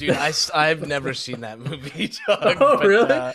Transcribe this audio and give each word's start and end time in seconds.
dude. 0.00 0.16
I 0.16 0.32
I've 0.54 0.86
never 0.86 1.14
seen 1.14 1.40
that 1.42 1.58
movie. 1.58 2.08
Dog, 2.26 2.56
Oh, 2.60 2.76
but, 2.78 2.86
really? 2.86 3.10
Uh, 3.12 3.32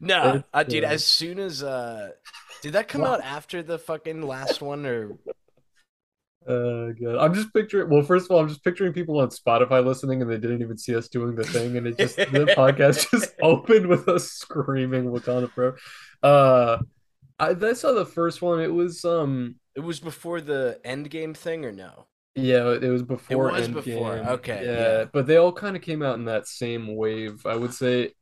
no, 0.00 0.42
uh, 0.54 0.62
dude. 0.62 0.84
As 0.84 1.04
soon 1.04 1.38
as 1.38 1.62
uh, 1.62 2.10
did 2.62 2.72
that 2.74 2.88
come 2.88 3.02
Wow. 3.02 3.14
out 3.14 3.20
after 3.22 3.62
the 3.62 3.78
fucking 3.78 4.22
last 4.22 4.60
one 4.60 4.86
or? 4.86 5.12
Uh, 6.46 6.92
good. 6.98 7.16
I'm 7.18 7.34
just 7.34 7.52
picturing. 7.52 7.90
Well, 7.90 8.02
first 8.02 8.24
of 8.24 8.30
all, 8.30 8.38
I'm 8.40 8.48
just 8.48 8.64
picturing 8.64 8.92
people 8.94 9.20
on 9.20 9.28
Spotify 9.28 9.84
listening, 9.84 10.22
and 10.22 10.30
they 10.30 10.38
didn't 10.38 10.62
even 10.62 10.78
see 10.78 10.96
us 10.96 11.08
doing 11.08 11.34
the 11.34 11.44
thing, 11.44 11.76
and 11.76 11.86
it 11.86 11.98
just 11.98 12.16
the 12.16 12.24
podcast 12.56 13.10
just 13.10 13.34
opened 13.42 13.86
with 13.86 14.08
us 14.08 14.30
screaming 14.30 15.04
Wakanda 15.06 15.50
Forever. 15.52 15.78
Uh, 16.22 16.78
I, 17.38 17.50
I 17.50 17.72
saw 17.74 17.92
the 17.92 18.06
first 18.06 18.40
one. 18.40 18.60
It 18.60 18.72
was 18.72 19.04
um, 19.04 19.56
It 19.74 19.80
was 19.80 20.00
before 20.00 20.40
the 20.40 20.80
Endgame 20.86 21.36
thing 21.36 21.64
or 21.66 21.72
no? 21.72 22.06
Yeah, 22.42 22.70
it 22.72 22.88
was 22.88 23.02
before. 23.02 23.50
was 23.50 23.68
before, 23.68 24.16
okay, 24.16 24.64
yeah, 24.64 24.98
yeah. 24.98 25.04
but 25.12 25.26
they 25.26 25.36
all 25.36 25.52
kind 25.52 25.76
of 25.76 25.82
came 25.82 26.02
out 26.02 26.18
in 26.18 26.24
that 26.26 26.46
same 26.46 26.94
wave. 26.96 27.44
I 27.46 27.56
would 27.56 27.74
say, 27.74 28.12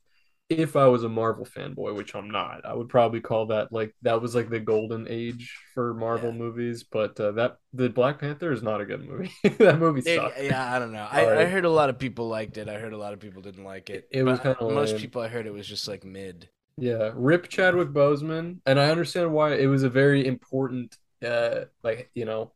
if 0.48 0.76
I 0.76 0.86
was 0.86 1.02
a 1.04 1.08
Marvel 1.08 1.44
fanboy, 1.44 1.96
which 1.96 2.14
I'm 2.14 2.30
not, 2.30 2.64
I 2.64 2.74
would 2.74 2.88
probably 2.88 3.20
call 3.20 3.46
that 3.46 3.72
like 3.72 3.94
that 4.02 4.22
was 4.22 4.34
like 4.34 4.48
the 4.48 4.60
golden 4.60 5.06
age 5.08 5.52
for 5.74 5.94
Marvel 5.94 6.32
Yeah. 6.32 6.38
movies. 6.38 6.84
But 6.84 7.18
uh, 7.20 7.32
that 7.32 7.56
the 7.72 7.88
Black 7.88 8.20
Panther 8.20 8.52
is 8.52 8.62
not 8.62 8.80
a 8.80 8.86
good 8.86 9.06
movie. 9.08 9.32
that 9.58 9.78
movie 9.78 10.02
It- 10.08 10.44
yeah, 10.44 10.74
I 10.74 10.78
don't 10.78 10.92
know. 10.92 11.06
I, 11.10 11.42
I 11.42 11.44
heard 11.46 11.64
a 11.64 11.70
lot 11.70 11.90
of 11.90 11.98
people 11.98 12.28
liked 12.28 12.58
it. 12.58 12.68
I 12.68 12.78
heard 12.78 12.92
a 12.92 12.98
lot 12.98 13.12
of 13.12 13.20
people 13.20 13.42
didn't 13.42 13.64
like 13.64 13.90
it. 13.90 14.08
It 14.10 14.22
was 14.22 14.38
kinda 14.40 14.64
most 14.64 14.92
lame. 14.92 15.00
people 15.00 15.22
I 15.22 15.28
heard 15.28 15.46
it 15.46 15.52
was 15.52 15.66
just 15.66 15.88
like 15.88 16.04
mid. 16.04 16.48
Yeah, 16.78 17.12
rip 17.14 17.48
Chadwick 17.48 17.88
Boseman, 17.88 18.60
and 18.66 18.78
I 18.78 18.90
understand 18.90 19.32
why 19.32 19.54
it 19.54 19.66
was 19.66 19.82
a 19.82 19.88
very 19.88 20.26
important, 20.26 20.96
uh, 21.24 21.64
like 21.82 22.10
you 22.14 22.26
know, 22.26 22.52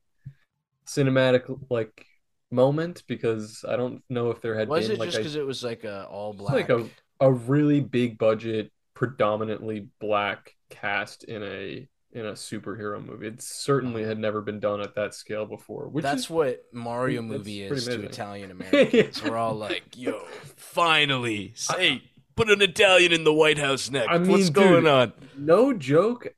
cinematic 0.91 1.43
like 1.71 2.07
moment 2.51 3.05
because 3.07 3.65
I 3.69 3.77
don't 3.77 4.03
know 4.09 4.31
if 4.31 4.41
there 4.41 4.59
had 4.59 4.69
Was 4.69 4.87
been 4.87 4.97
it 4.97 4.99
like 4.99 5.09
just 5.09 5.19
because 5.19 5.37
it 5.37 5.47
was 5.47 5.63
like 5.63 5.85
a 5.85 6.05
all 6.07 6.33
black? 6.33 6.55
like 6.55 6.71
a 6.71 6.89
a 7.21 7.31
really 7.31 7.81
big 7.81 8.19
budget, 8.19 8.73
predominantly 8.95 9.89
black 10.01 10.57
cast 10.71 11.25
in 11.25 11.43
a 11.43 11.89
in 12.13 12.27
a 12.27 12.33
superhero 12.33 13.05
movie. 13.05 13.29
It 13.29 13.43
certainly 13.43 14.03
had 14.03 14.13
uh-huh. 14.13 14.21
never 14.21 14.41
been 14.41 14.59
done 14.59 14.81
at 14.81 14.95
that 14.97 15.15
scale 15.15 15.47
before, 15.47 15.89
which 15.89 16.03
That's 16.03 16.23
is 16.23 16.31
what 16.31 16.65
Mario 16.73 17.23
movie 17.23 17.63
is 17.63 17.85
to. 17.87 18.03
Italian 18.03 18.51
Americans. 18.51 19.23
We're 19.23 19.37
all 19.37 19.55
like, 19.55 19.97
"Yo, 19.97 20.21
finally, 20.57 21.53
say, 21.55 22.03
put 22.35 22.51
an 22.51 22.63
Italian 22.63 23.13
in 23.13 23.25
the 23.25 23.33
White 23.33 23.59
House 23.59 23.91
next. 23.91 24.09
I 24.11 24.19
mean, 24.19 24.31
What's 24.31 24.51
going 24.51 24.87
on?" 24.87 25.13
no 25.37 25.73
joke. 25.73 26.29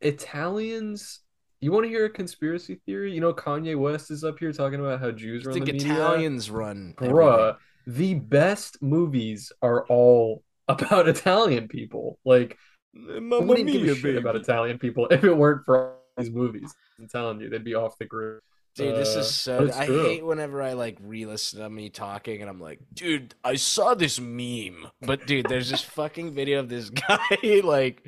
Italians. 0.00 1.20
You 1.62 1.70
want 1.70 1.84
to 1.84 1.88
hear 1.88 2.06
a 2.06 2.10
conspiracy 2.10 2.80
theory? 2.84 3.12
You 3.12 3.20
know, 3.20 3.32
Kanye 3.32 3.78
West 3.78 4.10
is 4.10 4.24
up 4.24 4.36
here 4.40 4.52
talking 4.52 4.80
about 4.80 4.98
how 4.98 5.12
Jews 5.12 5.46
I 5.46 5.50
run 5.50 5.54
think 5.54 5.66
the 5.66 5.72
media. 5.74 5.92
Italians 5.92 6.50
run. 6.50 6.94
everything. 7.00 7.54
The 7.86 8.14
best 8.14 8.82
movies 8.82 9.52
are 9.62 9.86
all 9.86 10.42
about 10.66 11.06
Italian 11.16 11.68
people. 11.68 12.18
Like, 12.24 12.58
I 12.96 13.20
Mamma 13.20 13.46
wouldn't 13.46 13.68
give 13.68 13.86
a 13.86 13.94
shit 13.94 14.16
about. 14.16 14.34
Italian 14.34 14.80
people 14.80 15.06
if 15.12 15.22
it 15.22 15.32
weren't 15.32 15.64
for 15.64 15.90
all 15.90 15.96
these 16.16 16.32
movies. 16.32 16.74
I'm 16.98 17.06
telling 17.06 17.40
you, 17.40 17.48
they'd 17.48 17.62
be 17.62 17.76
off 17.76 17.96
the 17.96 18.06
grid. 18.06 18.40
Dude, 18.74 18.96
this 18.96 19.14
is 19.14 19.32
so. 19.32 19.70
I 19.72 19.86
hate 19.86 20.24
whenever 20.24 20.62
I 20.62 20.72
like 20.72 20.98
re-listen 21.00 21.60
to 21.60 21.70
me 21.70 21.90
talking, 21.90 22.40
and 22.40 22.50
I'm 22.50 22.60
like, 22.60 22.80
dude, 22.92 23.36
I 23.44 23.54
saw 23.54 23.94
this 23.94 24.18
meme, 24.18 24.88
but 25.00 25.26
dude, 25.26 25.46
there's 25.48 25.70
this 25.70 25.82
fucking 25.82 26.32
video 26.32 26.58
of 26.58 26.68
this 26.68 26.90
guy 27.08 27.60
like, 27.62 28.04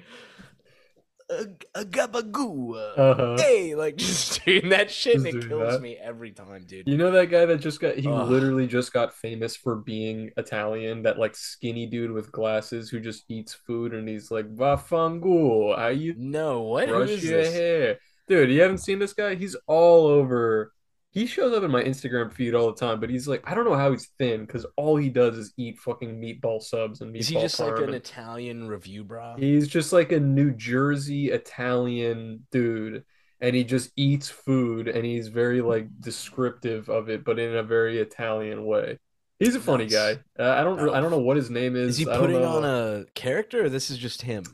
a, 1.74 1.84
gabagoo, 1.84 2.74
uh, 2.76 3.00
Uh-huh. 3.00 3.36
hey, 3.38 3.74
like 3.74 3.96
just 3.98 4.44
doing 4.44 4.68
that 4.70 4.90
shit, 4.90 5.16
and 5.16 5.26
it 5.26 5.48
kills 5.48 5.72
that. 5.72 5.80
me 5.80 5.96
every 5.96 6.32
time, 6.32 6.64
dude. 6.66 6.86
You 6.88 6.96
know 6.96 7.10
that 7.12 7.26
guy 7.30 7.46
that 7.46 7.58
just 7.60 7.80
got, 7.80 7.96
he 7.96 8.06
Ugh. 8.08 8.28
literally 8.28 8.66
just 8.66 8.92
got 8.92 9.14
famous 9.14 9.56
for 9.56 9.76
being 9.76 10.30
Italian, 10.36 11.02
that 11.04 11.18
like 11.18 11.34
skinny 11.34 11.86
dude 11.86 12.10
with 12.12 12.30
glasses 12.30 12.90
who 12.90 13.00
just 13.00 13.24
eats 13.28 13.54
food 13.54 13.94
and 13.94 14.08
he's 14.08 14.30
like, 14.30 14.46
Vaffanculo, 14.54 15.76
how 15.78 15.88
you 15.88 16.14
No, 16.16 16.62
what? 16.62 16.88
Brush 16.88 17.08
is 17.10 17.24
your 17.24 17.38
this? 17.42 17.54
hair. 17.54 17.98
Dude, 18.28 18.50
you 18.50 18.60
haven't 18.62 18.78
seen 18.78 18.98
this 18.98 19.12
guy? 19.12 19.34
He's 19.34 19.56
all 19.66 20.06
over. 20.06 20.72
He 21.14 21.26
shows 21.26 21.56
up 21.56 21.62
in 21.62 21.70
my 21.70 21.82
Instagram 21.82 22.32
feed 22.32 22.54
all 22.54 22.66
the 22.66 22.74
time, 22.78 22.98
but 22.98 23.08
he's 23.08 23.28
like, 23.28 23.40
I 23.48 23.54
don't 23.54 23.64
know 23.64 23.76
how 23.76 23.92
he's 23.92 24.08
thin 24.18 24.44
because 24.44 24.66
all 24.76 24.96
he 24.96 25.08
does 25.08 25.38
is 25.38 25.54
eat 25.56 25.78
fucking 25.78 26.20
meatball 26.20 26.60
subs 26.60 27.00
and 27.00 27.14
meatball 27.14 27.20
Is 27.20 27.28
he 27.28 27.34
just 27.40 27.60
like 27.60 27.78
an 27.78 27.94
Italian 27.94 28.66
review 28.66 29.04
bra? 29.04 29.36
He's 29.36 29.68
just 29.68 29.92
like 29.92 30.10
a 30.10 30.18
New 30.18 30.50
Jersey 30.50 31.30
Italian 31.30 32.46
dude, 32.50 33.04
and 33.40 33.54
he 33.54 33.62
just 33.62 33.92
eats 33.96 34.28
food, 34.28 34.88
and 34.88 35.04
he's 35.04 35.28
very 35.28 35.60
like 35.60 35.86
descriptive 36.00 36.88
of 36.88 37.08
it, 37.08 37.24
but 37.24 37.38
in 37.38 37.54
a 37.54 37.62
very 37.62 37.98
Italian 38.00 38.64
way. 38.66 38.98
He's 39.38 39.54
a 39.54 39.60
funny 39.60 39.84
Nice. 39.84 39.92
guy. 39.92 40.18
Uh, 40.38 40.50
I 40.50 40.64
don't. 40.64 40.80
I 40.90 41.00
don't 41.00 41.10
know 41.12 41.18
what 41.18 41.36
his 41.36 41.50
name 41.50 41.76
is. 41.76 41.90
Is 41.90 41.98
he 41.98 42.04
putting 42.06 42.44
on 42.44 42.64
a 42.64 43.04
character, 43.14 43.64
or 43.64 43.68
this 43.68 43.88
is 43.90 43.98
just 43.98 44.22
him? 44.22 44.44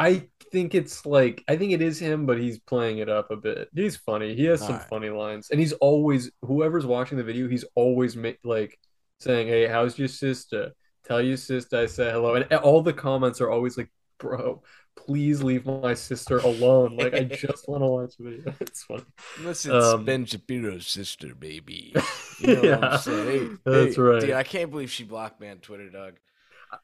I 0.00 0.28
think 0.50 0.74
it's 0.74 1.04
like 1.06 1.44
I 1.46 1.56
think 1.56 1.72
it 1.72 1.82
is 1.82 1.98
him, 2.00 2.26
but 2.26 2.38
he's 2.40 2.58
playing 2.58 2.98
it 2.98 3.08
up 3.10 3.30
a 3.30 3.36
bit. 3.36 3.68
He's 3.74 3.96
funny. 3.96 4.34
He 4.34 4.44
has 4.46 4.60
some 4.60 4.72
Alright. 4.72 4.88
funny 4.88 5.10
lines, 5.10 5.50
and 5.50 5.60
he's 5.60 5.74
always 5.74 6.30
whoever's 6.42 6.86
watching 6.86 7.18
the 7.18 7.24
video, 7.24 7.48
he's 7.48 7.64
always 7.74 8.16
ma- 8.16 8.32
like 8.42 8.78
saying, 9.20 9.48
"Hey, 9.48 9.66
how's 9.68 9.98
your 9.98 10.08
sister? 10.08 10.72
Tell 11.04 11.20
your 11.22 11.36
sister 11.36 11.76
I 11.78 11.86
said 11.86 12.12
hello." 12.14 12.34
And 12.34 12.50
all 12.54 12.82
the 12.82 12.92
comments 12.94 13.40
are 13.42 13.50
always 13.50 13.76
like, 13.76 13.90
"Bro, 14.18 14.62
please 14.96 15.42
leave 15.42 15.66
my 15.66 15.94
sister 15.94 16.38
alone. 16.38 16.96
Like 16.96 17.14
I 17.14 17.24
just 17.44 17.68
want 17.68 17.82
to 17.82 17.86
watch 17.86 18.16
the 18.16 18.24
video." 18.30 18.54
It's 18.60 18.82
funny. 18.84 19.04
Unless 19.38 19.66
it's 19.66 19.74
Um, 19.86 20.04
Ben 20.06 20.24
Shapiro's 20.24 20.86
sister, 20.86 21.34
baby. 21.34 21.94
You 22.40 22.46
know 22.54 22.54
what 22.54 22.64
Yeah, 22.64 22.78
I'm 22.78 22.98
saying? 22.98 23.58
Hey, 23.66 23.70
that's 23.70 23.96
hey, 23.96 24.02
right. 24.02 24.20
Dude, 24.22 24.30
I 24.30 24.44
can't 24.44 24.70
believe 24.70 24.90
she 24.90 25.04
blocked 25.04 25.42
me 25.42 25.50
on 25.50 25.58
Twitter, 25.58 25.90
dog. 25.90 26.14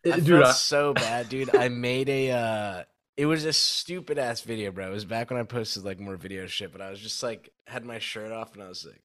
I 0.05 0.21
dude, 0.21 0.43
I- 0.43 0.53
so 0.53 0.93
bad, 0.93 1.31
dude. 1.31 1.57
I 1.57 1.69
made 1.71 2.11
a 2.11 2.31
uh 2.33 2.85
it 3.17 3.27
was 3.27 3.45
a 3.45 3.53
stupid 3.53 4.19
ass 4.19 4.43
video, 4.43 4.71
bro. 4.71 4.89
It 4.89 4.91
was 4.91 5.05
back 5.05 5.31
when 5.31 5.41
I 5.41 5.45
posted 5.45 5.85
like 5.85 5.99
more 5.99 6.17
video 6.17 6.47
shit, 6.47 6.73
but 6.73 6.81
I 6.81 6.91
was 6.91 7.01
just 7.01 7.23
like 7.23 7.53
had 7.67 7.85
my 7.85 7.99
shirt 7.99 8.33
off 8.33 8.55
and 8.55 8.63
I 8.63 8.69
was 8.69 8.85
like, 8.85 9.03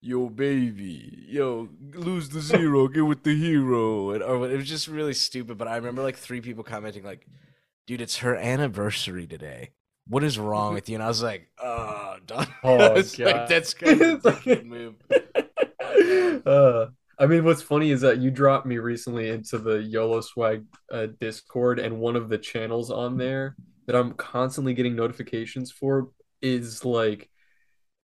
Yo, 0.00 0.28
baby, 0.28 1.24
yo, 1.26 1.68
lose 1.92 2.28
the 2.28 2.40
zero, 2.40 2.86
get 2.86 3.00
with 3.00 3.24
the 3.24 3.34
hero, 3.34 4.10
and 4.10 4.22
or 4.22 4.48
it 4.48 4.56
was 4.56 4.68
just 4.68 4.86
really 4.86 5.12
stupid. 5.12 5.58
But 5.58 5.66
I 5.66 5.74
remember 5.74 6.02
like 6.04 6.16
three 6.16 6.40
people 6.40 6.62
commenting 6.62 7.02
like, 7.02 7.26
"Dude, 7.88 8.00
it's 8.00 8.18
her 8.18 8.36
anniversary 8.36 9.26
today. 9.26 9.70
What 10.06 10.22
is 10.22 10.38
wrong 10.38 10.72
with 10.72 10.88
you?" 10.88 10.94
And 10.94 11.02
I 11.02 11.08
was 11.08 11.20
like, 11.20 11.48
"Oh, 11.60 12.16
done." 12.26 12.46
Oh, 12.62 12.76
I 12.76 12.92
was 12.92 13.16
God. 13.16 13.26
like, 13.26 13.48
"That's 13.48 13.74
kind 13.74 14.00
of 14.00 14.24
a 14.24 14.62
move." 14.62 14.94
uh, 16.46 16.86
I 17.18 17.26
mean, 17.26 17.44
what's 17.44 17.62
funny 17.62 17.90
is 17.90 18.02
that 18.02 18.18
you 18.18 18.30
dropped 18.30 18.66
me 18.66 18.78
recently 18.78 19.28
into 19.28 19.58
the 19.58 19.82
YOLO 19.82 20.20
Swag 20.20 20.64
uh, 20.92 21.08
Discord, 21.20 21.80
and 21.80 21.98
one 21.98 22.14
of 22.14 22.28
the 22.28 22.38
channels 22.38 22.90
on 22.90 23.16
there 23.16 23.56
that 23.86 23.96
I'm 23.96 24.12
constantly 24.12 24.72
getting 24.74 24.94
notifications 24.94 25.72
for 25.72 26.10
is 26.40 26.84
like, 26.84 27.28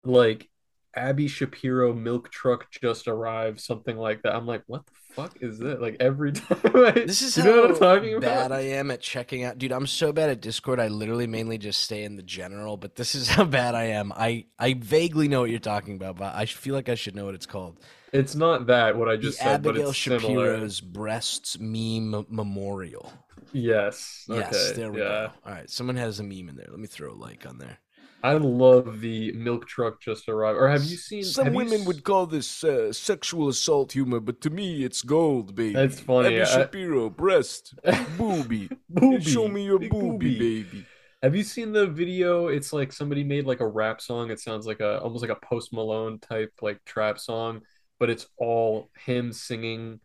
like 0.02 0.48
Abby 0.96 1.28
Shapiro 1.28 1.92
milk 1.92 2.30
truck 2.30 2.70
just 2.70 3.06
arrived, 3.06 3.60
something 3.60 3.96
like 3.98 4.22
that. 4.22 4.34
I'm 4.34 4.46
like, 4.46 4.62
what 4.66 4.86
the 4.86 4.92
fuck 5.14 5.36
is 5.42 5.58
that? 5.58 5.82
Like 5.82 5.96
every 6.00 6.32
time, 6.32 6.58
I, 6.64 6.92
This 6.92 7.20
is 7.20 7.36
you 7.36 7.42
how 7.42 7.50
know 7.50 7.60
what 7.62 7.70
I'm 7.72 7.78
talking 7.78 8.20
bad 8.20 8.46
about? 8.46 8.52
I 8.52 8.60
am 8.60 8.90
at 8.90 9.02
checking 9.02 9.44
out. 9.44 9.58
Dude, 9.58 9.72
I'm 9.72 9.86
so 9.86 10.12
bad 10.12 10.30
at 10.30 10.40
Discord. 10.40 10.80
I 10.80 10.88
literally 10.88 11.26
mainly 11.26 11.58
just 11.58 11.82
stay 11.82 12.04
in 12.04 12.16
the 12.16 12.22
general, 12.22 12.78
but 12.78 12.96
this 12.96 13.14
is 13.14 13.28
how 13.30 13.44
bad 13.44 13.74
I 13.74 13.84
am. 13.84 14.12
I 14.14 14.46
I 14.58 14.74
vaguely 14.74 15.28
know 15.28 15.40
what 15.40 15.50
you're 15.50 15.58
talking 15.58 15.96
about, 15.96 16.16
but 16.16 16.34
I 16.34 16.46
feel 16.46 16.74
like 16.74 16.88
I 16.88 16.94
should 16.94 17.14
know 17.14 17.26
what 17.26 17.34
it's 17.34 17.46
called. 17.46 17.78
It's 18.12 18.34
not 18.34 18.66
that 18.66 18.96
what 18.96 19.08
I 19.08 19.16
just 19.16 19.38
the 19.38 19.44
said, 19.44 19.62
but 19.62 19.70
Abigail 19.70 19.90
it's 19.90 19.98
similar. 19.98 20.52
Shapiro's 20.54 20.80
breasts 20.80 21.58
meme 21.58 22.26
memorial. 22.28 23.12
Yes. 23.52 24.24
Yes, 24.28 24.54
Okay. 24.54 24.72
there 24.80 24.92
we 24.92 24.98
yeah. 25.00 25.04
go. 25.04 25.30
All 25.46 25.52
right, 25.52 25.68
someone 25.70 25.96
has 25.96 26.20
a 26.20 26.22
meme 26.22 26.48
in 26.48 26.56
there. 26.56 26.66
Let 26.70 26.78
me 26.78 26.86
throw 26.86 27.12
a 27.12 27.14
like 27.14 27.46
on 27.46 27.58
there. 27.58 27.78
I 28.24 28.34
love 28.34 29.00
the 29.00 29.32
milk 29.32 29.66
truck 29.66 30.00
just 30.00 30.28
arrived. 30.28 30.56
Or 30.56 30.68
have 30.68 30.84
you 30.84 30.96
seen? 30.96 31.24
Some 31.24 31.54
women 31.54 31.80
s- 31.80 31.86
would 31.86 32.04
call 32.04 32.26
this 32.26 32.62
uh, 32.62 32.92
sexual 32.92 33.48
assault 33.48 33.92
humor, 33.92 34.20
but 34.20 34.40
to 34.42 34.50
me, 34.50 34.84
it's 34.84 35.02
gold, 35.02 35.56
baby. 35.56 35.72
That's 35.74 35.98
funny, 35.98 36.36
Abby 36.38 36.42
I- 36.42 36.44
Shapiro, 36.44 37.10
breast, 37.10 37.74
booby. 38.18 38.70
Booby. 38.88 39.24
Show 39.24 39.48
me 39.48 39.64
your 39.64 39.80
booby, 39.80 40.38
baby. 40.38 40.86
Have 41.22 41.34
you 41.34 41.42
seen 41.42 41.72
the 41.72 41.86
video? 41.86 42.46
It's 42.48 42.72
like 42.72 42.92
somebody 42.92 43.24
made 43.24 43.44
like 43.44 43.60
a 43.60 43.66
rap 43.66 44.00
song. 44.00 44.30
It 44.30 44.38
sounds 44.38 44.66
like 44.66 44.80
a 44.80 45.00
almost 45.00 45.22
like 45.22 45.30
a 45.36 45.46
Post 45.46 45.72
Malone 45.72 46.18
type 46.20 46.52
like 46.62 46.84
trap 46.84 47.18
song, 47.18 47.62
but 48.02 48.10
it's 48.10 48.26
all 48.36 48.90
him 49.06 49.32
singing 49.32 50.00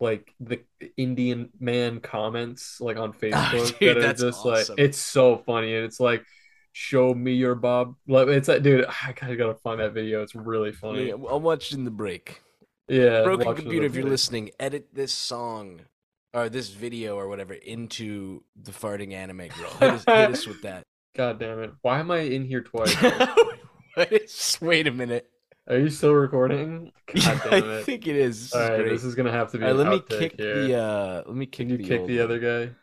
like 0.00 0.34
the 0.40 0.58
Indian 0.96 1.50
man 1.60 2.00
comments 2.00 2.80
like 2.80 2.96
on 2.96 3.10
ah, 3.32 3.50
Facebook 3.52 3.78
dude, 3.78 3.88
that 3.88 3.96
are 3.98 4.00
that's 4.00 4.20
just 4.20 4.44
awesome. 4.44 4.74
like 4.74 4.84
it's 4.84 4.98
so 4.98 5.36
funny 5.36 5.72
and 5.72 5.84
it's 5.84 6.00
like 6.00 6.24
show 6.72 7.14
me 7.14 7.34
your 7.34 7.54
bob 7.54 7.94
like 8.08 8.26
it's 8.26 8.48
like 8.48 8.64
dude 8.64 8.84
I 8.84 9.10
of 9.10 9.38
gotta 9.38 9.54
find 9.54 9.78
that 9.78 9.92
video 9.92 10.24
it's 10.24 10.34
really 10.34 10.72
funny 10.72 11.06
Yeah, 11.06 11.14
I'll 11.30 11.38
watch 11.38 11.70
in 11.70 11.84
the 11.84 11.92
break. 11.92 12.42
yeah 12.88 13.22
Broken 13.22 13.54
computer, 13.54 13.86
if 13.86 13.94
you're 13.94 14.02
the- 14.02 14.10
listening, 14.10 14.50
edit 14.58 14.88
this 14.92 15.12
song 15.12 15.82
or 16.34 16.48
this 16.48 16.70
video 16.70 17.14
or 17.16 17.28
whatever 17.28 17.54
into 17.54 18.42
the 18.60 18.72
farting 18.72 19.12
anime 19.12 19.46
girl. 19.56 19.70
Hit 19.78 19.90
us, 19.90 20.04
hit 20.04 20.30
us 20.32 20.46
with 20.48 20.62
that. 20.62 20.82
god 21.16 21.38
damn 21.38 21.60
it 21.60 21.70
why 21.82 22.00
am 22.00 22.10
I 22.10 22.22
in 22.22 22.44
here 22.44 22.62
twice 22.62 22.96
wait 24.60 24.88
a 24.88 24.90
minute. 24.90 25.30
Are 25.68 25.78
you 25.78 25.90
still 25.90 26.12
recording? 26.12 26.92
God 27.06 27.22
Yeah, 27.24 27.38
damn 27.42 27.54
I 27.56 27.60
think 27.60 28.06
it 28.06 28.16
is. 28.16 28.40
This 28.42 28.58
All 28.58 28.60
is 28.60 28.70
right, 28.70 28.70
great. 28.70 28.88
this 28.88 29.04
is 29.04 29.14
gonna 29.14 29.32
have 29.32 29.50
to 29.52 29.58
be 29.58 29.64
All 29.64 29.68
right, 29.68 29.72
an 29.72 29.78
let 29.78 29.88
me 29.88 30.00
kick 30.00 30.38
here. 30.38 30.44
the 30.50 30.74
uh 30.76 31.22
let 31.26 31.36
me 31.36 31.46
kick 31.46 31.68
Can 31.68 31.70
you 31.70 31.78
the 31.78 31.78
kick 31.78 31.94
old 31.94 32.06
the 32.06 32.20
other 32.20 32.38
guy? 32.38 32.74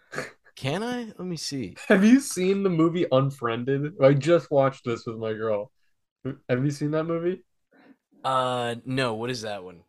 Can 0.56 0.82
I? 0.84 1.06
Let 1.06 1.20
me 1.28 1.38
see. 1.38 1.78
Have 1.88 2.04
you 2.04 2.20
seen 2.20 2.64
the 2.64 2.70
movie 2.70 3.06
Unfriended? 3.12 3.94
I 4.02 4.14
just 4.14 4.52
watched 4.52 4.86
this 4.86 5.06
with 5.06 5.18
my 5.18 5.34
girl. 5.34 5.72
Have 6.50 6.66
you 6.66 6.72
seen 6.72 6.92
that 6.92 7.06
movie? 7.06 7.44
Uh 8.24 8.76
no, 8.86 9.14
what 9.14 9.30
is 9.30 9.42
that 9.44 9.64
one? 9.64 9.84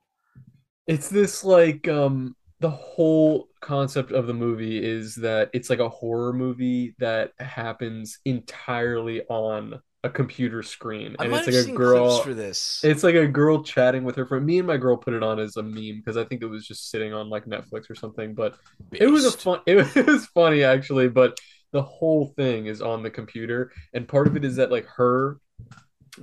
It's 0.87 1.08
this 1.08 1.44
like 1.44 1.88
um 1.88 2.37
the 2.61 2.70
whole 2.70 3.49
concept 3.61 4.12
of 4.12 4.26
the 4.26 4.35
movie 4.35 4.82
is 4.85 5.17
that 5.17 5.50
it's 5.52 5.70
like 5.70 5.79
a 5.81 5.88
horror 5.88 6.32
movie 6.32 6.94
that 6.99 7.32
happens 7.38 8.19
entirely 8.25 9.23
on 9.29 9.81
a 10.05 10.11
computer 10.11 10.62
screen 10.62 11.17
I 11.19 11.25
and 11.25 11.35
it's 11.35 11.47
like 11.47 11.67
a 11.67 11.73
girl 11.73 12.21
for 12.21 12.35
this. 12.35 12.83
it's 12.85 13.03
like 13.03 13.15
a 13.15 13.27
girl 13.27 13.62
chatting 13.62 14.05
with 14.05 14.15
her 14.17 14.27
friend. 14.27 14.45
Me 14.45 14.59
and 14.59 14.67
my 14.67 14.77
girl 14.77 14.99
put 14.99 15.15
it 15.15 15.23
on 15.23 15.41
as 15.41 15.56
a 15.56 15.62
meme 15.62 15.97
because 15.97 16.19
I 16.19 16.25
think 16.25 16.43
it 16.43 16.47
was 16.47 16.67
just 16.67 16.91
sitting 16.91 17.15
on 17.15 17.31
like 17.31 17.47
Netflix 17.47 17.89
or 17.89 17.95
something, 17.95 18.35
but 18.35 18.55
it 18.93 19.06
was 19.06 19.25
a 19.25 19.33
fun 19.33 19.61
it 19.67 20.06
was 20.06 20.27
funny 20.27 20.62
actually, 20.62 21.09
but 21.09 21.39
the 21.73 21.83
whole 21.83 22.27
thing 22.37 22.67
is 22.67 22.83
on 22.83 23.03
the 23.03 23.11
computer 23.11 23.73
and 23.95 24.06
part 24.06 24.27
of 24.27 24.37
it 24.37 24.45
is 24.45 24.56
that 24.56 24.71
like 24.71 24.87
her 24.87 25.39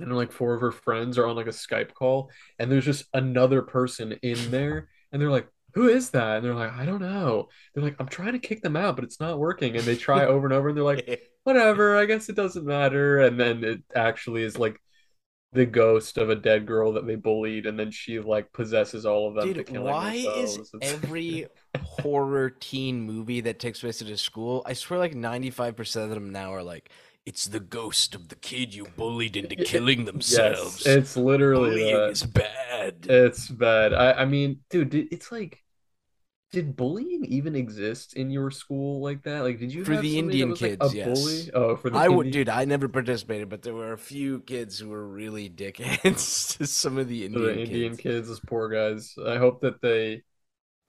and 0.00 0.16
like 0.16 0.32
four 0.32 0.54
of 0.54 0.60
her 0.60 0.72
friends 0.72 1.18
are 1.18 1.26
on 1.26 1.34
like 1.34 1.48
a 1.48 1.50
Skype 1.50 1.92
call 1.92 2.30
and 2.60 2.70
there's 2.70 2.84
just 2.84 3.04
another 3.12 3.62
person 3.62 4.12
in 4.22 4.50
there 4.52 4.88
and 5.10 5.20
they're 5.20 5.30
like 5.30 5.48
who 5.74 5.88
is 5.88 6.10
that 6.10 6.36
and 6.36 6.44
they're 6.44 6.54
like 6.54 6.72
I 6.72 6.86
don't 6.86 7.02
know 7.02 7.48
they're 7.74 7.84
like 7.84 7.96
I'm 7.98 8.08
trying 8.08 8.32
to 8.32 8.38
kick 8.38 8.62
them 8.62 8.76
out 8.76 8.94
but 8.94 9.04
it's 9.04 9.20
not 9.20 9.38
working 9.38 9.76
and 9.76 9.84
they 9.84 9.96
try 9.96 10.24
over 10.26 10.46
and 10.46 10.54
over 10.54 10.68
and 10.68 10.76
they're 10.76 10.84
like 10.84 11.28
whatever 11.44 11.96
I 11.96 12.04
guess 12.06 12.28
it 12.28 12.36
doesn't 12.36 12.64
matter 12.64 13.20
and 13.20 13.38
then 13.38 13.64
it 13.64 13.82
actually 13.94 14.42
is 14.42 14.58
like 14.58 14.78
the 15.52 15.66
ghost 15.66 16.16
of 16.18 16.30
a 16.30 16.34
dead 16.34 16.66
girl 16.66 16.92
that 16.94 17.06
they 17.06 17.14
bullied 17.14 17.66
and 17.66 17.78
then 17.78 17.90
she 17.90 18.18
like 18.20 18.52
possesses 18.52 19.04
all 19.04 19.28
of 19.28 19.34
them 19.34 19.52
to 19.54 19.64
Dude, 19.64 19.78
why 19.78 20.14
is. 20.14 20.56
It's- 20.58 20.70
every 20.80 21.46
horror 21.82 22.50
teen 22.50 23.02
movie 23.02 23.40
that 23.42 23.58
takes 23.58 23.80
place 23.80 24.00
at 24.02 24.08
a 24.08 24.16
school, 24.16 24.62
I 24.66 24.72
swear 24.72 24.98
like 24.98 25.14
95% 25.14 26.04
of 26.04 26.10
them 26.10 26.30
now 26.32 26.54
are 26.54 26.62
like, 26.62 26.90
it's 27.26 27.46
the 27.46 27.60
ghost 27.60 28.14
of 28.14 28.28
the 28.28 28.34
kid 28.36 28.74
you 28.74 28.86
bullied 28.96 29.36
into 29.36 29.56
killing 29.64 30.04
themselves. 30.06 30.84
yes 30.86 30.96
it's 30.96 31.16
literally 31.16 31.70
Bullying 31.70 31.96
that. 31.96 32.10
is 32.10 32.22
bad. 32.24 33.06
It's 33.08 33.48
bad. 33.48 33.92
I, 33.94 34.12
I 34.12 34.24
mean, 34.24 34.60
dude, 34.70 34.94
it's 34.94 35.30
like, 35.30 35.61
did 36.52 36.76
bullying 36.76 37.24
even 37.24 37.56
exist 37.56 38.14
in 38.14 38.30
your 38.30 38.50
school 38.50 39.00
like 39.00 39.22
that? 39.24 39.40
Like, 39.42 39.58
did 39.58 39.72
you 39.72 39.84
For 39.84 39.92
have 39.94 40.02
the 40.02 40.18
Indian 40.18 40.50
like, 40.50 40.58
kids, 40.58 40.92
a 40.92 40.96
yes. 40.96 41.06
bully? 41.06 41.50
Oh, 41.54 41.76
for 41.76 41.90
the 41.90 41.98
I 41.98 42.08
would, 42.08 42.30
dude. 42.30 42.48
I 42.48 42.64
never 42.64 42.88
participated, 42.88 43.48
but 43.48 43.62
there 43.62 43.74
were 43.74 43.92
a 43.92 43.98
few 43.98 44.40
kids 44.40 44.78
who 44.78 44.88
were 44.90 45.06
really 45.06 45.48
dickheads 45.50 46.56
to 46.58 46.66
some 46.66 46.98
of 46.98 47.08
the 47.08 47.24
Indian, 47.24 47.54
the 47.54 47.60
Indian 47.62 47.92
kids. 47.92 48.02
kids, 48.02 48.28
those 48.28 48.40
poor 48.40 48.68
guys. 48.68 49.14
I 49.26 49.36
hope 49.38 49.60
that 49.62 49.80
they 49.80 50.22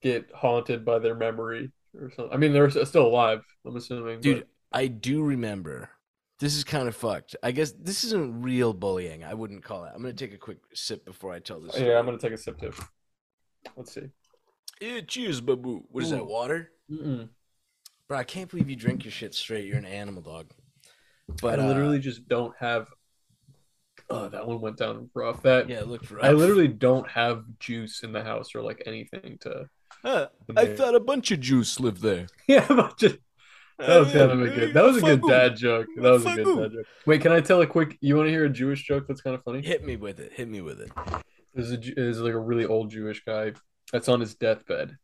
get 0.01 0.30
haunted 0.36 0.86
by 0.86 1.00
their 1.00 1.15
memory 1.15 1.71
or 2.00 2.12
something. 2.12 2.33
I 2.33 2.38
mean, 2.38 2.54
they're 2.54 2.69
still 2.69 3.07
alive. 3.07 3.42
I'm 3.66 3.75
assuming, 3.75 4.21
Dude, 4.21 4.45
I 4.71 4.88
do 4.88 5.24
remember. 5.24 5.89
This 6.39 6.56
is 6.56 6.63
kind 6.66 6.88
of 6.89 6.95
fucked. 6.95 7.36
I 7.42 7.51
guess 7.51 7.71
this 7.71 8.04
isn't 8.04 8.42
real 8.42 8.74
bullying. 8.74 9.24
I 9.24 9.33
wouldn't 9.33 9.63
call 9.63 9.86
it. 9.86 9.92
I'm 9.95 10.01
gonna 10.01 10.13
take 10.13 10.33
a 10.33 10.38
quick 10.38 10.57
sip 10.74 11.06
before 11.06 11.31
I 11.31 11.39
tell 11.39 11.59
this. 11.62 11.71
but 11.74 11.81
yeah, 11.86 11.98
I'm 11.98 12.06
gonna 12.06 12.18
take 12.18 12.33
a 12.33 12.38
sip 12.38 12.59
too. 12.59 12.74
Let's 13.77 13.94
see. 13.94 14.09
Yeah, 14.81 15.01
cheers, 15.07 15.41
babu. 15.41 15.83
What 15.89 16.03
is 16.03 16.09
that? 16.09 16.25
Water? 16.25 16.71
Mm-mm. 16.91 17.29
Bro, 18.07 18.17
I 18.17 18.23
can't 18.23 18.49
believe 18.49 18.69
you 18.69 18.75
drink 18.75 19.05
your 19.05 19.11
shit 19.11 19.33
straight. 19.33 19.65
You're 19.65 19.77
an 19.77 19.85
animal 19.85 20.21
dog. 20.21 20.47
But 21.41 21.59
I 21.59 21.67
literally 21.67 21.97
uh, 21.97 22.01
just 22.01 22.27
don't 22.27 22.53
have. 22.59 22.87
Oh, 24.09 24.27
that 24.27 24.45
one 24.45 24.59
went 24.59 24.77
down 24.77 25.09
rough. 25.13 25.41
That 25.43 25.69
yeah, 25.69 25.77
it 25.77 25.87
looked 25.87 26.11
rough. 26.11 26.23
I 26.23 26.31
literally 26.31 26.67
don't 26.67 27.09
have 27.09 27.45
juice 27.59 28.03
in 28.03 28.11
the 28.11 28.23
house 28.23 28.53
or 28.53 28.61
like 28.61 28.83
anything 28.85 29.37
to. 29.41 29.69
Huh, 30.01 30.27
I 30.57 30.65
thought 30.65 30.95
a 30.95 30.99
bunch 30.99 31.31
of 31.31 31.39
juice 31.39 31.79
lived 31.79 32.01
there. 32.01 32.27
Yeah, 32.47 32.65
but 32.67 32.97
just 32.97 33.17
that 33.79 33.99
was 33.99 34.11
kind 34.11 34.31
of 34.31 34.41
a 34.41 34.49
good. 34.49 34.73
That 34.73 34.83
was 34.83 34.97
a 34.97 35.01
good 35.01 35.21
dad 35.21 35.55
joke. 35.55 35.87
That 35.95 36.11
was 36.11 36.25
a 36.25 36.35
good 36.35 36.57
dad 36.57 36.71
joke. 36.73 36.85
Wait, 37.05 37.21
can 37.21 37.31
I 37.31 37.39
tell 37.39 37.61
a 37.61 37.67
quick? 37.67 37.97
You 38.01 38.17
want 38.17 38.27
to 38.27 38.31
hear 38.31 38.45
a 38.45 38.49
Jewish 38.49 38.85
joke 38.85 39.05
that's 39.07 39.21
kind 39.21 39.35
of 39.35 39.43
funny? 39.43 39.61
Hit 39.61 39.85
me 39.85 39.95
with 39.95 40.19
it. 40.19 40.33
Hit 40.33 40.49
me 40.49 40.61
with 40.61 40.81
it. 40.81 40.91
There's 41.53 41.71
a 41.71 41.77
there's 41.77 42.19
like 42.19 42.33
a 42.33 42.39
really 42.39 42.65
old 42.65 42.91
Jewish 42.91 43.23
guy 43.23 43.53
that's 43.91 44.09
on 44.09 44.19
his 44.19 44.35
deathbed, 44.35 44.97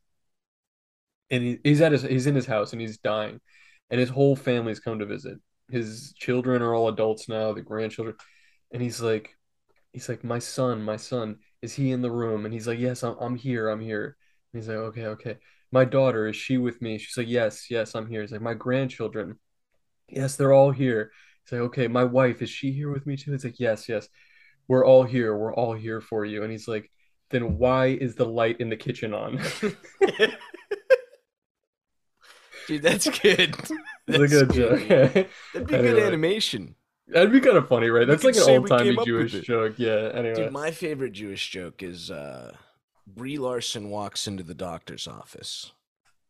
and 1.29 1.43
he, 1.43 1.59
he's 1.63 1.81
at 1.81 1.91
his 1.91 2.03
he's 2.03 2.27
in 2.27 2.35
his 2.35 2.45
house 2.45 2.71
and 2.73 2.81
he's 2.81 2.97
dying, 2.97 3.39
and 3.89 3.99
his 3.99 4.09
whole 4.09 4.35
family's 4.35 4.79
come 4.79 4.99
to 4.99 5.05
visit. 5.05 5.37
His 5.69 6.13
children 6.17 6.61
are 6.61 6.73
all 6.73 6.87
adults 6.89 7.29
now, 7.29 7.53
the 7.53 7.61
grandchildren, 7.61 8.15
and 8.71 8.81
he's 8.81 9.01
like, 9.01 9.35
he's 9.93 10.09
like, 10.09 10.23
my 10.23 10.39
son, 10.39 10.81
my 10.81 10.97
son, 10.97 11.37
is 11.61 11.73
he 11.73 11.91
in 11.91 12.01
the 12.01 12.11
room? 12.11 12.45
And 12.45 12.53
he's 12.53 12.67
like, 12.67 12.79
yes, 12.79 13.03
I'm 13.03 13.15
I'm 13.19 13.35
here, 13.35 13.69
I'm 13.69 13.81
here. 13.81 14.17
And 14.53 14.61
he's 14.61 14.69
like, 14.69 14.77
okay, 14.77 15.05
okay. 15.07 15.37
My 15.71 15.85
daughter, 15.85 16.27
is 16.27 16.35
she 16.35 16.57
with 16.57 16.81
me? 16.81 16.97
She's 16.97 17.17
like, 17.17 17.27
yes, 17.27 17.69
yes, 17.69 17.93
I'm 17.95 18.07
here. 18.07 18.21
He's 18.21 18.31
like, 18.31 18.41
my 18.41 18.55
grandchildren, 18.55 19.39
yes, 20.07 20.35
they're 20.35 20.53
all 20.53 20.71
here. 20.71 21.11
He's 21.45 21.53
like, 21.53 21.67
okay, 21.67 21.87
my 21.87 22.03
wife, 22.05 22.41
is 22.41 22.49
she 22.49 22.71
here 22.71 22.91
with 22.91 23.05
me 23.05 23.17
too? 23.17 23.33
It's 23.33 23.43
like, 23.43 23.59
yes, 23.59 23.87
yes 23.89 24.09
we're 24.69 24.85
all 24.85 25.03
here. 25.03 25.35
We're 25.35 25.53
all 25.53 25.73
here 25.73 25.99
for 25.99 26.23
you. 26.23 26.43
And 26.43 26.51
he's 26.51 26.67
like, 26.67 26.89
then 27.29 27.57
why 27.57 27.87
is 27.87 28.15
the 28.15 28.25
light 28.25 28.59
in 28.59 28.69
the 28.69 28.77
kitchen 28.77 29.13
on? 29.13 29.39
Dude, 32.67 32.83
that's 32.83 33.09
good. 33.19 33.55
That's 34.07 34.23
a 34.23 34.27
good 34.27 34.49
good, 34.49 34.53
joke. 34.53 34.87
That'd 35.53 35.67
be 35.67 35.73
good 35.73 36.75
That'd 37.07 37.31
be 37.31 37.39
kind 37.41 37.57
of 37.57 37.67
funny, 37.67 37.89
right? 37.89 38.07
That's 38.07 38.23
like 38.23 38.35
an 38.35 38.41
old 38.47 38.67
timey 38.67 38.85
came 38.85 38.93
up 38.99 39.07
with 39.07 39.29
Jewish 39.29 39.45
joke. 39.45 39.73
Yeah. 39.77 40.09
Anyway. 40.13 40.33
Dude, 40.35 40.51
my 40.51 40.71
favorite 40.71 41.13
Jewish 41.13 41.49
joke 41.49 41.81
is 41.83 42.09
uh 42.11 42.55
Brie 43.07 43.37
Larson 43.37 43.89
walks 43.89 44.27
into 44.27 44.43
the 44.43 44.53
doctor's 44.55 45.07
office. 45.07 45.73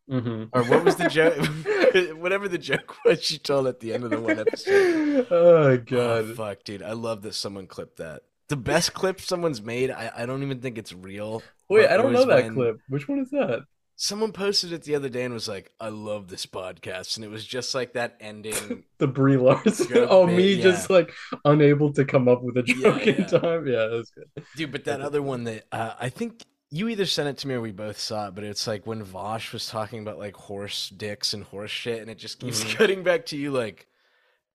Mm-hmm. 0.09 0.45
Or 0.53 0.63
what 0.63 0.83
was 0.83 0.95
the 0.95 1.07
joke? 1.09 2.17
Whatever 2.17 2.47
the 2.47 2.57
joke 2.57 2.95
was, 3.05 3.21
she 3.23 3.37
told 3.37 3.67
at 3.67 3.79
the 3.81 3.93
end 3.93 4.03
of 4.05 4.09
the 4.09 4.19
one 4.19 4.39
episode. 4.39 5.27
oh 5.29 5.35
Oh, 5.71 5.77
god. 5.77 6.35
fuck, 6.35 6.63
dude. 6.63 6.83
I 6.83 6.93
love 6.93 7.21
that 7.23 7.35
someone 7.35 7.67
clipped 7.67 7.97
that. 7.97 8.23
The 8.49 8.57
best 8.57 8.93
clip 8.93 9.21
someone's 9.21 9.61
made, 9.61 9.91
I, 9.91 10.11
I 10.17 10.25
don't 10.25 10.43
even 10.43 10.59
think 10.59 10.77
it's 10.77 10.91
real. 10.91 11.43
Wait, 11.69 11.87
I 11.87 11.97
don't 11.97 12.11
know 12.11 12.25
that 12.25 12.51
clip. 12.53 12.79
Which 12.89 13.07
one 13.07 13.19
is 13.19 13.29
that? 13.29 13.63
Someone 13.95 14.31
posted 14.31 14.71
it 14.71 14.83
the 14.83 14.95
other 14.95 15.09
day 15.09 15.23
and 15.23 15.33
was 15.33 15.47
like, 15.47 15.71
I 15.79 15.89
love 15.89 16.29
this 16.29 16.45
podcast. 16.45 17.17
And 17.17 17.25
it 17.25 17.29
was 17.29 17.45
just 17.45 17.75
like 17.75 17.93
that 17.93 18.15
ending. 18.19 18.83
The 18.97 19.07
Brie 19.07 19.37
Larson. 19.37 19.87
Joke 19.93 20.07
oh, 20.11 20.25
bit, 20.27 20.35
me 20.37 20.53
yeah. 20.55 20.63
just 20.63 20.89
like 20.89 21.13
unable 21.45 21.93
to 21.93 22.03
come 22.05 22.27
up 22.27 22.41
with 22.41 22.57
a 22.57 22.63
Yeah, 22.65 22.75
joke 22.75 23.07
in 23.07 23.25
time. 23.27 23.67
Yeah, 23.67 23.85
that's 23.87 24.09
good. 24.11 24.43
Dude, 24.57 24.71
but 24.71 24.85
that 24.85 24.99
other 25.01 25.21
one 25.21 25.45
that 25.45 25.65
uh, 25.71 25.93
I 25.99 26.09
think 26.09 26.43
you 26.71 26.87
either 26.89 27.05
sent 27.05 27.29
it 27.29 27.37
to 27.39 27.47
me 27.47 27.55
or 27.55 27.61
we 27.61 27.71
both 27.71 27.99
saw 27.99 28.27
it, 28.27 28.35
but 28.35 28.43
it's 28.43 28.67
like 28.67 28.85
when 28.85 29.03
Vaush 29.03 29.53
was 29.53 29.67
talking 29.67 29.99
about 30.01 30.19
like 30.19 30.35
horse 30.35 30.89
dicks 30.89 31.33
and 31.33 31.43
horse 31.43 31.71
shit, 31.71 32.01
and 32.01 32.09
it 32.09 32.17
just 32.17 32.39
keeps 32.39 32.63
Mhm. 32.63 32.75
cutting 32.75 33.03
back 33.03 33.25
to 33.27 33.37
you 33.37 33.51
like, 33.51 33.87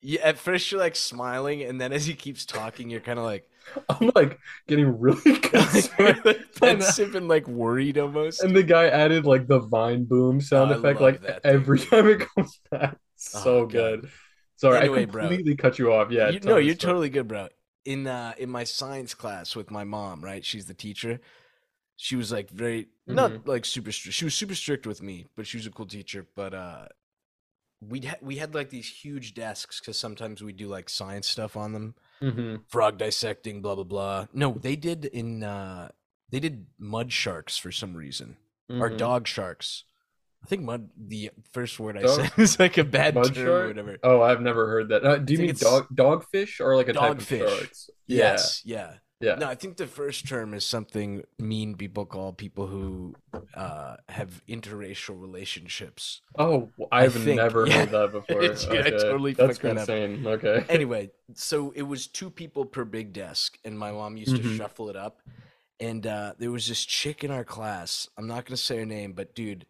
yeah, 0.00 0.20
at 0.22 0.38
first 0.38 0.70
you're 0.70 0.80
like 0.80 0.96
smiling, 0.96 1.62
and 1.62 1.80
then 1.80 1.92
as 1.92 2.06
he 2.06 2.14
keeps 2.14 2.44
talking, 2.44 2.90
you're 2.90 3.00
kind 3.00 3.18
of 3.18 3.24
like, 3.24 3.48
I'm 3.88 4.11
like 4.14 4.38
getting 4.68 4.99
really 5.00 5.38
concerned. 5.38 6.23
by 6.62 6.75
that. 6.75 6.97
pensive 6.97 7.14
and 7.14 7.28
like 7.28 7.47
worried 7.49 7.99
almost. 7.99 8.42
And 8.42 8.54
the 8.54 8.62
guy 8.62 8.87
added 8.88 9.26
like 9.26 9.47
the 9.47 9.61
vine 9.61 10.04
boom 10.04 10.40
sound 10.40 10.71
Oh, 10.71 10.73
effect 10.73 11.00
like 11.00 11.21
that, 11.23 11.44
every 11.44 11.78
time 11.80 12.09
it 12.09 12.26
comes 12.35 12.61
back. 12.71 12.97
Oh, 13.33 13.62
So 13.62 13.66
God. 13.66 14.00
good. 14.00 14.12
Sorry, 14.56 14.78
Anyway, 14.78 15.04
I 15.04 15.06
bro. 15.06 15.37
completely 15.37 15.56
cut 15.56 15.78
you 15.78 15.92
off. 15.92 16.11
Yeah, 16.11 16.30
you, 16.30 16.40
no, 16.40 16.56
you're 16.59 16.75
story. 16.76 16.76
totally 16.76 17.11
good, 17.11 17.28
bro. 17.28 17.49
In 17.85 18.06
uh 18.06 18.35
in 18.38 18.50
my 18.50 18.64
science 18.64 19.14
class 19.14 19.56
with 19.56 19.71
my 19.71 19.85
mom, 19.85 20.25
right? 20.25 20.44
She's 20.44 20.66
the 20.66 20.75
teacher. 20.75 21.21
She 21.97 22.16
was 22.16 22.33
like 22.33 22.50
very 22.50 22.88
Mm-hmm. 23.09 23.37
not 23.37 23.47
like 23.49 23.64
super 23.66 23.92
strict. 23.92 24.16
She 24.16 24.25
was 24.26 24.35
super 24.35 24.54
strict 24.56 24.87
with 24.87 25.02
me, 25.02 25.26
but 25.37 25.47
she 25.47 25.59
was 25.59 25.66
a 25.66 25.73
cool 25.73 25.87
teacher. 25.87 26.26
But 26.37 26.54
uh, 26.54 26.87
we 27.80 28.00
ha- 28.02 28.16
we 28.23 28.37
had 28.37 28.54
like 28.54 28.71
these 28.71 28.88
huge 28.88 29.35
desks 29.35 29.80
because 29.80 29.99
sometimes 29.99 30.42
we 30.42 30.52
do 30.52 30.68
like 30.68 30.88
science 30.88 31.28
stuff 31.28 31.56
on 31.56 31.73
them, 31.73 31.94
Mhm. 32.23 32.62
frog 32.68 32.99
dissecting, 32.99 33.61
blah 33.62 33.75
blah 33.75 33.85
blah. 33.85 34.26
No, 34.33 34.52
they 34.52 34.76
did 34.76 35.04
in 35.06 35.42
uh 35.42 35.90
they 36.30 36.40
did 36.40 36.66
mud 36.78 37.12
sharks 37.12 37.56
for 37.59 37.71
some 37.73 37.94
reason 37.94 38.37
or 38.71 38.90
Mhm. 38.90 38.99
dog 38.99 39.26
sharks. 39.26 39.85
I 40.42 40.47
think 40.47 40.62
mud. 40.62 40.90
The 40.97 41.30
first 41.52 41.80
word 41.80 41.97
I 41.97 42.02
Dog- 42.02 42.21
said 42.21 42.33
is 42.38 42.59
like 42.59 42.76
a 42.76 42.85
bad 42.85 43.14
Mud 43.14 43.35
term 43.35 43.49
or 43.49 43.66
whatever. 43.68 43.99
Oh, 44.02 44.21
I've 44.21 44.40
never 44.42 44.66
heard 44.68 44.88
that. 44.90 45.04
Uh, 45.04 45.16
do 45.18 45.33
you 45.33 45.38
mean 45.38 45.54
dog 45.54 45.88
dogfish 45.94 46.61
or 46.61 46.76
like 46.76 46.88
a 46.88 46.92
type 46.92 47.12
of 47.18 47.26
Dogfish. 47.26 47.49
sharks? 47.59 47.90
Yes, 48.06 48.62
yeah. 48.64 48.76
Yeah. 48.76 48.97
No, 49.38 49.48
I 49.48 49.54
think 49.54 49.76
the 49.76 49.86
first 49.86 50.28
term 50.28 50.54
is 50.54 50.64
something 50.64 51.24
mean 51.38 51.74
people 51.76 52.06
call 52.06 52.32
people 52.32 52.66
who 52.66 53.14
uh, 53.54 53.96
have 54.08 54.42
interracial 54.48 55.20
relationships. 55.20 56.20
Oh, 56.38 56.70
I've 56.92 57.24
never 57.26 57.66
yeah. 57.66 57.80
heard 57.80 57.90
that 57.90 58.12
before. 58.12 58.40
Dude, 58.48 58.58
I 58.72 58.78
okay. 58.78 58.90
totally 58.90 59.32
That's 59.32 59.58
that 59.58 59.76
up. 59.76 59.80
insane. 59.80 60.26
Okay. 60.26 60.64
Anyway, 60.68 61.10
so 61.34 61.72
it 61.74 61.82
was 61.82 62.06
two 62.06 62.30
people 62.30 62.64
per 62.64 62.84
big 62.84 63.12
desk, 63.12 63.58
and 63.64 63.78
my 63.78 63.92
mom 63.92 64.16
used 64.16 64.36
to 64.36 64.42
Mhm. 64.42 64.56
shuffle 64.56 64.88
it 64.90 64.96
up. 64.96 65.20
And 65.80 66.06
uh, 66.06 66.34
there 66.38 66.52
was 66.52 66.68
this 66.68 66.84
chick 66.84 67.24
in 67.24 67.30
our 67.32 67.44
class. 67.44 68.08
I'm 68.16 68.26
not 68.28 68.46
gonna 68.46 68.56
say 68.56 68.78
her 68.78 68.86
name, 68.86 69.12
but 69.12 69.34
dude, 69.34 69.66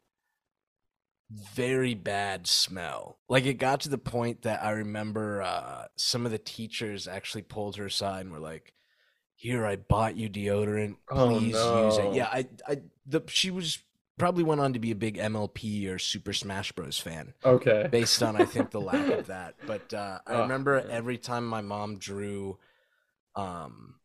very 1.31 1.95
bad 1.95 2.47
smell. 2.47 3.19
Like 3.29 3.47
it 3.47 3.55
got 3.55 3.81
to 3.81 3.89
the 3.89 3.99
point 3.99 4.43
that 4.43 4.63
I 4.63 4.71
remember 4.71 5.43
uh, 5.43 5.87
some 5.97 6.27
of 6.27 6.33
the 6.33 6.39
teachers 6.39 7.09
actually 7.09 7.43
pulled 7.43 7.77
her 7.77 7.87
aside 7.87 8.21
and 8.27 8.33
were 8.33 8.39
like, 8.39 8.73
here 9.45 9.67
I 9.67 9.77
bought 9.77 10.17
you 10.17 10.31
deodorant. 10.31 10.97
Oh, 11.11 11.29
Please 11.39 11.53
use 11.55 11.99
it. 11.99 12.15
Yeah, 12.15 12.29
I 12.33 12.47
I 12.67 12.81
the 13.07 13.21
she 13.29 13.51
was 13.51 13.79
probably 14.17 14.43
went 14.43 14.61
on 14.63 14.73
to 14.73 14.79
be 14.79 14.91
a 14.91 14.95
big 14.95 15.19
MLP 15.19 15.87
or 15.91 15.99
Super 15.99 16.33
Smash 16.33 16.73
Bros 16.73 16.99
fan 16.99 17.35
Okay. 17.45 17.89
based 17.91 18.23
on 18.23 18.37
I 18.41 18.47
think 18.47 18.71
the 18.71 18.81
lack 18.81 19.07
of 19.11 19.27
that. 19.27 19.55
But 19.67 19.93
uh, 19.93 20.21
I 20.27 20.33
Oh, 20.35 20.43
remember 20.43 20.81
man. 20.81 20.91
every 20.91 21.19
time 21.19 21.47
my 21.47 21.61
mom 21.61 21.99
drew 21.99 22.59
um 23.37 23.97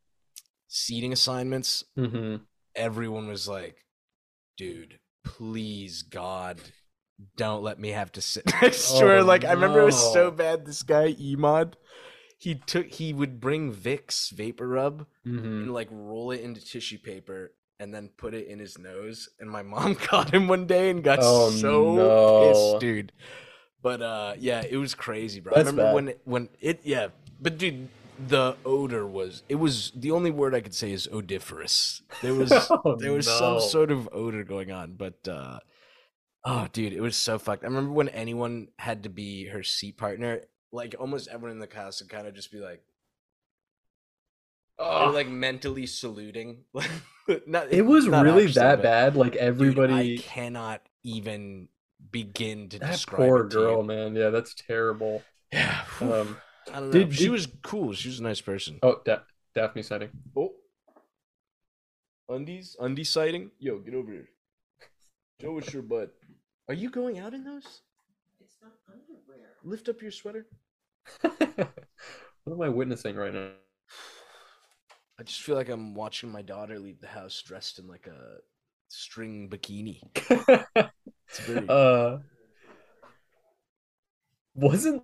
seating 0.67 1.13
assignments, 1.13 1.85
mm-hmm. 1.97 2.43
everyone 2.75 3.27
was 3.29 3.47
like, 3.47 3.77
"Dude, 4.57 4.99
please 5.23 6.01
God, 6.01 6.59
don't 7.37 7.63
let 7.63 7.79
me 7.79 7.89
have 7.89 8.11
to 8.13 8.21
sit 8.21 8.45
next 8.61 8.91
to 8.99 9.05
her." 9.07 9.17
Oh, 9.19 9.23
Like 9.23 9.45
I 9.45 9.53
remember 9.53 9.79
it 9.79 9.85
was 9.85 10.13
so 10.13 10.31
bad. 10.31 10.65
This 10.65 10.83
guy 10.83 11.13
Emod, 11.13 11.75
he 12.39 12.55
took 12.55 12.87
he 12.87 13.13
would 13.13 13.39
bring 13.39 13.73
Vicks 13.73 14.31
vapor 14.31 14.67
rub 14.67 15.05
hmm 15.23 15.63
and 15.63 15.73
like 15.73 15.89
roll 15.91 16.31
it 16.31 16.41
into 16.41 16.61
tissue 16.65 16.97
paper 16.97 17.53
and 17.79 17.93
then 17.93 18.09
put 18.17 18.33
it 18.33 18.47
in 18.47 18.59
his 18.59 18.77
nose. 18.77 19.29
And 19.39 19.49
my 19.49 19.61
mom 19.73 19.95
caught 19.95 20.33
him 20.33 20.47
one 20.47 20.65
day 20.65 20.89
and 20.89 21.03
got 21.03 21.19
Oh, 21.21 21.49
so 21.51 21.83
no. 21.93 22.39
pissed, 22.39 22.79
dude. 22.79 23.11
But 23.81 24.01
uh, 24.01 24.33
yeah, 24.39 24.63
it 24.69 24.77
was 24.77 24.95
crazy, 24.95 25.39
bro. 25.39 25.53
That's 25.53 25.67
I 25.67 25.71
remember 25.71 25.83
bad. 25.83 25.93
when 25.95 26.07
it, 26.09 26.21
when 26.25 26.49
it 26.59 26.81
yeah, 26.83 27.07
but 27.39 27.57
dude, 27.57 27.89
the 28.17 28.57
odor 28.65 29.07
was 29.07 29.43
it 29.47 29.55
was 29.55 29.91
the 29.95 30.11
only 30.11 30.31
word 30.31 30.53
I 30.53 30.61
could 30.61 30.73
say 30.75 30.91
is 30.91 31.07
odiferous. 31.07 32.01
There 32.21 32.35
was 32.35 32.71
Oh, 32.85 32.95
there 32.99 33.13
was 33.13 33.25
no. 33.25 33.31
some 33.31 33.59
sort 33.59 33.91
of 33.91 34.09
odor 34.11 34.43
going 34.43 34.71
on, 34.71 34.93
but 34.95 35.25
uh, 35.27 35.59
oh, 36.45 36.67
dude, 36.73 36.93
it 36.93 37.01
was 37.01 37.15
so 37.17 37.39
fucked. 37.39 37.63
I 37.63 37.67
remember 37.67 37.91
when 37.93 38.09
anyone 38.09 38.69
had 38.79 39.03
to 39.03 39.09
be 39.09 39.45
her 39.47 39.63
seat 39.63 39.97
partner, 39.97 40.41
like 40.71 40.95
almost 40.99 41.27
everyone 41.29 41.51
in 41.51 41.59
the 41.59 41.67
cast 41.67 42.01
would 42.01 42.09
kind 42.09 42.27
of 42.27 42.33
just 42.35 42.51
be 42.51 42.59
like. 42.59 42.81
They 44.77 44.85
Oh, 44.85 45.11
like 45.13 45.27
mentally 45.27 45.85
saluting. 45.85 46.63
not, 47.47 47.69
it 47.71 47.81
was 47.81 48.05
not 48.07 48.23
really 48.23 48.45
actually, 48.45 48.61
that 48.61 48.81
bad. 48.81 49.15
Like 49.17 49.33
dude, 49.33 49.41
everybody, 49.41 50.15
I 50.19 50.21
cannot 50.21 50.81
even 51.03 51.67
begin 52.11 52.69
to 52.69 52.79
that 52.79 52.91
describe 52.93 53.27
poor 53.27 53.45
it 53.45 53.49
to 53.51 53.57
you. 53.59 53.63
girl, 53.65 53.83
man. 53.83 54.15
Yeah, 54.15 54.29
that's 54.29 54.53
terrible. 54.53 55.21
Yeah, 55.51 55.81
Um, 56.01 56.37
I 56.71 56.79
don't 56.79 56.85
know. 56.85 56.91
did- 56.91 57.13
she 57.13 57.23
did- 57.25 57.31
was 57.31 57.47
cool. 57.61 57.91
She 57.93 58.07
was 58.07 58.19
a 58.19 58.23
nice 58.23 58.39
person. 58.39 58.79
oh, 58.83 59.01
da- 59.03 59.19
Daphne 59.53 59.81
sighting. 59.83 60.11
Oh, 60.37 60.53
undies, 62.29 62.77
undie 62.79 63.03
sighting. 63.03 63.51
Yo, 63.59 63.79
get 63.79 63.93
over 63.95 64.11
here. 64.11 64.29
Show 65.41 65.57
us 65.57 65.73
your 65.73 65.81
butt. 65.83 66.13
Are 66.69 66.73
you 66.73 66.89
going 66.89 67.19
out 67.19 67.33
in 67.33 67.43
those? 67.43 67.81
It's 69.63 69.67
not 69.67 69.71
underwear. 69.71 69.71
Lift 69.71 69.89
up 69.89 70.01
your 70.01 70.11
sweater. 70.11 70.45
what 72.43 72.53
am 72.53 72.61
I 72.61 72.69
witnessing 72.69 73.15
right 73.15 73.33
now? 73.33 73.49
I 75.19 75.23
just 75.23 75.41
feel 75.41 75.55
like 75.55 75.69
I'm 75.69 75.93
watching 75.93 76.31
my 76.31 76.41
daughter 76.41 76.79
leave 76.79 77.01
the 77.01 77.07
house 77.07 77.41
dressed 77.41 77.79
in 77.79 77.87
like 77.87 78.07
a 78.07 78.37
string 78.89 79.49
bikini. 79.49 80.01
It's 81.31 81.39
very. 81.41 81.67
uh, 81.69 82.17
wasn't 84.55 85.03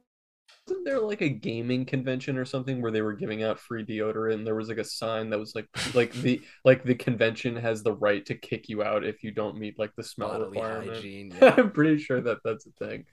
wasn't 0.67 0.85
there 0.85 0.99
like 0.99 1.21
a 1.21 1.29
gaming 1.29 1.85
convention 1.85 2.37
or 2.37 2.45
something 2.45 2.81
where 2.81 2.91
they 2.91 3.01
were 3.03 3.13
giving 3.13 3.43
out 3.43 3.59
free 3.59 3.85
deodorant 3.85 4.33
and 4.33 4.47
there 4.47 4.55
was 4.55 4.67
like 4.69 4.79
a 4.79 4.83
sign 4.83 5.29
that 5.29 5.39
was 5.39 5.53
like 5.55 5.67
like 5.93 6.13
the 6.13 6.41
like 6.63 6.83
the 6.83 6.95
convention 6.95 7.55
has 7.55 7.83
the 7.83 7.93
right 7.93 8.25
to 8.25 8.35
kick 8.35 8.69
you 8.69 8.83
out 8.83 9.05
if 9.05 9.23
you 9.23 9.31
don't 9.31 9.57
meet 9.57 9.77
like 9.79 9.91
the 9.97 10.03
smell 10.03 10.39
bodily 10.39 10.61
requirement. 10.61 10.91
hygiene. 10.95 11.31
Yeah. 11.41 11.55
I'm 11.57 11.71
pretty 11.71 11.99
sure 11.99 12.21
that 12.21 12.39
that's 12.43 12.65
a 12.67 12.71
thing. 12.85 13.05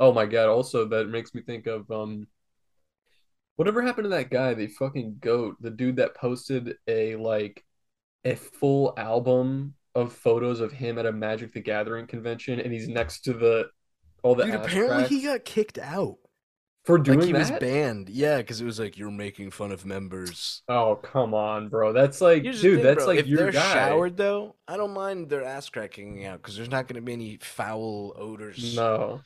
Oh 0.00 0.12
my 0.12 0.26
god! 0.26 0.48
Also, 0.48 0.86
that 0.88 1.08
makes 1.08 1.34
me 1.34 1.42
think 1.42 1.66
of 1.68 1.90
um, 1.92 2.26
whatever 3.56 3.82
happened 3.82 4.04
to 4.06 4.08
that 4.10 4.30
guy, 4.30 4.54
the 4.54 4.66
fucking 4.68 5.18
goat, 5.20 5.56
the 5.60 5.70
dude 5.70 5.96
that 5.96 6.14
posted 6.14 6.76
a 6.88 7.16
like 7.16 7.64
a 8.24 8.34
full 8.36 8.94
album 8.96 9.74
of 9.94 10.12
photos 10.12 10.60
of 10.60 10.72
him 10.72 10.98
at 10.98 11.06
a 11.06 11.12
Magic 11.12 11.52
the 11.52 11.60
Gathering 11.60 12.06
convention, 12.06 12.60
and 12.60 12.72
he's 12.72 12.88
next 12.88 13.22
to 13.22 13.32
the 13.34 13.70
all 14.22 14.34
the 14.34 14.44
Dude, 14.44 14.54
apparently 14.54 15.04
he 15.04 15.22
got 15.22 15.44
kicked 15.44 15.78
out. 15.78 16.18
for 16.84 16.98
doing 16.98 17.20
like 17.20 17.26
he 17.26 17.32
was 17.32 17.50
banned. 17.50 18.08
Yeah, 18.08 18.38
because 18.38 18.60
it 18.60 18.64
was 18.64 18.78
like 18.78 18.96
you're 18.98 19.10
making 19.10 19.50
fun 19.50 19.72
of 19.72 19.84
members. 19.86 20.62
Oh 20.68 20.96
come 20.96 21.34
on, 21.34 21.68
bro! 21.68 21.92
That's 21.92 22.20
like, 22.20 22.44
Here's 22.44 22.60
dude, 22.60 22.80
thing, 22.80 22.82
that's 22.82 23.04
bro, 23.04 23.06
like 23.06 23.18
if 23.18 23.26
your 23.26 23.38
they're 23.38 23.50
guy. 23.50 23.60
showered 23.72 24.16
though, 24.16 24.56
I 24.68 24.76
don't 24.76 24.92
mind 24.94 25.28
their 25.28 25.44
ass 25.44 25.68
cracking 25.68 26.24
out 26.24 26.40
because 26.40 26.56
there's 26.56 26.70
not 26.70 26.86
going 26.86 26.96
to 26.96 27.02
be 27.02 27.12
any 27.12 27.36
foul 27.38 28.14
odors 28.16 28.62
No, 28.62 29.22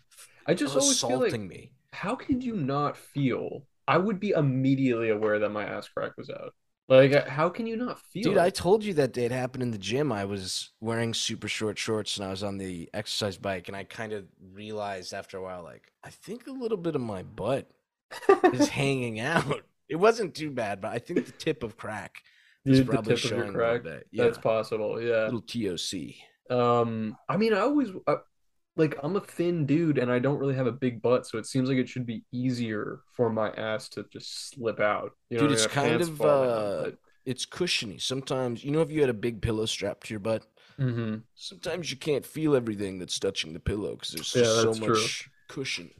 I 0.47 0.55
just 0.55 0.77
always 0.77 1.01
feel 1.01 1.21
like 1.21 1.39
me. 1.39 1.73
how 1.93 2.15
could 2.17 2.43
you 2.43 2.57
not 2.57 2.97
feel? 2.97 3.67
I 3.87 3.99
would 3.99 4.19
be 4.21 4.31
immediately 4.31 5.11
aware 5.11 5.39
that 5.39 5.51
my 5.51 5.65
ass 5.65 5.89
crack 5.89 6.17
was 6.17 6.31
out. 6.31 6.55
Like, 6.89 7.13
uh, 7.13 7.25
how 7.29 7.49
can 7.49 7.67
you 7.67 7.77
not 7.77 7.99
feel? 7.99 8.23
Dude, 8.25 8.37
it? 8.37 8.41
I 8.41 8.51
told 8.51 8.85
you 8.85 8.93
that 8.95 9.13
day 9.13 9.25
it 9.25 9.33
happened 9.33 9.63
in 9.63 9.71
the 9.71 9.79
gym. 9.79 10.13
I 10.13 10.25
was 10.27 10.71
wearing 10.81 11.15
super 11.15 11.49
short 11.49 11.79
shorts 11.79 12.17
and 12.19 12.27
I 12.27 12.31
was 12.31 12.43
on 12.43 12.59
the 12.59 12.91
exercise 12.93 13.37
bike, 13.39 13.69
and 13.69 13.77
I 13.77 13.85
kind 13.85 14.13
of 14.13 14.27
realized 14.53 15.15
after 15.15 15.39
a 15.39 15.43
while, 15.43 15.63
like, 15.63 15.93
I 16.03 16.11
think 16.11 16.47
a 16.47 16.53
little 16.53 16.77
bit 16.77 16.95
of 16.95 17.01
my 17.01 17.23
butt 17.23 17.71
is 18.53 18.69
hanging 18.81 19.19
out. 19.21 19.63
It 19.89 19.97
wasn't 19.97 20.35
too 20.35 20.51
bad, 20.51 20.81
but 20.81 20.93
I 20.93 20.99
think 20.99 21.25
the 21.27 21.33
tip 21.33 21.63
of 21.63 21.77
crack 21.77 22.23
is 22.65 22.81
Dude, 22.81 22.91
probably 22.91 23.17
showing 23.17 23.49
a 23.49 23.53
little 23.53 23.53
crack. 23.53 23.83
bit. 23.83 24.07
Yeah, 24.11 24.25
That's 24.25 24.39
possible. 24.39 25.01
Yeah. 25.01 25.31
little 25.31 25.43
TOC. 25.43 26.15
Um, 26.51 27.17
I 27.29 27.37
mean, 27.39 27.55
I 27.55 27.61
always 27.61 27.89
I, 28.07 28.17
like 28.77 28.97
I'm 29.03 29.17
a 29.17 29.21
thin 29.21 29.67
dude 29.67 29.99
and 29.99 30.11
I 30.11 30.19
don't 30.19 30.39
really 30.39 30.55
have 30.57 30.67
a 30.67 30.73
big 30.73 31.01
butt, 31.03 31.27
so 31.27 31.39
it 31.39 31.47
seems 31.47 31.69
like 31.69 31.79
it 31.79 31.89
should 31.89 32.07
be 32.07 32.25
easier 32.33 33.01
for 33.13 33.31
my 33.31 33.51
ass 33.53 33.89
to 33.91 34.05
just 34.13 34.51
slip 34.51 34.81
out. 34.81 35.13
You 35.31 35.39
know, 35.39 35.45
Dude, 35.45 35.51
what 35.51 35.55
I 35.55 35.63
it's 35.63 35.67
mean? 35.67 35.71
Kind 35.75 36.01
of, 36.01 36.21
uh, 36.23 36.91
It's 37.25 37.47
cushiony. 37.47 37.99
Sometimes, 37.99 38.63
you 38.65 38.71
know, 38.71 38.83
if 38.83 38.91
you 38.91 39.01
had 39.01 39.11
a 39.11 39.15
big 39.15 39.41
pillow 39.43 39.67
strapped 39.67 40.07
to 40.07 40.13
your 40.15 40.21
butt, 40.21 40.47
Mhm. 40.79 41.25
sometimes 41.35 41.91
you 41.91 41.97
can't 41.97 42.27
feel 42.27 42.55
everything 42.57 42.99
that's 42.99 43.19
touching 43.19 43.53
the 43.53 43.61
pillow 43.61 43.93
because 43.95 44.11
there's 44.13 44.35
Yeah, 44.35 44.43
just 44.43 44.61
so 44.61 44.73
true. 44.73 44.81
much 44.89 45.31
cushion. 45.49 45.91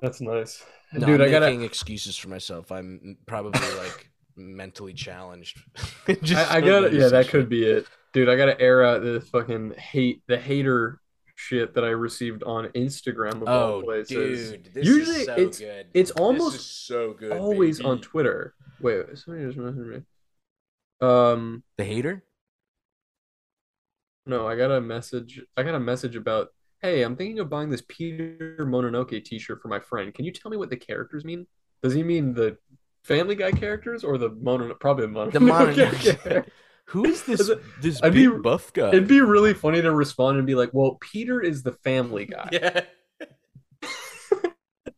That's 0.00 0.20
nice. 0.20 0.64
No, 0.92 1.06
Dude, 1.06 1.20
I'm 1.20 1.22
I 1.22 1.28
gotta 1.28 1.46
making 1.46 1.62
excuses 1.62 2.16
for 2.16 2.28
myself. 2.28 2.72
I'm 2.72 3.18
probably 3.26 3.70
like 3.72 4.10
mentally 4.36 4.94
challenged. 4.94 5.58
Just 6.22 6.50
I, 6.50 6.56
I 6.56 6.60
gotta 6.60 6.90
notice 6.90 6.94
yeah, 6.94 7.08
that 7.08 7.28
could 7.28 7.48
be 7.48 7.64
it. 7.64 7.86
Dude, 8.12 8.28
I 8.28 8.36
gotta 8.36 8.60
air 8.60 8.84
out 8.84 9.02
the 9.02 9.20
fucking 9.20 9.74
hate 9.74 10.22
the 10.26 10.38
hater 10.38 11.00
shit 11.40 11.74
that 11.74 11.84
I 11.84 11.88
received 11.88 12.42
on 12.44 12.66
Instagram 12.68 13.40
of 13.42 13.48
all 13.48 13.72
Oh, 13.78 13.82
places. 13.82 14.50
dude, 14.52 14.70
this 14.74 14.86
Usually 14.86 15.16
is 15.20 15.26
so 15.26 15.32
it's- 15.32 15.58
good. 15.58 15.86
it's 15.94 16.10
This 16.10 16.20
almost 16.20 16.56
is 16.56 16.66
so 16.66 17.14
good. 17.14 17.32
Always 17.32 17.80
on. 17.80 18.00
Twitter. 18.00 18.54
Wait, 18.80 19.06
somebody 19.18 19.46
just 19.46 19.58
messaged 19.58 19.86
me. 19.86 20.02
Um 21.00 21.62
the 21.78 21.84
hater. 21.84 22.22
No, 24.26 24.46
I 24.46 24.54
got 24.56 24.70
a 24.70 24.80
message. 24.80 25.40
I 25.56 25.62
got 25.62 25.74
a 25.74 25.80
message 25.80 26.14
about, 26.14 26.48
hey, 26.82 27.02
I'm 27.02 27.16
thinking 27.16 27.38
of 27.40 27.48
buying 27.48 27.70
this 27.70 27.82
Peter 27.88 28.56
Mononoke 28.60 29.24
t-shirt 29.24 29.60
for 29.62 29.68
my 29.68 29.80
friend. 29.80 30.12
Can 30.14 30.24
you 30.26 30.32
tell 30.32 30.50
me 30.50 30.56
what 30.58 30.70
the 30.70 30.76
characters 30.76 31.24
mean? 31.24 31.46
Does 31.82 31.94
he 31.94 32.02
mean 32.02 32.34
the 32.34 32.58
Family 33.02 33.34
Guy 33.34 33.50
characters 33.52 34.04
or 34.04 34.18
the 34.18 34.28
Mono? 34.30 34.74
Probably 34.74 35.06
the 35.06 35.12
Mononoke. 35.12 35.32
The 35.32 35.38
Mononoke. 35.40 36.46
character. 36.90 36.98
Who 36.98 37.04
is 37.06 37.22
this? 37.24 37.50
This 37.80 38.02
I'd 38.02 38.12
big 38.14 38.30
be- 38.30 38.38
buff 38.38 38.72
guy. 38.72 38.88
It'd 38.88 39.08
be 39.08 39.20
really 39.20 39.54
funny 39.54 39.80
to 39.82 39.92
respond 39.92 40.38
and 40.38 40.46
be 40.46 40.54
like, 40.54 40.70
well, 40.72 40.98
Peter 41.00 41.40
is 41.40 41.62
the 41.62 41.72
Family 41.72 42.26
Guy. 42.26 42.48
yeah. 42.52 42.80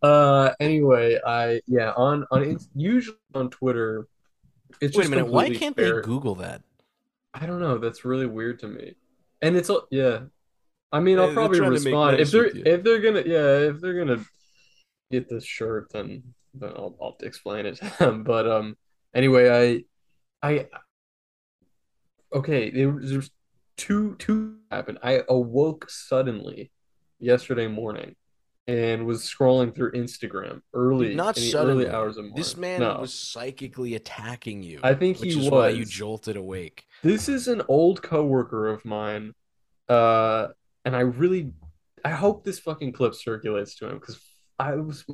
Uh, 0.03 0.53
anyway, 0.59 1.17
I 1.25 1.61
yeah 1.69 1.93
on 1.93 2.27
on 2.33 2.43
Inst- 2.43 2.71
usually 2.75 3.17
on 3.37 3.51
Twitter. 3.51 4.09
It's 4.81 4.97
Wait 4.97 5.07
a 5.07 5.11
minute. 5.11 5.29
Why 5.29 5.51
can't 5.55 5.77
fair. 5.77 5.97
they 5.97 6.03
Google 6.03 6.35
that? 6.37 6.63
I 7.35 7.47
don't 7.47 7.61
know. 7.61 7.79
That's 7.79 8.05
really 8.05 8.27
weird 8.27 8.59
to 8.61 8.67
me. 8.67 8.97
And 9.43 9.57
it's 9.57 9.71
all 9.71 9.87
yeah. 9.93 10.23
I 10.91 10.99
mean, 10.99 11.19
Yeah, 11.19 11.25
I'll 11.25 11.33
probably 11.33 11.59
trying 11.59 11.71
to 11.71 11.77
make 11.79 11.85
respond 11.85 12.17
nice 12.19 12.27
if 12.27 12.33
they're 12.33 12.47
if 12.75 12.83
they're 12.83 12.99
gonna 13.01 13.23
yeah 13.25 13.71
if 13.71 13.81
they're 13.81 14.05
gonna 14.05 14.25
get 15.13 15.29
this 15.29 15.45
shirt 15.45 15.93
then 15.93 16.23
then 16.55 16.71
I'll 16.71 16.97
I'll 17.01 17.17
explain 17.23 17.67
it. 17.67 17.79
but 18.25 18.49
um 18.51 18.77
anyway 19.15 19.85
I 20.43 20.47
I 20.47 20.67
okay 22.35 22.71
there 22.71 22.99
there's 23.01 23.31
two 23.77 24.17
two 24.17 24.57
happened. 24.71 24.99
I 25.03 25.23
awoke 25.29 25.89
suddenly 25.91 26.71
yesterday 27.19 27.67
morning 27.67 28.15
and 28.69 29.07
was 29.07 29.23
scrolling 29.23 29.75
through 29.75 29.93
Instagram 29.93 30.61
early 30.73 31.15
Not 31.15 31.37
in 31.37 31.43
suddenly. 31.45 31.85
early 31.87 31.95
hours 31.95 32.17
of 32.17 32.25
morning. 32.25 32.37
This 32.37 32.57
man 32.57 32.81
No. 32.81 32.99
was 33.01 33.13
psychically 33.13 33.95
attacking 33.97 34.63
you. 34.63 34.79
I 34.83 34.95
think 34.95 35.19
which 35.19 35.35
he 35.35 35.41
is 35.41 35.51
why 35.51 35.71
you 35.71 35.85
jolted 35.85 36.37
awake. 36.37 36.85
This 37.03 37.29
is 37.29 37.49
an 37.49 37.63
old 37.69 38.03
coworker 38.03 38.69
of 38.69 38.85
mine, 38.85 39.35
uh, 39.89 40.49
and 40.85 40.95
I 40.95 41.01
really, 41.01 41.53
I 42.05 42.11
hope 42.11 42.45
this 42.45 42.61
fucking 42.61 42.93
clip 42.93 43.15
circulates 43.15 43.75
to 43.77 43.89
him 43.89 43.99
because 43.99 44.21
I 44.61 44.77
was 44.77 45.05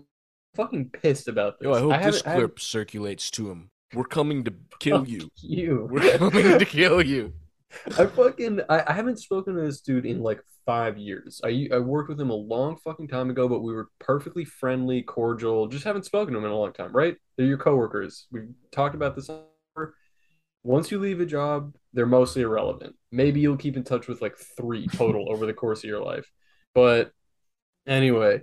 fucking 0.54 0.90
pissed 0.90 1.28
about 1.28 1.58
this. 1.58 1.66
Yo, 1.66 1.72
I 1.72 1.80
hope 1.80 2.02
this 2.02 2.22
I 2.26 2.30
haven't- 2.30 2.48
clip 2.48 2.60
circulates 2.60 3.30
to 3.32 3.50
him. 3.50 3.70
We're 3.94 4.04
coming 4.04 4.44
to 4.44 4.54
kill 4.80 5.00
Fuck 5.00 5.08
you. 5.08 5.30
You. 5.36 5.88
We're 5.90 6.18
coming 6.18 6.58
to 6.58 6.64
kill 6.64 7.02
you. 7.02 7.32
I 7.98 8.06
fucking 8.06 8.60
I, 8.68 8.84
I 8.86 8.92
haven't 8.92 9.18
spoken 9.18 9.54
to 9.54 9.60
this 9.60 9.80
dude 9.80 10.06
in 10.06 10.22
like 10.22 10.40
five 10.66 10.98
years. 10.98 11.40
I 11.44 11.68
I 11.72 11.78
worked 11.78 12.08
with 12.08 12.20
him 12.20 12.30
a 12.30 12.34
long 12.34 12.76
fucking 12.76 13.08
time 13.08 13.30
ago, 13.30 13.48
but 13.48 13.60
we 13.60 13.72
were 13.72 13.88
perfectly 13.98 14.44
friendly, 14.44 15.02
cordial. 15.02 15.66
Just 15.66 15.84
haven't 15.84 16.04
spoken 16.04 16.32
to 16.32 16.38
him 16.38 16.44
in 16.44 16.50
a 16.50 16.56
long 16.56 16.72
time, 16.72 16.92
right? 16.92 17.16
They're 17.36 17.46
your 17.46 17.58
coworkers. 17.58 18.26
We've 18.30 18.50
talked 18.72 18.94
about 18.94 19.16
this. 19.16 19.30
once 20.62 20.90
you 20.90 20.98
leave 20.98 21.20
a 21.20 21.26
job, 21.26 21.74
they're 21.92 22.06
mostly 22.06 22.42
irrelevant. 22.42 22.96
Maybe 23.12 23.40
you'll 23.40 23.56
keep 23.56 23.76
in 23.76 23.84
touch 23.84 24.08
with 24.08 24.20
like 24.20 24.36
three 24.56 24.86
total 24.88 25.30
over 25.32 25.46
the 25.46 25.54
course 25.54 25.80
of 25.80 25.88
your 25.88 26.02
life. 26.02 26.30
But 26.74 27.12
anyway, 27.86 28.42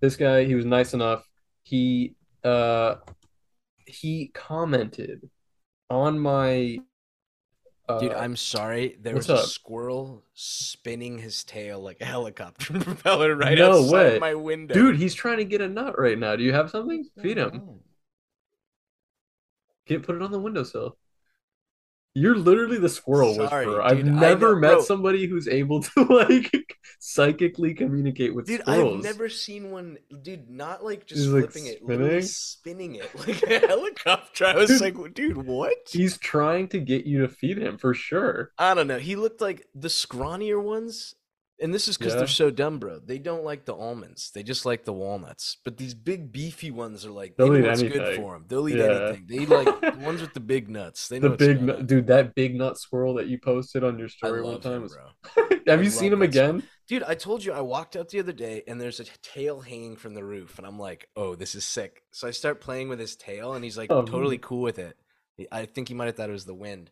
this 0.00 0.16
guy, 0.16 0.44
he 0.44 0.54
was 0.54 0.66
nice 0.66 0.94
enough. 0.94 1.26
He 1.62 2.16
uh 2.44 2.96
he 3.86 4.30
commented 4.34 5.28
on 5.90 6.18
my 6.18 6.78
uh, 7.88 7.98
Dude, 7.98 8.12
I'm 8.12 8.36
sorry. 8.36 8.96
There 9.00 9.14
was 9.14 9.28
a 9.28 9.34
up? 9.34 9.44
squirrel 9.46 10.22
spinning 10.34 11.18
his 11.18 11.42
tail 11.44 11.80
like 11.80 12.00
a 12.00 12.04
helicopter 12.04 12.72
propeller 12.80 13.34
right 13.34 13.58
No 13.58 13.72
outside 13.80 13.92
way. 14.12 14.18
my 14.20 14.34
window. 14.34 14.72
dude, 14.74 14.96
he's 14.96 15.14
trying 15.14 15.38
to 15.38 15.44
get 15.44 15.60
a 15.60 15.68
nut 15.68 15.98
right 15.98 16.18
now. 16.18 16.36
Do 16.36 16.44
you 16.44 16.52
have 16.52 16.70
something? 16.70 17.04
Feed 17.20 17.38
him. 17.38 17.80
Get 19.86 20.04
put 20.04 20.14
it 20.16 20.22
on 20.22 20.30
the 20.30 20.38
windowsill. 20.38 20.96
You're 22.14 22.36
literally 22.36 22.78
the 22.78 22.88
squirrel 22.88 23.34
Sorry, 23.34 23.66
whisperer. 23.66 23.82
I've 23.82 24.04
dude, 24.04 24.06
never 24.06 24.56
met 24.56 24.78
bro. 24.78 24.80
somebody 24.80 25.26
who's 25.26 25.48
able 25.48 25.82
to 25.82 26.04
like 26.10 26.50
psychically 26.98 27.74
communicate 27.74 28.34
with 28.34 28.46
Dude, 28.46 28.60
squirrels. 28.60 28.96
I've 28.98 29.02
never 29.02 29.28
seen 29.28 29.70
one, 29.70 29.98
dude, 30.22 30.50
not 30.50 30.84
like 30.84 31.06
just 31.06 31.24
He's, 31.24 31.28
like, 31.28 31.50
flipping 31.52 31.66
it, 31.66 31.82
literally 31.82 32.20
spinning? 32.20 32.22
spinning 32.22 32.94
it 32.96 33.14
like 33.26 33.42
a 33.44 33.66
helicopter. 33.66 34.46
I 34.46 34.54
was 34.56 34.68
Dude. 34.68 34.80
like, 34.80 35.14
dude, 35.14 35.36
what? 35.38 35.76
He's 35.90 36.18
trying 36.18 36.68
to 36.68 36.80
get 36.80 37.06
you 37.06 37.20
to 37.22 37.28
feed 37.28 37.58
him 37.58 37.78
for 37.78 37.94
sure. 37.94 38.52
I 38.58 38.74
don't 38.74 38.86
know. 38.86 38.98
He 38.98 39.16
looked 39.16 39.40
like 39.40 39.66
the 39.74 39.88
scrawnier 39.88 40.62
ones. 40.62 41.14
And 41.62 41.72
this 41.72 41.86
is 41.88 41.96
because 41.96 42.14
Yeah. 42.14 42.18
they're 42.18 42.26
so 42.26 42.50
dumb, 42.50 42.78
bro. 42.80 42.98
They 42.98 43.18
don't 43.18 43.44
like 43.44 43.64
the 43.64 43.74
almonds. 43.74 44.30
They 44.34 44.42
just 44.42 44.66
like 44.66 44.84
the 44.84 44.92
walnuts. 44.92 45.56
But 45.64 45.76
these 45.76 45.94
big 45.94 46.32
beefy 46.32 46.70
ones 46.72 47.06
are 47.06 47.10
like, 47.10 47.36
they 47.36 47.44
They'll 47.44 47.56
eat 47.56 47.62
what's 47.64 47.82
good 47.82 48.16
for 48.16 48.32
them. 48.34 48.44
They'll 48.48 48.68
eat 48.68 48.76
Yeah. 48.78 48.84
anything. 49.08 49.26
They 49.28 49.46
like 49.46 49.80
the 49.80 50.00
ones 50.00 50.20
with 50.20 50.34
the 50.34 50.40
big 50.40 50.68
nuts. 50.68 51.06
They 51.08 51.20
know 51.20 51.28
The 51.30 51.36
big 51.36 51.86
dude, 51.86 52.08
that 52.08 52.34
big 52.34 52.56
nut 52.56 52.78
squirrel 52.78 53.14
that 53.14 53.28
you 53.28 53.38
posted 53.38 53.84
on 53.84 53.98
your 53.98 54.08
story 54.08 54.42
one 54.42 54.60
time 54.60 54.72
him, 54.74 54.82
was. 54.82 54.96
Have 55.68 55.78
I 55.78 55.82
you 55.82 55.90
seen 55.90 56.12
him 56.12 56.22
again? 56.22 56.64
Dude, 56.88 57.04
I 57.04 57.14
told 57.14 57.44
you 57.44 57.52
I 57.52 57.60
walked 57.60 57.94
out 57.94 58.08
the 58.08 58.18
other 58.18 58.32
day 58.32 58.64
and 58.66 58.80
there's 58.80 58.98
a 58.98 59.04
tail 59.22 59.60
hanging 59.60 59.94
from 59.96 60.14
the 60.14 60.24
roof, 60.24 60.58
and 60.58 60.66
I'm 60.66 60.78
like, 60.80 61.08
oh, 61.16 61.36
this 61.36 61.54
is 61.54 61.64
sick. 61.64 62.02
So 62.10 62.26
I 62.26 62.32
start 62.32 62.60
playing 62.60 62.88
with 62.88 62.98
his 62.98 63.14
tail, 63.16 63.54
and 63.54 63.62
he's 63.64 63.78
like 63.78 63.90
Oh, 63.92 64.02
totally 64.02 64.38
cool 64.38 64.62
with 64.62 64.78
it. 64.80 64.96
I 65.52 65.64
think 65.66 65.86
he 65.88 65.94
might 65.94 66.06
have 66.06 66.16
thought 66.16 66.28
it 66.28 66.32
was 66.32 66.44
the 66.44 66.54
wind. 66.54 66.90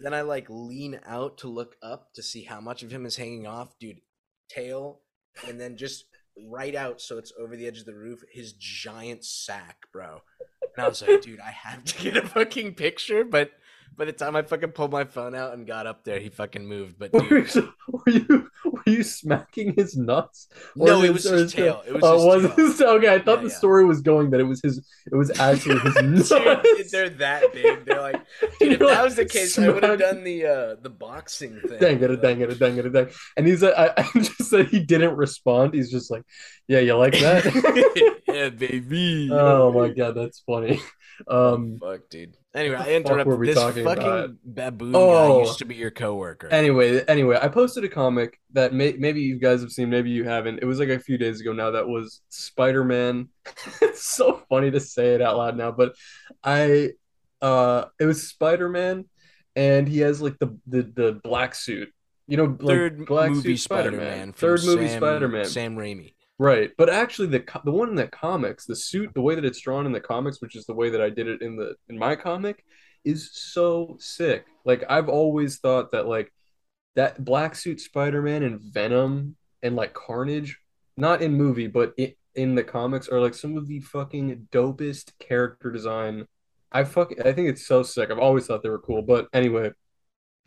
Then 0.00 0.14
I 0.14 0.22
like 0.22 0.46
lean 0.48 1.00
out 1.06 1.38
to 1.38 1.48
look 1.48 1.76
up 1.82 2.12
to 2.14 2.22
see 2.22 2.44
how 2.44 2.60
much 2.60 2.82
of 2.82 2.90
him 2.90 3.06
is 3.06 3.16
hanging 3.16 3.46
off, 3.46 3.78
dude. 3.78 4.00
Tail, 4.48 5.00
and 5.46 5.60
then 5.60 5.76
just 5.76 6.04
right 6.46 6.74
out 6.74 7.00
so 7.00 7.18
it's 7.18 7.32
over 7.38 7.56
the 7.56 7.66
edge 7.66 7.80
of 7.80 7.86
the 7.86 7.94
roof, 7.94 8.22
his 8.32 8.52
giant 8.52 9.24
sack, 9.24 9.86
bro. 9.92 10.20
And 10.76 10.84
I 10.84 10.88
was 10.88 11.02
like, 11.02 11.22
dude, 11.22 11.40
I 11.40 11.50
have 11.50 11.84
to 11.84 12.02
get 12.02 12.16
a 12.16 12.26
fucking 12.26 12.74
picture, 12.74 13.24
but 13.24 13.50
by 13.96 14.04
the 14.04 14.12
time 14.12 14.36
I 14.36 14.42
fucking 14.42 14.72
pulled 14.72 14.92
my 14.92 15.04
phone 15.04 15.34
out 15.34 15.54
and 15.54 15.66
got 15.66 15.86
up 15.86 16.04
there, 16.04 16.20
he 16.20 16.28
fucking 16.28 16.66
moved. 16.66 16.98
But 16.98 17.12
dude, 17.12 17.52
Were 17.88 18.12
you, 18.12 18.50
you 18.96 19.02
smacking 19.02 19.74
his 19.76 19.96
nuts? 19.96 20.48
Or 20.78 20.86
No, 20.86 21.02
it 21.02 21.12
was 21.12 21.26
or 21.26 21.36
his 21.36 21.52
tail. 21.52 21.82
It 21.86 21.92
was 21.94 22.02
oh, 22.04 22.38
his 22.40 22.56
was 22.56 22.78
tail. 22.78 22.88
okay, 22.90 23.14
I 23.14 23.18
thought 23.20 23.38
Yeah, 23.38 23.42
the 23.42 23.48
yeah. 23.48 23.54
story 23.56 23.84
was 23.84 24.00
going 24.00 24.30
that 24.30 24.40
it 24.40 24.44
was 24.44 24.60
his. 24.62 24.78
It 25.10 25.14
was 25.16 25.38
actually 25.38 25.78
his 25.80 25.96
nuts. 26.02 26.28
Dude, 26.30 26.90
they're 26.90 27.10
that 27.10 27.52
big. 27.52 27.84
They're 27.84 28.00
like, 28.00 28.20
dude, 28.60 28.72
if 28.74 28.78
that 28.80 29.04
was 29.04 29.16
the 29.16 29.26
case, 29.26 29.58
I 29.58 29.68
would 29.68 29.82
have 29.84 29.98
done 29.98 30.24
the 30.24 30.46
uh 30.46 30.74
the 30.80 30.90
boxing 30.90 31.60
thing. 31.68 31.78
Dang 31.80 32.02
it, 32.02 32.22
dang 32.22 32.40
it, 32.40 32.58
dang 32.58 32.76
it, 32.78 32.92
dang. 32.92 33.08
And 33.36 33.46
he's 33.46 33.62
like, 33.62 33.74
I, 33.76 33.92
I 33.96 34.02
just 34.18 34.44
said 34.50 34.68
he 34.68 34.80
didn't 34.80 35.16
respond. 35.16 35.74
He's 35.74 35.90
just 35.90 36.10
like, 36.10 36.24
yeah, 36.66 36.80
you 36.80 36.94
like 36.94 37.14
that? 37.14 38.20
yeah, 38.28 38.50
baby. 38.50 39.30
oh 39.32 39.72
my 39.72 39.88
god, 39.90 40.14
that's 40.14 40.40
funny. 40.40 40.80
Um. 41.26 41.78
Fuck, 41.80 42.08
dude. 42.10 42.36
Anyway, 42.58 42.76
I 42.76 42.92
interrupted. 42.94 43.40
This 43.40 43.54
fucking 43.56 43.82
about? 43.86 44.30
baboon 44.44 44.92
Oh. 44.94 45.38
guy 45.38 45.44
used 45.46 45.58
to 45.58 45.64
be 45.64 45.76
your 45.76 45.90
coworker. 45.90 46.48
Anyway, 46.48 47.04
anyway, 47.06 47.38
I 47.40 47.48
posted 47.48 47.84
a 47.84 47.88
comic 47.88 48.40
that 48.52 48.72
may, 48.74 48.94
maybe 48.98 49.20
you 49.20 49.36
guys 49.38 49.60
have 49.60 49.70
seen, 49.70 49.90
maybe 49.90 50.10
you 50.10 50.24
haven't. 50.24 50.58
It 50.60 50.64
was 50.64 50.78
like 50.80 50.88
a 50.88 50.98
few 50.98 51.18
days 51.18 51.40
ago 51.40 51.52
now. 51.52 51.70
That 51.70 51.86
was 51.86 52.20
Spider 52.30 52.84
Man. 52.84 53.28
it's 53.80 54.04
so 54.04 54.42
funny 54.48 54.70
to 54.72 54.80
say 54.80 55.14
it 55.14 55.22
out 55.22 55.36
loud 55.36 55.56
now, 55.56 55.70
but 55.70 55.94
I, 56.42 56.90
uh, 57.40 57.84
it 58.00 58.06
was 58.06 58.26
Spider 58.28 58.68
Man, 58.68 59.04
and 59.54 59.88
he 59.88 60.00
has 60.00 60.20
like 60.20 60.38
the 60.38 60.58
the 60.66 60.82
the 60.82 61.20
black 61.22 61.54
suit. 61.54 61.90
You 62.26 62.36
know, 62.36 62.56
like 62.60 62.76
Third 62.76 63.06
black 63.06 63.30
movie 63.30 63.56
suit 63.56 63.60
Spider-Man. 63.64 64.32
from 64.32 64.58
Third 64.58 64.64
movie 64.64 64.88
Spider 64.88 65.28
Man. 65.28 65.46
Sam 65.46 65.76
Raimi. 65.76 66.12
Right, 66.40 66.70
but 66.78 66.88
actually, 66.88 67.28
the 67.28 67.44
the 67.64 67.72
one 67.72 67.88
in 67.88 67.96
the 67.96 68.06
comics, 68.06 68.64
the 68.64 68.76
suit, 68.76 69.12
the 69.12 69.20
way 69.20 69.34
that 69.34 69.44
it's 69.44 69.60
drawn 69.60 69.86
in 69.86 69.92
the 69.92 70.00
comics, 70.00 70.40
which 70.40 70.54
is 70.54 70.66
the 70.66 70.74
way 70.74 70.88
that 70.90 71.00
I 71.00 71.10
did 71.10 71.26
it 71.26 71.42
in 71.42 71.56
the 71.56 71.74
in 71.88 71.98
my 71.98 72.14
comic, 72.14 72.64
is 73.04 73.30
so 73.32 73.96
sick. 73.98 74.46
Like 74.64 74.84
I've 74.88 75.08
always 75.08 75.58
thought 75.58 75.90
that 75.92 76.06
like 76.06 76.32
that 76.94 77.24
black 77.24 77.56
suit 77.56 77.80
Spider-Man 77.80 78.44
and 78.44 78.60
Venom 78.60 79.36
and 79.62 79.74
like 79.74 79.94
Carnage, 79.94 80.58
not 80.96 81.22
in 81.22 81.34
movie, 81.34 81.66
but 81.66 81.92
in, 81.96 82.12
in 82.36 82.54
the 82.54 82.64
comics, 82.64 83.08
are 83.08 83.20
like 83.20 83.34
some 83.34 83.56
of 83.56 83.66
the 83.66 83.80
fucking 83.80 84.48
dopest 84.52 85.12
character 85.18 85.72
design. 85.72 86.26
I 86.70 86.84
fuck, 86.84 87.12
I 87.24 87.32
think 87.32 87.48
it's 87.48 87.66
so 87.66 87.82
sick. 87.82 88.10
I've 88.10 88.18
always 88.18 88.46
thought 88.46 88.62
they 88.62 88.68
were 88.68 88.78
cool, 88.78 89.02
but 89.02 89.26
anyway, 89.32 89.72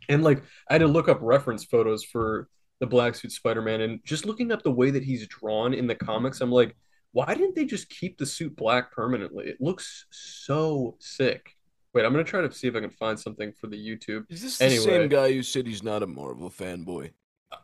and 0.08 0.22
like 0.24 0.42
I 0.70 0.74
had 0.74 0.80
to 0.82 0.88
look 0.88 1.08
up 1.08 1.18
reference 1.20 1.64
photos 1.64 2.02
for 2.04 2.48
the 2.82 2.86
black 2.88 3.14
suit 3.14 3.30
Spider-Man 3.30 3.80
and 3.80 4.00
just 4.04 4.26
looking 4.26 4.50
up 4.50 4.64
the 4.64 4.70
way 4.72 4.90
that 4.90 5.04
he's 5.04 5.24
drawn 5.28 5.72
in 5.72 5.86
the 5.86 5.94
comics, 5.94 6.40
I'm 6.40 6.50
like, 6.50 6.74
why 7.12 7.32
didn't 7.32 7.54
they 7.54 7.64
just 7.64 7.88
keep 7.88 8.18
the 8.18 8.26
suit 8.26 8.56
black 8.56 8.90
permanently? 8.90 9.46
It 9.46 9.60
looks 9.60 10.06
so 10.10 10.96
sick. 10.98 11.54
Wait, 11.94 12.04
I'm 12.04 12.10
gonna 12.10 12.24
try 12.24 12.40
to 12.40 12.50
see 12.50 12.66
if 12.66 12.74
I 12.74 12.80
can 12.80 12.90
find 12.90 13.16
something 13.20 13.52
for 13.52 13.68
the 13.68 13.76
YouTube. 13.76 14.24
Is 14.28 14.42
this 14.42 14.58
the 14.58 14.68
same 14.70 15.08
guy 15.08 15.32
who 15.32 15.44
said 15.44 15.64
he's 15.64 15.84
not 15.84 16.02
a 16.02 16.08
Marvel 16.08 16.50
fanboy? 16.50 17.12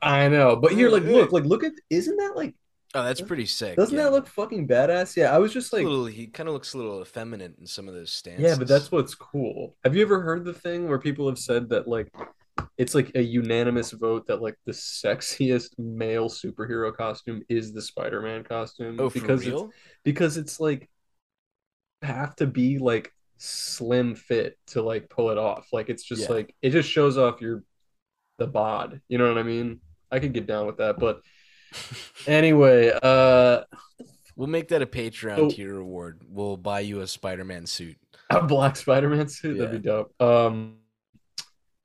I 0.00 0.28
know, 0.28 0.54
but 0.54 0.70
here, 0.70 0.88
like, 0.88 1.02
look, 1.02 1.33
like, 1.33 1.44
look 1.44 1.64
at, 1.64 1.72
isn't 1.90 2.16
that 2.16 2.37
like, 2.37 2.54
Oh, 2.94 3.02
that's 3.02 3.20
pretty 3.20 3.46
sick. 3.46 3.76
doesn't 3.76 3.96
yeah. 3.96 4.04
that 4.04 4.12
look 4.12 4.28
fucking 4.28 4.68
badass? 4.68 5.16
Yeah, 5.16 5.35
I 5.35 5.38
was 5.38 5.52
just 5.52 5.72
like, 5.72 5.83
little, 5.83 6.07
he 6.07 6.28
kind 6.28 6.48
of 6.48 6.52
looks 6.52 6.74
a 6.74 6.78
little 6.78 7.02
effeminate 7.02 7.57
in 7.59 7.66
some 7.66 7.88
of 7.88 7.94
those 7.94 8.12
stances. 8.12 8.44
yeah, 8.44 8.54
but 8.57 8.68
that's 8.68 8.92
what's 8.92 9.16
cool. 9.16 9.74
Have 9.83 9.96
you 9.96 10.02
ever 10.02 10.20
heard 10.20 10.44
the 10.44 10.54
thing 10.54 10.88
where 10.88 10.98
people 11.00 11.26
have 11.28 11.38
said 11.38 11.68
that 11.70 11.88
like 11.88 12.09
it's 12.77 12.94
like 12.94 13.12
a 13.14 13.23
unanimous 13.23 13.90
vote 13.92 14.27
that 14.27 14.42
like 14.42 14.57
the 14.66 14.73
sexiest 14.73 15.79
male 15.79 16.29
superhero 16.29 16.94
costume 16.94 17.42
is 17.49 17.73
the 17.73 17.83
Spider-Man 17.83 18.44
costume 18.44 18.97
Oh, 19.01 19.11
because 19.11 19.47
it's 19.47 19.62
because 20.05 20.37
it's 20.37 20.61
like 20.61 20.88
have 22.03 22.35
to 22.37 22.47
be 22.47 22.79
like 22.79 23.12
slim 23.37 24.14
fit 24.14 24.57
to 24.68 24.83
like 24.83 25.09
pull 25.09 25.31
it 25.31 25.38
off. 25.38 25.68
Like 25.73 25.88
it's 25.88 26.03
just 26.05 26.23
Yeah. 26.23 26.35
like 26.37 26.55
it 26.62 26.71
just 26.71 26.88
shows 26.88 27.18
off 27.18 27.40
your 27.40 27.62
the 28.38 28.47
bod. 28.47 29.01
You 29.09 29.18
know 29.18 29.29
what 29.29 29.38
I 29.38 29.42
mean? 29.42 29.81
I 30.11 30.18
could 30.21 30.33
get 30.33 30.47
down 30.47 30.66
with 30.66 30.79
that, 30.79 30.99
but 30.99 31.23
anyway, 32.27 32.92
uh 33.03 33.62
We'll 34.37 34.47
make 34.47 34.68
that 34.68 34.83
a 34.83 34.87
Patreon 34.87 35.37
So- 35.37 35.51
tier 35.51 35.75
reward. 35.75 36.21
We'll 36.29 36.57
buy 36.57 36.81
you 36.81 37.01
a 37.01 37.09
Spider-Man 37.09 37.66
suit. 37.66 37.97
a 38.31 38.40
black 38.44 38.77
Spider-Man 38.77 39.29
suit. 39.29 39.59
That'd 39.59 39.83
be 39.83 39.88
dope. 39.88 40.14
Um, 40.23 40.77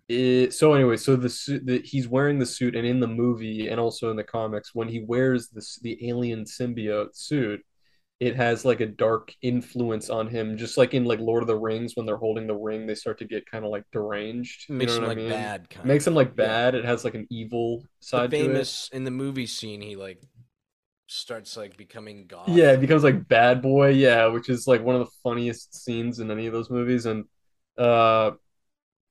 it, 0.10 0.54
so 0.54 0.74
anyway, 0.74 0.98
so 0.98 1.16
the 1.16 1.30
suit 1.30 1.66
that 1.68 1.86
he's 1.86 2.08
wearing 2.08 2.40
the 2.40 2.46
suit, 2.46 2.76
and 2.76 2.86
in 2.86 3.00
the 3.00 3.08
movie 3.08 3.68
and 3.70 3.80
also 3.80 4.12
in 4.12 4.18
the 4.18 4.24
comics, 4.24 4.76
when 4.76 4.88
he 4.90 5.02
wears 5.04 5.50
this 5.50 5.80
the 5.80 6.10
alien 6.10 6.44
symbiote 6.46 7.16
suit, 7.16 7.62
it 8.20 8.36
has 8.38 8.66
like 8.66 8.82
a 8.82 8.88
dark 8.88 9.34
influence 9.42 10.10
on 10.10 10.28
him, 10.28 10.58
just 10.58 10.78
like 10.78 10.94
in 10.94 11.06
like 11.06 11.20
Lord 11.20 11.44
of 11.44 11.48
the 11.48 11.58
Rings 11.58 11.94
when 11.96 12.06
they're 12.06 12.18
holding 12.18 12.48
the 12.48 12.56
ring, 12.56 12.88
they 12.88 12.96
start 12.96 13.20
to 13.20 13.26
get 13.26 13.50
kind 13.50 13.66
of 13.66 13.72
like 13.72 13.86
deranged. 13.94 14.68
You 14.80 14.88
Makes 14.88 14.88
know 14.88 14.98
him 14.98 15.06
like 15.06 15.18
I 15.20 15.22
mean? 15.22 15.28
bad. 15.28 15.70
Kind 15.70 15.84
Makes 15.84 16.08
him 16.08 16.16
like 16.16 16.36
Yeah. 16.36 16.38
bad. 16.38 16.76
It 16.76 16.86
has 16.86 17.04
like 17.06 17.16
an 17.16 17.28
evil 17.32 17.86
The 18.14 18.22
side 18.22 18.36
to 18.36 18.50
it. 18.52 18.70
famous 18.70 18.90
in 18.94 19.04
the 19.04 19.12
movie 19.12 19.46
scene, 19.46 19.82
he 19.82 19.96
like 19.98 20.24
starts 21.08 21.58
like 21.58 21.78
becoming 21.78 22.28
goth. 22.28 22.44
Yeah, 22.46 22.74
it 22.74 22.82
becomes 22.82 23.04
like 23.04 23.28
Bad 23.28 23.62
Boy, 23.62 23.90
yeah, 23.92 24.28
which 24.28 24.50
is 24.50 24.68
like 24.68 24.82
one 24.82 24.96
of 24.96 25.06
the 25.06 25.12
funniest 25.24 25.74
scenes 25.76 26.20
in 26.20 26.30
any 26.30 26.46
of 26.48 26.54
those 26.54 26.70
movies, 26.70 27.06
and 27.06 27.26
uh, 27.78 28.32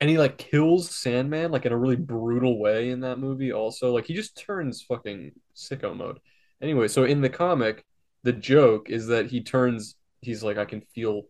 and 0.03 0.11
he 0.11 0.19
like 0.19 0.37
kills 0.37 0.91
Sandman 0.91 1.53
like 1.53 1.65
in 1.65 1.71
a 1.73 1.79
really 1.79 1.95
brutal 1.95 2.59
way 2.59 2.91
in 2.91 2.99
that 3.01 3.21
movie. 3.21 3.53
Also, 3.53 3.93
like 3.95 4.05
he 4.05 4.15
just 4.15 4.37
turns 4.37 4.83
fucking 4.83 5.31
sicko 5.55 5.97
mode. 5.97 6.19
Anyway, 6.61 6.89
so 6.89 7.05
in 7.05 7.21
the 7.21 7.29
comic, 7.29 7.85
the 8.25 8.33
joke 8.33 8.91
is 8.91 9.07
that 9.07 9.27
he 9.27 9.43
turns. 9.45 9.95
He's 10.21 10.43
like, 10.43 10.59
I 10.59 10.65
can 10.65 10.81
feel 10.93 11.23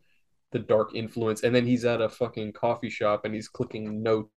the 0.52 0.58
dark 0.58 0.94
influence, 0.94 1.42
and 1.42 1.54
then 1.54 1.66
he's 1.66 1.84
at 1.84 2.00
a 2.00 2.08
fucking 2.08 2.54
coffee 2.54 2.88
shop 2.88 3.26
and 3.26 3.34
he's 3.34 3.48
clicking 3.48 4.02
note 4.02 4.30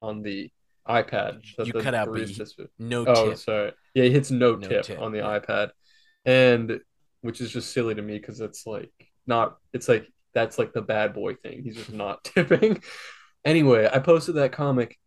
on 0.00 0.22
the 0.22 0.50
iPad. 0.88 1.40
You 1.58 1.72
the 1.72 1.82
cut 1.82 1.94
out, 1.94 2.08
barista's- 2.08 2.54
No 2.78 3.04
Oh, 3.06 3.30
tip. 3.30 3.38
sorry. 3.38 3.72
Yeah, 3.94 4.04
he 4.04 4.10
hits 4.12 4.30
no, 4.30 4.54
No 4.54 4.68
tip, 4.68 4.84
tip, 4.84 5.00
on 5.00 5.10
the 5.10 5.18
yeah. 5.18 5.38
iPad, 5.40 5.70
and 6.24 6.78
which 7.22 7.40
is 7.40 7.50
just 7.50 7.72
silly 7.72 7.94
to 7.96 8.02
me 8.02 8.18
because 8.18 8.40
it's 8.40 8.66
like 8.68 8.92
not. 9.26 9.56
It's 9.72 9.88
like 9.88 10.06
that's 10.32 10.58
like 10.58 10.72
the 10.72 10.82
bad 10.82 11.12
boy 11.14 11.34
thing. 11.34 11.62
He's 11.64 11.76
just 11.76 11.92
not 11.92 12.22
tipping. 12.34 12.80
Anyway, 13.44 13.88
I 13.92 13.98
posted 13.98 14.36
that 14.36 14.52
comic, 14.52 14.98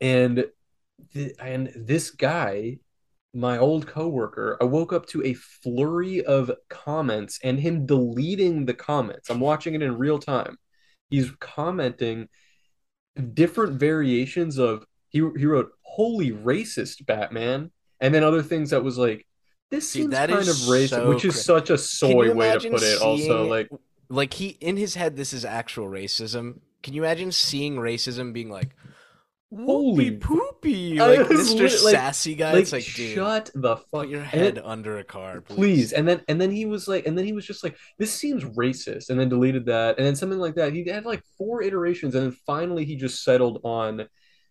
and 0.00 0.44
th- 1.12 1.34
and 1.40 1.72
this 1.74 2.10
guy, 2.10 2.78
my 3.32 3.58
old 3.58 3.86
coworker, 3.86 4.58
I 4.60 4.64
woke 4.64 4.92
up 4.92 5.06
to 5.08 5.24
a 5.24 5.34
flurry 5.34 6.24
of 6.24 6.50
comments 6.68 7.38
and 7.42 7.58
him 7.58 7.86
deleting 7.86 8.66
the 8.66 8.74
comments. 8.74 9.30
I'm 9.30 9.40
watching 9.40 9.74
it 9.74 9.82
in 9.82 9.96
real 9.96 10.18
time. 10.18 10.58
He's 11.08 11.30
commenting 11.40 12.28
different 13.34 13.80
variations 13.80 14.58
of 14.58 14.84
he 15.08 15.18
he 15.36 15.46
wrote 15.46 15.70
"Holy 15.82 16.30
racist 16.30 17.06
Batman," 17.06 17.70
and 18.00 18.14
then 18.14 18.22
other 18.22 18.42
things 18.42 18.70
that 18.70 18.84
was 18.84 18.98
like 18.98 19.26
this 19.70 19.88
seems 19.88 20.10
that 20.10 20.28
kind 20.28 20.42
of 20.42 20.54
racist, 20.54 20.88
so 20.90 21.08
which 21.08 21.24
is 21.24 21.42
such 21.44 21.70
a 21.70 21.78
soy 21.78 22.32
way 22.32 22.52
to 22.58 22.70
put 22.70 22.82
it. 22.82 23.00
Also, 23.00 23.46
like 23.46 23.68
like 24.08 24.34
he 24.34 24.48
in 24.60 24.76
his 24.76 24.94
head 24.94 25.16
this 25.16 25.32
is 25.32 25.44
actual 25.44 25.86
racism. 25.86 26.60
Can 26.82 26.94
you 26.94 27.02
imagine 27.02 27.32
seeing 27.32 27.76
racism 27.76 28.32
being 28.32 28.50
like 28.50 28.70
Holy- 29.52 30.12
poopy 30.12 30.94
like 30.94 31.20
Mr. 31.20 31.60
lit- 31.60 31.72
sassy 31.72 32.36
guy? 32.36 32.52
like 32.52 32.62
it's 32.62 32.72
like 32.72 32.84
dude, 32.84 33.16
shut 33.16 33.50
the 33.54 33.76
fuck 33.76 33.90
put 33.90 34.08
your 34.08 34.22
head 34.22 34.54
then- 34.56 34.64
under 34.64 34.98
a 34.98 35.04
car, 35.04 35.40
please. 35.40 35.56
please 35.56 35.92
and 35.92 36.06
then 36.06 36.22
and 36.28 36.40
then 36.40 36.52
he 36.52 36.66
was 36.66 36.86
like 36.86 37.04
and 37.06 37.18
then 37.18 37.24
he 37.24 37.32
was 37.32 37.44
just 37.44 37.64
like 37.64 37.76
this 37.98 38.12
seems 38.12 38.44
racist 38.44 39.10
and 39.10 39.18
then 39.18 39.28
deleted 39.28 39.66
that 39.66 39.98
and 39.98 40.06
then 40.06 40.14
something 40.14 40.38
like 40.38 40.54
that 40.54 40.72
he 40.72 40.84
had 40.88 41.04
like 41.04 41.22
four 41.36 41.62
iterations 41.62 42.14
and 42.14 42.24
then 42.26 42.36
finally 42.46 42.84
he 42.84 42.94
just 42.94 43.24
settled 43.24 43.60
on 43.64 44.06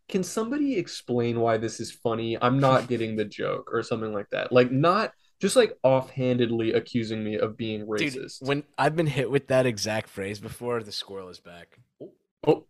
can 0.10 0.22
somebody 0.22 0.76
explain 0.76 1.40
why 1.40 1.56
this 1.56 1.80
is 1.80 1.92
funny 1.92 2.38
i'm 2.42 2.60
not 2.60 2.88
getting 2.90 3.16
the 3.16 3.24
joke 3.24 3.70
or 3.72 3.82
something 3.82 4.12
like 4.14 4.28
that 4.32 4.52
like 4.52 4.70
not 4.70 5.12
just 5.40 5.56
like 5.56 5.78
offhandedly 5.84 6.74
accusing 6.74 7.24
me 7.24 7.38
of 7.38 7.56
being 7.56 7.80
Dude, 7.96 8.14
racist 8.14 8.46
when 8.46 8.64
I've 8.78 8.98
been 8.98 9.08
hit 9.08 9.32
with 9.32 9.48
that 9.48 9.66
exact 9.66 10.10
phrase 10.10 10.38
before, 10.42 10.84
the 10.84 10.92
squirrel 10.92 11.30
is 11.30 11.40
back. 11.40 11.80
Oh, 12.02 12.12
oh 12.46 12.66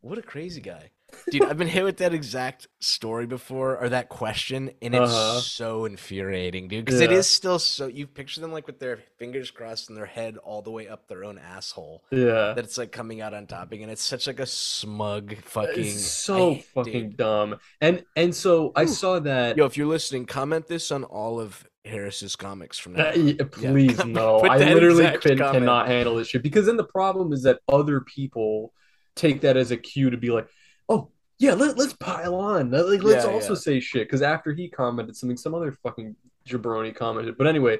what 0.00 0.16
a 0.18 0.22
crazy 0.22 0.60
guy. 0.60 0.90
Dude, 1.30 1.42
I've 1.42 1.56
been 1.58 1.68
hit 1.68 1.84
with 1.84 1.96
that 1.98 2.12
exact 2.14 2.68
story 2.80 3.26
before 3.26 3.78
or 3.78 3.88
that 3.88 4.08
question, 4.10 4.70
and 4.82 4.94
it's 4.94 5.10
Uh-huh. 5.10 5.40
so 5.40 5.84
infuriating, 5.86 6.68
dude. 6.68 6.84
Because 6.84 7.00
it 7.00 7.10
Yeah. 7.10 7.16
is 7.16 7.26
still 7.26 7.58
so. 7.58 7.86
You 7.86 8.06
picture 8.06 8.40
them 8.42 8.52
like 8.52 8.66
with 8.66 8.78
their 8.78 8.98
fingers 9.18 9.50
crossed 9.50 9.88
and 9.88 9.96
their 9.96 10.06
head 10.06 10.36
all 10.36 10.60
the 10.62 10.70
way 10.70 10.86
up 10.86 11.08
their 11.08 11.24
own 11.24 11.38
asshole. 11.38 12.04
yeah 12.10 12.52
That 12.54 12.58
it's 12.64 12.76
like 12.78 12.92
coming 12.92 13.20
out 13.22 13.32
on 13.34 13.46
topping, 13.46 13.82
and 13.82 13.90
it's 13.90 14.02
such 14.04 14.26
like 14.26 14.38
a 14.38 14.46
smug 14.46 15.34
fucking. 15.42 15.84
it's 15.86 16.00
so 16.06 16.52
I- 16.52 16.60
fucking 16.74 17.08
dude. 17.10 17.16
dumb 17.16 17.58
and 17.80 18.04
and 18.14 18.34
so 18.34 18.72
i 18.76 18.84
saw 18.84 19.18
that 19.20 19.56
Yo, 19.56 19.64
if 19.66 19.76
you're 19.76 19.86
listening, 19.86 20.26
comment 20.26 20.66
this 20.68 20.90
on 20.92 21.04
all 21.04 21.40
of 21.40 21.66
Harris's 21.88 22.36
comics 22.36 22.78
from 22.78 22.94
now. 22.94 23.06
Uh, 23.08 23.12
on. 23.12 23.26
yeah, 23.28 23.44
please 23.50 23.96
come- 23.98 24.12
no. 24.12 24.38
I 24.40 24.58
literally 24.58 25.10
could, 25.18 25.38
cannot 25.38 25.88
handle 25.88 26.16
this 26.16 26.28
shit 26.28 26.42
because 26.42 26.66
then 26.66 26.76
the 26.76 26.84
problem 26.84 27.32
is 27.32 27.42
that 27.42 27.60
other 27.68 28.00
people 28.00 28.72
take 29.16 29.40
that 29.40 29.56
as 29.56 29.70
a 29.70 29.76
cue 29.76 30.10
to 30.10 30.16
be 30.16 30.30
like, 30.30 30.48
oh 30.88 31.10
yeah, 31.38 31.54
let, 31.54 31.76
let's 31.78 31.92
pile 31.94 32.34
on. 32.34 32.70
Like 32.70 33.02
let's 33.02 33.24
Yeah, 33.24 33.30
also 33.32 33.54
yeah. 33.54 33.58
say 33.60 33.80
shit 33.80 34.06
because 34.06 34.22
after 34.22 34.52
he 34.52 34.68
commented 34.68 35.16
something, 35.16 35.36
some 35.36 35.54
other 35.54 35.72
fucking 35.72 36.16
jabroni 36.46 36.94
commented. 36.94 37.36
But 37.38 37.46
anyway, 37.46 37.78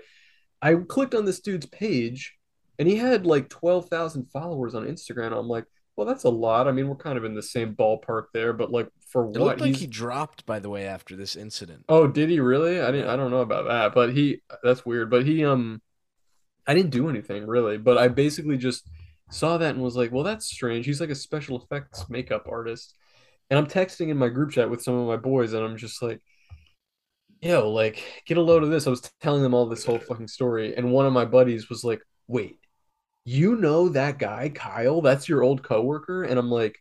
I 0.62 0.74
clicked 0.74 1.14
on 1.14 1.24
this 1.24 1.40
dude's 1.40 1.66
page 1.66 2.34
and 2.78 2.88
he 2.88 2.96
had 2.96 3.26
like 3.26 3.48
twelve 3.48 3.88
thousand 3.88 4.30
followers 4.30 4.74
on 4.74 4.84
Instagram. 4.84 5.36
I'm 5.36 5.48
like, 5.48 5.64
well, 5.98 6.06
that's 6.06 6.22
a 6.22 6.30
lot. 6.30 6.68
I 6.68 6.70
mean, 6.70 6.86
we're 6.86 6.94
kind 6.94 7.18
of 7.18 7.24
in 7.24 7.34
the 7.34 7.42
same 7.42 7.74
ballpark 7.74 8.26
there, 8.32 8.52
but 8.52 8.70
like 8.70 8.88
for 9.08 9.24
It 9.24 9.30
what 9.30 9.40
looked 9.40 9.60
like 9.60 9.70
he's 9.70 9.80
he 9.80 9.86
dropped, 9.88 10.46
by 10.46 10.60
the 10.60 10.70
way, 10.70 10.86
after 10.86 11.16
this 11.16 11.34
incident. 11.34 11.86
Oh, 11.88 12.06
did 12.06 12.30
he 12.30 12.38
really? 12.38 12.80
I 12.80 12.92
didn't. 12.92 13.08
I 13.08 13.16
don't 13.16 13.32
know 13.32 13.40
about 13.40 13.66
that, 13.66 13.94
but 13.96 14.14
he. 14.14 14.40
That's 14.62 14.86
weird. 14.86 15.10
But 15.10 15.26
he. 15.26 15.44
Um, 15.44 15.82
I 16.68 16.74
didn't 16.74 16.90
do 16.90 17.08
anything 17.08 17.48
really, 17.48 17.78
but 17.78 17.98
I 17.98 18.06
basically 18.06 18.56
just 18.56 18.88
saw 19.32 19.58
that 19.58 19.74
and 19.74 19.82
was 19.82 19.96
like, 19.96 20.12
"Well, 20.12 20.22
that's 20.22 20.46
strange." 20.46 20.86
He's 20.86 21.00
like 21.00 21.10
a 21.10 21.16
special 21.16 21.60
effects 21.60 22.08
makeup 22.08 22.46
artist, 22.48 22.96
and 23.50 23.58
I'm 23.58 23.66
texting 23.66 24.08
in 24.08 24.18
my 24.18 24.28
group 24.28 24.52
chat 24.52 24.70
with 24.70 24.82
some 24.82 24.94
of 24.94 25.08
my 25.08 25.16
boys, 25.16 25.52
and 25.52 25.64
I'm 25.64 25.76
just 25.76 26.00
like, 26.00 26.20
"Yo, 27.42 27.68
like, 27.72 28.22
get 28.24 28.38
a 28.38 28.40
load 28.40 28.62
of 28.62 28.70
this." 28.70 28.86
I 28.86 28.90
was 28.90 29.00
telling 29.20 29.42
them 29.42 29.52
all 29.52 29.66
this 29.66 29.84
whole 29.84 29.98
fucking 29.98 30.28
story, 30.28 30.76
and 30.76 30.92
one 30.92 31.06
of 31.06 31.12
my 31.12 31.24
buddies 31.24 31.68
was 31.68 31.82
like, 31.82 32.02
"Wait, 32.28 32.60
you 33.28 33.56
know 33.56 33.88
that 33.90 34.18
guy, 34.18 34.48
Kyle? 34.50 35.00
That's 35.02 35.28
your 35.28 35.42
old 35.42 35.62
coworker?" 35.62 36.24
And 36.24 36.38
I'm 36.38 36.50
like, 36.50 36.78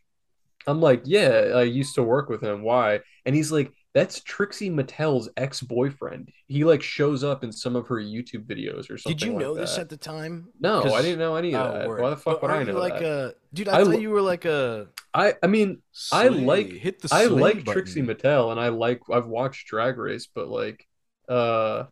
I'm 0.66 0.80
like, 0.80 1.02
yeah, 1.04 1.52
I 1.54 1.62
used 1.62 1.94
to 1.96 2.02
work 2.02 2.28
with 2.28 2.42
him. 2.42 2.62
Why? 2.62 3.00
And 3.24 3.34
he's 3.34 3.50
like, 3.50 3.72
that's 3.94 4.20
Trixie 4.20 4.70
Mattel's 4.70 5.28
ex-boyfriend. 5.36 6.30
He 6.46 6.64
like 6.64 6.82
shows 6.82 7.24
up 7.24 7.42
in 7.42 7.50
some 7.52 7.74
of 7.74 7.88
her 7.88 7.96
YouTube 7.96 8.44
videos 8.46 8.90
or 8.90 8.98
something. 8.98 9.16
Did 9.16 9.22
you 9.22 9.32
like 9.32 9.40
know 9.40 9.54
this 9.54 9.78
at 9.78 9.88
the 9.88 9.96
time? 9.96 10.48
No, 10.60 10.82
I 10.94 11.02
didn't 11.02 11.18
know 11.18 11.36
any 11.36 11.54
of 11.54 11.66
Oh, 11.66 11.72
that. 11.72 11.88
word. 11.88 12.00
Why 12.02 12.10
the 12.10 12.16
fuck 12.16 12.40
But 12.40 12.50
would 12.50 12.50
I 12.50 12.62
know 12.64 12.78
like 12.78 12.98
that? 13.00 13.04
a 13.04 13.34
dude? 13.54 13.68
I 13.68 13.80
I 13.80 13.84
thought 13.84 14.00
you 14.00 14.10
were 14.10 14.22
like 14.22 14.44
a. 14.44 14.88
I 15.14 15.34
I 15.42 15.46
mean, 15.46 15.82
I 16.12 16.28
like- 16.28 16.70
hit 16.70 17.00
the. 17.00 17.08
I 17.10 17.24
like 17.24 17.64
button. 17.64 17.72
Trixie 17.72 18.02
Mattel, 18.02 18.50
and 18.52 18.60
I 18.60 18.68
like 18.68 19.00
I've 19.10 19.26
watched 19.26 19.66
Drag 19.68 19.96
Race, 19.96 20.28
but 20.32 20.48
like, 20.48 20.86
uh, 21.28 21.84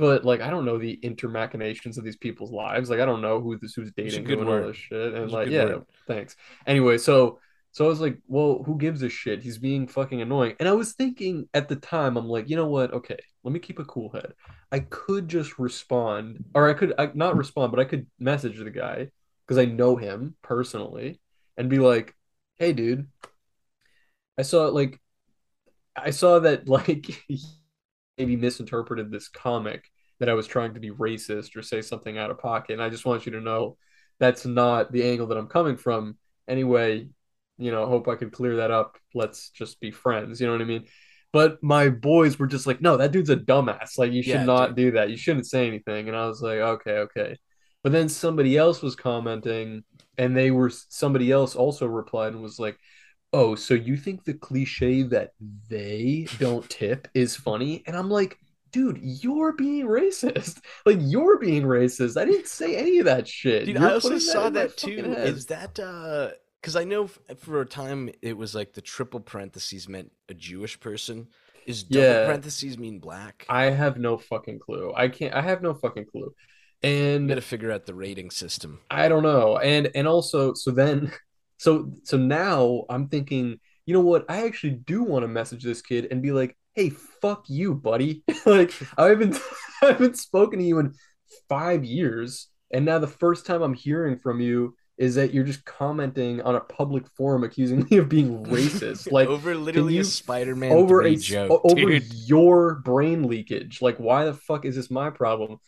but 0.00 0.24
like 0.24 0.40
I 0.40 0.48
don't 0.48 0.64
know 0.64 0.78
the 0.78 0.98
intermachinations 1.04 1.98
of 1.98 2.04
these 2.04 2.16
people's 2.16 2.50
lives. 2.50 2.88
Like 2.88 3.00
I 3.00 3.04
don't 3.04 3.20
know 3.20 3.38
who 3.38 3.58
this 3.58 3.74
who's 3.74 3.92
dating 3.92 4.24
who 4.24 4.40
and 4.40 4.48
all 4.48 4.62
this 4.68 4.76
shit. 4.78 5.12
And 5.12 5.30
like, 5.30 5.48
yeah, 5.48 5.66
word. 5.66 5.84
thanks. 6.06 6.36
Anyway, 6.66 6.96
so 6.96 7.38
so 7.72 7.84
I 7.84 7.88
was 7.88 8.00
like, 8.00 8.16
well, 8.26 8.62
who 8.64 8.78
gives 8.78 9.02
a 9.02 9.10
shit? 9.10 9.42
He's 9.42 9.58
being 9.58 9.86
fucking 9.86 10.22
annoying. 10.22 10.56
And 10.58 10.66
I 10.70 10.72
was 10.72 10.94
thinking 10.94 11.48
at 11.52 11.68
the 11.68 11.76
time, 11.76 12.16
I'm 12.16 12.26
like, 12.26 12.48
you 12.48 12.56
know 12.56 12.66
what? 12.66 12.94
Okay, 12.94 13.18
let 13.44 13.52
me 13.52 13.60
keep 13.60 13.78
a 13.78 13.84
cool 13.84 14.08
head. 14.08 14.32
I 14.72 14.80
could 14.80 15.28
just 15.28 15.58
respond, 15.58 16.46
or 16.54 16.70
I 16.70 16.72
could 16.72 16.94
I, 16.98 17.10
not 17.12 17.36
respond, 17.36 17.70
but 17.70 17.78
I 17.78 17.84
could 17.84 18.06
message 18.18 18.58
the 18.58 18.70
guy 18.70 19.10
because 19.46 19.58
I 19.58 19.66
know 19.66 19.96
him 19.96 20.34
personally 20.40 21.20
and 21.58 21.68
be 21.68 21.78
like, 21.78 22.16
hey, 22.56 22.72
dude, 22.72 23.06
I 24.38 24.42
saw 24.42 24.64
like 24.68 24.98
I 25.94 26.08
saw 26.08 26.38
that 26.38 26.68
like 26.70 27.06
maybe 28.20 28.36
misinterpreted 28.36 29.10
this 29.10 29.28
comic 29.28 29.90
that 30.18 30.28
I 30.28 30.34
was 30.34 30.46
trying 30.46 30.74
to 30.74 30.80
be 30.80 30.90
racist 30.90 31.56
or 31.56 31.62
say 31.62 31.80
something 31.80 32.18
out 32.18 32.30
of 32.30 32.38
pocket. 32.38 32.74
And 32.74 32.82
I 32.82 32.90
just 32.90 33.06
want 33.06 33.24
you 33.24 33.32
to 33.32 33.40
know 33.40 33.78
that's 34.18 34.44
not 34.44 34.92
the 34.92 35.04
angle 35.04 35.28
that 35.28 35.38
I'm 35.38 35.46
coming 35.46 35.78
from. 35.78 36.18
Anyway, 36.46 37.08
you 37.56 37.70
know, 37.70 37.86
hope 37.86 38.06
I 38.08 38.16
could 38.16 38.32
clear 38.32 38.56
that 38.56 38.70
up. 38.70 38.98
Let's 39.14 39.48
just 39.48 39.80
be 39.80 39.90
friends. 39.90 40.40
You 40.40 40.46
know 40.46 40.52
what 40.52 40.60
I 40.60 40.66
mean? 40.66 40.84
But 41.32 41.62
my 41.62 41.88
boys 41.88 42.38
were 42.38 42.46
just 42.46 42.66
like, 42.66 42.82
no, 42.82 42.98
that 42.98 43.12
dude's 43.12 43.30
a 43.30 43.36
dumbass. 43.36 43.96
Like, 43.96 44.12
you 44.12 44.22
should 44.22 44.32
Yeah, 44.32 44.44
not 44.44 44.68
dude. 44.68 44.76
do 44.76 44.90
that. 44.92 45.10
You 45.10 45.16
shouldn't 45.16 45.46
say 45.46 45.66
anything. 45.66 46.08
And 46.08 46.16
I 46.16 46.26
was 46.26 46.42
like, 46.42 46.58
okay, 46.58 46.98
okay. 46.98 47.38
But 47.82 47.92
then 47.92 48.10
somebody 48.10 48.58
else 48.58 48.82
was 48.82 48.94
commenting, 48.96 49.84
and 50.18 50.36
they 50.36 50.50
were 50.50 50.68
somebody 50.70 51.30
else 51.32 51.56
also 51.56 51.86
replied 51.86 52.34
and 52.34 52.42
was 52.42 52.58
like, 52.58 52.76
oh, 53.32 53.54
so 53.54 53.74
you 53.74 53.96
think 53.96 54.24
the 54.24 54.34
cliche 54.34 55.02
that 55.02 55.32
they 55.68 56.26
don't 56.38 56.68
tip 56.68 57.08
is 57.14 57.36
funny? 57.36 57.82
And 57.86 57.96
I'm 57.96 58.10
like, 58.10 58.38
dude, 58.72 58.98
you're 59.02 59.52
being 59.52 59.86
racist. 59.86 60.60
Like, 60.86 60.98
you're 61.00 61.38
being 61.38 61.64
racist. 61.64 62.20
I 62.20 62.24
didn't 62.24 62.46
say 62.46 62.76
any 62.76 62.98
of 62.98 63.04
that 63.04 63.28
shit. 63.28 63.66
Dude, 63.66 63.76
You're 63.76 63.88
I 63.88 63.94
also 63.94 64.18
saw 64.18 64.44
my 64.44 64.50
that 64.50 64.76
too. 64.76 65.12
Is 65.18 65.46
that 65.46 65.78
uh 65.78 66.30
because 66.60 66.76
I 66.76 66.84
know 66.84 67.08
for 67.38 67.60
a 67.62 67.66
time 67.66 68.10
it 68.22 68.36
was 68.36 68.54
like 68.54 68.72
the 68.74 68.80
triple 68.82 69.20
parentheses 69.20 69.88
meant 69.88 70.12
a 70.28 70.34
Jewish 70.34 70.78
person. 70.80 71.28
Is 71.66 71.82
double 71.82 72.04
Yeah. 72.06 72.24
parentheses 72.26 72.78
mean 72.78 72.98
black? 72.98 73.46
I 73.48 73.66
have 73.66 73.98
no 73.98 74.18
fucking 74.18 74.58
clue. 74.60 74.92
I 74.94 75.08
can't. 75.08 75.34
I 75.34 75.42
have 75.42 75.62
no 75.62 75.74
fucking 75.74 76.06
clue. 76.06 76.34
And 76.82 77.28
gotta 77.28 77.42
figure 77.42 77.70
out 77.70 77.86
the 77.86 77.94
rating 77.94 78.30
system. 78.30 78.80
I 78.90 79.08
don't 79.08 79.22
know. 79.22 79.58
And 79.58 79.90
and 79.94 80.08
also, 80.08 80.54
so 80.54 80.70
then, 80.70 81.12
so 81.60 81.92
so 82.04 82.16
now 82.16 82.86
I'm 82.88 83.08
thinking, 83.08 83.60
you 83.84 83.92
know 83.92 84.00
what? 84.00 84.24
I 84.30 84.46
actually 84.46 84.70
do 84.70 85.02
want 85.02 85.24
to 85.24 85.28
message 85.28 85.62
this 85.62 85.82
kid 85.82 86.08
and 86.10 86.22
be 86.22 86.32
like, 86.32 86.56
hey, 86.72 86.88
fuck 86.88 87.44
you, 87.50 87.74
buddy. 87.74 88.24
like 88.46 88.72
I 88.96 89.08
haven't 89.08 89.38
I 89.82 89.88
haven't 89.88 90.16
spoken 90.16 90.58
to 90.58 90.64
you 90.64 90.78
in 90.78 90.94
five 91.50 91.84
years, 91.84 92.48
and 92.72 92.86
now 92.86 92.98
the 92.98 93.06
first 93.06 93.44
time 93.44 93.60
I'm 93.60 93.74
hearing 93.74 94.18
from 94.18 94.40
you 94.40 94.74
is 94.96 95.16
that 95.16 95.34
you're 95.34 95.44
just 95.44 95.66
commenting 95.66 96.40
on 96.40 96.54
a 96.54 96.60
public 96.60 97.06
forum 97.08 97.44
accusing 97.44 97.86
me 97.90 97.98
of 97.98 98.08
being 98.08 98.42
racist. 98.46 99.12
Like 99.12 99.28
over 99.28 99.54
literally 99.54 99.96
you 99.96 100.00
a 100.00 100.04
Spider-Man 100.04 100.72
over 100.72 101.02
a 101.02 101.14
joke, 101.14 101.60
over 101.62 101.74
dude. 101.74 102.10
your 102.26 102.76
brain 102.76 103.24
leakage. 103.24 103.82
Like, 103.82 103.98
why 103.98 104.24
the 104.24 104.32
fuck 104.32 104.64
is 104.64 104.76
this 104.76 104.90
my 104.90 105.10
problem? 105.10 105.58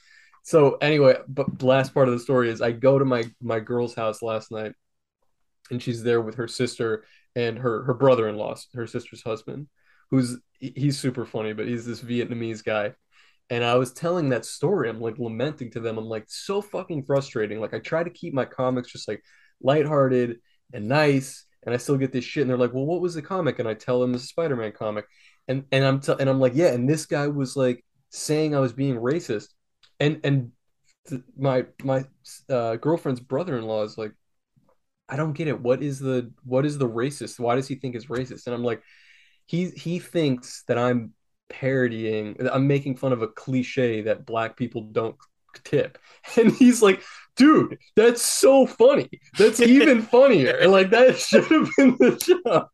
So 0.42 0.78
anyway, 0.81 1.18
but 1.28 1.62
last 1.62 1.92
part 1.92 2.09
of 2.09 2.14
the 2.14 2.20
story 2.20 2.48
is 2.48 2.62
I 2.62 2.72
go 2.72 2.98
to 2.98 3.05
my 3.05 3.24
my 3.42 3.61
girl's 3.61 3.94
house 3.94 4.22
last 4.22 4.50
night, 4.50 4.72
and 5.72 5.82
she's 5.82 6.02
there 6.02 6.20
with 6.20 6.37
her 6.37 6.46
sister 6.46 7.04
and 7.35 7.58
her 7.58 7.82
her 7.85 7.94
brother-in-law, 7.94 8.56
her 8.74 8.87
sister's 8.87 9.22
husband, 9.22 9.66
who's 10.11 10.37
he's 10.61 10.98
super 10.98 11.24
funny, 11.24 11.52
but 11.52 11.66
he's 11.66 11.87
this 11.87 12.00
Vietnamese 12.02 12.62
guy. 12.62 12.94
And 13.50 13.64
I 13.64 13.74
was 13.74 13.92
telling 13.92 14.28
that 14.28 14.44
story. 14.44 14.88
I'm 14.88 15.00
like 15.00 15.18
lamenting 15.18 15.70
to 15.72 15.80
them. 15.80 15.98
I'm 15.98 16.06
like 16.06 16.24
so 16.28 16.62
fucking 16.62 17.04
frustrating. 17.04 17.61
Like 17.61 17.74
I 17.74 17.80
try 17.80 18.04
to 18.04 18.11
keep 18.11 18.32
my 18.32 18.44
comics 18.44 18.92
just 18.92 19.08
like 19.08 19.22
lighthearted 19.61 20.38
and 20.72 20.88
nice, 20.88 21.44
and 21.64 21.74
I 21.74 21.78
still 21.78 21.96
get 21.96 22.12
this 22.12 22.24
shit. 22.24 22.42
And 22.42 22.50
they're 22.50 22.56
like, 22.58 22.72
"Well, 22.72 22.87
what 22.87 23.00
was 23.00 23.14
the 23.14 23.22
comic?" 23.22 23.58
And 23.58 23.68
I 23.68 23.74
tell 23.74 24.00
them 24.00 24.14
it's 24.14 24.24
a 24.24 24.28
Spider-Man 24.28 24.72
comic, 24.72 25.06
and 25.48 25.64
and 25.72 25.85
I'm 25.85 26.00
t- 26.00 26.14
and 26.18 26.30
I'm 26.30 26.40
like, 26.40 26.52
"Yeah." 26.54 26.72
And 26.72 26.88
this 26.88 27.06
guy 27.06 27.26
was 27.28 27.56
like 27.56 27.85
saying 28.11 28.54
I 28.54 28.61
was 28.61 28.72
being 28.72 28.96
racist, 28.96 29.48
and 30.00 30.20
and 30.24 30.52
th- 31.08 31.22
my 31.37 31.66
my 31.82 32.04
uh, 32.48 32.76
girlfriend's 32.76 33.20
brother-in-law 33.20 33.85
is 33.85 33.98
like, 33.98 34.12
"I 35.09 35.17
don't 35.17 35.33
get 35.33 35.49
it. 35.49 35.61
What 35.61 35.83
is 35.83 35.99
the 35.99 36.33
what 36.45 36.67
is 36.67 36.79
the 36.79 36.88
racist? 36.88 37.38
Why 37.38 37.57
does 37.57 37.69
he 37.69 37.77
think 37.77 37.95
it's 37.95 38.07
racist?" 38.07 38.47
And 38.47 38.55
I'm 38.55 38.65
like, 38.65 38.83
he 39.47 39.71
he 39.71 39.99
thinks 39.99 40.65
that 40.69 40.79
I'm 40.79 41.15
parodying, 41.49 42.37
I'm 42.51 42.67
making 42.67 42.97
fun 42.97 43.12
of 43.12 43.23
a 43.23 43.29
cliche 43.29 44.03
that 44.03 44.27
black 44.27 44.57
people 44.57 44.83
don't 44.83 45.17
tip. 45.65 45.99
And 46.37 46.53
he's 46.53 46.81
like, 46.83 47.03
dude, 47.37 47.79
that's 47.97 48.23
so 48.23 48.67
funny. 48.67 49.11
That's 49.38 49.61
even 49.61 50.03
funnier. 50.15 50.67
Like 50.69 50.91
that 50.91 51.19
should 51.19 51.45
have 51.45 51.69
been 51.77 51.97
the 51.99 52.41
joke. 52.45 52.71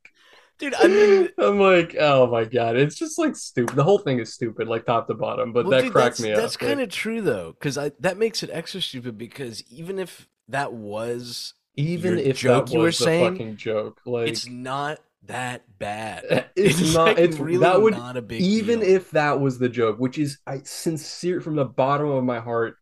Dude, 0.58 0.74
I 0.74 0.88
mean, 0.88 1.28
I'm 1.38 1.60
like, 1.60 1.96
oh 1.98 2.26
my 2.26 2.44
god, 2.44 2.76
it's 2.76 2.96
just 2.96 3.18
like 3.18 3.36
stupid. 3.36 3.76
The 3.76 3.84
whole 3.84 3.98
thing 3.98 4.18
is 4.18 4.34
stupid, 4.34 4.68
like 4.68 4.86
top 4.86 5.06
to 5.08 5.14
bottom. 5.14 5.52
But 5.52 5.66
well, 5.66 5.70
that 5.70 5.82
dude, 5.84 5.92
cracked 5.92 6.20
me 6.20 6.32
up. 6.32 6.36
That's 6.36 6.56
kind 6.56 6.80
of 6.80 6.88
true 6.90 7.20
though, 7.20 7.52
because 7.52 7.78
I 7.78 7.92
that 8.00 8.16
makes 8.18 8.42
it 8.42 8.50
extra 8.52 8.80
stupid 8.80 9.16
because 9.16 9.62
even 9.70 9.98
if 9.98 10.28
that 10.48 10.72
was, 10.72 11.54
even 11.78 12.18
your 12.18 12.26
if 12.26 12.38
joke 12.38 12.66
that 12.66 12.72
you 12.72 12.78
were 12.80 12.84
was 12.86 12.98
the 12.98 13.04
saying, 13.04 13.32
fucking 13.32 13.56
joke, 13.56 14.00
like 14.06 14.28
it's 14.28 14.46
not 14.48 14.98
that 15.26 15.62
bad. 15.78 16.46
it's, 16.56 16.94
not. 16.94 17.08
like, 17.08 17.18
It's 17.18 17.36
really 17.38 17.58
that 17.58 17.80
would 17.82 17.94
not 17.94 18.16
a 18.16 18.22
big 18.22 18.40
even 18.40 18.80
deal. 18.80 18.88
if 18.96 19.10
that 19.12 19.40
was 19.40 19.58
the 19.58 19.68
joke, 19.68 19.98
which 19.98 20.18
is 20.18 20.38
I 20.46 20.60
sincere 20.64 21.40
from 21.40 21.56
the 21.56 21.64
bottom 21.64 22.08
of 22.08 22.24
my 22.24 22.40
heart. 22.40 22.76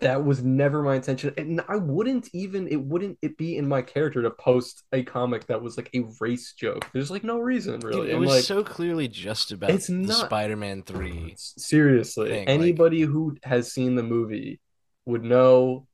That 0.00 0.24
was 0.24 0.42
never 0.42 0.82
my 0.82 0.94
intention, 0.96 1.34
and 1.36 1.60
I 1.68 1.76
wouldn't 1.76 2.30
even 2.32 2.68
it 2.68 2.80
wouldn't 2.82 3.18
it 3.20 3.36
be 3.36 3.58
in 3.58 3.68
my 3.68 3.82
character 3.82 4.22
to 4.22 4.30
post 4.30 4.82
a 4.94 5.02
comic 5.02 5.46
that 5.48 5.60
was 5.60 5.76
like 5.76 5.90
a 5.94 6.04
race 6.20 6.54
joke. 6.54 6.86
There's 6.94 7.10
like 7.10 7.22
no 7.22 7.38
reason 7.38 7.80
really. 7.80 8.00
Dude, 8.00 8.08
it 8.08 8.12
and 8.12 8.20
was 8.20 8.30
like 8.30 8.44
so 8.44 8.64
clearly 8.64 9.08
just 9.08 9.52
about 9.52 9.68
It's 9.68 9.88
the 9.88 9.92
not- 9.92 10.24
Spider-Man 10.24 10.84
three. 10.84 11.34
seriously, 11.36 12.30
thing, 12.30 12.38
like- 12.46 12.48
anybody 12.48 13.02
who 13.02 13.36
has 13.42 13.72
seen 13.74 13.94
the 13.94 14.02
movie 14.02 14.58
would 15.04 15.22
know 15.22 15.86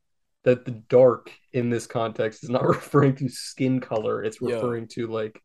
that 0.46 0.64
the 0.64 0.70
dark 0.70 1.30
in 1.52 1.68
this 1.70 1.87
context 1.87 2.42
is 2.44 2.50
not 2.50 2.64
referring 2.66 3.16
to 3.16 3.28
skin 3.28 3.80
color. 3.80 4.22
It's 4.24 4.40
Yo. 4.40 4.48
referring 4.48 4.88
to 4.92 5.09
like 5.09 5.42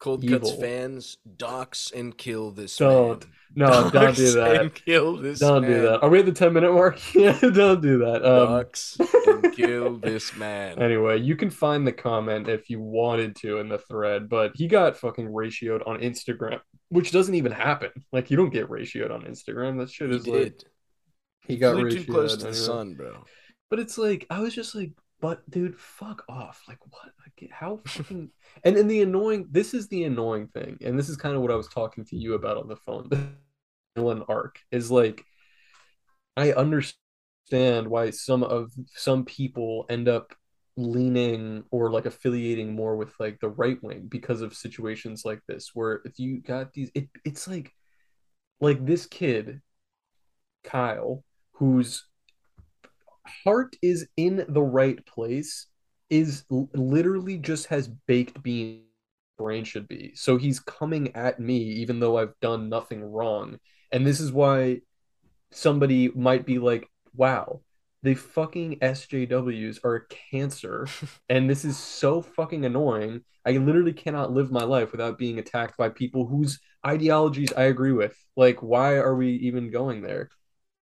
Cold 0.00 0.26
Cuts 0.28 0.52
fans, 0.54 1.18
dox 1.36 1.90
and 1.94 2.16
kill 2.16 2.52
this 2.52 2.76
Don't. 2.76 3.24
man. 3.56 3.68
no, 3.68 3.90
don't 3.90 4.16
do 4.16 4.30
that. 4.32 4.60
And 4.60 4.72
kill 4.74 5.16
this 5.16 5.40
Don't 5.40 5.62
man. 5.62 5.70
do 5.72 5.82
that. 5.82 6.02
Are 6.02 6.08
we 6.08 6.20
at 6.20 6.26
the 6.26 6.32
10 6.32 6.52
minute 6.52 6.72
mark? 6.72 6.98
yeah, 7.14 7.36
don't 7.40 7.82
do 7.82 7.98
that. 7.98 8.24
Um, 8.24 8.46
Dox 8.48 8.96
and 9.26 9.52
kill 9.54 9.96
this 9.98 10.36
man. 10.36 10.78
Anyway, 10.80 11.18
you 11.20 11.34
can 11.34 11.50
find 11.50 11.84
the 11.86 11.92
comment 11.92 12.48
if 12.48 12.70
you 12.70 12.80
wanted 12.80 13.34
to 13.36 13.58
in 13.58 13.68
the 13.68 13.78
thread, 13.78 14.28
but 14.28 14.52
he 14.54 14.68
got 14.68 14.96
fucking 14.96 15.26
ratioed 15.26 15.86
on 15.86 15.98
Instagram, 16.00 16.60
which 16.90 17.10
doesn't 17.10 17.34
even 17.34 17.50
happen. 17.52 17.90
Like 18.12 18.30
you 18.30 18.36
don't 18.36 18.50
get 18.52 18.68
ratioed 18.68 19.10
on 19.10 19.22
Instagram. 19.22 19.78
That 19.80 19.90
shit 19.90 20.10
He 20.10 20.16
is 20.16 20.26
like 20.28 20.62
he 21.48 21.56
got 21.56 21.74
ratioed. 21.74 22.06
too 22.06 22.12
close 22.12 22.36
to 22.36 22.46
the 22.46 22.54
sun, 22.54 22.94
bro. 22.94 23.24
But 23.70 23.78
it's 23.80 23.98
like 23.98 24.26
I 24.30 24.40
was 24.40 24.54
just 24.54 24.74
like, 24.74 24.92
but 25.20 25.48
dude, 25.50 25.78
fuck 25.78 26.24
off. 26.28 26.62
Like 26.68 26.78
what? 26.90 27.12
Like 27.20 27.50
how 27.50 27.80
fucking 27.86 28.30
and 28.64 28.76
and 28.76 28.90
the 28.90 29.02
annoying 29.02 29.48
this 29.50 29.74
is 29.74 29.88
the 29.88 30.04
annoying 30.04 30.48
thing, 30.48 30.78
and 30.82 30.98
this 30.98 31.08
is 31.08 31.16
kind 31.16 31.36
of 31.36 31.42
what 31.42 31.50
I 31.50 31.56
was 31.56 31.68
talking 31.68 32.04
to 32.06 32.16
you 32.16 32.34
about 32.34 32.56
on 32.58 32.68
the 32.68 32.76
phone. 32.76 33.08
The 33.96 34.02
villain 34.02 34.22
arc 34.28 34.60
is 34.70 34.90
like 34.92 35.24
I 36.36 36.52
understand 36.52 37.88
why 37.88 38.10
some 38.10 38.44
of 38.44 38.70
some 38.94 39.24
people 39.24 39.86
end 39.88 40.08
up 40.08 40.34
leaning 40.76 41.64
or 41.72 41.90
like 41.90 42.06
affiliating 42.06 42.72
more 42.72 42.96
with 42.96 43.12
like 43.18 43.40
the 43.40 43.48
right 43.48 43.82
wing 43.82 44.06
because 44.08 44.40
of 44.42 44.54
situations 44.54 45.24
like 45.24 45.40
this 45.48 45.70
where 45.74 46.00
if 46.04 46.20
you 46.20 46.40
got 46.40 46.72
these 46.72 46.90
it, 46.94 47.08
it's 47.24 47.48
like 47.48 47.74
like 48.60 48.84
this 48.86 49.06
kid 49.06 49.60
Kyle 50.62 51.24
whose 51.52 52.04
heart 53.44 53.76
is 53.82 54.06
in 54.16 54.44
the 54.48 54.62
right 54.62 55.04
place 55.06 55.66
is 56.10 56.44
literally 56.50 57.38
just 57.38 57.66
has 57.66 57.88
baked 58.06 58.42
bean 58.42 58.82
brain 59.36 59.64
should 59.64 59.86
be. 59.88 60.12
So 60.14 60.36
he's 60.36 60.60
coming 60.60 61.14
at 61.14 61.38
me 61.38 61.58
even 61.58 62.00
though 62.00 62.18
i've 62.18 62.38
done 62.40 62.68
nothing 62.68 63.04
wrong. 63.04 63.58
And 63.92 64.06
this 64.06 64.20
is 64.20 64.32
why 64.32 64.80
somebody 65.52 66.08
might 66.08 66.44
be 66.44 66.58
like 66.58 66.88
wow 67.14 67.60
the 68.02 68.14
fucking 68.14 68.78
sjws 68.80 69.78
are 69.84 69.96
a 69.96 70.06
cancer. 70.30 70.86
And 71.28 71.48
this 71.50 71.64
is 71.64 71.76
so 71.76 72.22
fucking 72.22 72.64
annoying. 72.64 73.22
I 73.44 73.52
literally 73.52 73.92
cannot 73.92 74.32
live 74.32 74.50
my 74.52 74.64
life 74.64 74.92
without 74.92 75.18
being 75.18 75.38
attacked 75.38 75.76
by 75.76 75.88
people 75.88 76.26
whose 76.26 76.60
ideologies 76.86 77.52
i 77.56 77.64
agree 77.64 77.92
with. 77.92 78.16
Like 78.36 78.62
why 78.62 78.96
are 78.96 79.14
we 79.16 79.32
even 79.36 79.70
going 79.70 80.02
there 80.02 80.30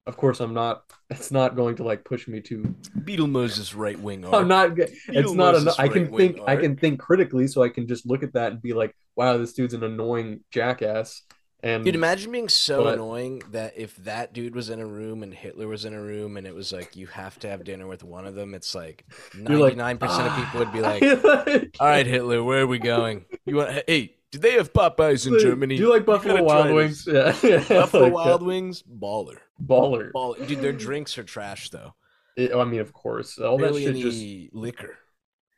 of 0.06 0.16
course 0.16 0.40
i'm 0.40 0.54
not 0.54 0.82
it's 1.10 1.30
not 1.30 1.54
going 1.54 1.76
to 1.76 1.84
like 1.84 2.04
push 2.04 2.26
me 2.26 2.40
to 2.40 2.74
Beetlemose's 2.98 3.74
right 3.74 3.98
wing 3.98 4.24
i'm 4.32 4.48
not 4.48 4.72
it's 4.76 5.32
not 5.32 5.54
enough 5.54 5.78
i 5.78 5.88
can 5.88 6.14
think 6.14 6.38
i 6.46 6.56
can 6.56 6.76
think 6.76 7.00
critically 7.00 7.46
so 7.46 7.62
i 7.62 7.68
can 7.68 7.86
just 7.86 8.06
look 8.06 8.22
at 8.22 8.32
that 8.32 8.52
and 8.52 8.62
be 8.62 8.72
like 8.72 8.94
wow 9.16 9.36
this 9.38 9.52
dude's 9.52 9.74
an 9.74 9.84
annoying 9.84 10.40
jackass 10.50 11.22
and 11.64 11.84
Dude, 11.84 11.94
imagine 11.94 12.32
being 12.32 12.48
so 12.48 12.82
But- 12.82 12.94
annoying 12.94 13.42
that 13.52 13.74
if 13.76 13.94
that 13.98 14.32
dude 14.32 14.56
was 14.56 14.68
in 14.68 14.80
a 14.80 14.86
room 14.86 15.22
and 15.22 15.32
Hitler 15.32 15.68
was 15.68 15.84
in 15.84 15.94
a 15.94 16.02
room 16.02 16.36
and 16.36 16.44
it 16.44 16.54
was 16.54 16.72
like 16.72 16.96
you 16.96 17.06
have 17.06 17.38
to 17.38 17.48
have 17.48 17.62
dinner 17.62 17.86
with 17.86 18.02
one 18.02 18.26
of 18.26 18.34
them, 18.34 18.52
it's 18.52 18.74
like 18.74 19.04
you're 19.32 19.60
like, 19.60 19.76
ninety 19.76 19.76
nine 19.76 19.98
percent 19.98 20.26
of 20.26 20.34
people 20.34 20.58
would 20.58 20.72
be 20.72 20.80
"Ah." 20.82 21.44
like, 21.46 21.76
"All 21.78 21.86
right, 21.86 22.04
Hitler, 22.04 22.42
where 22.42 22.62
are 22.62 22.66
we 22.66 22.80
going? 22.80 23.26
You 23.46 23.56
want? 23.58 23.84
Hey, 23.86 24.16
do 24.32 24.38
they 24.38 24.52
have 24.54 24.72
Popeyes 24.72 25.26
in 25.26 25.38
Germany? 25.38 25.76
do 25.76 25.82
you 25.84 25.90
like 25.90 26.04
buffalo 26.04 26.42
wild 26.42 26.72
wings 26.74 27.06
yeah, 27.12 27.32
Buffalo 27.68 28.04
like, 28.04 28.12
uh, 28.12 28.14
Wild 28.14 28.42
Wings, 28.42 28.82
baller, 28.82 29.36
baller 29.64 30.10
baller. 30.12 30.46
Dude, 30.46 30.60
their 30.60 30.72
drinks 30.72 31.18
are 31.18 31.24
trash 31.24 31.70
though. 31.70 31.94
It- 32.36 32.54
i 32.54 32.64
mean 32.64 32.80
of 32.80 32.92
course 32.92 33.38
all 33.38 33.58
Barely 33.58 33.84
that 33.86 33.94
shit 33.96 34.02
just 34.02 34.54
liquor. 34.54 34.98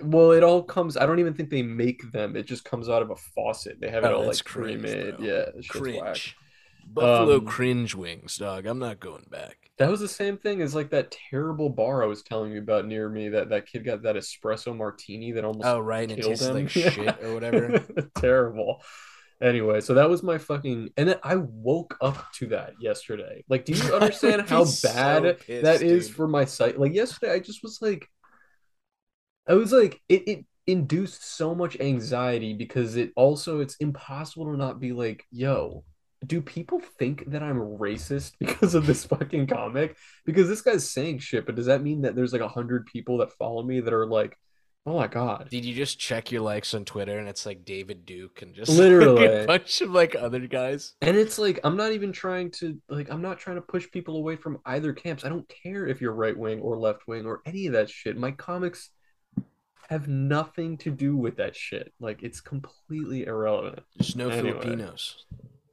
Well, 0.02 0.32
it 0.32 0.42
all 0.42 0.62
comes. 0.64 0.96
I 0.96 1.06
don't 1.06 1.20
even 1.20 1.34
think 1.34 1.50
they 1.50 1.62
make 1.62 2.10
them. 2.10 2.34
It 2.34 2.46
just 2.46 2.64
comes 2.64 2.88
out 2.88 3.00
of 3.00 3.10
a 3.10 3.16
faucet. 3.16 3.80
They 3.80 3.88
have 3.90 4.02
it 4.02 4.08
Oh, 4.08 4.16
all 4.16 4.26
like 4.26 4.44
pre-made. 4.44 5.14
Yeah, 5.20 5.44
whack. 5.54 5.68
Cringe. 5.68 6.36
Buffalo 6.84 7.36
Um, 7.36 7.46
cringe 7.46 7.94
wings, 7.94 8.36
dog. 8.36 8.66
I'm 8.66 8.80
not 8.80 8.98
going 8.98 9.24
back. 9.30 9.70
That 9.78 9.88
was 9.90 10.00
the 10.00 10.08
same 10.08 10.36
thing 10.36 10.60
as 10.62 10.74
like 10.74 10.90
that 10.90 11.16
terrible 11.30 11.70
bar 11.70 12.02
I 12.02 12.06
was 12.06 12.22
telling 12.24 12.50
you 12.52 12.58
about 12.58 12.86
near 12.86 13.08
me. 13.08 13.28
That 13.30 13.50
that 13.50 13.66
kid 13.66 13.84
got 13.84 14.02
that 14.02 14.16
espresso 14.16 14.76
martini 14.76 15.30
that 15.32 15.44
almost 15.44 15.64
Oh 15.64 15.78
right, 15.78 16.10
and 16.10 16.18
it 16.18 16.22
tastes 16.24 16.44
him. 16.44 16.54
like 16.54 16.68
shit 16.70 16.98
or 17.22 17.32
whatever. 17.32 17.78
terrible. 18.18 18.82
Anyway, 19.44 19.83
so 19.83 19.92
that 19.92 20.09
was 20.09 20.22
my 20.22 20.38
fucking, 20.38 20.88
and 20.96 21.07
then 21.07 21.18
I 21.22 21.37
woke 21.37 21.98
up 22.00 22.33
to 22.37 22.46
that 22.46 22.72
yesterday. 22.80 23.44
Like, 23.46 23.66
do 23.66 23.74
you 23.74 23.94
understand 23.94 24.40
how 24.48 24.64
so 24.64 24.88
bad 24.88 25.38
pissed, 25.38 25.64
that 25.64 25.83
is 25.83 26.07
dude. 26.07 26.16
for 26.16 26.26
my 26.26 26.46
sight? 26.46 26.80
Like 26.80 26.94
yesterday, 26.94 27.35
I 27.35 27.40
just 27.40 27.62
was 27.62 27.83
like, 27.83 28.09
I 29.46 29.52
was 29.52 29.70
like, 29.70 30.00
it 30.09 30.26
it 30.26 30.44
induced 30.66 31.37
so 31.37 31.54
much 31.54 31.78
anxiety 31.78 32.54
because 32.54 32.96
it 32.96 33.12
also 33.16 33.61
it's 33.61 33.76
impossible 33.76 34.46
to 34.46 34.57
not 34.57 34.80
be 34.80 34.92
like, 34.92 35.26
yo, 35.30 35.85
do 36.26 36.40
people 36.40 36.80
think 36.98 37.30
that 37.30 37.42
I'm 37.42 37.59
racist 37.59 38.33
because 38.40 38.74
of 38.74 38.87
this 38.87 39.04
fucking 39.04 39.46
comic? 39.48 39.94
Because 40.24 40.48
this 40.48 40.62
guy's 40.62 40.90
saying 40.90 41.18
shit, 41.18 41.44
but 41.44 41.54
does 41.54 41.66
that 41.66 41.83
mean 41.83 42.00
that 42.02 42.16
there's 42.16 42.33
like 42.33 42.40
a 42.40 42.48
hundred 42.48 42.87
people 42.87 43.18
that 43.18 43.33
follow 43.33 43.62
me 43.62 43.80
that 43.80 43.92
are 43.92 44.07
like, 44.07 44.38
oh 44.86 44.96
my 44.96 45.06
god, 45.06 45.48
Did 45.50 45.64
you 45.64 45.74
just 45.74 45.98
check 45.98 46.30
your 46.30 46.42
likes 46.42 46.74
on 46.74 46.84
Twitter 46.84 47.18
and 47.18 47.28
it's 47.28 47.46
like 47.46 47.64
David 47.64 48.04
Duke 48.04 48.42
and 48.42 48.54
just 48.54 48.70
Literally. 48.76 49.28
like, 49.28 49.42
a 49.42 49.46
bunch 49.46 49.80
of 49.80 49.90
like 49.90 50.14
other 50.14 50.40
guys? 50.46 50.94
And 51.00 51.16
it's 51.16 51.38
like 51.38 51.60
I'm 51.64 51.76
not 51.76 51.92
even 51.92 52.12
trying 52.12 52.50
to 52.52 52.80
like 52.88 53.10
I'm 53.10 53.22
not 53.22 53.38
trying 53.38 53.56
to 53.56 53.62
push 53.62 53.90
people 53.90 54.16
away 54.16 54.36
from 54.36 54.58
either 54.66 54.92
camps. 54.92 55.24
I 55.24 55.28
don't 55.30 55.48
care 55.62 55.86
if 55.86 56.00
you're 56.00 56.12
right 56.12 56.36
wing 56.36 56.60
or 56.60 56.76
left 56.76 57.06
wing 57.06 57.24
or 57.26 57.40
any 57.46 57.66
of 57.66 57.72
that 57.72 57.88
shit. 57.90 58.16
My 58.16 58.30
comics 58.32 58.90
have 59.88 60.08
nothing 60.08 60.78
to 60.78 60.90
do 60.90 61.16
with 61.16 61.36
that 61.36 61.54
shit. 61.56 61.92
Like 62.00 62.22
it's 62.22 62.40
completely 62.40 63.24
irrelevant. 63.26 63.80
Just 63.98 64.16
no 64.16 64.28
Anyway. 64.28 64.52
Filipinos. 64.60 65.24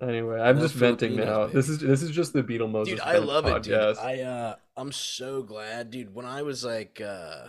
Anyway, 0.01 0.39
I'm 0.41 0.55
No 0.55 0.63
just 0.63 0.73
venting 0.73 1.15
now. 1.15 1.45
baby. 1.45 1.53
This 1.53 1.69
is 1.69 1.79
this 1.79 2.01
is 2.01 2.09
just 2.11 2.33
the 2.33 2.41
Beetlejuice. 2.43 2.85
Dude, 2.85 2.99
I 3.01 3.17
love 3.19 3.45
it, 3.45 3.63
dude. 3.63 3.97
I 3.97 4.21
uh 4.21 4.55
I'm 4.75 4.91
so 4.91 5.43
glad, 5.43 5.91
dude. 5.91 6.13
When 6.15 6.25
I 6.25 6.41
was 6.41 6.65
like 6.65 6.99
uh 6.99 7.47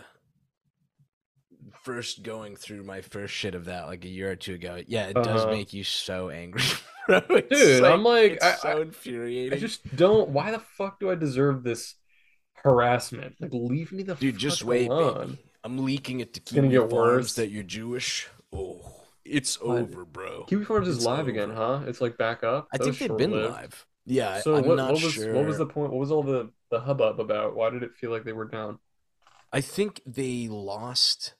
first 1.83 2.23
going 2.23 2.55
through 2.55 2.83
my 2.83 3.01
first 3.01 3.33
shit 3.33 3.55
of 3.55 3.65
that 3.65 3.87
like 3.87 4.03
a 4.05 4.09
year 4.09 4.31
or 4.31 4.35
two 4.35 4.55
ago, 4.55 4.81
yeah, 4.87 5.07
it 5.07 5.13
does 5.15 5.43
Uh-huh. 5.43 5.51
make 5.51 5.73
you 5.73 5.83
so 5.83 6.29
angry. 6.29 6.63
bro. 7.07 7.21
It's 7.29 7.49
Dude, 7.49 7.83
I'm 7.83 8.03
like, 8.03 8.41
I- 8.43 8.55
so 8.55 8.69
I- 8.69 8.81
infuriating. 8.81 9.57
I 9.57 9.59
just 9.61 9.95
don't. 9.95 10.29
Why 10.29 10.51
the 10.51 10.59
fuck 10.59 10.99
do 10.99 11.11
I 11.11 11.15
deserve 11.15 11.63
this 11.63 11.95
harassment? 12.55 13.35
Like, 13.39 13.51
leave 13.53 13.91
me 13.91 14.03
the 14.03 14.15
Dude, 14.15 14.37
just 14.37 14.63
wait, 14.63 14.89
alone. 14.89 15.27
baby. 15.31 15.39
I'm 15.65 15.77
leaking 15.85 16.19
it 16.19 16.33
to 16.33 16.55
gonna 16.55 16.67
get 16.67 16.79
Farms 16.89 16.91
worse. 16.93 17.33
that 17.35 17.49
you're 17.49 17.63
Jewish. 17.63 18.27
Oh, 18.51 18.81
it's 19.23 19.61
What? 19.61 19.77
over, 19.79 20.03
bro. 20.05 20.43
Kiwi 20.43 20.65
Farms 20.65 20.87
is 20.89 21.05
live 21.05 21.27
again, 21.29 21.49
huh? 21.51 21.81
It's 21.87 22.01
like 22.01 22.17
back 22.17 22.43
up. 22.43 22.67
I 22.73 22.77
That 22.77 22.83
think 22.83 22.97
they've 22.97 23.17
been 23.17 23.31
live. 23.31 23.85
Yeah, 24.05 24.41
So 24.41 24.55
I'm 24.57 24.65
what, 24.65 24.75
not 24.75 24.91
what 24.93 25.01
was 25.03 25.13
sure. 25.13 25.33
what 25.33 25.45
was 25.45 25.57
the 25.57 25.65
point? 25.65 25.91
What 25.91 25.99
was 25.99 26.11
all 26.11 26.23
the 26.23 26.51
the 26.69 26.81
hubbub 26.81 27.19
about? 27.21 27.55
Why 27.55 27.69
did 27.69 27.83
it 27.83 27.95
feel 27.95 28.11
like 28.11 28.25
they 28.25 28.33
were 28.33 28.43
down? 28.49 28.79
I 29.53 29.61
think 29.61 30.01
they 30.05 30.47
lost. 30.49 31.35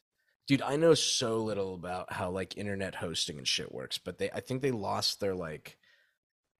Dude, 0.47 0.61
I 0.61 0.75
know 0.75 0.93
so 0.93 1.37
little 1.37 1.73
about 1.73 2.11
how 2.11 2.29
like 2.29 2.57
internet 2.57 2.95
hosting 2.95 3.37
and 3.37 3.47
shit 3.47 3.71
works, 3.71 3.97
but 3.97 4.17
they 4.17 4.29
I 4.31 4.41
think 4.41 4.61
they 4.61 4.71
lost 4.71 5.19
their 5.19 5.35
like 5.35 5.77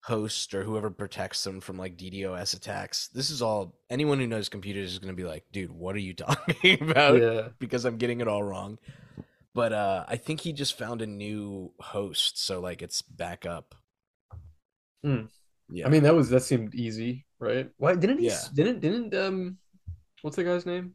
host 0.04 0.54
or 0.54 0.64
whoever 0.64 0.90
protects 0.90 1.44
them 1.44 1.62
from 1.62 1.78
like 1.78 1.98
DDoS 1.98 2.56
attacks. 2.56 3.08
This 3.10 3.30
is 3.30 3.42
all 3.42 3.76
anyone 3.90 4.20
who 4.20 4.28
knows 4.28 4.50
computers 4.50 4.94
is 4.94 5.00
going 5.00 5.14
to 5.14 5.22
be 5.22 5.28
like, 5.28 5.46
"Dude, 5.52 5.72
what 5.72 5.96
are 5.96 6.00
you 6.00 6.14
talking 6.14 6.82
about?" 6.82 7.22
yeah, 7.22 7.50
because 7.60 7.86
I'm 7.86 7.98
getting 7.98 8.22
it 8.22 8.28
all 8.28 8.44
wrong. 8.44 8.80
But 9.54 9.74
uh 9.74 10.06
I 10.08 10.16
think 10.16 10.40
he 10.40 10.54
just 10.54 10.78
found 10.78 11.02
a 11.02 11.08
new 11.08 11.74
host, 11.80 12.44
so 12.44 12.62
like 12.62 12.82
it's 12.82 13.02
back 13.02 13.46
up. 13.46 13.76
Hmm. 15.04 15.24
Yeah. 15.70 15.88
I 15.88 15.90
mean 15.90 16.04
that 16.04 16.16
was 16.16 16.30
that 16.30 16.44
seemed 16.44 16.74
easy, 16.74 17.26
right? 17.40 17.70
Why 17.78 17.96
didn't 17.96 18.20
he? 18.20 18.28
Yeah. 18.28 18.40
Didn't 18.54 18.80
didn't 18.80 19.14
um 19.14 19.58
What's 20.22 20.38
the 20.38 20.46
guy's 20.46 20.66
name? 20.66 20.94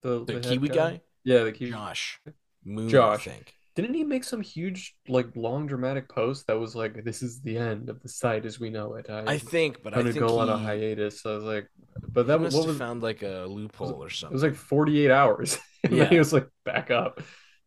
The, 0.00 0.24
The 0.24 0.32
head 0.34 0.44
Kiwi 0.44 0.68
guy? 0.70 1.02
Yeah, 1.28 1.44
the 1.44 1.52
Kiwi. 1.52 1.72
Josh 1.72 2.20
Moon, 2.64 2.88
Josh. 2.88 3.28
I 3.28 3.32
think. 3.32 3.54
Didn't 3.76 3.94
he 3.94 4.02
make 4.02 4.24
some 4.24 4.40
huge, 4.40 4.96
like, 5.08 5.28
long 5.36 5.66
dramatic 5.66 6.08
post 6.08 6.46
that 6.46 6.58
was 6.58 6.74
like, 6.74 7.04
"This 7.04 7.22
is 7.22 7.42
the 7.42 7.58
end 7.58 7.90
of 7.90 8.00
the 8.00 8.08
site 8.08 8.46
as 8.46 8.58
we 8.58 8.70
know 8.70 8.94
it." 8.94 9.10
I, 9.10 9.34
I 9.34 9.38
think, 9.38 9.82
but 9.84 9.94
I 9.94 10.02
think 10.02 10.18
go 10.18 10.28
he, 10.28 10.38
on 10.38 10.48
a 10.48 10.56
hiatus. 10.56 11.24
I 11.26 11.34
was 11.34 11.44
like, 11.44 11.68
but 12.00 12.26
that 12.26 12.38
that 12.38 12.40
must 12.40 12.56
what 12.56 12.62
have 12.62 12.68
was 12.70 12.78
found 12.78 13.02
like 13.02 13.22
a 13.22 13.44
loophole 13.46 14.02
or 14.02 14.08
something. 14.08 14.32
it 14.32 14.36
was 14.36 14.42
like 14.42 14.54
48 14.54 15.10
hours. 15.10 15.58
and 15.84 16.00
then 16.00 16.08
he 16.08 16.18
was 16.18 16.32
like 16.32 16.48
back 16.64 16.90
up. 16.90 17.20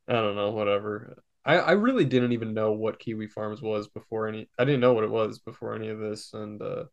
I 0.08 0.14
don't 0.14 0.36
know, 0.36 0.50
whatever. 0.50 1.24
I 1.46 1.60
I 1.60 1.72
really 1.74 2.06
didn't 2.06 2.34
even 2.34 2.56
know 2.56 2.72
what 2.72 3.00
Kiwi 3.00 3.28
Farms 3.28 3.62
was 3.62 3.88
before 3.90 4.28
any. 4.28 4.50
I 4.58 4.66
didn't 4.66 4.82
know 4.82 4.94
what 4.94 5.04
it 5.04 5.12
was 5.12 5.38
before 5.38 5.76
any 5.76 5.90
of 5.90 6.00
this, 6.00 6.34
and 6.34 6.62
uh, 6.64 6.86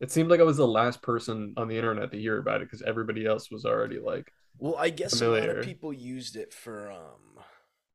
it 0.00 0.10
seemed 0.10 0.28
like 0.28 0.40
I 0.40 0.44
was 0.44 0.56
the 0.56 0.66
last 0.66 1.02
person 1.02 1.54
on 1.56 1.68
the 1.68 1.76
internet 1.76 2.10
to 2.10 2.18
hear 2.18 2.38
about 2.38 2.62
it 2.62 2.66
because 2.66 2.82
everybody 2.82 3.26
else 3.26 3.50
was 3.50 3.64
already 3.64 4.00
like, 4.00 4.30
Well, 4.58 4.76
I 4.78 4.90
guess 4.90 5.20
a 5.20 5.28
lot 5.28 5.48
of 5.48 5.64
people 5.64 5.92
used 5.92 6.36
it 6.36 6.52
for 6.52 6.90
um 6.90 7.42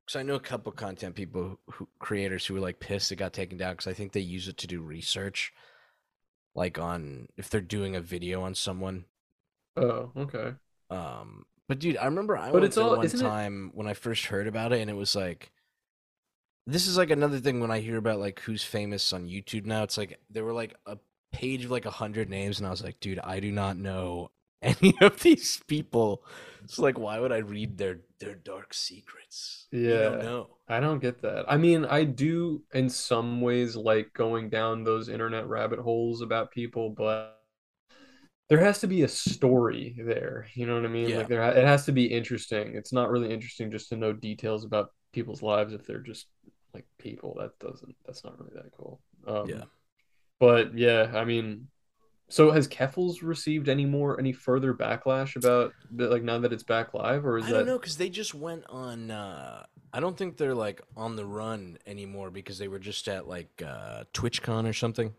because 0.06 0.20
I 0.20 0.24
know 0.24 0.36
a 0.36 0.40
couple 0.40 0.72
content 0.72 1.16
people 1.16 1.60
who 1.72 1.88
creators 2.00 2.46
who 2.46 2.54
were 2.54 2.60
like 2.60 2.80
pissed 2.80 3.12
it 3.12 3.16
got 3.18 3.34
taken 3.34 3.58
down 3.58 3.74
because 3.74 3.88
I 3.88 3.94
think 3.94 4.12
they 4.14 4.20
use 4.20 4.48
it 4.48 4.58
to 4.58 4.68
do 4.68 4.82
research, 4.82 5.52
like 6.54 6.78
on 6.80 7.28
if 7.38 7.50
they're 7.50 7.62
doing 7.62 7.96
a 7.96 8.02
video 8.02 8.42
on 8.44 8.54
someone. 8.56 9.06
"Oh, 9.76 10.12
okay." 10.16 10.54
Um, 10.92 11.46
but 11.68 11.80
dude, 11.80 11.98
I 11.98 12.06
remember 12.06 12.38
I 12.38 12.48
But 12.52 12.54
went 12.62 12.66
it's 12.66 12.78
all- 12.78 12.98
one 12.98 13.06
isn't 13.06 13.20
it- 13.20 13.24
time 13.24 13.72
when 13.74 13.88
I 13.88 13.94
first 13.96 14.26
heard 14.26 14.46
about 14.48 14.72
it, 14.74 14.82
and 14.82 14.90
it 14.90 14.94
was 14.96 15.16
like, 15.16 15.52
this 16.68 16.86
is 16.88 16.98
like 16.98 17.10
another 17.10 17.40
thing 17.40 17.60
when 17.60 17.72
I 17.72 17.80
hear 17.80 17.98
about 17.98 18.20
like 18.20 18.40
who's 18.42 18.64
famous 18.64 19.12
on 19.14 19.28
YouTube 19.28 19.66
now. 19.66 19.84
It's 19.84 19.98
like 19.98 20.20
there 20.30 20.46
were 20.46 20.54
like 20.54 20.76
a 20.86 20.98
page 21.32 21.66
of 21.66 21.72
like 21.72 21.86
a 21.86 21.92
hundred 21.92 22.30
names, 22.30 22.60
and 22.60 22.68
I 22.68 22.72
was 22.72 22.84
like, 22.84 23.00
dude, 23.00 23.20
I 23.20 23.40
do 23.40 23.52
not 23.52 23.78
know 23.78 24.30
any 24.62 24.96
of 25.02 25.20
these 25.22 25.62
people. 25.68 26.24
It's 26.64 26.80
like, 26.80 26.98
why 26.98 27.20
would 27.20 27.32
I 27.32 27.38
read 27.40 27.78
their 27.78 28.02
their 28.20 28.36
dark 28.36 28.74
secrets? 28.74 29.68
You 29.92 30.10
Yeah. 30.10 30.18
know. 30.18 30.58
I 30.68 30.80
don't 30.80 31.00
get 31.00 31.22
that. 31.22 31.46
I 31.48 31.58
mean, 31.58 31.86
I 31.86 32.06
do 32.06 32.64
in 32.74 32.90
some 32.90 33.42
ways 33.42 33.76
like 33.76 34.14
going 34.14 34.50
down 34.50 34.84
those 34.84 35.10
internet 35.10 35.48
rabbit 35.48 35.80
holes 35.80 36.22
about 36.22 36.50
people, 36.52 36.90
but 36.90 37.40
there 38.50 38.60
has 38.60 38.80
to 38.80 38.88
be 38.88 39.02
a 39.04 39.08
story 39.08 39.96
there. 39.98 40.48
You 40.54 40.68
know 40.68 40.76
what 40.76 40.86
I 40.86 40.90
mean? 40.90 41.10
Yeah. 41.10 41.16
Like 41.16 41.28
there, 41.28 41.42
it 41.44 41.66
has 41.66 41.86
to 41.86 41.92
be 41.92 42.06
interesting. 42.06 42.76
It's 42.76 42.94
not 42.94 43.10
really 43.10 43.34
interesting 43.34 43.72
just 43.72 43.90
to 43.90 43.96
know 43.98 44.14
details 44.14 44.64
about 44.66 44.92
people's 45.14 45.42
lives 45.42 45.74
if 45.74 45.86
they're 45.86 46.00
just 46.00 46.28
like 46.74 46.86
people. 47.00 47.36
That 47.40 47.58
doesn't. 47.60 47.96
That's 48.06 48.24
not 48.24 48.38
really 48.40 48.54
that 48.56 48.72
cool. 48.78 49.02
Um, 49.28 49.48
Yeah. 49.50 49.66
But 50.40 50.78
yeah, 50.78 51.12
I 51.16 51.26
mean, 51.26 51.68
so 52.30 52.52
has 52.52 52.68
Keffals 52.68 53.22
received 53.22 53.70
any 53.70 53.86
more, 53.86 54.20
any 54.20 54.34
further 54.34 54.74
backlash 54.74 55.36
about 55.36 55.76
like 55.92 56.24
now 56.24 56.40
that 56.40 56.54
it's 56.54 56.64
back 56.64 56.94
live, 56.94 57.26
or 57.26 57.38
is 57.38 57.46
I 57.46 57.50
that? 57.50 57.54
don't 57.54 57.66
know 57.66 57.78
because 57.78 57.98
they 57.98 58.10
just 58.10 58.34
went 58.34 58.66
on. 58.70 59.12
uh 59.12 59.66
I 59.94 60.00
don't 60.02 60.18
think 60.18 60.38
they're 60.38 60.56
like 60.56 60.82
on 60.98 61.16
the 61.16 61.26
run 61.26 61.78
anymore 61.86 62.30
because 62.32 62.58
they 62.58 62.68
were 62.68 62.80
just 62.80 63.08
at 63.08 63.28
like 63.28 63.62
uh 63.66 64.04
TwitchCon 64.14 64.68
or 64.68 64.74
something. 64.74 65.14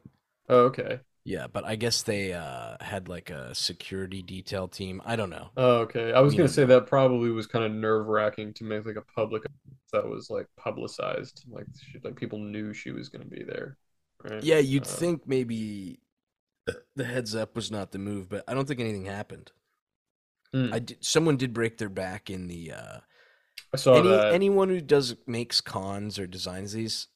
Oh, 0.48 0.64
okay. 0.66 1.00
Yeah, 1.24 1.46
but 1.48 1.64
I 1.64 1.76
guess 1.76 2.02
they 2.02 2.32
uh, 2.32 2.76
had 2.80 3.08
like 3.08 3.30
a 3.30 3.54
security 3.54 4.22
detail 4.22 4.68
team. 4.68 5.02
I 5.04 5.16
don't 5.16 5.30
know. 5.30 5.50
Oh, 5.56 5.78
okay. 5.80 6.12
I 6.12 6.20
was 6.20 6.34
We 6.34 6.36
gonna 6.36 6.48
don't 6.48 6.48
say 6.48 6.64
that 6.66 6.86
probably 6.86 7.30
was 7.30 7.46
kind 7.46 7.64
of 7.64 7.72
nerve-wracking 7.72 8.54
to 8.54 8.64
make 8.64 8.84
like 8.84 8.96
a 8.96 9.02
public 9.02 9.44
that 9.92 10.06
was 10.06 10.28
like 10.28 10.46
publicized, 10.56 11.44
like 11.48 11.66
she, 11.80 11.98
like 12.04 12.16
people 12.16 12.38
knew 12.38 12.74
she 12.74 12.90
was 12.90 13.08
gonna 13.08 13.24
be 13.24 13.42
there, 13.42 13.78
right? 14.22 14.44
Yeah, 14.44 14.58
you'd 14.58 14.86
Uh, 14.86 14.86
think 14.86 15.26
maybe 15.26 15.98
the 16.94 17.04
heads 17.04 17.34
up 17.34 17.54
was 17.54 17.70
not 17.70 17.92
the 17.92 17.98
move, 17.98 18.28
but 18.28 18.44
I 18.48 18.54
don't 18.54 18.66
think 18.66 18.80
anything 18.80 19.06
happened. 19.06 19.52
Hmm. 20.52 20.72
I 20.72 20.78
did, 20.80 21.04
someone 21.04 21.36
did 21.36 21.52
break 21.52 21.78
their 21.78 21.88
back 21.88 22.30
in 22.30 22.46
the 22.46 22.72
uh, 22.72 22.98
I 23.72 23.76
saw 23.76 23.96
any 23.96 24.08
that. 24.08 24.32
anyone 24.32 24.68
who 24.68 24.80
does 24.80 25.16
makes 25.26 25.60
cons 25.60 26.18
or 26.18 26.26
designs 26.26 26.72
these 26.72 27.08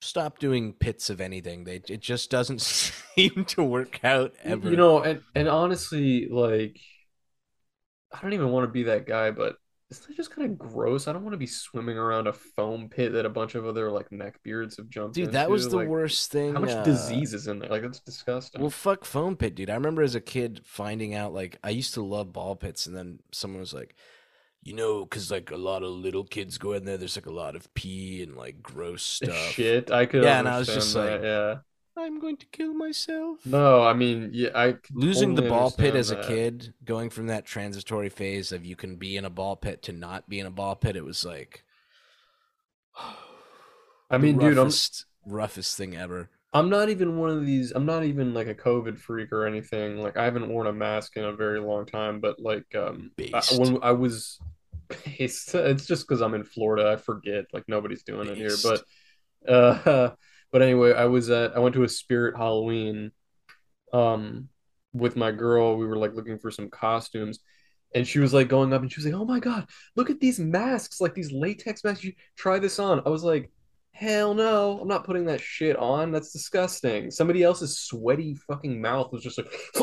stop 0.00 0.38
doing 0.38 0.72
pits 0.72 1.10
of 1.10 1.20
anything. 1.20 1.64
They 1.64 1.80
it 1.88 2.00
just 2.00 2.30
doesn't 2.30 2.60
seem 3.16 3.44
to 3.48 3.64
work 3.64 4.04
out 4.04 4.34
ever. 4.42 4.70
You 4.70 4.76
know, 4.76 5.02
and 5.02 5.22
and 5.34 5.48
honestly, 5.48 6.28
like, 6.28 6.78
I 8.12 8.20
don't 8.20 8.32
even 8.32 8.50
want 8.50 8.64
to 8.64 8.72
be 8.72 8.84
that 8.84 9.06
guy, 9.06 9.30
but 9.30 9.56
isn't 9.98 10.08
that 10.08 10.16
just 10.16 10.34
kind 10.34 10.50
of 10.50 10.58
gross? 10.58 11.06
I 11.06 11.12
don't 11.12 11.22
want 11.22 11.34
to 11.34 11.38
be 11.38 11.46
swimming 11.46 11.96
around 11.98 12.26
a 12.26 12.32
foam 12.32 12.88
pit 12.88 13.12
that 13.12 13.24
a 13.26 13.30
bunch 13.30 13.54
of 13.54 13.66
other 13.66 13.90
like 13.90 14.10
neckbeards 14.10 14.76
have 14.78 14.88
jumped 14.88 15.14
dude, 15.14 15.32
that 15.32 15.50
was 15.50 15.68
the 15.68 15.76
Like, 15.76 15.88
worst 15.88 16.32
thing. 16.32 16.54
How 16.54 16.60
much 16.60 16.70
uh, 16.70 16.82
disease 16.82 17.34
is 17.34 17.46
in 17.46 17.58
there? 17.58 17.70
Like, 17.70 17.82
that's 17.82 18.00
disgusting. 18.00 18.60
Well, 18.60 18.70
fuck 18.70 19.04
foam 19.04 19.36
pit, 19.36 19.54
dude. 19.54 19.70
I 19.70 19.74
remember 19.74 20.02
as 20.02 20.14
a 20.14 20.20
kid 20.20 20.62
finding 20.64 21.14
out, 21.14 21.32
like, 21.32 21.58
I 21.62 21.70
used 21.70 21.94
to 21.94 22.02
love 22.02 22.32
ball 22.32 22.56
pits, 22.56 22.86
and 22.86 22.96
then 22.96 23.20
someone 23.32 23.60
was 23.60 23.74
like, 23.74 23.94
you 24.62 24.74
know, 24.74 25.04
because, 25.04 25.30
like, 25.30 25.50
a 25.50 25.56
lot 25.56 25.82
of 25.82 25.90
little 25.90 26.24
kids 26.24 26.56
go 26.58 26.72
in 26.72 26.84
there, 26.84 26.96
there's, 26.96 27.16
like, 27.16 27.26
a 27.26 27.32
lot 27.32 27.56
of 27.56 27.72
pee 27.74 28.22
and, 28.22 28.36
like, 28.36 28.62
gross 28.62 29.02
stuff. 29.18 29.34
Shit, 29.34 29.90
I 29.90 30.06
could 30.06 30.22
Yeah, 30.22 30.38
and 30.38 30.48
I 30.48 30.58
was 30.58 30.68
just 30.68 30.94
that, 30.94 31.12
like- 31.12 31.22
yeah. 31.22 31.56
I'm 31.96 32.20
going 32.20 32.36
to 32.38 32.46
kill 32.46 32.72
myself. 32.72 33.44
No, 33.44 33.82
I 33.82 33.92
mean, 33.92 34.30
yeah, 34.32 34.50
I 34.54 34.76
Losing 34.92 35.34
the 35.34 35.42
ball 35.42 35.70
pit 35.70 35.94
understand 35.94 35.96
as 35.96 36.10
a 36.10 36.28
kid, 36.28 36.74
going 36.84 37.10
from 37.10 37.26
that 37.26 37.44
transitory 37.44 38.08
phase 38.08 38.50
of 38.50 38.64
you 38.64 38.76
can 38.76 38.96
be 38.96 39.16
in 39.16 39.24
a 39.24 39.30
ball 39.30 39.56
pit 39.56 39.82
to 39.84 39.92
not 39.92 40.28
be 40.28 40.40
in 40.40 40.46
a 40.46 40.50
ball 40.50 40.74
pit, 40.74 40.96
it 40.96 41.04
was 41.04 41.24
like, 41.24 41.64
I 44.10 44.16
the 44.16 44.18
mean, 44.18 44.38
dude, 44.38 44.58
I'm 44.58 44.64
roughest, 44.64 45.04
roughest 45.26 45.76
thing 45.76 45.96
ever. 45.96 46.30
I'm 46.54 46.68
not 46.68 46.90
even 46.90 47.18
one 47.18 47.30
of 47.30 47.46
these. 47.46 47.72
I'm 47.72 47.86
not 47.86 48.04
even 48.04 48.34
like 48.34 48.46
a 48.46 48.54
COVID 48.54 48.98
freak 48.98 49.32
or 49.32 49.46
anything. 49.46 49.98
Like 49.98 50.16
I 50.16 50.24
haven't 50.24 50.48
worn 50.48 50.66
a 50.66 50.72
mask 50.72 51.16
in 51.16 51.24
a 51.24 51.32
very 51.32 51.60
long 51.60 51.86
time. 51.86 52.20
But 52.20 52.40
like, 52.40 52.66
um, 52.74 53.10
I, 53.32 53.42
when 53.56 53.78
I 53.82 53.92
was, 53.92 54.38
based, 55.18 55.54
it's 55.54 55.86
just 55.86 56.06
because 56.06 56.20
I'm 56.20 56.34
in 56.34 56.44
Florida. 56.44 56.90
I 56.90 56.96
forget. 56.96 57.46
Like 57.52 57.64
nobody's 57.68 58.02
doing 58.02 58.28
it 58.28 58.36
here. 58.36 58.54
But, 58.62 58.84
uh, 59.50 60.10
but 60.52 60.62
anyway, 60.62 60.92
I 60.92 61.06
was 61.06 61.30
at. 61.30 61.56
I 61.56 61.58
went 61.58 61.74
to 61.74 61.84
a 61.84 61.88
Spirit 61.88 62.36
Halloween, 62.36 63.10
um, 63.92 64.48
with 64.92 65.16
my 65.16 65.32
girl. 65.32 65.76
We 65.76 65.86
were 65.86 65.96
like 65.96 66.14
looking 66.14 66.38
for 66.38 66.50
some 66.50 66.70
costumes. 66.70 67.40
And 67.94 68.06
she 68.08 68.20
was 68.20 68.32
like 68.32 68.48
going 68.48 68.72
up 68.72 68.80
and 68.80 68.90
she 68.90 68.98
was 69.00 69.06
like, 69.06 69.20
Oh 69.20 69.24
my 69.24 69.38
God, 69.38 69.66
look 69.96 70.08
at 70.08 70.20
these 70.20 70.38
masks, 70.38 71.00
like 71.00 71.14
these 71.14 71.32
latex 71.32 71.84
masks. 71.84 72.04
You 72.04 72.14
try 72.36 72.58
this 72.58 72.78
on. 72.78 73.02
I 73.04 73.10
was 73.10 73.22
like, 73.22 73.50
Hell 73.94 74.32
no, 74.34 74.80
I'm 74.80 74.88
not 74.88 75.04
putting 75.04 75.26
that 75.26 75.40
shit 75.40 75.76
on. 75.76 76.12
That's 76.12 76.32
disgusting. 76.32 77.10
Somebody 77.10 77.42
else's 77.42 77.78
sweaty 77.78 78.34
fucking 78.34 78.80
mouth 78.80 79.12
was 79.12 79.22
just 79.22 79.38
like, 79.38 79.52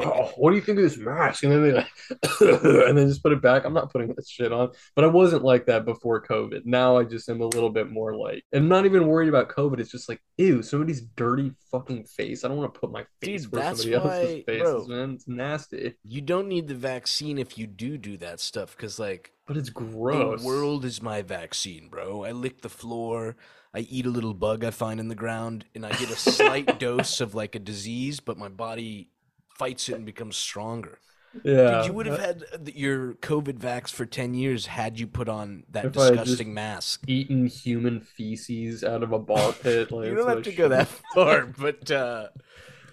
oh, 0.00 0.32
what 0.36 0.50
do 0.50 0.56
you 0.56 0.62
think 0.62 0.78
of 0.78 0.84
this 0.84 0.98
mask? 0.98 1.44
And 1.44 1.52
then 1.52 1.62
they 1.62 1.72
like, 1.72 1.88
and 2.40 2.98
then 2.98 3.08
just 3.08 3.22
put 3.22 3.32
it 3.32 3.40
back. 3.40 3.64
I'm 3.64 3.72
not 3.72 3.92
putting 3.92 4.08
that 4.08 4.26
shit 4.26 4.52
on. 4.52 4.70
But 4.96 5.04
I 5.04 5.08
wasn't 5.08 5.44
like 5.44 5.66
that 5.66 5.84
before 5.84 6.20
COVID. 6.20 6.66
Now 6.66 6.96
I 6.96 7.04
just 7.04 7.28
am 7.28 7.40
a 7.40 7.46
little 7.46 7.70
bit 7.70 7.90
more 7.90 8.16
like, 8.16 8.42
and 8.52 8.68
not 8.68 8.86
even 8.86 9.06
worried 9.06 9.28
about 9.28 9.48
COVID. 9.48 9.78
It's 9.78 9.92
just 9.92 10.08
like, 10.08 10.20
ew, 10.36 10.62
somebody's 10.62 11.02
dirty 11.02 11.52
fucking 11.70 12.04
face. 12.04 12.44
I 12.44 12.48
don't 12.48 12.56
want 12.56 12.74
to 12.74 12.80
put 12.80 12.90
my 12.90 13.04
face 13.20 13.42
Dude, 13.42 13.52
where 13.52 13.74
somebody 13.74 13.94
else's 13.94 14.44
face 14.44 14.62
bro. 14.62 14.80
is, 14.82 14.88
man. 14.88 15.10
It's 15.12 15.28
nasty. 15.28 15.94
You 16.02 16.20
don't 16.22 16.48
need 16.48 16.66
the 16.66 16.74
vaccine 16.74 17.38
if 17.38 17.56
you 17.56 17.68
do 17.68 17.96
do 17.96 18.16
that 18.18 18.40
stuff, 18.40 18.76
because, 18.76 18.98
like, 18.98 19.32
But 19.46 19.56
it's 19.56 19.70
gross. 19.70 20.40
The 20.40 20.46
world 20.46 20.84
is 20.84 21.00
my 21.00 21.22
vaccine, 21.22 21.88
bro. 21.88 22.24
I 22.24 22.32
lick 22.32 22.62
the 22.62 22.68
floor. 22.68 23.36
I 23.72 23.80
eat 23.80 24.06
a 24.06 24.10
little 24.10 24.34
bug 24.34 24.64
I 24.64 24.70
find 24.70 24.98
in 24.98 25.08
the 25.08 25.14
ground, 25.14 25.66
and 25.74 25.84
I 25.84 25.90
get 25.90 26.10
a 26.10 26.16
slight 26.16 26.78
dose 26.80 27.20
of 27.20 27.34
like 27.34 27.54
a 27.54 27.58
disease, 27.58 28.20
but 28.20 28.38
my 28.38 28.48
body 28.48 29.10
fights 29.56 29.88
it 29.88 29.94
and 29.94 30.06
becomes 30.06 30.36
stronger. 30.36 30.98
Yeah. 31.44 31.78
Dude, 31.78 31.86
you 31.86 31.92
would 31.92 32.06
have 32.06 32.18
had 32.18 32.44
your 32.74 33.14
COVID 33.14 33.58
vax 33.58 33.90
for 33.90 34.06
10 34.06 34.34
years 34.34 34.66
had 34.66 34.98
you 34.98 35.06
put 35.06 35.28
on 35.28 35.64
that 35.70 35.84
If 35.86 35.98
I 35.98 36.04
had 36.06 36.10
disgusting 36.14 36.54
mask. 36.54 37.04
eaten 37.06 37.46
human 37.46 38.00
feces 38.00 38.82
out 38.82 39.02
of 39.02 39.12
a 39.12 39.18
ball 39.18 39.52
pit. 39.52 39.90
Like, 39.96 40.06
You 40.06 40.14
don't 40.14 40.26
have 40.28 40.36
like, 40.38 40.44
to 40.44 40.52
go 40.52 40.68
that 40.68 40.88
far, 41.14 41.46
but 41.46 41.90
uh, 41.90 42.28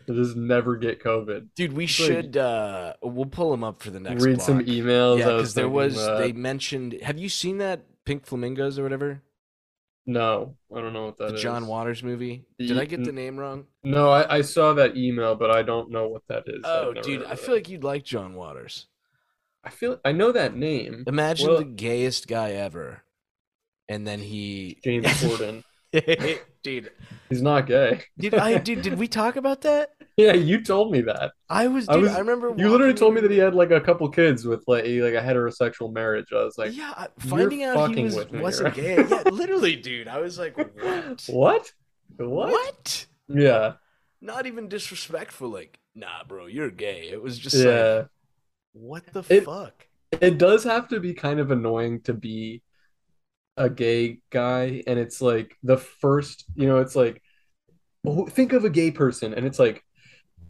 Just 0.07 0.35
never 0.35 0.75
get 0.77 1.03
COVID. 1.03 1.49
dude, 1.55 1.73
we 1.73 1.83
like- 1.83 1.89
should. 1.89 2.37
Uh, 2.37 2.93
we'll 3.01 3.25
pull 3.25 3.51
them 3.51 3.63
up 3.63 3.81
for 3.81 3.89
the 3.89 3.99
next. 3.99 4.23
Read 4.23 4.41
some 4.41 4.59
emails. 4.65 5.19
Yeah, 5.19 5.25
because 5.31 5.53
there 5.53 5.69
was. 5.69 5.95
They 5.95 6.31
mentioned. 6.31 6.97
Have 7.01 7.17
you 7.19 7.29
seen 7.29 7.57
that 7.59 7.81
Pink 8.05 8.25
Flamingos 8.25 8.77
or 8.79 8.83
whatever? 8.83 9.21
No, 10.05 10.57
I 10.75 10.81
don't 10.81 10.91
know 10.91 11.05
what 11.05 11.17
that 11.19 11.29
the 11.29 11.35
is. 11.35 11.41
John 11.41 11.65
Waters 11.65 12.03
movie. 12.03 12.43
Did 12.59 12.71
Ye- 12.71 12.79
I 12.79 12.83
get 12.85 13.05
the 13.05 13.13
name 13.13 13.37
wrong? 13.37 13.67
No, 13.85 14.09
I, 14.09 14.37
I 14.37 14.41
saw 14.41 14.73
that 14.73 14.97
email, 14.97 15.35
but 15.35 15.49
I 15.49 15.63
don't 15.63 15.91
know 15.91 16.09
what 16.09 16.23
that 16.27 16.43
is. 16.45 16.59
Oh, 16.65 16.93
dude, 16.93 17.23
I 17.23 17.35
feel 17.35 17.55
like 17.55 17.69
you'd 17.69 17.85
like 17.85 18.03
John 18.03 18.33
Waters. 18.33 18.87
I 19.63 19.69
feel 19.69 20.01
I 20.03 20.11
know 20.11 20.33
that 20.33 20.57
name. 20.57 21.05
Imagine 21.07 21.47
Well- 21.47 21.57
the 21.59 21.63
gayest 21.63 22.27
guy 22.27 22.51
ever, 22.51 23.03
and 23.87 24.05
then 24.05 24.19
he 24.19 24.77
James 24.83 25.05
Corden. 25.07 25.63
dude, 26.63 26.91
He's 27.29 27.41
not 27.41 27.67
gay. 27.67 28.01
did 28.17 28.33
I 28.35 28.57
did 28.57 28.81
did 28.81 28.97
we 28.97 29.07
talk 29.07 29.35
about 29.35 29.61
that? 29.61 29.89
Yeah, 30.15 30.33
you 30.33 30.61
told 30.63 30.91
me 30.91 31.01
that. 31.01 31.31
I 31.49 31.65
was, 31.67 31.89
I 31.89 31.93
dude. 31.95 32.03
I, 32.03 32.07
was- 32.09 32.19
remember 32.19 32.53
You 32.55 32.69
literally 32.69 32.93
told 32.93 33.15
me 33.15 33.21
that 33.21 33.31
he 33.31 33.39
had 33.39 33.55
like 33.55 33.71
a 33.71 33.81
couple 33.81 34.07
kids 34.09 34.45
with 34.45 34.63
like 34.67 34.85
a, 34.85 35.01
like 35.01 35.15
a 35.15 35.25
heterosexual 35.25 35.91
marriage. 35.91 36.27
I 36.31 36.43
was 36.43 36.55
like, 36.55 36.77
yeah, 36.77 36.93
I- 36.95 37.07
finding 37.17 37.63
out 37.63 37.95
he 37.95 38.03
was, 38.03 38.23
wasn't 38.31 38.75
gay. 38.75 38.97
Yeah, 39.09 39.23
literally, 39.31 39.75
dude. 39.75 40.07
I 40.07 40.19
was 40.19 40.37
like, 40.37 40.55
what? 40.55 41.23
what? 41.29 41.71
What? 42.17 42.51
What? 42.51 43.05
Yeah. 43.27 43.73
Not 44.21 44.45
even 44.45 44.67
disrespectful. 44.69 45.49
Like 45.49 45.79
nah, 45.95 46.23
bro, 46.27 46.45
you're 46.45 46.69
gay. 46.69 47.09
It 47.11 47.19
was 47.21 47.39
just 47.39 47.55
like, 47.55 47.65
Yeah. 47.65 48.03
what 48.73 49.03
the 49.13 49.23
It- 49.29 49.45
fuck? 49.45 49.87
It 50.21 50.37
does 50.37 50.63
have 50.63 50.89
to 50.89 50.99
be 50.99 51.15
kind 51.15 51.39
of 51.39 51.49
annoying 51.49 52.01
to 52.01 52.13
be 52.13 52.61
a 53.57 53.69
gay 53.69 54.19
guy, 54.31 54.83
and 54.87 54.99
it's 54.99 55.21
like 55.21 55.55
the 55.63 55.77
first, 55.77 56.45
you 56.55 56.67
know, 56.67 56.77
it's 56.79 56.95
like, 56.95 57.21
think 58.29 58.53
of 58.53 58.65
a 58.65 58.69
gay 58.69 58.91
person, 58.91 59.33
and 59.33 59.45
it's 59.45 59.59
like 59.59 59.83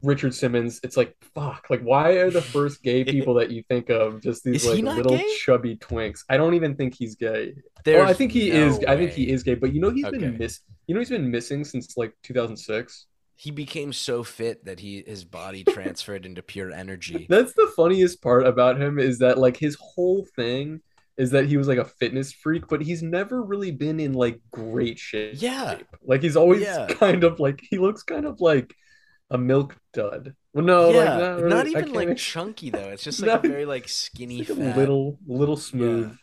Richard 0.03 0.35
Simmons. 0.35 0.79
It's 0.83 0.97
like, 0.97 1.15
fuck, 1.35 1.67
like, 1.69 1.81
why 1.81 2.13
are 2.13 2.31
the 2.31 2.43
first 2.43 2.83
gay 2.83 3.05
people 3.05 3.35
that 3.35 3.51
you 3.51 3.63
think 3.69 3.89
of 3.89 4.21
just 4.21 4.43
these 4.43 4.63
Is 4.63 4.63
like 4.63 4.83
little 4.83 5.19
gay? 5.19 5.27
chubby 5.27 5.77
twinks? 5.77 6.21
I 6.29 6.37
don't 6.37 6.55
even 6.55 6.75
think 6.75 6.95
he's 6.95 7.15
gay. 7.15 7.55
There's 7.85 7.99
well, 7.99 8.09
I 8.09 8.13
think 8.13 8.31
he 8.31 8.49
no 8.49 8.55
is. 8.55 8.83
I 8.87 8.97
think 8.97 9.13
he 9.13 9.29
is 9.31 9.43
gay, 9.43 9.55
but 9.55 9.73
you 9.73 9.81
know, 9.81 9.91
he's 9.91 10.07
Okay. 10.07 10.09
been 10.09 10.37
miss. 10.37 10.61
You 10.87 10.95
know, 10.95 11.01
he's 11.01 11.09
been 11.09 11.31
missing 11.31 11.63
since 11.65 11.97
like 11.97 12.13
2006. 12.23 13.07
He 13.35 13.51
became 13.51 13.93
so 13.93 14.23
fit 14.23 14.65
that 14.65 14.79
he 14.79 15.03
his 15.05 15.23
body 15.23 15.63
transferred 15.65 16.25
into 16.25 16.41
pure 16.41 16.71
energy. 16.71 17.27
That's 17.29 17.53
the 17.53 17.71
funniest 17.75 18.21
part 18.21 18.45
about 18.45 18.81
him 18.81 18.99
is 18.99 19.19
that 19.19 19.37
like 19.37 19.57
his 19.57 19.77
whole 19.79 20.25
thing 20.35 20.81
is 21.17 21.31
that 21.31 21.45
he 21.45 21.57
was 21.57 21.67
like 21.67 21.77
a 21.77 21.85
fitness 21.85 22.31
freak, 22.31 22.67
but 22.67 22.81
he's 22.81 23.03
never 23.03 23.41
really 23.43 23.71
been 23.71 23.99
in 23.99 24.13
like 24.13 24.39
great 24.51 24.97
shape. 24.99 25.35
Yeah. 25.37 25.77
Like 26.03 26.21
he's 26.21 26.35
always 26.35 26.61
Yeah. 26.61 26.87
kind 26.89 27.23
of 27.23 27.39
like 27.39 27.61
he 27.69 27.77
looks 27.77 28.03
kind 28.03 28.25
of 28.25 28.41
like 28.41 28.73
a 29.29 29.37
milk 29.37 29.77
dud. 29.93 30.35
Well, 30.53 30.65
no, 30.65 30.89
yeah, 30.91 30.97
like 30.97 31.19
not, 31.19 31.35
really. 31.37 31.49
not 31.49 31.67
even 31.67 31.93
like 31.93 32.17
chunky 32.17 32.69
though. 32.69 32.89
It's 32.89 33.03
just 33.03 33.19
like 33.21 33.27
Not- 33.27 33.45
a 33.45 33.47
very 33.49 33.65
like 33.65 33.87
skinny, 33.89 34.39
like 34.39 34.47
fat, 34.57 34.77
little 34.77 35.19
little 35.27 35.57
smooth 35.57 36.15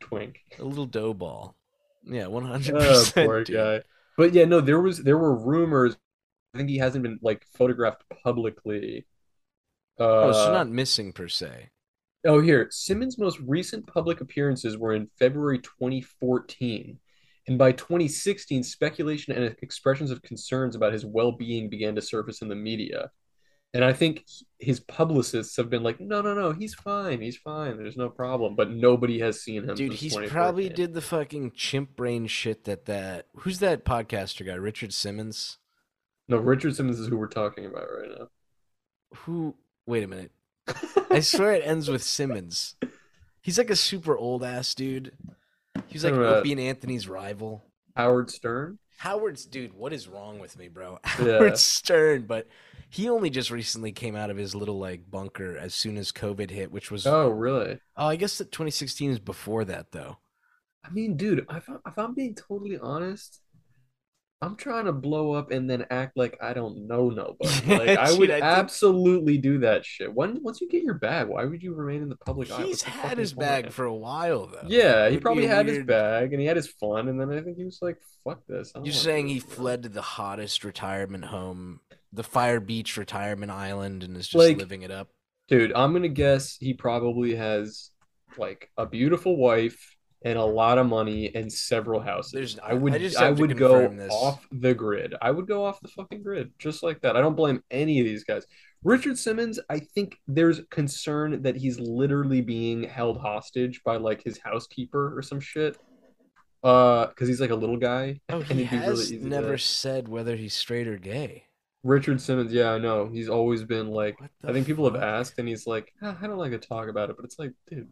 twink. 0.00 0.40
a 0.58 0.64
little 0.64 0.86
dough 0.86 1.14
ball. 1.14 1.56
Yeah, 2.04 2.26
one 2.28 2.44
hundred 2.44 2.74
percent. 2.76 3.26
poor 3.28 3.44
guy. 3.44 3.82
But 4.16 4.32
yeah, 4.32 4.44
no, 4.46 4.60
there 4.60 4.80
was 4.80 4.98
there 5.02 5.18
were 5.18 5.34
rumors. 5.34 5.96
I 6.54 6.58
think 6.58 6.70
he 6.70 6.78
hasn't 6.78 7.02
been 7.02 7.18
like 7.22 7.44
photographed 7.56 8.02
publicly. 8.24 9.06
Uh, 10.00 10.04
Oh, 10.26 10.32
so 10.32 10.52
not 10.52 10.68
missing 10.68 11.12
per 11.12 11.28
se. 11.28 11.70
Oh, 12.26 12.40
here. 12.40 12.68
Simmons' 12.70 13.18
most 13.18 13.38
recent 13.40 13.86
public 13.86 14.20
appearances 14.20 14.76
were 14.76 14.94
in 14.94 15.08
February 15.18 15.58
2014. 15.58 16.98
And 17.46 17.58
by 17.58 17.72
2016, 17.72 18.62
speculation 18.62 19.32
and 19.34 19.56
expressions 19.62 20.10
of 20.10 20.22
concerns 20.22 20.76
about 20.76 20.92
his 20.92 21.06
well 21.06 21.32
being 21.32 21.70
began 21.70 21.94
to 21.94 22.02
surface 22.02 22.42
in 22.42 22.48
the 22.48 22.54
media. 22.54 23.10
And 23.74 23.84
I 23.84 23.92
think 23.92 24.24
his 24.58 24.80
publicists 24.80 25.56
have 25.56 25.68
been 25.68 25.82
like, 25.82 26.00
no, 26.00 26.22
no, 26.22 26.34
no, 26.34 26.52
he's 26.52 26.74
fine. 26.74 27.20
He's 27.20 27.36
fine. 27.36 27.76
There's 27.76 27.96
no 27.96 28.08
problem. 28.08 28.56
But 28.56 28.70
nobody 28.70 29.20
has 29.20 29.42
seen 29.42 29.64
him. 29.64 29.74
Dude, 29.74 29.92
he's 29.92 30.16
probably 30.28 30.68
did 30.68 30.94
the 30.94 31.02
fucking 31.02 31.52
chimp 31.54 31.94
brain 31.94 32.26
shit 32.26 32.64
that 32.64 32.86
that 32.86 33.26
who's 33.36 33.58
that 33.58 33.84
podcaster 33.84 34.44
guy? 34.46 34.54
Richard 34.54 34.94
Simmons? 34.94 35.58
No, 36.28 36.38
Richard 36.38 36.76
Simmons 36.76 36.98
is 36.98 37.08
who 37.08 37.18
we're 37.18 37.28
talking 37.28 37.66
about 37.66 37.86
right 37.90 38.10
now. 38.18 38.28
Who 39.20 39.54
wait 39.86 40.02
a 40.02 40.08
minute. 40.08 40.32
I 41.10 41.20
swear 41.20 41.52
it 41.52 41.62
ends 41.66 41.88
with 41.88 42.02
Simmons. 42.02 42.76
He's 43.40 43.58
like 43.58 43.70
a 43.70 43.76
super 43.76 44.16
old 44.16 44.44
ass 44.44 44.74
dude. 44.74 45.12
He's 45.86 46.04
like 46.04 46.12
Talking 46.12 46.26
about- 46.26 46.38
Opie 46.38 46.52
and 46.52 46.60
Anthony's 46.60 47.08
rival. 47.08 47.62
Howard 47.96 48.30
Stern? 48.30 48.78
Howard's 48.98 49.46
dude, 49.46 49.72
what 49.74 49.92
is 49.92 50.08
wrong 50.08 50.38
with 50.38 50.58
me, 50.58 50.68
bro? 50.68 50.98
Yeah. 51.20 51.38
Howard 51.38 51.58
Stern, 51.58 52.22
but 52.22 52.46
he 52.90 53.08
only 53.08 53.30
just 53.30 53.50
recently 53.50 53.92
came 53.92 54.16
out 54.16 54.30
of 54.30 54.36
his 54.36 54.54
little 54.54 54.78
like 54.78 55.10
bunker 55.10 55.56
as 55.56 55.74
soon 55.74 55.96
as 55.96 56.12
COVID 56.12 56.50
hit, 56.50 56.72
which 56.72 56.90
was 56.90 57.06
oh, 57.06 57.28
really? 57.28 57.78
Oh? 57.96 58.06
I 58.06 58.16
guess 58.16 58.38
that 58.38 58.52
2016 58.52 59.10
is 59.12 59.18
before 59.18 59.64
that 59.66 59.92
though. 59.92 60.18
I 60.84 60.90
mean, 60.90 61.16
dude, 61.16 61.40
if, 61.50 61.68
I, 61.68 61.74
if 61.86 61.98
I'm 61.98 62.14
being 62.14 62.34
totally 62.34 62.78
honest, 62.78 63.40
I'm 64.40 64.54
trying 64.54 64.84
to 64.84 64.92
blow 64.92 65.32
up 65.32 65.50
and 65.50 65.68
then 65.68 65.84
act 65.90 66.16
like 66.16 66.38
I 66.40 66.52
don't 66.54 66.86
know 66.86 67.10
nobody. 67.10 67.50
Like 67.66 67.98
I 67.98 68.10
Dude, 68.10 68.18
would 68.20 68.30
I 68.30 68.38
absolutely 68.40 69.36
do 69.38 69.58
that 69.60 69.84
shit. 69.84 70.14
When 70.14 70.40
once 70.44 70.60
you 70.60 70.68
get 70.68 70.84
your 70.84 70.94
bag, 70.94 71.26
why 71.28 71.44
would 71.44 71.60
you 71.62 71.74
remain 71.74 72.02
in 72.02 72.08
the 72.08 72.16
public 72.16 72.50
eye? 72.52 72.58
He's 72.58 72.66
What's 72.68 72.82
the 72.84 72.90
had 72.90 73.02
fucking 73.02 73.18
his 73.18 73.32
bag 73.32 73.64
point? 73.64 73.74
for 73.74 73.84
a 73.86 73.94
while 73.94 74.46
though. 74.46 74.62
Yeah, 74.68 75.06
It 75.06 75.10
he 75.10 75.16
would 75.16 75.22
probably 75.22 75.44
a 75.46 75.48
had 75.48 75.66
his 75.66 75.78
weird- 75.78 75.86
bag 75.88 76.32
and 76.32 76.40
he 76.40 76.46
had 76.46 76.56
his 76.56 76.68
fun, 76.68 77.08
and 77.08 77.20
then 77.20 77.32
I 77.32 77.40
think 77.40 77.56
he 77.56 77.64
was 77.64 77.78
like, 77.82 77.96
"Fuck 78.24 78.46
this." 78.46 78.70
I 78.74 78.78
don't 78.78 78.86
You're 78.86 78.92
wanna 78.92 79.00
saying 79.02 79.26
do 79.26 79.32
he 79.34 79.38
this, 79.40 79.44
bro." 79.48 79.54
fled 79.56 79.82
to 79.82 79.88
the 79.88 80.02
hottest 80.02 80.62
retirement 80.64 81.24
home, 81.24 81.80
the 82.12 82.22
Fire 82.22 82.60
Beach 82.60 82.96
retirement 82.96 83.50
island, 83.50 84.04
and 84.04 84.16
is 84.16 84.28
just 84.28 84.36
Like- 84.36 84.58
living 84.58 84.82
it 84.82 84.90
up. 84.92 85.08
Dude, 85.48 85.72
I'm 85.74 85.92
gonna 85.92 86.08
guess 86.08 86.56
he 86.60 86.74
probably 86.74 87.34
has 87.34 87.90
like 88.36 88.70
a 88.76 88.86
beautiful 88.86 89.36
wife 89.36 89.96
and 90.22 90.38
a 90.38 90.44
lot 90.44 90.78
of 90.78 90.86
money 90.86 91.32
and 91.34 91.52
several 91.52 92.00
houses. 92.00 92.32
There's- 92.32 92.58
I 92.62 92.74
would 92.74 92.94
I 92.94 93.26
I 93.26 93.30
would 93.30 93.56
go 93.56 93.88
this. 93.88 94.12
off 94.12 94.46
the 94.50 94.74
grid. 94.74 95.14
I 95.22 95.30
would 95.30 95.46
go 95.46 95.64
off 95.64 95.80
the 95.80 95.88
fucking 95.88 96.22
grid 96.22 96.52
just 96.58 96.82
like 96.82 97.00
that. 97.02 97.16
I 97.16 97.20
don't 97.20 97.36
blame 97.36 97.62
any 97.70 98.00
of 98.00 98.06
these 98.06 98.24
guys. 98.24 98.44
Richard 98.84 99.18
Simmons, 99.18 99.58
I 99.68 99.78
think 99.80 100.16
there's 100.26 100.60
concern 100.70 101.42
that 101.42 101.56
he's 101.56 101.78
literally 101.80 102.40
being 102.40 102.84
held 102.84 103.20
hostage 103.20 103.82
by 103.84 103.96
like 103.96 104.22
his 104.22 104.38
housekeeper 104.38 105.16
or 105.16 105.22
some 105.22 105.40
shit. 105.40 105.76
Uh, 106.64 107.06
because 107.06 107.28
he's 107.28 107.40
like 107.40 107.50
a 107.50 107.54
little 107.56 107.76
guy. 107.76 108.20
Oh, 108.28 108.40
he 108.40 108.62
it'd 108.64 108.72
really 108.72 108.84
has 108.84 109.08
to- 109.10 109.24
never 109.24 109.56
said 109.58 110.08
whether 110.08 110.34
he's 110.34 110.54
straight 110.54 110.88
or 110.88 110.96
gay. 110.98 111.44
Richard 111.84 112.20
Simmons, 112.20 112.52
yeah, 112.52 112.72
I 112.72 112.78
know. 112.78 113.06
He's 113.08 113.28
always 113.28 113.62
been 113.62 113.86
like 113.88 114.16
I 114.44 114.52
think 114.52 114.66
people 114.66 114.84
have 114.90 115.00
asked, 115.00 115.38
and 115.38 115.46
he's 115.46 115.64
like, 115.68 115.92
"Ah, 116.02 116.18
I 116.20 116.26
don't 116.26 116.36
like 116.38 116.50
to 116.50 116.58
talk 116.58 116.88
about 116.88 117.08
it, 117.10 117.14
but 117.16 117.24
it's 117.24 117.38
like, 117.38 117.52
dude, 117.70 117.88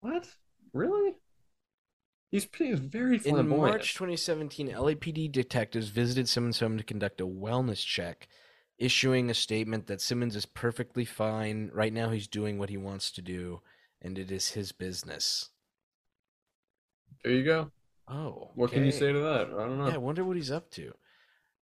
what? 0.00 0.28
Really? 0.72 1.14
He's, 2.30 2.48
he's 2.56 2.78
very 2.78 3.20
In. 3.24 3.48
March 3.48 3.92
2017, 3.94 4.68
LAPD 4.68 5.30
detectives 5.30 5.88
visited 5.88 6.28
Simmons' 6.28 6.60
home 6.60 6.78
to 6.78 6.84
conduct 6.84 7.20
a 7.20 7.26
wellness 7.26 7.84
check, 7.84 8.26
issuing 8.78 9.28
a 9.28 9.34
statement 9.34 9.86
that 9.86 10.00
Simmons 10.00 10.34
is 10.34 10.46
perfectly 10.46 11.04
fine. 11.04 11.70
Right 11.74 11.92
now, 11.92 12.08
he's 12.08 12.26
doing 12.26 12.58
what 12.58 12.70
he 12.70 12.78
wants 12.78 13.10
to 13.12 13.22
do, 13.22 13.60
and 14.00 14.18
it 14.18 14.32
is 14.32 14.50
his 14.52 14.72
business. 14.72 15.50
There 17.22 17.32
you 17.32 17.44
go. 17.44 17.70
Oh, 18.08 18.50
What 18.54 18.72
can 18.72 18.84
you 18.84 18.92
say 18.92 19.12
to 19.12 19.18
that? 19.20 19.48
I 19.48 19.66
don't 19.66 19.78
know. 19.78 19.88
Yeah, 19.88 19.94
I 19.94 19.98
wonder 19.98 20.24
what 20.24 20.36
he's 20.36 20.50
up 20.50 20.70
to. 20.72 20.82
You 20.82 20.92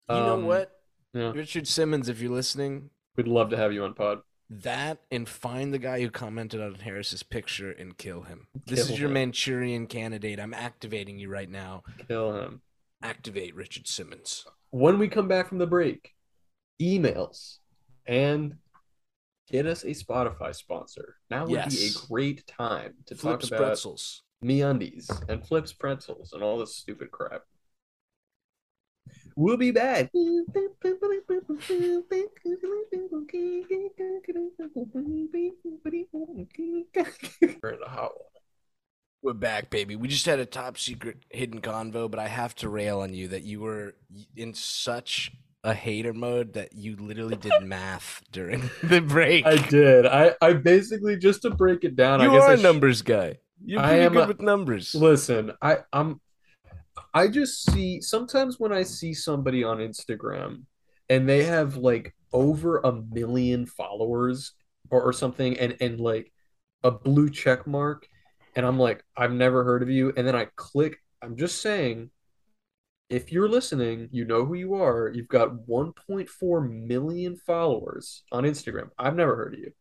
know 0.09 0.33
Um, 0.35 0.45
what? 0.45 0.71
yeah. 1.13 1.31
Richard 1.31 1.67
Simmons, 1.67 2.09
if 2.09 2.19
you're 2.21 2.31
listening, 2.31 2.89
We'd 3.15 3.27
love 3.27 3.49
to 3.49 3.57
have 3.57 3.73
you 3.73 3.83
on 3.83 3.93
pod. 3.95 4.19
That 4.49 4.99
and 5.11 5.27
find 5.27 5.73
the 5.73 5.79
guy 5.79 6.01
who 6.01 6.09
commented 6.09 6.61
on 6.61 6.75
Harris's 6.75 7.23
picture 7.23 7.71
and 7.71 7.97
kill 7.97 8.21
him. 8.21 8.47
This 8.65 8.85
Kill 8.85 8.93
is 8.93 8.99
your. 8.99 9.09
Manchurian 9.09 9.87
candidate. 9.87 10.39
I'm 10.39 10.53
activating 10.53 11.17
you 11.17 11.29
right 11.29 11.49
now. 11.49 11.83
Kill 12.07 12.33
him. 12.33 12.61
Activate 13.01 13.55
Richard 13.55 13.87
Simmons. 13.87 14.45
When 14.71 14.99
we 14.99 15.07
come 15.07 15.27
back 15.27 15.49
from 15.49 15.57
the 15.57 15.67
break, 15.67 16.13
emails 16.81 17.57
and 18.05 18.55
get 19.49 19.65
us 19.65 19.83
a 19.83 19.87
Spotify 19.87 20.55
sponsor. 20.55 21.15
Now 21.29 21.45
would 21.45 21.69
be 21.69 21.87
a 21.87 22.07
great 22.07 22.45
time 22.47 22.95
to 23.05 23.15
Flips 23.15 23.49
talk 23.49 23.57
about 23.57 23.65
pretzels. 23.67 24.23
MeUndies 24.43 25.09
and 25.29 25.45
Flips 25.45 25.73
pretzels 25.73 26.33
and 26.33 26.43
all 26.43 26.57
this 26.57 26.75
stupid 26.75 27.11
crap. 27.11 27.43
We'll 29.37 29.55
be 29.55 29.69
back. 29.69 30.09
We're 36.51 37.71
in 37.71 37.79
the 37.79 37.87
hot 37.87 38.11
one. 38.15 38.23
We're 39.23 39.33
back, 39.33 39.69
baby. 39.69 39.95
We 39.95 40.07
just 40.07 40.25
had 40.25 40.39
a 40.39 40.45
top 40.45 40.77
secret 40.77 41.17
hidden 41.31 41.59
convo, 41.59 42.09
but 42.09 42.19
I 42.19 42.27
have 42.27 42.53
to 42.55 42.69
rail 42.69 42.99
on 43.01 43.13
you 43.13 43.27
that 43.29 43.43
you 43.43 43.59
were 43.59 43.95
in 44.35 44.53
such 44.53 45.31
a 45.63 45.73
hater 45.73 46.13
mode 46.13 46.53
that 46.53 46.73
you 46.73 46.95
literally 46.95 47.35
did 47.35 47.51
math 47.63 48.21
during 48.31 48.69
the 48.83 49.01
break. 49.01 49.45
I 49.45 49.57
did. 49.57 50.05
I, 50.05 50.33
I 50.41 50.53
basically 50.53 51.17
just 51.17 51.41
to 51.41 51.49
break 51.49 51.83
it 51.83 51.95
down. 51.95 52.21
you 52.21 52.29
I 52.31 52.33
guess 52.35 52.43
are 52.43 52.49
I 52.49 52.53
a 52.53 52.57
sh- 52.57 52.63
numbers 52.63 53.01
guy. 53.01 53.37
You're 53.65 53.81
I 53.81 53.93
am 53.97 54.13
good 54.13 54.25
a- 54.25 54.27
with 54.27 54.41
numbers. 54.41 54.93
Listen, 54.93 55.51
I 55.61 55.79
I'm 55.91 56.21
I 57.13 57.27
just 57.27 57.69
see 57.71 58.01
sometimes 58.01 58.59
when 58.59 58.71
I 58.71 58.83
see 58.83 59.13
somebody 59.13 59.63
on 59.63 59.77
Instagram 59.77 60.63
and 61.09 61.27
they 61.27 61.43
have 61.43 61.77
like 61.77 62.13
over 62.33 62.79
a 62.79 62.91
million 62.91 63.65
followers 63.65 64.53
or, 64.89 65.01
or 65.01 65.13
something 65.13 65.57
and 65.59 65.77
and 65.79 65.99
like 65.99 66.31
a 66.83 66.91
blue 66.91 67.29
check 67.29 67.65
mark 67.65 68.07
and 68.55 68.65
I'm 68.65 68.79
like 68.79 69.03
I've 69.15 69.31
never 69.31 69.63
heard 69.63 69.83
of 69.83 69.89
you 69.89 70.13
and 70.15 70.27
then 70.27 70.35
I 70.35 70.47
click 70.55 70.97
I'm 71.21 71.35
just 71.37 71.61
saying 71.61 72.09
if 73.09 73.31
you're 73.31 73.47
listening, 73.47 74.09
you 74.11 74.25
know 74.25 74.43
who 74.43 74.55
you 74.55 74.73
are. 74.73 75.09
You've 75.15 75.29
got 75.29 75.65
1.4 75.65 76.87
million 76.87 77.37
followers 77.37 78.23
on 78.33 78.43
Instagram. 78.43 78.89
I've 78.99 79.15
never 79.15 79.33
heard 79.33 79.53
of 79.53 79.61
you. 79.61 79.71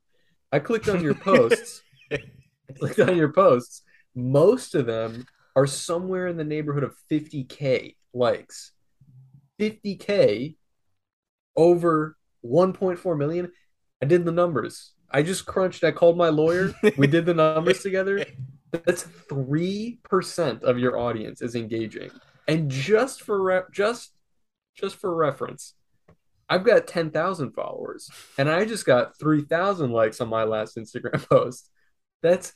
I 0.53 0.61
clicked 0.61 0.89
on 0.89 1.03
your 1.03 1.15
posts 1.25 1.83
clicked 2.79 3.01
on 3.01 3.17
your 3.17 3.33
posts, 3.33 3.83
most 4.15 4.75
of 4.75 4.87
them 4.87 5.27
are 5.57 5.67
somewhere 5.67 6.29
in 6.29 6.37
the 6.37 6.45
neighborhood 6.45 6.85
of 6.85 6.95
50k 7.11 7.97
likes. 8.13 8.73
50k 9.59 10.57
over 11.57 12.17
1.4 12.45 13.19
million. 13.19 13.51
I 14.03 14.07
did 14.07 14.27
the 14.27 14.33
numbers. 14.33 14.93
I 15.11 15.23
just 15.23 15.47
crunched. 15.47 15.83
I 15.83 15.93
called 15.93 16.19
my 16.19 16.29
lawyer. 16.29 16.75
We 16.99 17.07
did 17.07 17.25
the 17.25 17.35
numbers 17.35 17.83
together. 17.83 18.25
That's 18.71 19.05
3% 19.31 20.63
of 20.63 20.79
your 20.79 20.99
audience 20.99 21.41
is 21.41 21.55
engaging. 21.55 22.11
And 22.47 22.71
just 22.71 23.23
for 23.23 23.43
re- 23.43 23.63
just 23.73 24.13
just 24.75 24.97
for 24.97 25.15
reference, 25.15 25.73
I've 26.51 26.65
got 26.65 26.87
10,000 26.87 27.53
followers 27.53 28.11
and 28.37 28.51
I 28.51 28.67
just 28.67 28.85
got 28.85 29.19
3,000 29.19 29.91
likes 29.91 30.21
on 30.21 30.29
my 30.29 30.45
last 30.45 30.77
Instagram 30.77 31.27
post. 31.31 31.71
That's 32.23 32.53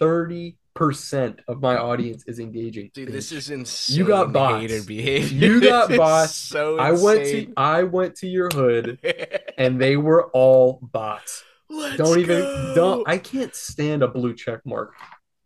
30% 0.00 0.56
of 1.48 1.60
my 1.60 1.76
audience 1.76 2.24
is 2.26 2.38
engaging. 2.38 2.90
Dude, 2.94 3.08
this 3.12 3.32
is 3.32 3.50
insane. 3.50 3.96
You 3.96 4.04
got 4.06 4.32
bots. 4.32 4.60
Hater 4.62 4.82
behavior. 4.84 5.48
You 5.48 5.60
got 5.60 5.88
bots. 5.96 6.34
So 6.34 6.78
I 6.78 6.92
went 6.92 7.24
to. 7.24 7.52
I 7.56 7.82
went 7.82 8.16
to 8.16 8.26
your 8.28 8.48
hood 8.52 8.98
and 9.58 9.80
they 9.80 9.96
were 9.96 10.26
all 10.32 10.78
bots. 10.82 11.42
Let's 11.68 11.96
don't 11.96 12.18
even 12.20 12.40
go. 12.40 12.72
don't 12.74 13.08
I 13.08 13.18
can't 13.18 13.54
stand 13.54 14.02
a 14.02 14.08
blue 14.08 14.34
check 14.34 14.60
mark, 14.64 14.94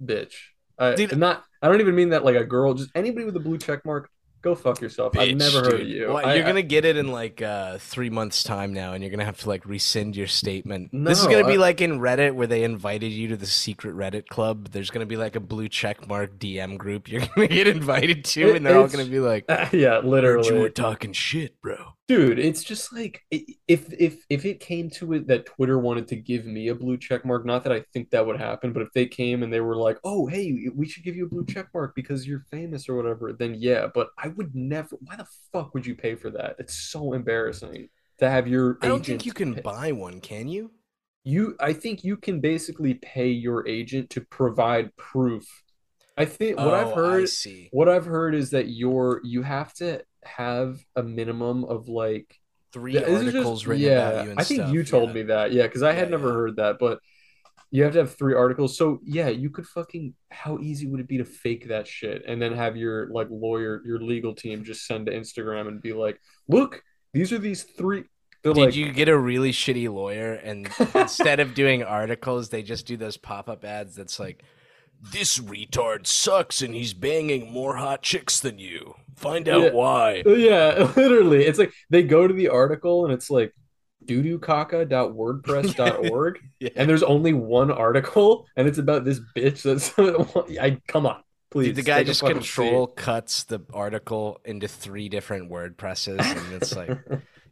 bitch. 0.05 0.35
I, 0.79 0.95
Dude- 0.95 1.17
not 1.17 1.45
I 1.63 1.69
don't 1.69 1.81
even 1.81 1.95
mean 1.95 2.11
that 2.11 2.25
like 2.25 2.37
a 2.37 2.45
girl, 2.45 2.75
just 2.75 2.91
anybody 2.95 3.25
with 3.25 3.37
a 3.37 3.41
blue 3.41 3.59
check 3.59 3.85
mark, 3.85 4.11
go 4.43 4.55
fuck 4.55 4.81
yourself. 4.81 5.17
I've 5.17 5.29
Bitch, 5.31 5.37
never 5.37 5.59
heard 5.65 5.75
of 5.75 5.81
dude. 5.81 5.89
you. 5.89 6.09
Well, 6.09 6.17
I- 6.27 6.35
you're 6.35 6.45
I- 6.45 6.47
gonna 6.47 6.63
get 6.63 6.85
it 6.85 6.97
in 6.97 7.09
like 7.09 7.43
uh, 7.43 7.79
three 7.79 8.11
months' 8.11 8.43
time 8.43 8.73
now, 8.73 8.93
and 8.95 9.03
you're 9.03 9.11
gonna 9.11 9.25
have 9.25 9.39
to 9.41 9.49
like 9.49 9.65
rescind 9.67 10.17
your 10.17 10.27
statement. 10.27 10.91
this 10.93 11.21
is 11.21 11.27
gonna 11.27 11.47
be 11.47 11.59
like 11.59 11.81
in 11.81 12.01
Reddit 12.01 12.35
where 12.35 12.47
they 12.47 12.63
invited 12.65 13.13
you 13.13 13.29
to 13.29 13.37
the 13.37 13.47
secret 13.47 13.95
Reddit 13.95 14.27
club. 14.29 14.71
There's 14.71 14.91
gonna 14.91 15.07
be 15.07 15.17
like 15.17 15.37
a 15.37 15.41
blue 15.41 15.69
check 15.69 16.09
mark 16.09 16.39
DM 16.39 16.79
group 16.79 17.09
you're 17.11 17.23
gonna 17.35 17.47
get 17.49 17.67
invited 17.67 18.25
to, 18.27 18.51
It- 18.51 18.57
and 18.57 18.67
they're 18.67 18.79
all 18.79 18.89
gonna 18.89 19.05
be 19.05 19.21
like, 19.21 19.45
yeah, 19.73 19.99
literally, 19.99 20.49
you 20.49 20.61
were 20.61 20.71
talking 20.71 21.13
shit, 21.13 21.61
bro." 21.61 21.95
Dude, 22.11 22.41
it's 22.41 22.65
just 22.65 22.93
like 22.93 23.23
if 23.31 23.95
if 23.97 24.25
if 24.29 24.45
it 24.45 24.59
came 24.59 24.91
to 24.91 25.13
it 25.13 25.29
that 25.29 25.47
Twitter 25.47 25.79
wanted 25.79 26.09
to 26.09 26.17
give 26.17 26.45
me 26.45 26.67
a 26.67 26.75
blue 26.75 26.97
check 26.97 27.25
mark, 27.25 27.47
not 27.47 27.63
that 27.63 27.73
I 27.73 27.85
think 27.93 28.11
that 28.11 28.27
would 28.27 28.37
happen, 28.37 28.73
but 28.73 28.83
if 28.83 28.89
they 28.93 29.07
came 29.07 29.45
and 29.45 29.53
they 29.53 29.61
were 29.61 29.77
like, 29.77 29.97
"Oh, 30.03 30.27
hey, 30.27 30.71
we 30.75 30.89
should 30.89 31.05
give 31.05 31.15
you 31.15 31.27
a 31.27 31.29
blue 31.29 31.47
check 31.47 31.69
mark 31.73 31.95
because 31.95 32.27
you're 32.27 32.43
famous 32.51 32.89
or 32.89 32.97
whatever," 32.97 33.33
then 33.33 33.55
yeah, 33.55 33.87
but 33.95 34.09
I 34.19 34.27
would 34.27 34.57
never. 34.57 34.97
Why 35.03 35.15
the 35.15 35.29
fuck 35.53 35.73
would 35.73 35.87
you 35.87 35.95
pay 35.95 36.17
for 36.17 36.31
that? 36.31 36.57
It's 36.59 36.75
so 36.75 37.13
embarrassing 37.13 37.91
to 38.19 38.29
have 38.29 38.49
your 38.49 38.79
I 38.83 38.89
don't 38.89 39.07
think 39.07 39.25
you 39.25 39.33
can 39.33 39.55
pay- 39.55 39.61
buy 39.61 39.93
one, 39.93 40.21
can 40.21 40.49
you? 40.49 40.73
You, 41.23 41.55
I 41.61 41.73
think 41.73 42.03
you 42.03 42.17
can 42.17 42.41
basically 42.41 42.95
pay 42.95 43.29
your 43.29 43.69
agent 43.69 44.11
to 44.11 44.21
provide 44.23 44.97
proof. 44.97 45.47
I 46.17 46.25
think 46.25 46.57
what 46.57 46.75
I've 46.75 46.89
Oh, 46.89 46.91
I 46.91 46.95
heard, 46.95 47.29
what 47.71 47.89
I've 47.89 48.07
heard 48.07 48.35
is 48.35 48.51
that 48.51 48.69
you're 48.69 49.21
you 49.23 49.43
have 49.43 49.73
to 49.75 50.03
have 50.25 50.79
a 50.97 51.03
minimum 51.03 51.65
of 51.65 51.89
like 51.89 52.41
Three 52.73 52.95
Yeah, 52.95 53.01
articles 53.01 53.61
just- 53.61 53.67
written 53.67 53.85
yeah, 53.85 54.09
about 54.11 54.25
you. 54.25 54.31
And 54.31 54.41
I 54.41 54.45
think 54.45 54.61
stuff, 54.61 54.73
you 54.73 54.85
told 54.85 55.09
yeah. 55.09 55.15
me 55.15 55.23
that. 55.25 55.53
Yeah, 55.53 55.65
because 55.65 55.83
I 55.83 55.93
had 55.93 56.09
never 56.11 56.33
heard 56.33 56.57
that, 56.57 56.79
but 56.79 57.01
you 57.73 57.83
have 57.83 57.93
to 57.95 57.99
have 58.01 58.15
three 58.15 58.35
articles. 58.35 58.77
So 58.79 59.01
yeah, 59.05 59.29
you 59.29 59.51
could 59.51 59.67
fucking. 59.67 60.15
How 60.31 60.59
easy 60.61 60.87
would 60.87 61.01
it 61.01 61.09
be 61.09 61.19
to 61.19 61.25
fake 61.25 61.69
that 61.69 61.89
shit 61.89 62.25
and 62.27 62.41
then 62.41 62.53
have 62.53 62.77
your 62.77 63.09
like 63.11 63.27
lawyer, 63.29 63.83
your 63.85 63.99
legal 63.99 64.35
team 64.35 64.63
just 64.63 64.87
send 64.87 65.07
to 65.07 65.13
Instagram 65.13 65.67
and 65.67 65.83
be 65.83 65.93
like, 65.93 66.21
"Look, 66.47 66.83
these 67.13 67.33
are 67.33 67.39
these 67.39 67.65
three. 67.65 68.05
They're 68.43 68.55
Did 68.55 68.61
like, 68.67 68.77
you 68.77 68.93
get 68.93 69.09
a 69.09 69.19
really 69.19 69.53
shitty 69.53 69.93
lawyer 69.93 70.35
and 70.35 70.71
instead 70.95 71.41
of 71.41 71.55
doing 71.55 71.83
articles, 71.83 72.49
they 72.49 72.63
just 72.63 72.87
do 72.87 72.97
those 72.97 73.17
pop-up 73.17 73.65
ads 73.65 73.97
that's 73.97 74.19
like, 74.19 74.43
"This 75.01 75.39
retard 75.39 76.07
sucks 76.07 76.61
and 76.63 76.75
he's 76.75 76.93
banging 76.95 77.51
more 77.53 77.77
hot 77.77 78.03
chicks 78.03 78.41
than 78.41 78.59
you. 78.59 78.95
Find 79.17 79.49
out 79.49 79.63
Yeah. 79.63 79.71
why." 79.73 80.23
yeah, 80.27 80.93
literally. 80.97 81.45
It's 81.45 81.59
like 81.59 81.73
they 81.91 82.03
go 82.03 82.27
to 82.29 82.35
the 82.35 82.49
article 82.49 83.05
and 83.05 83.13
it's 83.15 83.31
like 83.31 83.55
doodoocaca.wordpress.org 84.07 86.39
Yeah. 86.61 86.71
and 86.77 86.89
there's 86.89 87.03
only 87.03 87.33
one 87.33 87.71
article 87.71 88.47
and 88.57 88.67
it's 88.67 88.79
about 88.79 89.05
this 89.05 89.21
bitch 89.37 89.63
that's 89.63 89.93
I 90.59 90.79
come 90.89 91.07
on, 91.07 91.23
please. 91.51 91.69
Dude, 91.69 91.77
the 91.77 91.83
guy 91.83 92.05
just 92.05 92.23
control 92.25 92.87
cuts 92.87 93.45
the 93.45 93.61
article 93.73 94.41
into 94.45 94.69
three 94.69 95.09
different 95.09 95.51
WordPresses, 95.51 96.21
and 96.21 96.53
it's 96.55 96.75
like, 96.75 96.91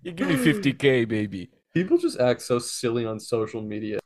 "You 0.03 0.13
give 0.13 0.29
me 0.29 0.37
50k, 0.37 1.07
baby. 1.09 1.51
People 1.75 1.99
just 1.99 2.19
act 2.19 2.43
so 2.43 2.59
silly 2.59 3.05
on 3.07 3.21
social 3.21 3.63
media. 3.63 3.99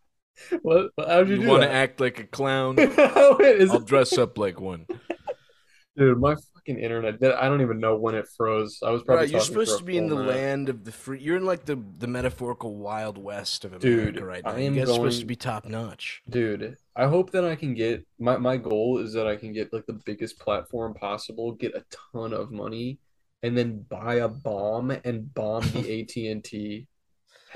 What? 0.63 0.91
How'd 0.99 1.29
you, 1.29 1.37
You 1.37 1.41
do 1.43 1.49
want 1.49 1.63
to 1.63 1.71
act 1.73 2.01
like 2.01 2.19
a 2.21 2.25
clown? 2.25 2.77
Wait, 2.77 2.91
is 2.99 3.71
I'll 3.71 3.77
it- 3.79 3.87
dress 3.87 4.17
up 4.19 4.37
like 4.39 4.61
one." 4.61 4.87
Dude, 5.97 6.19
my 6.19 6.35
fucking 6.55 6.79
internet. 6.79 7.23
I 7.23 7.49
don't 7.49 7.61
even 7.61 7.79
know 7.79 7.97
when 7.97 8.15
it 8.15 8.27
froze. 8.35 8.79
I 8.83 8.91
was 8.91 9.03
probably 9.03 9.25
Right, 9.25 9.31
you're 9.31 9.41
supposed 9.43 9.77
to 9.79 9.85
be 9.85 9.99
in 9.99 10.07
the 10.09 10.15
full 10.17 10.25
minute. 10.25 10.35
land 10.41 10.69
of 10.71 10.85
the 10.85 10.93
free. 10.93 11.21
You're 11.21 11.37
in 11.37 11.45
like 11.45 11.67
the 11.67 11.79
the 11.99 12.07
metaphorical 12.07 12.77
wild 12.77 13.19
west 13.19 13.67
of 13.67 13.79
Dude, 13.79 14.17
America 14.17 14.25
right 14.25 14.43
now. 14.45 14.53
I 14.53 14.59
you 14.59 14.67
am 14.69 14.75
guys 14.75 14.89
are 14.89 14.95
supposed 14.95 15.21
to 15.21 15.27
be 15.27 15.37
top 15.37 15.67
notch. 15.67 16.23
Dude, 16.31 16.77
I 16.97 17.07
hope 17.09 17.31
that 17.33 17.45
I 17.45 17.57
can 17.57 17.75
get 17.75 18.07
my 18.19 18.39
my 18.39 18.57
goal 18.57 18.99
is 18.99 19.13
that 19.13 19.27
I 19.27 19.37
can 19.37 19.53
get 19.53 19.71
like 19.71 19.85
the 19.85 20.01
biggest 20.07 20.39
platform 20.39 20.95
possible, 20.95 21.53
get 21.53 21.75
a 21.75 21.85
ton 22.13 22.33
of 22.33 22.51
money, 22.51 22.99
and 23.43 23.57
then 23.57 23.85
buy 23.91 24.15
a 24.15 24.29
bomb 24.29 24.93
and 25.05 25.33
bomb 25.35 25.63
the 25.73 26.01
AT&T 26.35 26.87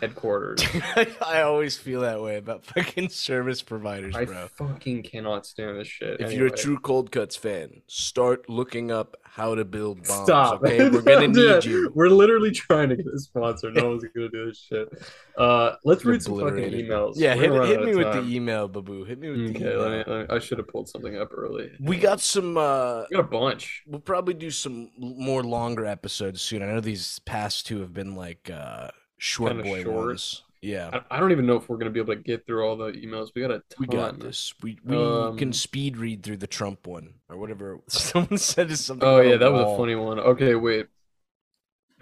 headquarters. 0.01 0.63
I 1.25 1.41
always 1.43 1.77
feel 1.77 2.01
that 2.03 2.21
way 2.21 2.37
about 2.37 2.65
fucking 2.65 3.09
service 3.09 3.63
providers, 3.63 4.15
I 4.15 4.25
bro. 4.25 4.49
fucking 4.57 5.03
cannot 5.05 5.47
stand 5.47 5.79
this 5.79 5.89
shit. 5.89 6.21
If 6.21 6.33
you're 6.33 6.47
a 6.49 6.51
true 6.51 6.79
Cold 6.79 7.11
Cuts 7.13 7.37
fan, 7.37 7.83
start 7.87 8.49
looking 8.49 8.91
up 8.91 9.17
how 9.23 9.55
to 9.55 9.65
build 9.65 10.07
bombs. 10.07 10.27
Stop. 10.27 10.63
Okay, 10.63 10.89
we're 10.89 11.03
gonna 11.03 11.29
need 11.29 11.65
you. 11.65 11.93
We're 11.95 12.09
literally 12.09 12.51
trying 12.51 12.89
to 12.91 12.97
get 12.97 13.07
a 13.07 13.19
sponsor. 13.19 13.71
No 13.71 13.89
one's 13.91 14.05
gonna 14.15 14.29
do 14.29 14.47
this 14.47 14.59
shit. 14.59 14.89
Uh, 15.37 15.77
let's 15.85 16.05
read 16.05 16.23
some 16.23 16.39
fucking 16.41 16.71
emails. 16.73 17.15
Yeah, 17.17 17.35
hit, 17.35 17.53
hit 17.67 17.83
me 17.83 17.95
with 17.95 18.07
time. 18.07 18.27
the 18.29 18.35
email, 18.37 18.69
Babu. 18.69 19.05
Hit 19.05 19.19
me 19.19 19.31
with 19.31 19.53
the 19.55 19.61
email. 19.61 19.81
let 19.81 19.91
me, 20.07 20.13
let 20.15 20.31
me- 20.31 20.37
I 20.37 20.39
should 20.39 20.59
have 20.59 20.69
pulled 20.69 20.89
something 20.89 21.17
up 21.19 21.29
early. 21.37 21.71
We 21.81 21.99
got 21.99 22.21
some. 22.21 22.57
uh 22.57 23.05
We 23.11 23.17
got 23.17 23.25
a 23.27 23.29
bunch. 23.29 23.83
We'll 23.87 24.01
probably 24.01 24.35
do 24.35 24.51
some 24.51 24.91
more 24.99 25.43
longer 25.43 25.85
episodes 25.85 26.41
soon. 26.41 26.63
I 26.63 26.67
know 26.67 26.81
these 26.81 27.19
past 27.21 27.67
two 27.67 27.81
have 27.81 27.93
been 27.93 28.15
like 28.15 28.51
uh 28.53 28.89
short 29.19 29.51
Kinda 29.53 29.65
boy 29.65 29.83
short. 29.83 30.07
ones. 30.07 30.43
Yeah, 30.63 30.91
I, 31.11 31.17
I 31.17 31.21
don't 31.21 31.33
even 31.33 31.47
know 31.47 31.57
if 31.57 31.69
we're 31.69 31.77
gonna 31.77 31.91
be 31.91 32.01
able 32.01 32.15
to 32.15 32.21
get 32.21 32.47
through 32.47 32.65
all 32.67 32.77
the 32.77 32.93
emails. 32.93 33.29
We 33.35 33.43
got 33.43 33.51
a 33.51 33.63
ton. 33.71 33.77
we 33.79 33.87
got 33.87 34.19
this. 34.19 34.55
We 34.63 34.79
we 34.85 34.97
Um, 34.97 35.37
can 35.37 35.53
speed 35.53 35.97
read 35.97 36.23
through 36.23 36.39
the 36.39 36.47
Trump 36.47 36.87
one 36.87 37.15
or 37.29 37.37
whatever. 37.37 37.79
Someone 37.89 38.39
said 38.39 38.77
something. 38.77 39.07
Oh 39.07 39.21
yeah, 39.21 39.37
that 39.37 39.53
was 39.53 39.63
a 39.63 39.77
funny 39.77 39.95
one. 39.95 40.19
Okay, 40.19 40.55
wait. 40.55 40.87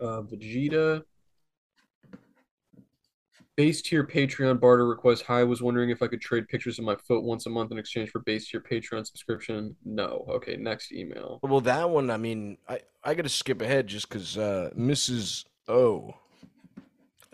Uh, 0.00 0.22
Vegeta. 0.22 1.02
Base 3.56 3.82
tier 3.82 4.04
Patreon 4.04 4.58
barter 4.58 4.84
request. 4.86 5.22
Hi, 5.26 5.40
I 5.40 5.44
was 5.44 5.62
wondering 5.62 5.90
if 5.90 6.02
I 6.02 6.08
could 6.08 6.20
trade 6.20 6.48
pictures 6.48 6.80
of 6.80 6.84
my 6.84 6.96
foot 6.96 7.22
once 7.22 7.46
a 7.46 7.50
month 7.50 7.70
in 7.70 7.78
exchange 7.78 8.10
for 8.10 8.18
base 8.20 8.48
tier 8.50 8.60
Patreon 8.60 9.06
subscription. 9.06 9.76
No. 9.84 10.24
Okay, 10.28 10.56
next 10.56 10.90
email. 10.90 11.38
Well, 11.40 11.60
that 11.60 11.88
one, 11.88 12.10
I 12.10 12.16
mean, 12.16 12.58
I, 12.68 12.80
I 13.04 13.14
got 13.14 13.22
to 13.22 13.28
skip 13.28 13.62
ahead 13.62 13.86
just 13.86 14.08
because 14.08 14.36
uh, 14.36 14.70
Mrs. 14.76 15.44
O, 15.68 16.14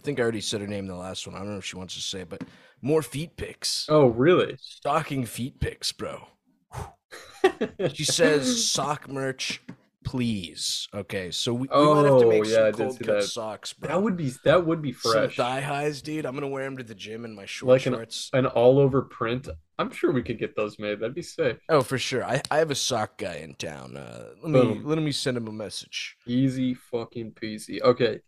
I 0.01 0.03
think 0.03 0.19
I 0.19 0.23
already 0.23 0.41
said 0.41 0.63
her 0.63 0.67
name 0.67 0.85
in 0.85 0.89
the 0.89 0.95
last 0.97 1.27
one. 1.27 1.37
I 1.37 1.41
don't 1.41 1.53
know 1.53 1.59
if 1.59 1.65
she 1.67 1.77
wants 1.77 1.93
to 1.95 2.01
say 2.01 2.21
it, 2.21 2.31
but 2.31 2.43
more 2.81 3.03
feet 3.03 3.37
pics. 3.37 3.85
Oh, 3.91 4.07
really? 4.07 4.57
Stocking 4.59 5.27
feet 5.27 5.61
pics, 5.61 5.93
bro. 5.93 6.27
She 7.93 8.05
says 8.05 8.71
sock 8.71 9.09
merch, 9.11 9.61
please. 10.05 10.89
Okay, 10.95 11.31
so 11.33 11.53
we, 11.53 11.69
we 11.69 11.77
might 11.77 12.05
have 12.05 12.21
to 12.21 12.25
Oh, 12.27 12.29
make 12.31 12.45
yeah, 12.47 12.71
some 12.71 12.73
cold 12.73 12.99
cut 13.01 13.07
that. 13.07 13.23
socks, 13.25 13.73
bro. 13.75 13.89
That 13.89 14.03
would 14.03 14.17
be 14.17 14.33
that 14.45 14.65
would 14.67 14.81
be 14.81 14.93
fresh. 14.93 15.35
Some 15.37 15.45
thigh 15.45 15.61
highs, 15.61 16.01
dude. 16.01 16.25
I'm 16.25 16.35
gonna 16.35 16.47
wear 16.49 16.65
them 16.65 16.77
to 16.79 16.85
the 16.85 16.95
gym 16.95 17.25
in 17.25 17.35
my 17.35 17.45
short 17.47 17.69
Like 17.71 17.87
an- 17.87 17.95
shorts. 17.95 18.31
An 18.33 18.47
all 18.47 18.79
over 18.79 19.03
print. 19.03 19.49
I'm 19.79 19.91
sure 19.91 20.13
we 20.13 20.23
could 20.23 20.39
get 20.39 20.55
those 20.57 20.79
made. 20.79 21.01
That'd 21.01 21.15
be 21.15 21.23
sick. 21.23 21.59
Oh, 21.69 21.83
for 21.83 21.99
sure. 21.99 22.25
I, 22.25 22.41
I 22.51 22.59
have 22.59 22.71
a 22.71 22.75
sock 22.77 23.19
guy 23.19 23.37
in 23.37 23.55
town. 23.57 23.97
Uh, 23.97 24.29
let 24.43 24.51
me 24.53 24.61
Boom. 24.61 24.85
let 24.87 24.99
me 24.99 25.11
send 25.13 25.37
him 25.37 25.49
a 25.49 25.53
message. 25.53 26.17
Easy 26.27 26.73
fucking 26.75 27.33
peasy. 27.33 27.83
Okay. 27.83 28.21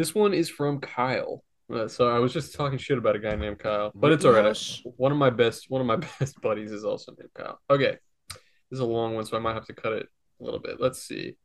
This 0.00 0.14
one 0.14 0.32
is 0.32 0.48
from 0.48 0.80
Kyle. 0.80 1.44
Uh, 1.70 1.86
so 1.86 2.08
I 2.08 2.18
was 2.20 2.32
just 2.32 2.54
talking 2.54 2.78
shit 2.78 2.96
about 2.96 3.16
a 3.16 3.18
guy 3.18 3.36
named 3.36 3.58
Kyle, 3.58 3.92
but 3.94 4.12
it's 4.12 4.24
all 4.24 4.30
right. 4.30 4.38
Rittenhouse? 4.38 4.80
One 4.96 5.12
of 5.12 5.18
my 5.18 5.28
best 5.28 5.66
one 5.68 5.82
of 5.82 5.86
my 5.86 5.96
best 6.18 6.40
buddies 6.40 6.72
is 6.72 6.86
also 6.86 7.12
named 7.18 7.28
Kyle. 7.34 7.60
Okay. 7.68 7.98
This 8.30 8.78
is 8.78 8.80
a 8.80 8.86
long 8.86 9.14
one, 9.14 9.26
so 9.26 9.36
I 9.36 9.40
might 9.40 9.52
have 9.52 9.66
to 9.66 9.74
cut 9.74 9.92
it 9.92 10.06
a 10.40 10.42
little 10.42 10.58
bit. 10.58 10.80
Let's 10.80 11.02
see. 11.02 11.36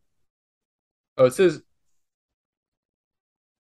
Oh, 1.18 1.26
it 1.26 1.34
says 1.34 1.64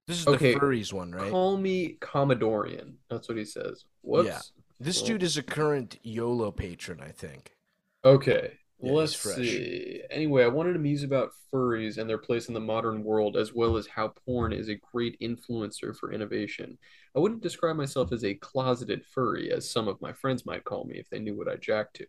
This 0.07 0.19
is 0.19 0.27
Okay, 0.27 0.53
the 0.53 0.59
furries 0.59 0.93
one, 0.93 1.11
right? 1.11 1.31
call 1.31 1.57
me 1.57 1.97
Commodorian. 1.99 2.93
That's 3.09 3.27
what 3.27 3.39
he 3.39 3.45
says. 3.45 3.85
Whoops. 4.03 4.27
Yeah. 4.27 4.41
This 4.79 5.01
dude 5.01 5.23
is 5.23 5.37
a 5.37 5.43
current 5.43 5.97
YOLO 6.03 6.51
patron, 6.51 7.01
I 7.01 7.09
think. 7.09 7.55
Okay. 8.05 8.59
Yeah, 8.83 8.91
Let's 8.91 9.13
fresh. 9.15 9.35
see. 9.37 10.01
Anyway, 10.11 10.43
I 10.43 10.47
wanted 10.47 10.73
to 10.73 10.79
muse 10.79 11.03
about 11.03 11.31
furries 11.53 11.97
and 11.97 12.09
their 12.09 12.17
place 12.17 12.49
in 12.49 12.53
the 12.53 12.59
modern 12.59 13.03
world, 13.03 13.37
as 13.37 13.53
well 13.53 13.77
as 13.77 13.87
how 13.87 14.09
porn 14.25 14.51
is 14.51 14.67
a 14.69 14.75
great 14.91 15.17
influencer 15.21 15.95
for 15.95 16.11
innovation. 16.11 16.77
I 17.15 17.19
wouldn't 17.19 17.41
describe 17.41 17.77
myself 17.77 18.11
as 18.11 18.25
a 18.25 18.33
closeted 18.33 19.05
furry, 19.05 19.51
as 19.53 19.71
some 19.71 19.87
of 19.87 20.01
my 20.01 20.11
friends 20.11 20.45
might 20.45 20.65
call 20.65 20.83
me 20.83 20.97
if 20.99 21.09
they 21.09 21.19
knew 21.19 21.35
what 21.37 21.47
I 21.47 21.55
jacked 21.55 21.95
to. 21.97 22.05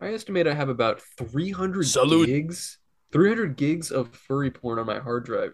I 0.00 0.14
estimate 0.14 0.46
I 0.46 0.54
have 0.54 0.70
about 0.70 1.02
300 1.18 1.86
Salute. 1.86 2.26
gigs, 2.26 2.78
300 3.12 3.56
gigs 3.56 3.90
of 3.90 4.14
furry 4.14 4.50
porn 4.50 4.78
on 4.78 4.86
my 4.86 5.00
hard 5.00 5.24
drive. 5.26 5.52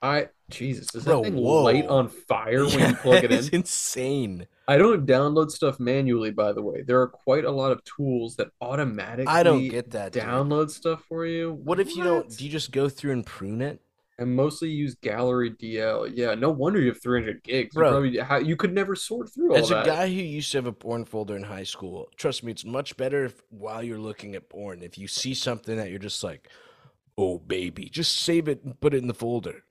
I 0.00 0.28
Jesus, 0.50 0.94
is 0.94 1.04
that 1.04 1.10
Bro, 1.10 1.24
thing 1.24 1.36
whoa. 1.36 1.64
light 1.64 1.86
on 1.86 2.08
fire 2.08 2.64
when 2.66 2.90
you 2.90 2.94
plug 2.96 3.24
it 3.24 3.32
it's 3.32 3.48
in? 3.48 3.56
insane. 3.56 4.46
I 4.66 4.76
don't 4.78 5.06
download 5.06 5.50
stuff 5.50 5.78
manually, 5.78 6.30
by 6.30 6.52
the 6.52 6.62
way. 6.62 6.82
There 6.82 7.00
are 7.00 7.08
quite 7.08 7.44
a 7.44 7.50
lot 7.50 7.72
of 7.72 7.82
tools 7.84 8.36
that 8.36 8.48
automatically 8.60 9.26
I 9.26 9.42
don't 9.42 9.68
get 9.68 9.90
that. 9.90 10.12
dude. 10.12 10.22
download 10.22 10.70
stuff 10.70 11.02
for 11.08 11.26
you. 11.26 11.52
What 11.64 11.80
if 11.80 11.94
you 11.96 12.02
don't? 12.04 12.28
Do 12.34 12.44
you 12.44 12.50
just 12.50 12.72
go 12.72 12.88
through 12.88 13.12
and 13.12 13.24
prune 13.26 13.60
it? 13.62 13.80
and 14.20 14.34
mostly 14.34 14.68
use 14.68 14.96
Gallery 14.96 15.52
DL. 15.52 16.10
Yeah, 16.12 16.34
no 16.34 16.50
wonder 16.50 16.80
you 16.80 16.88
have 16.88 17.00
300 17.00 17.42
gigs. 17.44 17.72
You 17.74 17.78
Bro. 17.78 17.90
probably 17.90 18.18
how 18.18 18.38
you 18.38 18.56
could 18.56 18.74
never 18.74 18.96
sort 18.96 19.32
through 19.32 19.52
all 19.52 19.58
As 19.58 19.70
a 19.70 19.84
guy 19.86 20.08
who 20.08 20.14
used 20.14 20.50
to 20.52 20.58
have 20.58 20.66
a 20.66 20.72
porn 20.72 21.04
folder 21.04 21.36
in 21.36 21.44
high 21.44 21.62
school, 21.62 22.08
trust 22.16 22.42
me, 22.42 22.50
it's 22.50 22.64
much 22.64 22.96
better 22.96 23.26
if 23.26 23.40
while 23.50 23.80
you're 23.80 23.96
looking 23.98 24.34
at 24.34 24.48
porn, 24.48 24.82
if 24.82 24.98
you 24.98 25.06
see 25.06 25.34
something 25.34 25.76
that 25.76 25.90
you're 25.90 26.00
just 26.00 26.24
like, 26.24 26.48
oh 27.16 27.38
baby, 27.38 27.88
just 27.88 28.16
save 28.16 28.48
it 28.48 28.64
and 28.64 28.80
put 28.80 28.92
it 28.92 28.98
in 28.98 29.06
the 29.06 29.14
folder. 29.14 29.62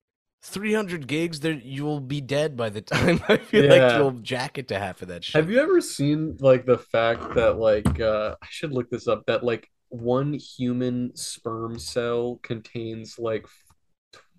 300 0.43 1.07
gigs, 1.07 1.39
there 1.41 1.53
you'll 1.53 1.99
be 1.99 2.21
dead 2.21 2.55
by 2.55 2.69
the 2.69 2.81
time 2.93 3.21
I 3.27 3.37
feel 3.37 3.65
Yeah. 3.65 3.73
like 3.89 3.97
you'll 3.97 4.11
jacket 4.21 4.67
to 4.69 4.79
half 4.79 5.01
of 5.01 5.07
that 5.09 5.23
shit. 5.23 5.35
Have 5.35 5.49
you 5.49 5.59
ever 5.59 5.81
seen 5.81 6.37
like 6.39 6.65
the 6.65 6.77
fact 6.77 7.35
that 7.35 7.57
like 7.57 7.99
uh 7.99 8.35
I 8.41 8.47
should 8.49 8.71
look 8.71 8.89
this 8.89 9.07
up 9.07 9.25
that 9.27 9.43
like 9.43 9.69
one 9.89 10.33
human 10.33 11.15
sperm 11.15 11.79
cell 11.79 12.39
contains 12.43 13.17
like 13.17 13.45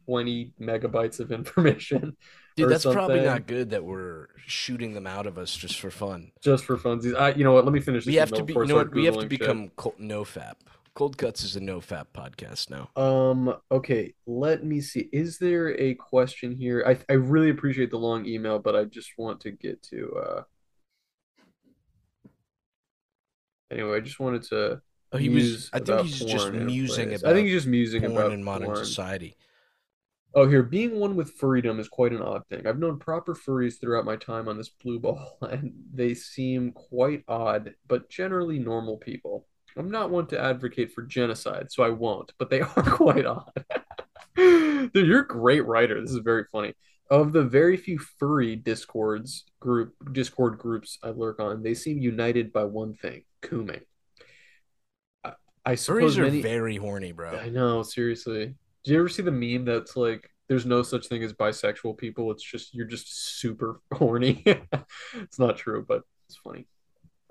20 0.07 0.53
megabytes 0.61 1.20
of 1.20 1.32
information 1.40 2.16
Dude, 2.57 2.70
that's 2.70 2.84
probably 2.84 3.20
not 3.20 3.46
good 3.46 3.70
that 3.70 3.84
we're 3.84 4.26
shooting 4.46 4.92
them 4.92 5.07
out 5.07 5.26
of 5.28 5.38
us 5.38 5.55
just 5.55 5.78
for 5.78 5.92
fun. 5.92 6.32
just 6.42 6.64
for 6.64 6.76
funsies. 6.76 7.16
I 7.16 7.32
you 7.34 7.44
know 7.44 7.53
what, 7.53 7.64
let 7.64 7.72
me 7.72 7.78
finish 7.80 8.05
this 8.05 8.12
We 8.12 8.16
have 8.16 8.32
to 8.32 8.42
be, 8.42 8.53
you 8.53 8.66
know 8.66 8.74
what? 8.76 8.92
We 8.92 9.05
have 9.05 9.18
to 9.18 9.26
become 9.26 9.70
cold, 9.76 9.94
no 9.99 10.24
fap. 10.24 10.55
Cold 10.99 11.16
Cuts 11.16 11.44
is 11.44 11.55
a 11.55 11.61
no 11.61 11.78
fap 11.78 12.07
podcast 12.12 12.70
now. 12.70 12.90
Um, 13.01 13.55
okay, 13.70 14.14
let 14.26 14.64
me 14.64 14.80
see. 14.80 15.09
Is 15.12 15.38
there 15.38 15.80
a 15.80 15.94
question 15.94 16.57
here? 16.57 16.82
I 16.84 16.99
I 17.09 17.14
really 17.14 17.51
appreciate 17.51 17.92
the 17.92 17.99
long 18.01 18.26
email, 18.26 18.59
but 18.59 18.74
I 18.74 18.82
just 18.82 19.12
want 19.16 19.40
to 19.42 19.53
get 19.53 19.80
to 19.84 20.12
uh 20.16 20.42
Anyway, 23.70 23.96
I 23.96 24.01
just 24.01 24.18
wanted 24.18 24.42
to 24.49 24.82
Oh, 25.12 25.18
he 25.18 25.28
was. 25.28 25.70
I 25.72 25.78
think 25.78 26.01
he's 26.01 26.18
just 26.18 26.46
porn 26.46 26.57
in 26.57 26.62
a 26.62 26.64
musing 26.64 27.14
about 27.14 27.30
I 27.30 27.32
think 27.32 27.46
he's 27.46 27.59
just 27.59 27.68
musing 27.68 28.05
about 28.05 28.32
in 28.32 28.42
modern 28.42 28.66
porn. 28.66 28.84
society. 28.84 29.36
Oh, 30.34 30.49
here, 30.49 30.64
being 30.64 30.99
one 30.99 31.14
with 31.14 31.38
furrydom 31.38 31.78
is 31.78 31.88
quite 31.88 32.12
an 32.12 32.22
odd 32.22 32.42
thing. 32.49 32.66
I've 32.66 32.80
known 32.80 32.99
proper 32.99 33.36
furries 33.36 33.80
throughout 33.80 34.05
my 34.05 34.16
time 34.16 34.49
on 34.49 34.59
this 34.59 34.68
blue 34.68 34.99
ball, 34.99 35.38
and 35.42 35.74
they 35.94 36.14
seem 36.14 36.72
quite 36.72 37.22
odd, 37.28 37.76
but 37.86 38.11
generally 38.11 38.59
normal 38.59 38.96
people. 38.96 39.46
I'm 39.78 39.90
not 39.90 40.10
one 40.10 40.26
to 40.28 40.40
advocate 40.40 40.92
for 40.92 41.02
genocide, 41.02 41.70
so 41.70 41.82
I 41.84 41.90
won't, 41.90 42.32
but 42.38 42.50
they 42.50 42.60
are 42.76 42.82
quite 42.82 43.24
odd. 43.26 43.52
Dude, 44.36 44.90
you're 44.94 45.20
a 45.22 45.26
great 45.26 45.64
writer. 45.66 46.00
This 46.00 46.10
is 46.10 46.18
very 46.18 46.44
funny. 46.50 46.74
Of 47.10 47.32
the 47.32 47.42
very 47.42 47.76
few 47.76 47.98
furry 47.98 48.54
discords 48.56 49.44
group 49.60 49.94
Discord 50.12 50.58
groups 50.58 50.98
I 51.02 51.10
lurk 51.10 51.40
on, 51.40 51.62
they 51.62 51.74
seem 51.74 51.98
united 51.98 52.52
by 52.52 52.64
one 52.64 52.92
thing, 52.94 53.22
cooming. 53.40 53.80
I, 55.24 55.32
I 55.64 55.74
suppose 55.76 56.16
Furries 56.16 56.18
are 56.18 56.24
many 56.24 56.42
very 56.42 56.76
horny, 56.76 57.12
bro. 57.12 57.30
I 57.36 57.48
know, 57.48 57.82
seriously. 57.82 58.54
Do 58.84 58.92
you 58.92 58.98
ever 58.98 59.08
see 59.08 59.22
the 59.22 59.30
meme 59.30 59.64
that's 59.64 59.96
like, 59.96 60.30
there's 60.48 60.66
no 60.66 60.82
such 60.82 61.06
thing 61.06 61.22
as 61.22 61.32
bisexual 61.32 61.96
people? 61.96 62.30
It's 62.30 62.42
just, 62.42 62.74
you're 62.74 62.86
just 62.86 63.38
super 63.40 63.80
horny. 63.94 64.42
It's 65.14 65.38
not 65.38 65.56
true, 65.56 65.84
but 65.86 66.02
it's 66.28 66.36
funny. 66.36 66.66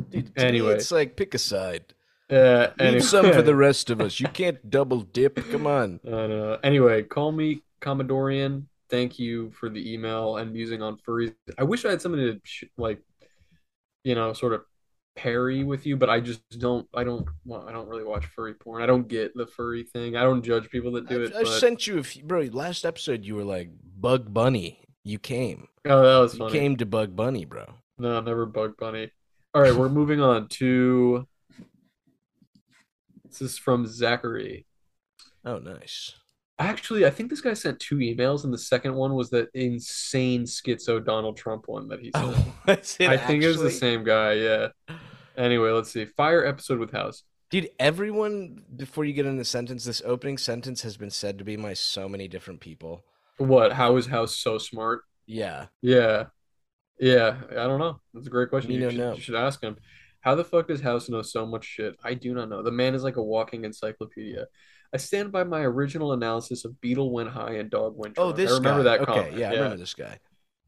Dude, 0.09 0.31
Anyway. 0.37 0.73
it's 0.73 0.91
like 0.91 1.15
pick 1.15 1.33
a 1.35 1.39
side. 1.39 1.93
Uh, 2.29 2.67
Leave 2.77 2.87
anyway. 2.87 2.99
some 2.99 3.31
for 3.31 3.41
the 3.41 3.55
rest 3.67 3.89
of 3.89 4.01
us. 4.01 4.19
You 4.19 4.27
can't 4.27 4.69
double 4.69 5.01
dip. 5.01 5.35
Come 5.49 5.65
on. 5.65 5.99
I 6.05 6.09
know. 6.09 6.59
Anyway, 6.63 7.03
call 7.03 7.31
me 7.31 7.61
Commodorian. 7.81 8.65
Thank 8.89 9.19
you 9.19 9.51
for 9.51 9.69
the 9.69 9.93
email 9.93 10.37
and 10.37 10.51
musing 10.51 10.81
on 10.81 10.97
furries. 10.97 11.33
I 11.57 11.63
wish 11.63 11.85
I 11.85 11.89
had 11.89 12.01
something 12.01 12.21
to 12.21 12.39
sh- 12.43 12.65
like, 12.77 13.01
you 14.03 14.15
know, 14.15 14.33
sort 14.33 14.53
of 14.53 14.61
parry 15.15 15.63
with 15.63 15.85
you, 15.85 15.97
but 15.97 16.09
I 16.09 16.21
just 16.21 16.41
don't. 16.57 16.87
I 16.93 17.03
don't. 17.03 17.27
I 17.51 17.71
don't 17.71 17.87
really 17.87 18.03
watch 18.03 18.25
furry 18.27 18.53
porn. 18.53 18.81
I 18.81 18.85
don't 18.85 19.07
get 19.07 19.35
the 19.35 19.47
furry 19.47 19.83
thing. 19.83 20.15
I 20.15 20.23
don't 20.23 20.43
judge 20.43 20.69
people 20.69 20.91
that 20.93 21.09
do 21.09 21.15
I've, 21.15 21.31
it. 21.31 21.35
I've 21.35 21.45
but... 21.45 21.59
sent 21.59 21.87
you 21.87 21.97
a 21.99 22.03
few, 22.03 22.23
bro. 22.23 22.41
Last 22.51 22.85
episode, 22.85 23.25
you 23.25 23.35
were 23.35 23.43
like 23.43 23.71
Bug 23.99 24.33
Bunny. 24.33 24.81
You 25.03 25.19
came. 25.19 25.67
Oh, 25.85 26.01
that 26.03 26.17
was 26.19 26.37
You 26.37 26.49
came 26.49 26.77
to 26.77 26.85
Bug 26.85 27.15
Bunny, 27.15 27.45
bro. 27.45 27.65
No, 27.97 28.21
never 28.21 28.45
Bug 28.45 28.75
Bunny. 28.77 29.11
All 29.53 29.61
right, 29.61 29.73
we're 29.73 29.89
moving 29.89 30.21
on 30.21 30.47
to. 30.49 31.27
This 33.39 33.51
is 33.51 33.57
from 33.57 33.85
Zachary. 33.85 34.65
Oh, 35.45 35.59
nice. 35.59 36.13
Actually, 36.59 37.05
I 37.05 37.11
think 37.11 37.29
this 37.29 37.41
guy 37.41 37.53
sent 37.53 37.79
two 37.79 37.97
emails, 37.97 38.43
and 38.43 38.53
the 38.53 38.57
second 38.57 38.95
one 38.95 39.13
was 39.13 39.29
that 39.29 39.49
insane 39.53 40.45
schizo 40.45 41.03
Donald 41.03 41.37
Trump 41.37 41.67
one 41.67 41.87
that 41.89 41.99
he 41.99 42.11
sent. 42.15 42.35
Oh. 42.35 42.55
I 42.67 43.17
think 43.17 43.43
it 43.43 43.47
was 43.47 43.61
the 43.61 43.69
same 43.69 44.03
guy, 44.03 44.33
yeah. 44.33 44.67
Anyway, 45.37 45.69
let's 45.69 45.91
see. 45.91 46.05
Fire 46.05 46.43
episode 46.43 46.79
with 46.79 46.91
House. 46.91 47.23
Dude, 47.51 47.69
everyone, 47.79 48.63
before 48.75 49.05
you 49.05 49.13
get 49.13 49.27
into 49.27 49.37
the 49.37 49.45
sentence, 49.45 49.85
this 49.85 50.01
opening 50.03 50.39
sentence 50.39 50.81
has 50.81 50.97
been 50.97 51.11
said 51.11 51.37
to 51.37 51.43
be 51.43 51.55
by 51.55 51.73
so 51.73 52.09
many 52.09 52.27
different 52.27 52.59
people. 52.59 53.03
What? 53.37 53.71
How 53.71 53.95
is 53.97 54.07
House 54.07 54.35
so 54.35 54.57
smart? 54.57 55.03
Yeah. 55.27 55.67
Yeah. 55.83 56.25
Yeah, 56.99 57.37
I 57.51 57.67
don't 57.67 57.79
know. 57.79 57.99
That's 58.13 58.25
a 58.25 58.31
great 58.31 58.49
question. 58.49 58.71
You 58.71 58.79
no 58.79 58.89
should, 58.89 58.97
know. 58.97 59.13
you 59.13 59.21
should 59.21 59.35
ask 59.35 59.61
him. 59.61 59.77
How 60.21 60.35
the 60.35 60.43
fuck 60.43 60.67
does 60.67 60.81
House 60.81 61.09
know 61.09 61.21
so 61.21 61.45
much 61.45 61.65
shit? 61.65 61.95
I 62.03 62.13
do 62.13 62.33
not 62.33 62.49
know. 62.49 62.61
The 62.63 62.71
man 62.71 62.95
is 62.95 63.03
like 63.03 63.17
a 63.17 63.23
walking 63.23 63.63
encyclopedia. 63.65 64.47
I 64.93 64.97
stand 64.97 65.31
by 65.31 65.43
my 65.43 65.61
original 65.61 66.13
analysis 66.13 66.65
of 66.65 66.79
Beetle 66.81 67.11
went 67.11 67.29
high 67.29 67.55
and 67.55 67.69
Dog 67.69 67.93
went 67.97 68.15
Oh, 68.17 68.31
this 68.31 68.51
I 68.51 68.55
remember 68.55 68.83
guy. 68.83 68.97
that 68.97 69.01
okay, 69.01 69.13
comment. 69.21 69.37
yeah, 69.37 69.49
I 69.49 69.53
remember 69.53 69.77
this 69.77 69.93
guy. 69.93 70.17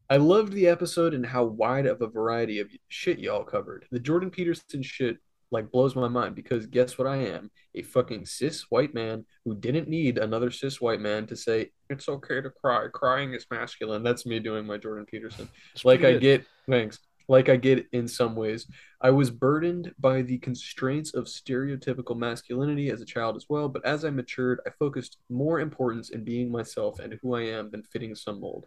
I 0.08 0.16
loved 0.16 0.52
the 0.52 0.66
episode 0.66 1.14
and 1.14 1.24
how 1.24 1.44
wide 1.44 1.86
of 1.86 2.02
a 2.02 2.06
variety 2.06 2.58
of 2.60 2.70
shit 2.88 3.18
y'all 3.18 3.44
covered. 3.44 3.86
The 3.90 4.00
Jordan 4.00 4.30
Peterson 4.30 4.82
shit 4.82 5.18
like 5.52 5.70
blows 5.70 5.96
my 5.96 6.06
mind 6.08 6.34
because 6.36 6.66
guess 6.66 6.96
what 6.98 7.08
I 7.08 7.16
am? 7.16 7.50
A 7.74 7.82
fucking 7.82 8.24
cis 8.26 8.62
white 8.70 8.92
man 8.94 9.24
who 9.44 9.54
didn't 9.54 9.88
need 9.88 10.18
another 10.18 10.50
cis 10.50 10.80
white 10.80 11.00
man 11.00 11.26
to 11.28 11.36
say 11.36 11.70
it's 11.88 12.08
okay 12.08 12.40
to 12.40 12.50
cry. 12.50 12.86
Crying 12.92 13.34
is 13.34 13.46
masculine. 13.50 14.02
That's 14.02 14.26
me 14.26 14.38
doing 14.38 14.66
my 14.66 14.76
Jordan 14.78 15.06
Peterson. 15.06 15.48
It's 15.74 15.84
Like 15.84 16.00
I 16.00 16.12
good. 16.12 16.20
get 16.20 16.44
thanks. 16.68 16.98
Like 17.30 17.48
I 17.48 17.54
get 17.54 17.86
in 17.92 18.08
some 18.08 18.34
ways. 18.34 18.66
I 19.00 19.10
was 19.12 19.30
burdened 19.30 19.94
by 20.00 20.22
the 20.22 20.38
constraints 20.38 21.14
of 21.14 21.26
stereotypical 21.26 22.16
masculinity 22.16 22.90
as 22.90 23.00
a 23.00 23.04
child 23.04 23.36
as 23.36 23.46
well, 23.48 23.68
but 23.68 23.86
as 23.86 24.04
I 24.04 24.10
matured, 24.10 24.58
I 24.66 24.70
focused 24.80 25.16
more 25.28 25.60
importance 25.60 26.10
in 26.10 26.24
being 26.24 26.50
myself 26.50 26.98
and 26.98 27.16
who 27.22 27.36
I 27.36 27.42
am 27.42 27.70
than 27.70 27.84
fitting 27.84 28.16
some 28.16 28.40
mold. 28.40 28.66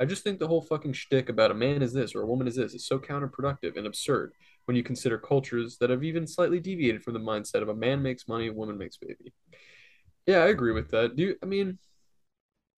I 0.00 0.06
just 0.06 0.24
think 0.24 0.40
the 0.40 0.48
whole 0.48 0.62
fucking 0.62 0.92
shtick 0.92 1.28
about 1.28 1.52
a 1.52 1.54
man 1.54 1.82
is 1.82 1.92
this 1.92 2.16
or 2.16 2.22
a 2.22 2.26
woman 2.26 2.48
is 2.48 2.56
this 2.56 2.74
is 2.74 2.84
so 2.84 2.98
counterproductive 2.98 3.76
and 3.76 3.86
absurd 3.86 4.32
when 4.64 4.76
you 4.76 4.82
consider 4.82 5.16
cultures 5.16 5.76
that 5.78 5.90
have 5.90 6.02
even 6.02 6.26
slightly 6.26 6.58
deviated 6.58 7.04
from 7.04 7.14
the 7.14 7.20
mindset 7.20 7.62
of 7.62 7.68
a 7.68 7.76
man 7.76 8.02
makes 8.02 8.26
money, 8.26 8.48
a 8.48 8.52
woman 8.52 8.76
makes 8.76 8.96
baby. 8.96 9.32
Yeah, 10.26 10.38
I 10.38 10.48
agree 10.48 10.72
with 10.72 10.90
that. 10.90 11.14
Do 11.14 11.22
you, 11.22 11.36
I 11.40 11.46
mean, 11.46 11.78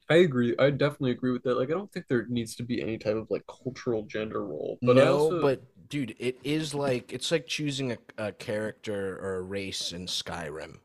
I 0.08 0.16
agree. 0.16 0.54
I 0.58 0.70
definitely 0.70 1.10
agree 1.12 1.32
with 1.32 1.42
that. 1.44 1.58
Like, 1.58 1.68
I 1.70 1.72
don't 1.72 1.90
think 1.92 2.06
there 2.08 2.26
needs 2.28 2.54
to 2.56 2.62
be 2.62 2.80
any 2.80 2.96
type 2.98 3.16
of 3.16 3.26
like 3.30 3.44
cultural 3.46 4.02
gender 4.06 4.44
role. 4.44 4.78
But 4.82 4.96
no, 4.96 5.16
also, 5.18 5.42
but 5.42 5.62
dude, 5.88 6.14
it 6.18 6.38
is 6.44 6.74
like 6.74 7.12
it's 7.12 7.30
like 7.32 7.46
choosing 7.46 7.92
a, 7.92 7.98
a 8.18 8.32
character 8.32 9.18
or 9.20 9.36
a 9.36 9.42
race 9.42 9.92
in 9.92 10.06
Skyrim. 10.06 10.76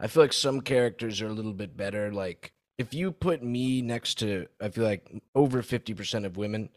I 0.00 0.08
feel 0.08 0.24
like 0.24 0.32
some 0.32 0.60
characters 0.60 1.20
are 1.22 1.28
a 1.28 1.32
little 1.32 1.52
bit 1.52 1.76
better. 1.76 2.12
Like 2.12 2.52
if 2.76 2.92
you 2.92 3.12
put 3.12 3.42
me 3.44 3.80
next 3.80 4.16
to, 4.20 4.46
I 4.60 4.68
feel 4.70 4.84
like 4.84 5.08
over 5.36 5.62
fifty 5.62 5.94
percent 5.94 6.26
of 6.26 6.36
women, 6.36 6.70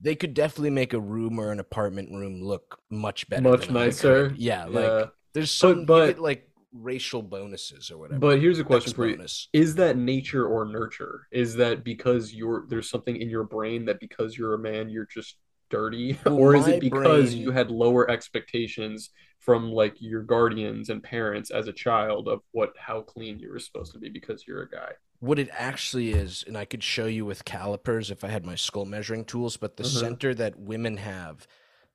they 0.00 0.14
could 0.14 0.32
definitely 0.32 0.70
make 0.70 0.94
a 0.94 1.00
room 1.00 1.38
or 1.38 1.52
an 1.52 1.60
apartment 1.60 2.10
room 2.10 2.40
look 2.42 2.80
much 2.90 3.28
better, 3.28 3.42
Much 3.42 3.68
nicer. 3.70 4.30
could. 4.30 4.38
Yeah, 4.38 4.64
like 4.64 4.84
Yeah. 4.84 5.04
there's 5.34 5.50
some, 5.50 5.84
but- 5.84 6.06
get, 6.06 6.18
like 6.20 6.47
racial 6.82 7.22
bonuses 7.22 7.90
or 7.90 7.98
whatever. 7.98 8.20
but 8.20 8.40
here's 8.40 8.58
a 8.58 8.64
question 8.64 8.90
X 8.90 8.96
for 8.96 9.06
you. 9.06 9.24
Is 9.52 9.74
that 9.76 9.96
nature 9.96 10.46
or 10.46 10.64
nurture? 10.64 11.26
Is 11.32 11.54
that 11.56 11.84
because 11.84 12.32
you're 12.34 12.66
there's 12.68 12.88
something 12.90 13.16
in 13.16 13.28
your 13.28 13.44
brain 13.44 13.84
that 13.86 14.00
because 14.00 14.36
you're 14.36 14.54
a 14.54 14.58
man 14.58 14.88
you're 14.88 15.06
just 15.06 15.36
dirty, 15.70 16.18
Well, 16.24 16.36
or 16.36 16.54
is 16.56 16.66
it 16.66 16.80
because 16.80 17.30
brain- 17.30 17.42
you 17.42 17.50
had 17.50 17.70
lower 17.70 18.10
expectations 18.10 19.10
from 19.38 19.70
like 19.70 19.94
your 20.00 20.22
guardians 20.22 20.88
and 20.90 21.02
parents 21.02 21.50
as 21.50 21.68
a 21.68 21.72
child 21.72 22.28
of 22.28 22.40
what 22.52 22.72
how 22.78 23.00
clean 23.02 23.38
you 23.38 23.50
were 23.52 23.58
supposed 23.58 23.92
to 23.92 23.98
be 23.98 24.08
because 24.08 24.44
you're 24.46 24.62
a 24.62 24.68
guy? 24.70 24.92
What 25.20 25.38
it 25.40 25.48
actually 25.52 26.10
is, 26.12 26.44
and 26.46 26.56
I 26.56 26.64
could 26.64 26.82
show 26.82 27.06
you 27.06 27.24
with 27.24 27.44
calipers 27.44 28.10
if 28.10 28.22
I 28.22 28.28
had 28.28 28.46
my 28.46 28.54
skull 28.54 28.84
measuring 28.84 29.24
tools, 29.24 29.56
but 29.56 29.76
the 29.76 29.82
Uh-huh. 29.84 29.98
center 30.00 30.32
that 30.34 30.58
women 30.58 30.96
have 30.98 31.46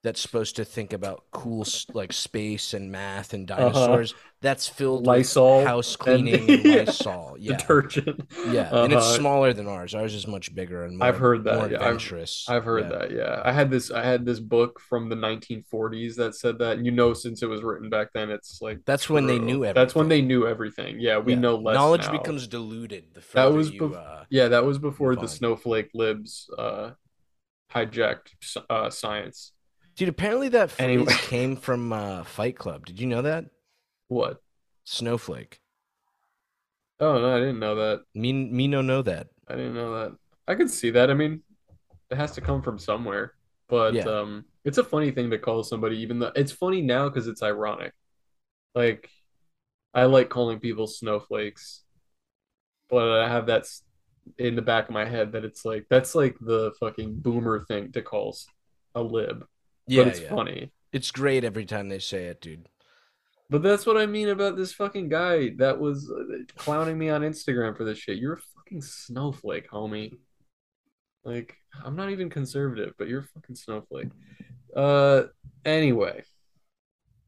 that's 0.04 0.20
supposed 0.20 0.58
to 0.58 0.66
think 0.66 0.92
about 0.92 1.24
cool 1.32 1.66
like 1.94 2.12
space 2.12 2.74
and 2.74 2.92
math 2.92 3.34
and 3.34 3.50
Uh-huh. 3.50 3.70
dinosaurs, 3.72 4.14
that's 4.42 4.68
filled 4.68 5.08
Lysol 5.08 5.60
with 5.60 5.68
house 5.68 5.96
cleaning 5.96 6.50
and, 6.50 6.66
Yeah. 6.66 6.84
Lysol. 6.84 7.38
Yeah. 7.40 7.56
Detergent. 7.56 8.30
Yeah. 8.50 8.84
And 8.84 8.92
it's 8.92 9.02
Uh-huh. 9.02 9.16
smaller 9.18 9.54
than 9.54 9.66
ours. 9.68 9.96
Ours 9.96 10.14
is 10.14 10.28
much 10.28 10.54
bigger 10.54 10.84
and 10.84 10.98
more, 10.98 11.08
I've 11.08 11.18
heard 11.18 11.46
that, 11.46 11.56
yeah, 11.56 11.64
I've- 11.64 11.76
adventurous. 11.76 12.46
I've 12.50 12.66
heard 12.66 12.84
Yeah. 12.92 12.98
that. 12.98 13.12
Yeah, 13.12 13.42
I 13.46 13.54
had 13.54 13.72
this. 13.72 13.92
I 13.92 14.04
had 14.04 14.26
this 14.26 14.42
book 14.42 14.82
from 14.82 15.08
the 15.08 15.16
1940s 15.16 16.18
that 16.18 16.36
said 16.36 16.60
that. 16.60 16.76
And 16.76 16.86
you 16.86 16.92
know, 16.92 17.14
since 17.14 17.42
it 17.42 17.48
was 17.48 17.64
written 17.64 17.90
back 17.90 18.10
then, 18.14 18.30
it's 18.30 18.62
like 18.62 18.80
That's 18.86 19.10
when 19.10 19.26
they 19.26 19.40
knew 19.40 19.64
everything. 19.64 19.74
That's 19.76 19.96
when 19.96 20.10
they 20.10 20.22
knew 20.22 20.46
everything. 20.46 21.00
Yeah, 21.00 21.20
we 21.20 21.36
know 21.36 21.56
less. 21.56 21.76
Knowledge 21.76 22.08
now. 22.08 22.18
becomes 22.18 22.46
diluted 22.48 23.14
the 23.14 23.24
That 23.34 23.54
was 23.54 23.72
you, 23.72 23.80
bef- 23.80 23.96
uh, 23.96 24.26
Yeah, 24.30 24.50
that 24.50 24.66
was 24.66 24.80
before 24.80 25.16
the 25.16 25.30
snowflake 25.30 25.92
libs 25.94 26.50
uh, 26.58 26.92
hijacked 27.74 28.34
uh, 28.70 28.90
science. 28.90 29.53
Dude, 29.96 30.10
apparently 30.10 30.50
that 30.50 30.72
phrase 30.72 30.86
Anyway. 30.90 31.14
came 31.22 31.56
from 31.56 31.94
uh, 31.94 32.24
Fight 32.24 32.58
Club. 32.58 32.86
Did 32.86 33.00
you 33.00 33.08
know 33.08 33.22
that? 33.22 33.46
What? 34.08 34.42
Snowflake. 34.86 35.60
Oh 37.00 37.20
no, 37.20 37.36
I 37.36 37.40
didn't 37.40 37.60
know 37.60 37.76
that. 37.76 38.02
Me 38.16 38.32
me 38.34 38.68
no 38.68 38.82
know 38.82 39.02
that. 39.02 39.28
I 39.48 39.56
didn't 39.56 39.74
know 39.74 39.94
that. 40.00 40.18
I 40.48 40.56
could 40.56 40.70
see 40.70 40.92
that. 40.92 41.10
I 41.10 41.14
mean, 41.14 41.42
it 42.10 42.16
has 42.18 42.32
to 42.34 42.42
come 42.42 42.62
from 42.62 42.80
somewhere. 42.80 43.34
But 43.68 43.94
Yeah. 43.94 44.04
um, 44.04 44.46
it's 44.64 44.78
a 44.78 44.84
funny 44.84 45.12
thing 45.12 45.30
to 45.32 45.38
call 45.38 45.64
somebody, 45.64 45.98
even 46.00 46.20
though 46.20 46.32
it's 46.36 46.52
funny 46.52 46.82
now 46.82 47.10
because 47.10 47.28
it's 47.28 47.42
ironic. 47.44 47.94
Like, 48.76 49.10
I 49.94 50.06
like 50.06 50.30
calling 50.30 50.60
people 50.60 50.88
snowflakes, 50.88 51.84
but 52.90 53.22
I 53.22 53.28
have 53.28 53.48
that 53.48 53.66
in 54.38 54.56
the 54.56 54.62
back 54.62 54.86
of 54.90 54.94
my 54.94 55.06
head 55.06 55.32
that 55.34 55.44
it's 55.46 55.66
like 55.66 55.86
that's 55.90 56.16
like 56.16 56.38
the 56.40 56.72
fucking 56.80 57.16
boomer 57.20 57.66
thing 57.66 57.92
to 57.94 58.02
call 58.02 58.38
a 58.96 59.02
lib, 59.02 59.46
Yeah, 59.88 60.04
but 60.04 60.08
it's 60.10 60.22
yeah. 60.22 60.30
funny. 60.30 60.72
It's 60.92 61.12
great 61.12 61.44
every 61.44 61.66
time 61.66 61.90
they 61.90 62.00
say 62.00 62.26
it, 62.26 62.42
dude. 62.42 62.70
But 63.50 63.62
that's 63.62 63.86
what 63.86 63.98
I 63.98 64.06
mean 64.06 64.30
about 64.30 64.58
this 64.58 64.74
fucking 64.74 65.10
guy 65.10 65.52
that 65.58 65.80
was 65.80 66.10
uh, 66.10 66.38
clowning 66.56 66.98
me 66.98 67.10
on 67.10 67.22
Instagram 67.22 67.76
for 67.76 67.84
this 67.84 67.98
shit. 67.98 68.18
You're 68.18 68.34
a 68.34 68.42
fucking 68.56 68.82
snowflake, 68.82 69.70
homie. 69.70 70.14
Like, 71.24 71.56
I'm 71.84 71.96
not 71.96 72.10
even 72.10 72.30
conservative, 72.30 72.94
but 72.98 73.08
you're 73.08 73.22
a 73.22 73.28
fucking 73.40 73.56
snowflake. 73.56 74.10
Uh, 74.76 75.24
anyway, 75.66 76.24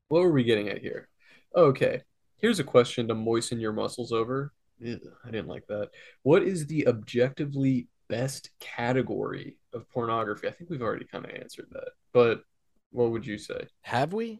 what 0.08 0.24
were 0.24 0.32
we 0.32 0.43
getting 0.43 0.70
at 0.70 0.82
here? 0.82 1.08
Okay, 1.56 2.01
here's 2.38 2.60
a 2.60 2.64
question 2.64 3.08
to 3.08 3.16
moisten 3.16 3.60
your 3.60 3.74
muscles 3.74 4.12
over. 4.12 4.51
Ugh, 4.86 4.99
I 5.24 5.32
didn't 5.32 5.47
like 5.47 5.68
that. 5.68 5.89
What 6.24 6.43
is 6.43 6.68
the 6.68 6.88
objectively 6.88 7.88
best 8.10 8.49
category 8.60 9.58
of 9.76 9.88
pornography? 9.92 10.48
I 10.48 10.52
think 10.52 10.70
we've 10.72 10.82
already 10.82 11.06
kind 11.06 11.26
of 11.26 11.32
answered 11.32 11.68
that, 11.72 11.90
but 12.14 12.44
what 12.92 13.12
would 13.12 13.26
you 13.28 13.38
say? 13.38 13.68
Have 13.82 14.14
we? 14.14 14.40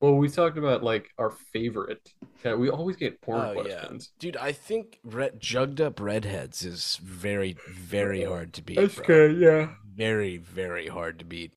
Well, 0.00 0.16
we 0.16 0.28
talked 0.28 0.58
about 0.58 0.82
like 0.82 1.08
our 1.18 1.30
favorite. 1.30 2.12
Yeah, 2.44 2.54
we 2.56 2.68
always 2.68 2.96
get 2.96 3.20
porn 3.22 3.40
Oh, 3.40 3.52
yeah. 3.52 3.62
questions. 3.62 4.12
Dude, 4.18 4.36
I 4.36 4.52
think 4.52 4.98
red, 5.04 5.40
jugged 5.40 5.80
up 5.80 5.98
redheads 6.00 6.62
is 6.64 6.98
very, 7.02 7.56
very 7.70 8.24
hard 8.24 8.52
to 8.54 8.62
beat. 8.62 8.76
That's 8.76 8.96
bro. 8.96 9.06
good, 9.06 9.38
yeah. 9.38 9.68
Very, 9.94 10.36
very 10.36 10.88
hard 10.88 11.18
to 11.20 11.24
beat. 11.24 11.54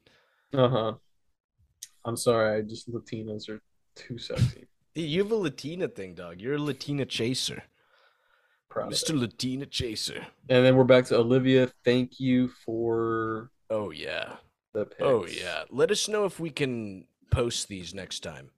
Uh-huh. 0.54 0.94
I'm 2.06 2.16
sorry, 2.16 2.60
I 2.60 2.62
just 2.62 2.90
Latinas 2.90 3.50
are 3.50 3.60
too 3.96 4.18
sexy. 4.18 4.66
You 4.96 5.22
have 5.22 5.32
a 5.32 5.36
Latina 5.36 5.88
thing, 5.88 6.16
dog. 6.16 6.42
You're 6.42 6.56
a 6.56 6.60
Latina 6.60 7.06
chaser. 7.06 7.62
Proud 8.70 8.92
Mr. 8.92 9.12
it. 9.12 9.16
Latina 9.18 9.66
chaser. 9.66 10.26
And 10.50 10.66
then 10.66 10.76
we're 10.76 10.84
back 10.84 11.06
to 11.06 11.18
Olivia. 11.18 11.72
Thank 11.86 12.20
you 12.20 12.50
for 12.66 13.52
Oh, 13.70 13.92
yeah. 13.92 14.36
the 14.74 14.86
pics. 14.86 15.02
Oh, 15.02 15.26
yeah. 15.26 15.64
Let 15.70 15.92
us 15.92 16.08
know 16.08 16.26
if 16.26 16.40
we 16.40 16.50
can 16.50 17.06
post 17.32 17.68
these 17.68 17.94
next 17.94 18.22
time. 18.22 18.50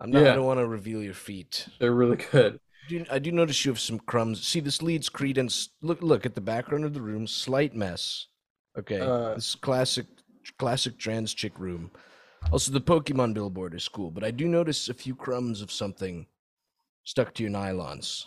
I'm 0.00 0.10
not, 0.10 0.22
Yeah. 0.22 0.32
I 0.32 0.34
don't 0.36 0.46
want 0.46 0.60
to 0.60 0.66
reveal 0.66 1.02
your 1.02 1.14
feet. 1.14 1.68
They're 1.78 1.92
really 1.94 2.16
good. 2.30 2.60
Do, 2.88 3.04
I 3.10 3.18
do 3.18 3.30
notice 3.32 3.64
you 3.64 3.70
have 3.70 3.78
some 3.80 4.00
crumbs. 4.00 4.44
See, 4.46 4.60
this 4.60 4.82
leads 4.82 5.08
credence. 5.08 5.70
Look, 5.82 6.02
look 6.02 6.26
at 6.26 6.34
the 6.34 6.40
background 6.40 6.84
of 6.84 6.94
the 6.94 7.00
room. 7.00 7.26
Slight 7.26 7.74
mess. 7.74 8.26
Okay, 8.76 8.98
Uh, 9.00 9.34
this 9.34 9.48
is 9.50 9.54
classic, 9.54 10.06
classic 10.58 10.98
trans 10.98 11.32
chick 11.34 11.58
room. 11.58 11.90
Also, 12.50 12.72
the 12.72 12.80
Pokemon 12.80 13.34
billboard 13.34 13.74
is 13.74 13.86
cool, 13.88 14.10
but 14.10 14.24
I 14.24 14.32
do 14.32 14.48
notice 14.48 14.88
a 14.88 14.94
few 14.94 15.14
crumbs 15.14 15.60
of 15.62 15.70
something 15.70 16.26
stuck 17.04 17.32
to 17.34 17.42
your 17.44 17.52
nylons. 17.52 18.24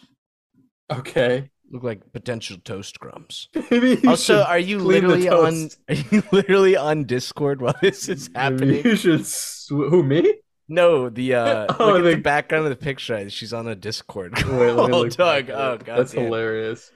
Okay. 0.92 1.50
Look 1.72 1.84
like 1.84 2.14
potential 2.14 2.58
toast 2.64 3.00
crumbs. 3.00 3.50
Maybe 3.72 4.00
you 4.04 4.10
also, 4.10 4.38
should 4.40 4.46
are 4.48 4.60
you 4.60 4.80
clean 4.80 5.08
the 5.08 5.16
literally 5.18 5.30
on? 5.30 5.54
toast. 5.54 5.80
Are 5.90 5.96
you 5.96 6.24
literally 6.32 6.78
on 6.78 7.06
Discord 7.06 7.62
while 7.62 7.76
this 7.82 8.08
is 8.08 8.30
maybe 8.30 8.40
happening? 8.40 8.86
you 8.86 8.96
should 8.96 9.26
sw- 9.26 9.70
who 9.70 10.04
me? 10.04 10.36
No, 10.68 11.10
the 11.10 11.34
uh, 11.36 11.68
Oh, 11.80 11.88
look 11.88 11.98
at 11.98 12.04
the 12.04 12.16
the- 12.16 12.22
background 12.22 12.66
of 12.66 12.70
the 12.70 12.76
picture. 12.76 13.30
She's 13.30 13.52
on 13.54 13.68
a 13.68 13.76
Discord. 13.76 14.36
Wait, 14.36 14.46
let 14.48 14.90
me 14.90 14.96
oh, 14.96 15.02
look 15.02 15.16
Doug. 15.16 15.48
back 15.48 15.56
Oh, 15.56 15.74
it. 15.74 15.86
god. 15.86 15.98
That's 16.00 16.12
hilarious. 16.12 16.92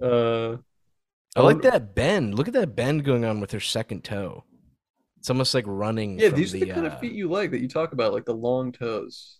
Uh 0.00 0.56
I 1.34 1.40
like 1.40 1.62
that 1.62 1.94
bend. 1.94 2.34
Look 2.34 2.48
at 2.48 2.54
that 2.54 2.76
bend 2.76 3.04
going 3.04 3.24
on 3.24 3.40
with 3.40 3.52
her 3.52 3.60
second 3.60 4.04
toe. 4.04 4.44
It's 5.18 5.30
almost 5.30 5.54
like 5.54 5.64
running. 5.66 6.18
Yeah, 6.18 6.28
from 6.30 6.38
these 6.38 6.54
are 6.54 6.58
the 6.58 6.66
kind 6.66 6.86
uh, 6.86 6.90
of 6.90 7.00
feet 7.00 7.12
you 7.12 7.30
like 7.30 7.52
that 7.52 7.60
you 7.62 7.68
talk 7.68 7.92
about, 7.94 8.12
like 8.12 8.26
the 8.26 8.34
long 8.34 8.72
toes. 8.72 9.38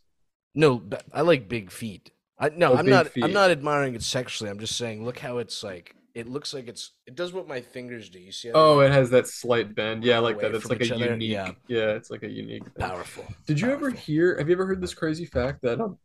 No, 0.55 0.79
but 0.79 1.03
I 1.13 1.21
like 1.21 1.49
big 1.49 1.71
feet. 1.71 2.11
I 2.43 2.51
no, 2.57 2.75
I'm 2.75 2.87
not. 2.87 3.09
feet. 3.09 3.23
I'm 3.25 3.33
not 3.33 3.51
admiring 3.51 3.95
it 3.95 4.03
sexually. 4.03 4.51
I'm 4.51 4.59
just 4.59 4.77
saying, 4.77 5.05
look 5.05 5.19
how 5.19 5.39
it's 5.39 5.63
like. 5.63 5.95
It 6.15 6.29
looks 6.29 6.53
like 6.53 6.69
it's. 6.69 6.91
It 7.07 7.15
does 7.15 7.33
what 7.33 7.49
my 7.49 7.63
fingers 7.63 8.11
do. 8.11 8.19
You 8.19 8.33
see? 8.33 8.49
How 8.49 8.55
Oh, 8.57 8.81
it 8.81 8.91
has 8.91 9.09
that 9.11 9.29
slight 9.29 9.75
bend. 9.75 10.05
Yeah, 10.05 10.19
like 10.19 10.41
that. 10.41 10.55
It's 10.55 10.69
like 10.69 10.83
a 10.83 10.95
other, 10.95 11.13
unique. 11.13 11.31
yeah. 11.31 11.53
Yeah. 11.69 11.93
it's 11.93 12.11
like 12.11 12.23
a 12.23 12.29
unique 12.29 12.65
thing. 12.65 12.89
powerful. 12.89 13.25
Did 13.47 13.61
you 13.61 13.71
ever 13.71 13.91
hear? 13.91 14.37
Have 14.37 14.49
you 14.49 14.55
ever 14.55 14.67
heard 14.67 14.81
this 14.83 14.93
crazy 14.93 15.25
fact 15.25 15.63
that 15.63 15.81
um 15.81 15.97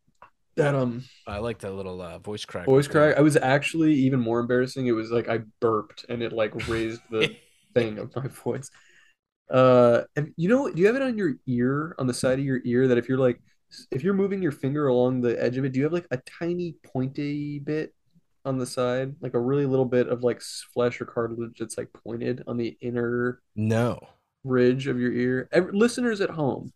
that 0.55 0.75
um 0.75 1.03
I 1.25 1.39
like 1.39 1.59
that 1.59 1.73
little 1.73 2.01
uh, 2.01 2.19
voice 2.19 2.45
crack. 2.45 2.67
voice 2.67 2.87
crack? 2.87 3.17
I 3.17 3.21
was 3.21 3.35
actually 3.35 3.95
even 3.95 4.19
more 4.19 4.39
embarrassing. 4.39 4.87
It 4.87 4.93
was 4.93 5.11
like 5.11 5.27
I 5.27 5.39
burped 5.59 6.05
and 6.07 6.21
it 6.21 6.31
like 6.31 6.67
raised 6.67 7.01
the 7.09 7.35
thing 7.73 7.97
of 7.97 8.15
my 8.15 8.27
voice. 8.27 8.69
Uh, 9.49 10.01
and 10.15 10.33
you 10.37 10.49
know, 10.49 10.69
do 10.69 10.79
you 10.79 10.87
have 10.87 10.95
it 10.95 11.01
on 11.01 11.17
your 11.17 11.33
ear, 11.47 11.95
on 11.99 12.07
the 12.07 12.13
side 12.13 12.39
of 12.39 12.45
your 12.45 12.59
ear, 12.65 12.87
that 12.89 12.97
if 12.97 13.07
you're 13.09 13.17
like, 13.17 13.39
if 13.91 14.03
you're 14.03 14.13
moving 14.13 14.41
your 14.41 14.51
finger 14.51 14.87
along 14.87 15.21
the 15.21 15.41
edge 15.41 15.57
of 15.57 15.65
it, 15.65 15.73
do 15.73 15.79
you 15.79 15.83
have 15.85 15.93
like 15.93 16.07
a 16.11 16.17
tiny 16.39 16.75
pointy 16.83 17.59
bit 17.59 17.93
on 18.45 18.57
the 18.57 18.65
side, 18.65 19.15
like 19.21 19.33
a 19.33 19.39
really 19.39 19.65
little 19.65 19.85
bit 19.85 20.07
of 20.07 20.23
like 20.23 20.41
flesh 20.73 21.01
or 21.01 21.05
cartilage 21.05 21.57
that's 21.59 21.77
like 21.77 21.89
pointed 22.05 22.43
on 22.47 22.57
the 22.57 22.77
inner 22.81 23.41
No, 23.55 23.99
ridge 24.43 24.87
of 24.87 24.99
your 24.99 25.11
ear? 25.11 25.49
Ev 25.51 25.69
listeners 25.73 26.21
at 26.21 26.29
home, 26.29 26.71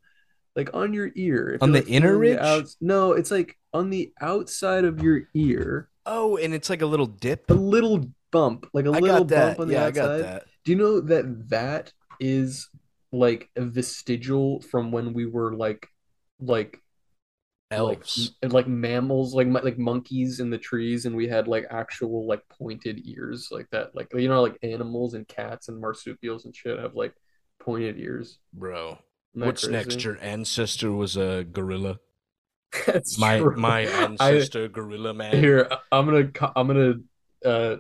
like 0.56 0.74
on 0.74 0.94
your 0.94 1.12
ear, 1.16 1.54
if 1.56 1.62
On 1.62 1.72
the 1.72 1.80
like, 1.80 1.90
inner 1.90 2.18
ridge? 2.18 2.40
outs- 2.40 2.78
no, 2.82 3.14
it's 3.14 3.32
like 3.32 3.58
on 3.74 3.90
the 3.90 4.12
outside 4.22 4.84
of 4.86 5.02
your 5.02 5.24
ear, 5.34 5.90
Oh, 6.06 6.38
and 6.38 6.54
it's 6.54 6.70
like 6.70 6.82
a 6.82 6.86
little 6.86 7.06
dip. 7.06 7.50
a 7.50 7.54
little 7.54 8.06
bump, 8.32 8.68
like 8.74 8.86
a 8.86 8.90
I 8.92 9.00
little 9.00 9.24
bump 9.26 9.60
on 9.60 9.68
the 9.68 9.76
Yeah, 9.76 9.84
I 9.84 9.88
outside. 9.88 10.08
got 10.08 10.18
that. 10.20 10.46
Do 10.66 10.72
you 10.72 10.78
know 10.78 11.00
that 11.02 11.50
that 11.50 11.94
is 12.20 12.70
like 13.12 13.50
a 13.56 13.62
vestigial 13.62 14.62
from 14.62 14.92
when 14.92 15.14
we 15.14 15.26
were 15.26 15.54
like 15.56 15.88
like 16.40 16.81
Elves. 17.72 18.32
like 18.44 18.54
like 18.54 18.68
mammals 18.68 19.34
like 19.34 19.48
like 19.48 19.78
monkeys 19.78 20.40
in 20.40 20.50
the 20.50 20.58
trees 20.58 21.06
and 21.06 21.16
we 21.16 21.28
had 21.28 21.48
like 21.48 21.66
actual 21.70 22.28
like 22.28 22.42
pointed 22.50 23.02
ears 23.08 23.48
like 23.52 23.68
that 23.72 23.96
like 23.96 24.12
you 24.14 24.28
know 24.28 24.42
like 24.42 24.58
animals 24.64 25.14
and 25.14 25.28
cats 25.28 25.70
and 25.70 25.80
marsupials 25.80 26.46
and 26.46 26.56
shit 26.56 26.78
have 26.80 26.96
like 26.96 27.14
pointed 27.60 27.98
ears. 28.00 28.40
Bro, 28.54 29.00
what's 29.34 29.64
crazy? 29.64 29.72
next? 29.74 30.04
Your 30.04 30.18
ancestor 30.22 30.92
was 30.92 31.16
a 31.18 31.44
gorilla. 31.44 32.00
That's 32.86 33.18
My 33.20 33.40
true. 33.40 33.56
my 33.56 33.80
I- 33.88 34.04
ancestor, 34.04 34.68
gorilla 34.68 35.14
man. 35.14 35.36
Here, 35.38 35.70
I'm 35.92 36.06
gonna 36.06 36.30
I'm 36.56 36.68
gonna 36.68 36.94
uh 37.46 37.76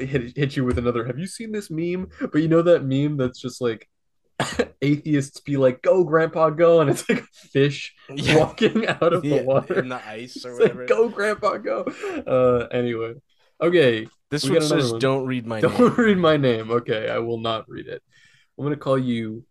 hit 0.00 0.36
hit 0.36 0.56
you 0.56 0.64
with 0.64 0.78
another. 0.78 1.04
Have 1.04 1.18
you 1.18 1.26
seen 1.26 1.52
this 1.52 1.70
meme? 1.70 2.08
But 2.20 2.42
you 2.42 2.48
know 2.48 2.62
that 2.62 2.84
meme 2.84 3.16
that's 3.16 3.40
just 3.40 3.60
like 3.60 3.88
atheists 4.82 5.40
be 5.40 5.56
like, 5.56 5.82
"Go, 5.82 6.04
Grandpa, 6.04 6.50
go," 6.50 6.80
and 6.80 6.90
it's 6.90 7.08
like 7.08 7.20
a 7.20 7.26
fish 7.52 7.94
Yeah. 8.14 8.38
walking 8.38 8.86
out 8.86 9.12
of 9.12 9.24
Yeah, 9.24 9.38
the 9.38 9.44
water. 9.44 9.78
in 9.78 9.88
the 9.88 9.96
ice 10.06 10.44
or 10.44 10.50
It's 10.52 10.60
like, 10.60 10.74
whatever. 10.74 10.86
"Go, 10.86 11.08
Grandpa, 11.08 11.56
go." 11.58 11.82
Uh, 12.26 12.66
anyway, 12.74 13.14
okay. 13.60 14.08
this 14.30 14.48
one 14.48 14.60
says, 14.62 14.92
one. 14.92 15.00
"Don't 15.00 15.26
read 15.26 15.46
my 15.46 15.60
name. 15.62 15.70
Don't 15.70 15.98
read 15.98 16.18
my 16.18 16.36
name. 16.36 16.70
Okay, 16.70 17.08
I 17.08 17.18
will 17.18 17.40
not 17.40 17.68
read 17.68 17.86
it. 17.86 18.02
I'm 18.58 18.64
gonna 18.64 18.76
call 18.76 18.98
you 18.98 19.44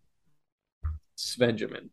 Svenjamin. 1.18 1.90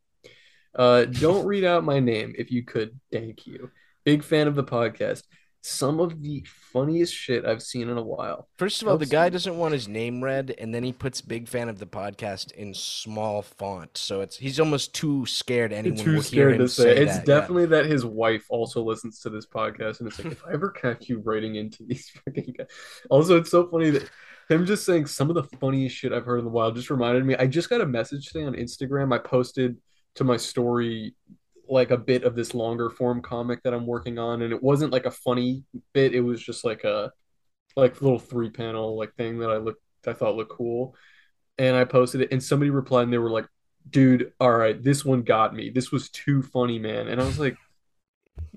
Uh, 0.75 1.05
don't 1.05 1.45
read 1.45 1.63
out 1.63 1.83
my 1.83 1.99
name 1.99 2.33
if 2.37 2.51
you 2.51 2.63
could. 2.63 2.99
Thank 3.11 3.47
you. 3.47 3.71
Big 4.05 4.23
fan 4.23 4.47
of 4.47 4.55
the 4.55 4.63
podcast. 4.63 5.23
Some 5.69 5.99
of 5.99 6.21
the 6.23 6.45
funniest 6.71 7.13
shit 7.13 7.45
I've 7.45 7.61
seen 7.61 7.89
in 7.89 7.97
a 7.97 8.01
while. 8.03 8.47
First 8.57 8.81
of 8.81 8.87
all, 8.87 8.97
the 8.97 9.05
guy 9.05 9.27
doesn't 9.29 9.57
want 9.57 9.73
his 9.73 9.87
name 9.87 10.23
read, 10.23 10.55
and 10.57 10.73
then 10.73 10.81
he 10.83 10.93
puts 10.93 11.19
"big 11.19 11.47
fan 11.49 11.67
of 11.67 11.77
the 11.77 11.85
podcast" 11.85 12.51
in 12.53 12.73
small 12.73 13.41
font, 13.41 13.97
so 13.97 14.21
it's 14.21 14.37
he's 14.37 14.59
almost 14.61 14.95
too 14.95 15.25
scared 15.25 15.73
anyone 15.73 15.97
Too 15.99 16.05
will 16.15 16.21
hear 16.21 16.23
scared 16.23 16.53
him 16.53 16.59
to 16.59 16.67
say. 16.69 16.83
say 16.83 16.97
It's 17.03 17.17
that. 17.17 17.27
yeah. 17.27 17.39
definitely 17.39 17.65
that 17.67 17.85
his 17.85 18.05
wife 18.05 18.45
also 18.49 18.81
listens 18.81 19.19
to 19.21 19.29
this 19.29 19.45
podcast, 19.45 19.99
and 19.99 20.07
it's 20.07 20.17
like 20.23 20.31
if 20.31 20.45
I 20.45 20.53
ever 20.53 20.69
catch 20.69 21.09
you 21.09 21.19
writing 21.19 21.55
into 21.55 21.83
these 21.83 22.09
fucking 22.25 22.53
guys. 22.57 22.67
Also, 23.09 23.37
it's 23.37 23.51
so 23.51 23.67
funny 23.69 23.89
that 23.89 24.09
him 24.49 24.65
just 24.65 24.85
saying 24.85 25.07
some 25.07 25.29
of 25.29 25.35
the 25.35 25.57
funniest 25.57 25.95
shit 25.97 26.13
I've 26.13 26.25
heard 26.25 26.39
in 26.39 26.45
the 26.45 26.51
wild 26.51 26.75
just 26.75 26.89
reminded 26.89 27.25
me. 27.25 27.35
I 27.35 27.45
just 27.47 27.69
got 27.69 27.81
a 27.81 27.85
message 27.85 28.27
today 28.27 28.45
on 28.45 28.53
Instagram. 28.53 29.13
I 29.13 29.17
posted 29.17 29.75
to 30.15 30.23
my 30.23 30.37
story 30.37 31.13
like 31.69 31.91
a 31.91 31.97
bit 31.97 32.23
of 32.23 32.35
this 32.35 32.53
longer 32.53 32.89
form 32.89 33.21
comic 33.21 33.63
that 33.63 33.73
I'm 33.73 33.85
working 33.85 34.17
on, 34.19 34.41
and 34.41 34.53
it 34.53 34.61
wasn't 34.63 34.91
like 34.93 35.05
a 35.05 35.11
funny 35.11 35.63
bit. 35.93 36.13
It 36.15 36.21
was 36.21 36.41
just 36.41 36.63
like 36.65 36.83
a 36.83 37.11
like 37.75 38.01
little 38.01 38.19
three 38.19 38.49
panel 38.49 38.97
like 38.97 39.13
thing 39.15 39.39
that 39.39 39.49
I 39.51 39.57
looked 39.57 39.81
I 40.07 40.13
thought 40.13 40.35
looked 40.35 40.51
cool, 40.51 40.95
and 41.57 41.75
I 41.75 41.83
posted 41.83 42.21
it, 42.21 42.31
and 42.31 42.41
somebody 42.43 42.69
replied, 42.69 43.03
and 43.03 43.13
they 43.13 43.17
were 43.17 43.29
like, 43.29 43.47
"Dude, 43.89 44.31
all 44.39 44.51
right, 44.51 44.81
this 44.81 45.03
one 45.03 45.23
got 45.23 45.53
me. 45.55 45.69
This 45.69 45.91
was 45.91 46.09
too 46.09 46.41
funny, 46.41 46.79
man." 46.79 47.07
And 47.09 47.21
I 47.21 47.25
was 47.25 47.39
like, 47.39 47.57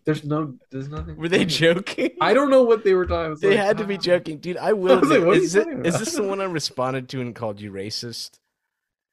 "There's 0.05 0.25
no, 0.25 0.55
there's 0.71 0.89
nothing." 0.89 1.17
Were 1.17 1.29
they 1.29 1.45
joking? 1.45 2.11
I 2.21 2.35
don't 2.35 2.51
know 2.51 2.63
what 2.63 2.85
they 2.85 2.95
were 2.95 3.07
talking. 3.07 3.33
I 3.33 3.37
They 3.41 3.57
like, 3.57 3.67
had 3.67 3.79
to 3.79 3.85
be 3.85 3.97
"Ah." 3.97 3.99
joking, 3.99 4.39
dude. 4.39 4.57
I 4.59 4.73
will. 4.75 5.01
was 5.01 5.11
like, 5.11 5.21
admit- 5.21 5.37
is, 5.43 5.55
it, 5.57 5.69
is 5.87 5.99
this 5.99 6.15
the 6.15 6.23
one 6.23 6.41
I 6.41 6.45
responded 6.45 7.09
to 7.11 7.21
and 7.21 7.35
called 7.35 7.61
you 7.61 7.73
racist? 7.73 8.39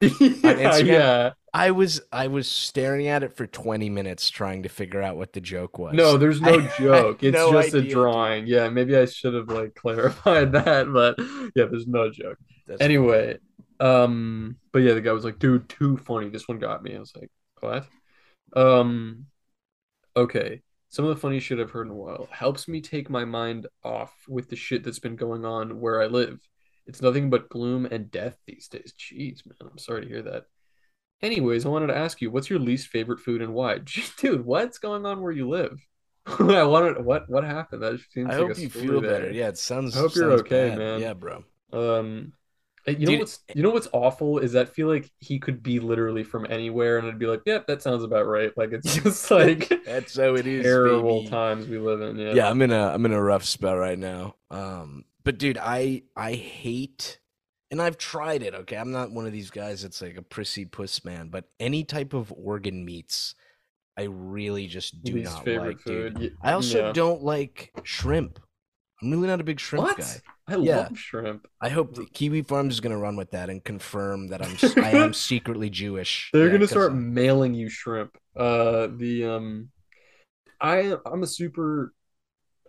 yeah, 0.00 0.76
yeah. 0.78 1.32
I 1.58 1.72
was 1.72 2.00
I 2.12 2.28
was 2.28 2.46
staring 2.46 3.08
at 3.08 3.24
it 3.24 3.36
for 3.36 3.44
20 3.44 3.90
minutes 3.90 4.30
trying 4.30 4.62
to 4.62 4.68
figure 4.68 5.02
out 5.02 5.16
what 5.16 5.32
the 5.32 5.40
joke 5.40 5.76
was. 5.76 5.92
No, 5.94 6.16
there's 6.16 6.40
no 6.40 6.54
I 6.60 6.72
joke. 6.78 7.24
It's 7.24 7.34
no 7.34 7.50
just 7.50 7.74
idea, 7.74 7.90
a 7.90 7.94
drawing. 7.94 8.46
Yeah, 8.46 8.68
maybe 8.68 8.96
I 8.96 9.06
should 9.06 9.34
have 9.34 9.48
like 9.48 9.74
clarified 9.74 10.52
that, 10.52 10.92
but 10.92 11.18
yeah, 11.56 11.64
there's 11.64 11.88
no 11.88 12.10
joke. 12.10 12.38
That's 12.68 12.80
Anyway, 12.80 13.38
um, 13.80 14.56
but 14.72 14.80
yeah, 14.80 14.94
the 14.94 15.00
guy 15.00 15.10
was 15.10 15.24
like, 15.24 15.40
dude, 15.40 15.68
too 15.68 15.96
funny. 15.96 16.28
This 16.28 16.46
one 16.46 16.60
got 16.60 16.80
me. 16.84 16.94
I 16.94 17.00
was 17.00 17.12
like, 17.16 17.30
what? 17.58 17.86
Um, 18.54 19.26
okay. 20.16 20.62
Some 20.90 21.06
of 21.06 21.14
the 21.14 21.20
funny 21.20 21.40
shit 21.40 21.58
I've 21.58 21.72
heard 21.72 21.88
in 21.88 21.92
a 21.92 21.96
while 21.96 22.28
helps 22.30 22.68
me 22.68 22.80
take 22.80 23.10
my 23.10 23.24
mind 23.24 23.66
off 23.82 24.14
with 24.28 24.48
the 24.48 24.56
shit 24.56 24.84
that's 24.84 25.00
been 25.00 25.16
going 25.16 25.44
on 25.44 25.80
where 25.80 26.00
I 26.00 26.06
live. 26.06 26.38
It's 26.86 27.02
nothing 27.02 27.30
but 27.30 27.50
gloom 27.50 27.84
and 27.84 28.12
death 28.12 28.38
these 28.46 28.68
days. 28.68 28.94
Jeez, 28.96 29.44
man, 29.44 29.70
I'm 29.70 29.76
sorry 29.76 30.02
to 30.02 30.08
hear 30.08 30.22
that. 30.22 30.44
Anyways, 31.22 31.66
I 31.66 31.68
wanted 31.68 31.88
to 31.88 31.96
ask 31.96 32.20
you, 32.20 32.30
what's 32.30 32.48
your 32.48 32.58
least 32.60 32.88
favorite 32.88 33.20
food 33.20 33.42
and 33.42 33.52
why? 33.54 33.78
Dude, 34.18 34.44
what's 34.44 34.78
going 34.78 35.04
on 35.06 35.20
where 35.20 35.32
you 35.32 35.48
live? 35.48 35.80
I 36.26 36.62
wanted 36.64 37.04
what 37.04 37.28
what 37.28 37.44
happened? 37.44 37.82
That 37.82 38.00
seems 38.10 38.28
I 38.28 38.36
like 38.36 38.48
hope 38.48 38.50
a 38.50 38.56
you 38.58 38.68
feel 38.68 39.00
there. 39.00 39.08
better. 39.08 39.30
Yeah, 39.30 39.48
it 39.48 39.58
sounds. 39.58 39.96
I 39.96 40.00
hope 40.00 40.14
you're 40.14 40.32
okay, 40.32 40.70
bad. 40.70 40.78
man. 40.78 41.00
Yeah, 41.00 41.14
bro. 41.14 41.44
Um, 41.72 42.32
uh, 42.86 42.92
you 42.92 43.06
know 43.06 43.12
Dude, 43.12 43.20
what's 43.20 43.40
you 43.54 43.62
know 43.62 43.70
what's 43.70 43.88
awful 43.92 44.38
is 44.38 44.52
that 44.52 44.68
I 44.68 44.70
feel 44.70 44.88
like 44.88 45.10
he 45.18 45.38
could 45.38 45.62
be 45.62 45.80
literally 45.80 46.24
from 46.24 46.46
anywhere, 46.50 46.98
and 46.98 47.08
I'd 47.08 47.18
be 47.18 47.26
like, 47.26 47.42
"Yep, 47.46 47.66
that 47.68 47.82
sounds 47.82 48.04
about 48.04 48.26
right." 48.26 48.52
Like 48.56 48.72
it's 48.72 48.94
just 49.02 49.30
like 49.30 49.72
That's 49.84 50.16
how 50.16 50.34
it 50.36 50.46
is. 50.46 50.64
terrible 50.64 50.78
baby. 50.78 51.30
times 51.30 51.68
we 51.68 51.78
live 51.78 52.00
in. 52.02 52.16
Yeah, 52.18 52.36
Yeah, 52.36 52.48
I'm 52.50 52.60
in 52.62 52.70
a 52.72 52.88
I'm 52.88 53.04
in 53.06 53.12
a 53.12 53.22
rough 53.22 53.44
spell 53.44 53.76
right 53.76 53.98
now. 53.98 54.36
Um, 54.50 55.04
but 55.24 55.38
dude, 55.38 55.58
I 55.58 56.02
I 56.16 56.34
hate, 56.34 57.18
and 57.70 57.80
I've 57.82 57.98
tried 57.98 58.42
it. 58.42 58.54
Okay, 58.54 58.76
I'm 58.76 58.92
not 58.92 59.10
one 59.10 59.26
of 59.26 59.32
these 59.32 59.50
guys 59.50 59.82
that's 59.82 60.00
like 60.02 60.16
a 60.16 60.22
prissy 60.22 60.64
puss 60.64 61.04
man, 61.04 61.28
but 61.28 61.44
any 61.60 61.84
type 61.84 62.14
of 62.14 62.32
organ 62.36 62.84
meats, 62.84 63.34
I 63.98 64.04
really 64.04 64.66
just 64.66 65.02
do 65.04 65.14
least 65.14 65.32
not 65.32 65.46
like, 65.46 65.84
dude. 65.84 66.14
food. 66.14 66.22
Ye- 66.22 66.30
I 66.42 66.52
also 66.52 66.86
yeah. 66.86 66.92
don't 66.92 67.22
like 67.22 67.72
shrimp. 67.82 68.38
I'm 69.02 69.10
really 69.10 69.28
not 69.28 69.40
a 69.40 69.44
big 69.44 69.60
shrimp 69.60 69.84
What? 69.86 69.98
guy. 69.98 70.16
I 70.48 70.56
Yeah. 70.56 70.76
love 70.78 70.98
shrimp. 70.98 71.46
I 71.60 71.68
hope 71.68 71.94
that 71.96 72.12
Kiwi 72.14 72.42
Farms 72.42 72.74
is 72.74 72.80
gonna 72.80 72.96
run 72.98 73.16
with 73.16 73.30
that 73.32 73.50
and 73.50 73.62
confirm 73.62 74.28
that 74.28 74.40
I'm 74.42 74.56
I 74.82 74.90
am 74.92 75.12
secretly 75.12 75.68
Jewish. 75.70 76.30
They're 76.32 76.44
Yeah, 76.44 76.48
going 76.48 76.60
to 76.62 76.68
start 76.68 76.94
mailing 76.94 77.54
you 77.54 77.68
shrimp. 77.68 78.16
Uh, 78.34 78.88
the 78.96 79.24
um, 79.24 79.68
I 80.60 80.96
I'm 81.06 81.22
a 81.22 81.26
super. 81.26 81.92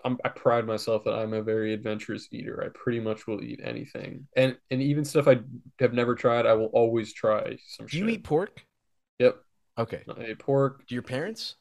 I'm, 0.05 0.17
I 0.25 0.29
pride 0.29 0.65
myself 0.65 1.03
that 1.05 1.13
I'm 1.13 1.33
a 1.33 1.41
very 1.41 1.73
adventurous 1.73 2.27
eater. 2.31 2.63
I 2.63 2.69
pretty 2.77 2.99
much 2.99 3.27
will 3.27 3.43
eat 3.43 3.59
anything, 3.63 4.27
and 4.35 4.57
and 4.71 4.81
even 4.81 5.05
stuff 5.05 5.27
I 5.27 5.39
have 5.79 5.93
never 5.93 6.15
tried, 6.15 6.45
I 6.45 6.53
will 6.53 6.67
always 6.73 7.13
try 7.13 7.57
some 7.67 7.87
Do 7.87 7.97
you 7.97 8.07
eat 8.09 8.23
pork? 8.23 8.65
Yep, 9.19 9.43
Okay. 9.77 10.03
I 10.17 10.27
eat 10.31 10.39
pork. 10.39 10.85
Do 10.87 10.95
your 10.95 11.01
parents? 11.03 11.55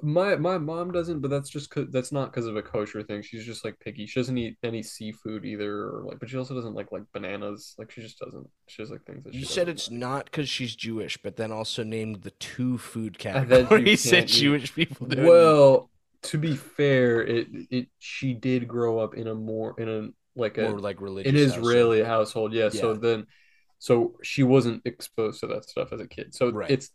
My 0.00 0.36
my 0.36 0.58
mom 0.58 0.92
doesn't, 0.92 1.20
but 1.20 1.28
that's 1.30 1.50
just 1.50 1.72
that's 1.90 2.12
not 2.12 2.30
because 2.30 2.46
of 2.46 2.56
a 2.56 2.62
kosher 2.62 3.02
thing. 3.02 3.20
She's 3.22 3.44
just 3.44 3.64
like 3.64 3.78
picky. 3.80 4.06
She 4.06 4.20
doesn't 4.20 4.38
eat 4.38 4.56
any 4.62 4.80
seafood 4.82 5.44
either, 5.44 5.88
or 5.88 6.04
like, 6.06 6.20
but 6.20 6.30
she 6.30 6.36
also 6.36 6.54
doesn't 6.54 6.74
like 6.74 6.92
like 6.92 7.02
bananas. 7.12 7.74
Like 7.78 7.90
she 7.90 8.02
just 8.02 8.18
doesn't. 8.18 8.48
She 8.68 8.80
has 8.82 8.90
like 8.92 9.04
things 9.04 9.24
that 9.24 9.34
You 9.34 9.44
said 9.44 9.68
it's 9.68 9.90
like. 9.90 10.00
not 10.00 10.24
because 10.26 10.48
she's 10.48 10.74
Jewish, 10.76 11.16
but 11.18 11.36
then 11.36 11.52
also 11.52 11.82
named 11.82 12.22
the 12.22 12.30
two 12.32 12.78
food 12.78 13.18
And 13.32 13.48
then 13.48 13.68
you 13.70 13.88
categories 13.88 14.02
that 14.10 14.26
Jewish 14.26 14.74
people 14.74 15.06
do. 15.06 15.32
Well, 15.32 15.87
to 16.24 16.38
be 16.38 16.56
fair, 16.56 17.22
it 17.22 17.48
it 17.70 17.88
she 17.98 18.34
did 18.34 18.66
grow 18.68 18.98
up 18.98 19.14
in 19.14 19.26
a 19.28 19.34
more 19.34 19.74
in 19.78 19.88
a 19.88 20.08
like 20.38 20.58
a 20.58 20.68
more 20.70 20.80
like 20.80 21.00
religious. 21.00 21.30
an. 21.32 21.36
Israeli 21.38 22.02
household. 22.02 22.52
Yeah, 22.52 22.68
so 22.68 22.94
then 22.94 23.26
so 23.78 24.16
she 24.22 24.42
wasn't 24.42 24.82
exposed 24.84 25.40
to 25.40 25.46
that 25.48 25.68
stuff 25.68 25.92
as 25.92 26.00
a 26.00 26.06
kid. 26.08 26.34
So 26.34 26.50
Right. 26.50 26.70
it's 26.70 26.90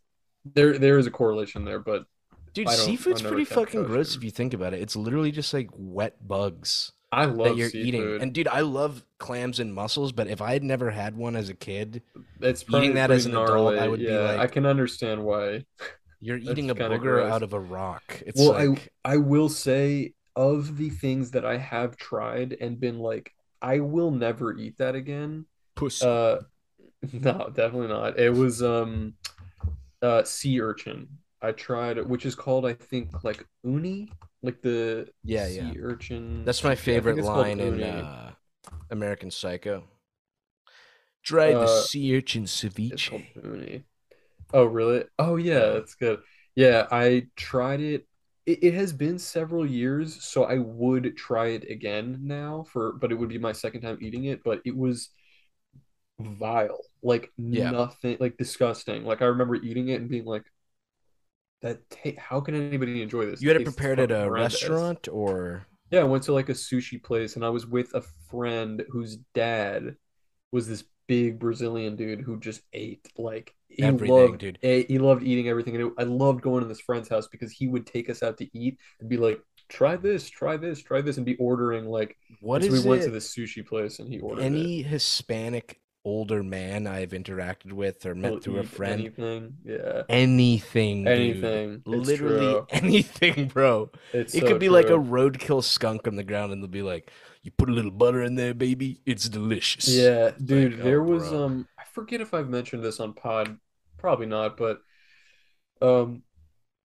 there 0.45 0.77
there 0.77 0.97
is 0.97 1.07
a 1.07 1.11
correlation 1.11 1.65
there, 1.65 1.79
but 1.79 2.05
Dude, 2.53 2.69
seafood's 2.69 3.21
pretty 3.21 3.45
fucking 3.45 3.83
gross 3.83 4.15
if 4.15 4.23
you 4.23 4.29
think 4.29 4.53
about 4.53 4.73
it. 4.73 4.81
It's 4.81 4.95
literally 4.95 5.31
just 5.31 5.53
like 5.53 5.69
wet 5.73 6.27
bugs 6.27 6.91
I 7.11 7.25
that 7.25 7.57
you're 7.57 7.69
seafood. 7.69 7.87
eating. 7.87 8.21
And 8.21 8.31
dude, 8.33 8.47
I 8.47 8.59
love 8.61 9.03
clams 9.17 9.59
and 9.59 9.73
mussels, 9.73 10.11
but 10.11 10.27
if 10.27 10.41
I 10.41 10.53
had 10.53 10.63
never 10.63 10.91
had 10.91 11.15
one 11.17 11.35
as 11.35 11.49
a 11.49 11.53
kid, 11.55 12.03
it's 12.41 12.63
eating 12.71 12.93
that 12.95 13.09
as 13.09 13.25
an 13.25 13.31
adult. 13.35 13.75
I 13.77 13.87
would 13.87 13.99
be 13.99 14.05
yeah, 14.05 14.19
like- 14.19 14.39
I 14.39 14.47
can 14.47 14.65
understand 14.65 15.23
why. 15.23 15.65
you're 16.23 16.37
That's 16.45 16.65
eating 16.65 16.69
a 16.69 16.75
kinda 16.77 16.97
booger 16.97 16.99
gross. 16.99 17.27
out 17.27 17.43
of 17.43 17.53
a 17.53 17.59
rock. 17.59 18.21
It's 18.25 18.47
well, 18.47 18.49
like 18.49 18.91
I 19.05 19.13
I 19.13 19.17
will 19.17 19.49
say 19.49 20.13
of 20.35 20.77
the 20.77 20.89
things 20.89 21.31
that 21.31 21.45
I 21.45 21.57
have 21.57 21.97
tried 21.97 22.57
and 22.61 22.79
been 22.79 22.99
like, 22.99 23.33
I 23.61 23.79
will 23.79 24.11
never 24.11 24.57
eat 24.57 24.77
that 24.77 24.95
again. 24.95 25.45
pussy. 25.75 26.09
Uh, 26.09 26.39
no, 27.13 27.49
definitely 27.53 27.89
not. 27.89 28.19
It 28.19 28.31
was 28.31 28.63
um, 28.63 29.15
uh, 30.01 30.23
sea 30.25 30.61
urchin. 30.61 31.09
I 31.41 31.51
tried, 31.53 31.99
which 32.07 32.25
is 32.25 32.35
called, 32.35 32.65
I 32.65 32.73
think, 32.73 33.23
like 33.23 33.45
uni, 33.63 34.11
like 34.43 34.61
the 34.63 35.09
Yeah, 35.23 35.47
sea 35.47 35.47
yeah. 35.47 35.73
urchin. 35.79 36.45
That's 36.45 36.63
my 36.63 36.75
favorite 36.75 37.19
it's 37.19 37.31
line 37.31 37.61
in 37.61 37.83
uh, 37.83 38.33
American 38.91 39.31
Psycho. 39.31 39.85
Try 41.23 41.55
the 41.55 41.67
Uh, 41.67 41.87
sea 41.89 42.15
urchin 42.15 42.43
It's 42.89 43.03
called 43.03 43.25
ceviche. 43.25 43.83
Oh, 44.53 44.65
really? 44.65 45.05
Oh, 45.19 45.35
yeah, 45.37 45.71
that's 45.71 45.95
good. 45.95 46.19
Yeah, 46.55 46.87
I 46.91 47.27
tried 47.35 47.81
it. 47.81 48.07
It, 48.45 48.63
it 48.63 48.73
has 48.75 48.93
been 48.93 49.17
several 49.19 49.65
years, 49.65 50.23
so 50.23 50.43
I 50.43 50.59
would 50.59 51.17
try 51.17 51.47
it 51.47 51.69
again 51.69 52.19
now 52.23 52.63
for, 52.71 52.93
but 52.93 53.11
it 53.11 53.15
would 53.15 53.29
be 53.29 53.39
my 53.39 53.51
second 53.53 53.81
time 53.81 53.97
eating 54.01 54.25
it. 54.25 54.43
But 54.43 54.61
it 54.65 54.75
was 54.75 55.09
vile, 56.19 56.79
like 57.01 57.31
Yeah. 57.51 57.73
nothing, 57.73 58.17
like 58.19 58.37
disgusting. 58.37 59.03
Like 59.05 59.21
I 59.21 59.25
remember 59.25 59.55
eating 59.55 59.89
it 59.89 60.01
and 60.01 60.09
being 60.09 60.25
like, 60.25 60.43
"That 61.61 61.89
ta- 61.89 62.19
how 62.21 62.41
can 62.41 62.53
anybody 62.53 63.01
enjoy 63.01 63.25
this? 63.25 63.43
You 63.43 63.49
had 63.49 63.57
it 63.57 63.63
tastes 63.63 63.63
prepared 63.63 63.99
at 63.99 64.09
a 64.11 64.31
horrendous." 64.31 64.31
restaurant 64.31 65.07
or 65.07 65.67
Yeah, 65.91 66.01
I 66.01 66.03
went 66.05 66.23
to 66.23 66.33
like 66.33 66.49
a 66.49 66.53
sushi 66.53 67.01
place 67.01 67.35
and 67.35 67.45
I 67.45 67.49
was 67.49 67.67
with 67.67 67.93
a 67.93 68.01
friend 68.29 68.83
whose 68.89 69.17
dad 69.33 69.95
was 70.51 70.67
this 70.67 70.83
big 71.07 71.39
Brazilian 71.39 71.95
dude 71.95 72.21
who 72.21 72.39
just 72.39 72.61
ate 72.73 73.07
like 73.17 73.53
he 73.69 73.83
Everything, 73.83 74.09
loved 74.09 74.39
dude. 74.39 74.59
a- 74.63 74.83
he 74.83 74.99
loved 74.99 75.23
eating 75.23 75.49
everything 75.49 75.75
and 75.75 75.87
it, 75.87 75.93
I 75.97 76.03
loved 76.03 76.41
going 76.41 76.61
to 76.61 76.67
this 76.67 76.79
friend's 76.81 77.09
house 77.09 77.27
because 77.27 77.51
he 77.51 77.67
would 77.67 77.87
take 77.87 78.09
us 78.09 78.21
out 78.23 78.37
to 78.37 78.57
eat 78.57 78.77
and 78.99 79.09
be 79.09 79.17
like 79.17 79.41
try 79.69 79.95
this 79.95 80.29
try 80.29 80.57
this 80.57 80.81
try 80.81 81.01
this 81.01 81.17
and 81.17 81.25
be 81.25 81.35
ordering 81.37 81.85
like 81.85 82.15
what 82.41 82.61
is 82.63 82.69
we 82.69 82.79
went 82.79 83.01
to 83.03 83.09
this 83.09 83.33
sushi 83.35 83.65
place 83.65 83.99
and 83.99 84.07
he 84.09 84.19
ordered 84.19 84.41
it. 84.43 84.51
Any 84.53 84.81
Hispanic 84.83 85.79
older 86.05 86.43
man 86.43 86.85
I've 86.85 87.11
interacted 87.11 87.71
with 87.73 88.05
or 88.05 88.13
met 88.13 88.31
He'll 88.31 88.39
through 88.41 88.59
a 88.59 88.63
friend, 88.63 88.99
anything 88.99 89.57
yeah 89.65 90.03
anything, 90.09 91.07
anything 91.07 91.81
literally 91.85 92.53
true. 92.53 92.67
anything, 92.69 93.47
bro. 93.47 93.89
It's 94.13 94.33
It 94.33 94.41
so 94.41 94.47
could 94.47 94.59
be 94.59 94.69
like 94.69 94.89
a 94.89 94.93
roadkill 94.93 95.63
skunk 95.63 96.07
on 96.07 96.15
the 96.15 96.23
ground, 96.23 96.51
and 96.51 96.61
they'll 96.61 96.69
be 96.69 96.81
like, 96.81 97.11
"You 97.43 97.51
put 97.51 97.69
a 97.69 97.73
little 97.73 97.91
butter 97.91 98.23
in 98.23 98.35
there, 98.35 98.53
baby. 98.53 99.01
It's 99.05 99.29
delicious." 99.29 99.87
Yeah, 99.87 100.31
dude, 100.43 100.73
like, 100.73 100.83
there 100.83 101.01
oh, 101.01 101.05
was 101.05 101.29
bro. 101.29 101.45
um 101.45 101.67
I 101.77 101.83
forget 101.85 102.21
if 102.21 102.33
I've 102.33 102.49
mentioned 102.49 102.83
this 102.83 102.99
on 102.99 103.13
pod, 103.13 103.57
probably 103.97 104.25
not, 104.25 104.57
but 104.57 104.79
um 105.81 106.23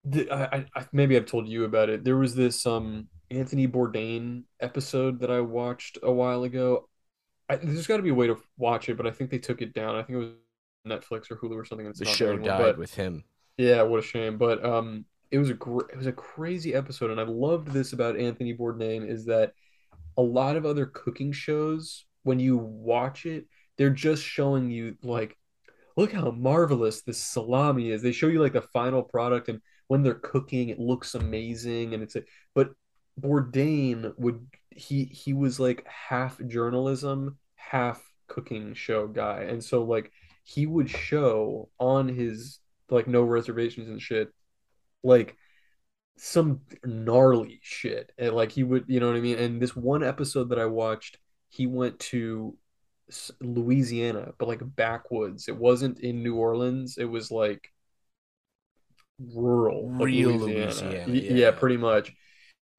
the, 0.05 0.31
I, 0.31 0.65
I 0.75 0.85
maybe 0.91 1.17
I've 1.17 1.25
told 1.25 1.47
you 1.47 1.65
about 1.65 1.89
it. 1.89 2.03
There 2.03 2.17
was 2.17 2.35
this 2.35 2.65
um 2.65 3.07
Anthony 3.31 3.67
Bourdain 3.67 4.43
episode 4.59 5.19
that 5.19 5.31
I 5.31 5.41
watched 5.41 5.97
a 6.01 6.11
while 6.11 6.43
ago. 6.43 6.89
I, 7.47 7.57
there's 7.57 7.87
got 7.87 7.97
to 7.97 8.03
be 8.03 8.09
a 8.09 8.15
way 8.15 8.27
to 8.27 8.37
watch 8.57 8.89
it, 8.89 8.97
but 8.97 9.07
I 9.07 9.11
think 9.11 9.29
they 9.31 9.39
took 9.39 9.61
it 9.61 9.73
down. 9.73 9.95
I 9.95 10.03
think 10.03 10.17
it 10.17 10.17
was 10.17 10.29
Netflix 10.87 11.31
or 11.31 11.35
Hulu 11.35 11.55
or 11.55 11.65
something. 11.65 11.87
It's 11.87 11.99
the 11.99 12.05
show 12.05 12.29
anymore, 12.29 12.47
died 12.47 12.59
but 12.59 12.77
with 12.77 12.93
him. 12.93 13.23
yeah, 13.57 13.81
what 13.81 13.99
a 13.99 14.03
shame. 14.03 14.37
But 14.37 14.63
um, 14.63 15.05
it 15.31 15.37
was 15.37 15.49
a 15.49 15.55
gr- 15.55 15.89
it 15.91 15.97
was 15.97 16.07
a 16.07 16.11
crazy 16.11 16.73
episode, 16.73 17.11
and 17.11 17.19
I 17.19 17.23
loved 17.23 17.69
this 17.69 17.93
about 17.93 18.17
Anthony 18.17 18.55
Bourdain 18.55 19.07
is 19.07 19.25
that 19.25 19.53
a 20.19 20.21
lot 20.21 20.57
of 20.57 20.65
other 20.65 20.85
cooking 20.85 21.31
shows, 21.31 22.05
when 22.23 22.41
you 22.41 22.57
watch 22.57 23.25
it, 23.25 23.45
they're 23.77 23.89
just 23.89 24.21
showing 24.21 24.69
you 24.69 24.97
like, 25.01 25.37
look 25.95 26.11
how 26.11 26.31
marvelous 26.31 27.03
this 27.03 27.17
salami 27.17 27.91
is. 27.91 28.01
They 28.01 28.11
show 28.11 28.27
you 28.27 28.41
like 28.41 28.51
the 28.51 28.61
final 28.73 29.01
product, 29.01 29.47
and 29.47 29.61
when 29.87 30.03
they're 30.03 30.15
cooking, 30.15 30.67
it 30.67 30.77
looks 30.77 31.15
amazing, 31.15 31.93
and 31.93 32.03
it's 32.03 32.17
a 32.17 32.23
but 32.53 32.71
Bourdain 33.17 34.13
would 34.17 34.45
he 34.71 35.05
he 35.05 35.31
was 35.31 35.57
like 35.57 35.87
half 35.87 36.37
journalism, 36.47 37.37
half 37.55 38.03
cooking 38.27 38.73
show 38.73 39.07
guy, 39.07 39.43
and 39.43 39.63
so 39.63 39.85
like 39.85 40.11
he 40.43 40.65
would 40.65 40.89
show 40.89 41.69
on 41.79 42.09
his 42.09 42.59
like 42.89 43.07
no 43.07 43.23
reservations 43.23 43.87
and 43.87 44.01
shit, 44.01 44.27
like 45.01 45.37
some 46.19 46.61
gnarly 46.83 47.59
shit. 47.63 48.11
And 48.17 48.33
like 48.33 48.51
he 48.51 48.63
would, 48.63 48.85
you 48.87 48.99
know 48.99 49.07
what 49.07 49.15
I 49.15 49.21
mean? 49.21 49.37
And 49.37 49.61
this 49.61 49.75
one 49.75 50.03
episode 50.03 50.49
that 50.49 50.59
I 50.59 50.65
watched, 50.65 51.17
he 51.49 51.67
went 51.67 51.99
to 51.99 52.55
Louisiana, 53.41 54.33
but 54.37 54.47
like 54.47 54.61
backwoods. 54.75 55.47
It 55.47 55.57
wasn't 55.57 55.99
in 55.99 56.23
New 56.23 56.35
Orleans. 56.35 56.97
It 56.97 57.05
was 57.05 57.31
like 57.31 57.71
rural, 59.33 59.91
like 59.93 60.05
Real 60.05 60.31
Louisiana. 60.31 61.05
Louisiana, 61.07 61.13
yeah. 61.13 61.33
yeah, 61.33 61.51
pretty 61.51 61.77
much. 61.77 62.13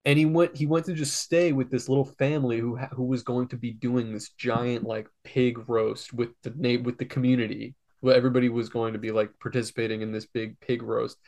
And 0.05 0.19
he 0.19 0.25
went 0.25 0.57
he 0.57 0.65
went 0.65 0.87
to 0.87 0.95
just 0.95 1.19
stay 1.19 1.53
with 1.53 1.71
this 1.71 1.89
little 1.89 2.07
family 2.07 2.59
who 2.59 2.77
ha- 2.77 2.89
who 2.93 3.05
was 3.05 3.23
going 3.23 3.49
to 3.49 3.57
be 3.57 3.73
doing 3.73 4.13
this 4.13 4.31
giant 4.31 4.85
like 4.85 5.09
pig 5.25 5.69
roast 5.69 6.15
with 6.15 6.31
the 6.43 6.55
na- 6.57 6.83
with 6.83 6.97
the 6.97 7.05
community 7.05 7.75
well, 8.01 8.17
everybody 8.17 8.49
was 8.49 8.69
going 8.69 8.95
to 8.95 8.99
be 8.99 9.11
like 9.11 9.31
participating 9.41 10.03
in 10.03 10.13
this 10.13 10.27
big 10.27 10.59
pig 10.61 10.83
roast, 10.83 11.19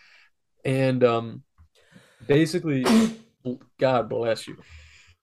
and 0.65 1.05
um, 1.05 1.43
basically, 2.27 2.85
God 3.79 4.09
bless 4.09 4.47
you. 4.47 4.57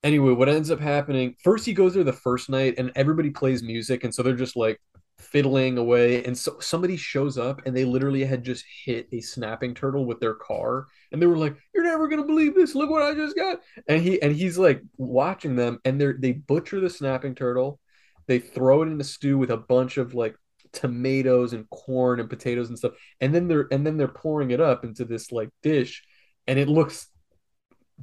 Anyway, 0.02 0.32
what 0.32 0.48
ends 0.48 0.70
up 0.70 0.80
happening? 0.80 1.36
First, 1.42 1.66
he 1.66 1.72
goes 1.72 1.94
there 1.94 2.04
the 2.04 2.12
first 2.12 2.48
night, 2.48 2.74
and 2.78 2.90
everybody 2.96 3.30
plays 3.30 3.62
music, 3.62 4.04
and 4.04 4.14
so 4.14 4.22
they're 4.22 4.34
just 4.34 4.56
like 4.56 4.80
fiddling 5.18 5.76
away, 5.78 6.24
and 6.24 6.36
so 6.36 6.58
somebody 6.60 6.96
shows 6.96 7.36
up, 7.36 7.60
and 7.66 7.76
they 7.76 7.84
literally 7.84 8.24
had 8.24 8.42
just 8.42 8.64
hit 8.84 9.06
a 9.12 9.20
snapping 9.20 9.74
turtle 9.74 10.06
with 10.06 10.18
their 10.20 10.34
car, 10.34 10.86
and 11.12 11.20
they 11.20 11.26
were 11.26 11.36
like, 11.36 11.56
"You're 11.74 11.84
never 11.84 12.08
gonna 12.08 12.24
believe 12.24 12.54
this! 12.54 12.74
Look 12.74 12.90
what 12.90 13.02
I 13.02 13.14
just 13.14 13.36
got!" 13.36 13.60
And 13.88 14.02
he 14.02 14.20
and 14.22 14.34
he's 14.34 14.58
like 14.58 14.82
watching 14.96 15.56
them, 15.56 15.78
and 15.84 16.00
they're, 16.00 16.16
they 16.18 16.32
butcher 16.32 16.80
the 16.80 16.90
snapping 16.90 17.34
turtle, 17.34 17.78
they 18.26 18.38
throw 18.38 18.82
it 18.82 18.86
in 18.86 19.00
a 19.00 19.04
stew 19.04 19.38
with 19.38 19.50
a 19.50 19.56
bunch 19.56 19.98
of 19.98 20.14
like 20.14 20.36
tomatoes 20.72 21.52
and 21.52 21.68
corn 21.70 22.20
and 22.20 22.30
potatoes 22.30 22.68
and 22.68 22.78
stuff, 22.78 22.92
and 23.20 23.34
then 23.34 23.48
they're 23.48 23.68
and 23.70 23.86
then 23.86 23.96
they're 23.96 24.08
pouring 24.08 24.50
it 24.52 24.60
up 24.60 24.84
into 24.84 25.04
this 25.04 25.32
like 25.32 25.50
dish, 25.62 26.02
and 26.50 26.58
it 26.58 26.68
looks 26.68 27.06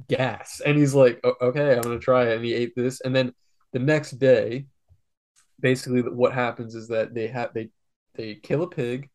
gas. 0.08 0.60
And 0.64 0.78
he's 0.78 0.94
like, 0.94 1.20
"Okay, 1.24 1.76
I'm 1.76 1.82
gonna 1.82 1.98
try 1.98 2.28
it," 2.28 2.36
and 2.36 2.44
he 2.44 2.54
ate 2.54 2.74
this, 2.74 3.00
and 3.02 3.14
then 3.14 3.32
the 3.72 3.78
next 3.78 4.12
day 4.12 4.66
basically 5.60 6.02
what 6.02 6.32
happens 6.32 6.74
is 6.74 6.88
that 6.88 7.14
they 7.14 7.26
have 7.26 7.52
they 7.52 7.68
they 8.14 8.34
kill 8.34 8.62
a 8.62 8.68
pig 8.68 9.10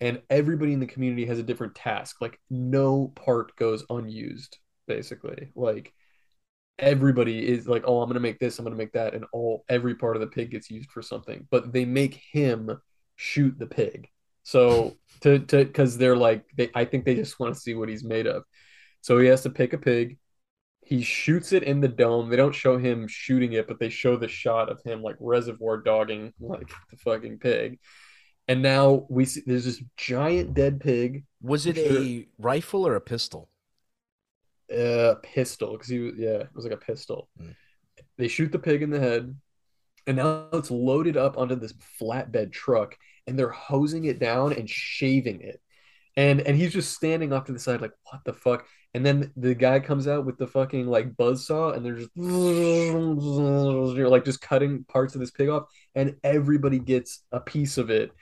and 0.00 0.20
everybody 0.30 0.72
in 0.72 0.80
the 0.80 0.86
community 0.86 1.24
has 1.26 1.38
a 1.38 1.42
different 1.42 1.74
task. 1.74 2.16
Like 2.20 2.38
no 2.50 3.12
part 3.14 3.54
goes 3.56 3.84
unused 3.90 4.58
basically. 4.86 5.50
Like 5.54 5.92
everybody 6.78 7.46
is 7.46 7.68
like 7.68 7.84
oh 7.86 8.02
i'm 8.02 8.08
gonna 8.08 8.18
make 8.18 8.40
this 8.40 8.58
i'm 8.58 8.64
gonna 8.64 8.74
make 8.74 8.92
that 8.92 9.14
and 9.14 9.24
all 9.32 9.64
every 9.68 9.94
part 9.94 10.16
of 10.16 10.20
the 10.20 10.26
pig 10.26 10.50
gets 10.50 10.70
used 10.70 10.90
for 10.90 11.02
something. 11.02 11.46
But 11.50 11.72
they 11.72 11.84
make 11.84 12.20
him 12.32 12.80
shoot 13.16 13.58
the 13.58 13.66
pig. 13.66 14.08
So 14.42 14.96
to 15.20 15.38
to 15.38 15.64
because 15.64 15.96
they're 15.96 16.16
like 16.16 16.44
they 16.56 16.70
i 16.74 16.84
think 16.84 17.04
they 17.04 17.14
just 17.14 17.38
want 17.38 17.54
to 17.54 17.60
see 17.60 17.74
what 17.74 17.88
he's 17.88 18.04
made 18.04 18.26
of 18.26 18.44
so 19.04 19.18
he 19.18 19.26
has 19.28 19.42
to 19.42 19.50
pick 19.50 19.74
a 19.74 19.78
pig 19.78 20.16
he 20.84 21.02
shoots 21.02 21.52
it 21.52 21.62
in 21.62 21.80
the 21.80 21.88
dome. 21.88 22.28
They 22.28 22.36
don't 22.36 22.54
show 22.54 22.76
him 22.76 23.08
shooting 23.08 23.54
it, 23.54 23.66
but 23.66 23.80
they 23.80 23.88
show 23.88 24.16
the 24.16 24.28
shot 24.28 24.68
of 24.70 24.82
him 24.82 25.02
like 25.02 25.16
reservoir 25.18 25.78
dogging 25.78 26.32
like 26.40 26.68
the 26.90 26.96
fucking 26.98 27.38
pig. 27.38 27.78
And 28.46 28.62
now 28.62 29.06
we 29.08 29.24
see 29.24 29.42
there's 29.46 29.64
this 29.64 29.82
giant 29.96 30.52
dead 30.52 30.80
pig. 30.80 31.24
Was 31.40 31.66
it 31.66 31.76
Sure. 31.76 32.02
a 32.02 32.28
rifle 32.38 32.86
or 32.86 32.96
a 32.96 33.00
pistol? 33.00 33.48
Uh, 34.74 35.14
pistol 35.22 35.72
because 35.72 35.88
he 35.88 35.98
was 35.98 36.14
yeah, 36.18 36.40
it 36.40 36.50
was 36.54 36.64
like 36.64 36.74
a 36.74 36.76
pistol. 36.76 37.28
Hmm. 37.38 37.50
They 38.18 38.28
shoot 38.28 38.52
the 38.52 38.58
pig 38.58 38.82
in 38.82 38.90
the 38.90 39.00
head, 39.00 39.34
and 40.06 40.16
now 40.18 40.48
it's 40.52 40.70
loaded 40.70 41.16
up 41.16 41.38
onto 41.38 41.54
this 41.54 41.74
flatbed 42.00 42.52
truck, 42.52 42.96
and 43.26 43.38
they're 43.38 43.48
hosing 43.50 44.04
it 44.04 44.18
down 44.18 44.52
and 44.52 44.68
shaving 44.68 45.40
it. 45.40 45.60
And 46.16 46.42
and 46.42 46.56
he's 46.56 46.72
just 46.72 46.92
standing 46.92 47.32
off 47.32 47.44
to 47.46 47.52
the 47.52 47.58
side 47.58 47.80
like 47.80 47.92
what 48.10 48.20
the 48.24 48.34
fuck. 48.34 48.66
And 48.94 49.04
then 49.04 49.32
the 49.36 49.54
guy 49.54 49.80
comes 49.80 50.06
out 50.06 50.24
with 50.24 50.38
the 50.38 50.46
fucking 50.46 50.86
like 50.86 51.16
buzz 51.16 51.46
saw, 51.46 51.72
and 51.72 51.84
they're 51.84 51.96
just 51.96 52.10
you're 52.14 54.08
like 54.08 54.24
just 54.24 54.40
cutting 54.40 54.84
parts 54.84 55.14
of 55.14 55.20
this 55.20 55.32
pig 55.32 55.48
off, 55.48 55.64
and 55.94 56.16
everybody 56.22 56.78
gets 56.78 57.22
a 57.32 57.40
piece 57.40 57.76
of 57.76 57.90
it. 57.90 58.12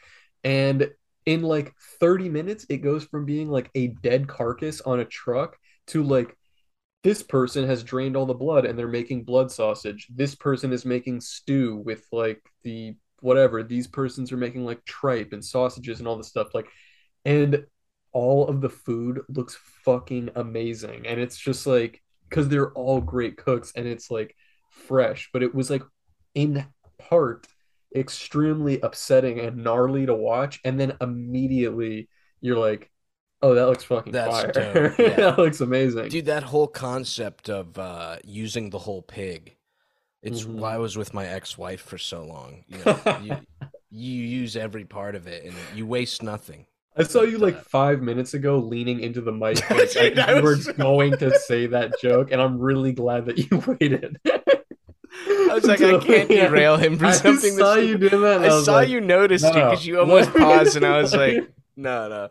And 0.44 0.90
in 1.26 1.42
like 1.42 1.74
30 2.00 2.28
minutes, 2.28 2.66
it 2.68 2.78
goes 2.78 3.04
from 3.04 3.24
being 3.24 3.50
like 3.50 3.70
a 3.74 3.88
dead 3.88 4.26
carcass 4.26 4.80
on 4.80 5.00
a 5.00 5.04
truck 5.04 5.56
to 5.88 6.02
like 6.02 6.36
this 7.02 7.22
person 7.22 7.66
has 7.66 7.82
drained 7.82 8.16
all 8.16 8.26
the 8.26 8.34
blood 8.34 8.64
and 8.64 8.78
they're 8.78 8.88
making 8.88 9.24
blood 9.24 9.50
sausage. 9.50 10.06
This 10.14 10.34
person 10.34 10.72
is 10.72 10.84
making 10.84 11.20
stew 11.20 11.76
with 11.84 12.06
like 12.12 12.40
the 12.62 12.96
whatever. 13.20 13.62
These 13.62 13.88
persons 13.88 14.30
are 14.32 14.36
making 14.36 14.64
like 14.64 14.84
tripe 14.84 15.32
and 15.32 15.44
sausages 15.44 15.98
and 15.98 16.06
all 16.06 16.16
this 16.16 16.28
stuff. 16.28 16.54
Like, 16.54 16.68
and 17.24 17.64
all 18.12 18.48
of 18.48 18.60
the 18.60 18.68
food 18.70 19.20
looks 19.28 19.56
fucking 19.84 20.30
amazing. 20.36 21.06
And 21.06 21.20
it's 21.20 21.38
just 21.38 21.66
like, 21.66 22.02
because 22.28 22.48
they're 22.48 22.72
all 22.72 23.00
great 23.00 23.36
cooks 23.36 23.72
and 23.76 23.86
it's 23.86 24.10
like 24.10 24.34
fresh, 24.70 25.30
but 25.32 25.42
it 25.42 25.54
was 25.54 25.70
like 25.70 25.82
in 26.34 26.64
part 26.98 27.46
extremely 27.94 28.80
upsetting 28.80 29.38
and 29.40 29.58
gnarly 29.64 30.06
to 30.06 30.14
watch. 30.14 30.60
And 30.64 30.78
then 30.80 30.96
immediately 31.00 32.08
you're 32.40 32.58
like, 32.58 32.90
oh, 33.42 33.54
that 33.54 33.66
looks 33.66 33.84
fucking 33.84 34.12
That's 34.12 34.40
fire. 34.42 34.94
yeah. 34.98 35.16
that 35.16 35.38
looks 35.38 35.60
amazing. 35.60 36.08
Dude, 36.08 36.26
that 36.26 36.42
whole 36.42 36.68
concept 36.68 37.50
of 37.50 37.78
uh, 37.78 38.16
using 38.24 38.70
the 38.70 38.78
whole 38.78 39.02
pig. 39.02 39.56
It's 40.22 40.44
Mhm. 40.44 40.54
why 40.54 40.74
I 40.74 40.78
was 40.78 40.96
with 40.96 41.12
my 41.12 41.26
ex-wife 41.26 41.80
for 41.80 41.98
so 41.98 42.24
long. 42.24 42.64
You, 42.68 42.78
know, 42.86 43.18
you, 43.22 43.36
you 43.90 44.22
use 44.24 44.56
every 44.56 44.84
part 44.84 45.16
of 45.16 45.26
it 45.26 45.44
and 45.44 45.54
you 45.74 45.84
waste 45.86 46.22
nothing. 46.22 46.66
I 46.96 47.04
saw 47.04 47.22
you 47.22 47.38
like 47.38 47.62
five 47.64 48.02
minutes 48.02 48.34
ago 48.34 48.58
leaning 48.58 49.00
into 49.00 49.20
the 49.20 49.32
mic. 49.32 49.58
Like, 49.70 49.92
Dude, 49.92 50.18
I, 50.18 50.32
I 50.32 50.36
you 50.36 50.42
were 50.42 50.50
was- 50.56 50.66
going 50.68 51.16
to 51.18 51.38
say 51.38 51.66
that 51.68 52.00
joke, 52.00 52.30
and 52.32 52.40
I'm 52.40 52.58
really 52.58 52.92
glad 52.92 53.26
that 53.26 53.38
you 53.38 53.58
waited. 53.80 54.18
I 54.26 55.54
was 55.54 55.64
like, 55.64 55.80
I 55.82 55.98
can't 55.98 56.28
derail 56.28 56.76
him 56.76 56.98
for 56.98 57.06
I 57.06 57.12
something. 57.12 57.54
I 57.54 57.56
saw 57.58 57.74
you 57.74 57.98
doing 57.98 58.22
that. 58.22 58.36
and 58.42 58.46
I, 58.46 58.62
saw 58.62 58.74
like, 58.74 58.88
you 58.88 59.00
notice 59.00 59.42
it 59.44 59.48
no, 59.54 59.70
because 59.70 59.86
you 59.86 59.94
no. 59.94 60.00
almost 60.00 60.32
paused, 60.32 60.76
and 60.76 60.86
I 60.86 61.00
was 61.00 61.14
like, 61.14 61.50
no, 61.76 62.08
no. 62.08 62.28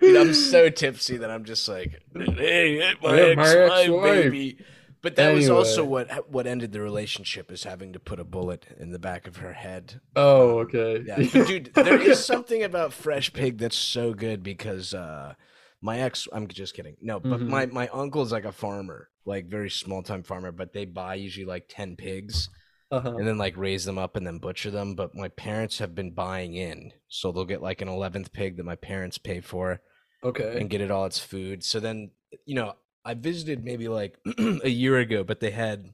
Dude, 0.00 0.16
I'm 0.16 0.32
so 0.34 0.70
tipsy 0.70 1.18
that 1.18 1.30
I'm 1.30 1.44
just 1.44 1.68
like, 1.68 2.02
hey, 2.16 2.94
my 3.02 3.16
Yeah, 3.20 3.34
my 3.34 3.46
ex-wife. 3.48 4.02
baby. 4.02 4.58
But 5.04 5.16
that 5.16 5.32
was 5.34 5.48
also 5.50 5.84
what 5.84 6.30
what 6.30 6.46
ended 6.46 6.72
the 6.72 6.80
relationship 6.80 7.52
is 7.52 7.62
having 7.64 7.92
to 7.92 8.00
put 8.00 8.18
a 8.18 8.24
bullet 8.24 8.66
in 8.80 8.90
the 8.90 8.98
back 8.98 9.28
of 9.28 9.36
her 9.36 9.52
head. 9.52 10.00
Oh, 10.16 10.60
okay. 10.60 11.02
Yeah, 11.06 11.22
but 11.32 11.46
dude, 11.46 11.70
there 11.74 12.00
is 12.00 12.24
something 12.24 12.62
about 12.64 12.92
fresh 12.94 13.32
pig 13.32 13.58
that's 13.58 13.76
so 13.76 14.14
good 14.14 14.42
because 14.42 14.94
uh, 14.94 15.34
my 15.82 16.00
ex. 16.00 16.26
I'm 16.32 16.48
just 16.48 16.74
kidding. 16.74 16.96
No, 17.02 17.20
but 17.20 17.40
Mhm. 17.40 17.46
my 17.48 17.66
my 17.66 17.88
uncle's 17.88 18.32
like 18.32 18.46
a 18.46 18.50
farmer, 18.52 19.10
like 19.26 19.46
very 19.46 19.68
small 19.70 20.02
time 20.02 20.22
farmer. 20.22 20.52
But 20.52 20.72
they 20.72 20.86
buy 20.86 21.16
usually 21.16 21.44
like 21.46 21.66
ten 21.68 21.96
pigs 21.96 22.48
Uh-huh. 22.90 23.14
and 23.16 23.26
then 23.28 23.36
like 23.36 23.56
raise 23.58 23.84
them 23.84 23.98
up 23.98 24.16
and 24.16 24.26
then 24.26 24.38
butcher 24.38 24.70
them. 24.70 24.94
But 24.94 25.14
my 25.14 25.28
parents 25.28 25.78
have 25.80 25.94
been 25.94 26.12
buying 26.14 26.54
in, 26.54 26.92
so 27.08 27.30
they'll 27.30 27.44
get 27.44 27.60
like 27.62 27.82
an 27.82 27.88
eleventh 27.88 28.32
pig 28.32 28.56
that 28.56 28.64
my 28.64 28.76
parents 28.76 29.18
pay 29.18 29.40
for 29.42 29.82
Okay. 30.24 30.58
and 30.58 30.70
get 30.70 30.80
it 30.80 30.90
all 30.90 31.04
its 31.04 31.18
food. 31.18 31.62
So 31.62 31.78
then, 31.80 32.10
you 32.46 32.54
know, 32.54 32.72
I 33.04 33.14
visited 33.14 33.64
maybe 33.64 33.88
like 33.88 34.18
a 34.38 34.68
year 34.68 34.98
ago, 34.98 35.24
but 35.24 35.40
they 35.40 35.50
had 35.50 35.92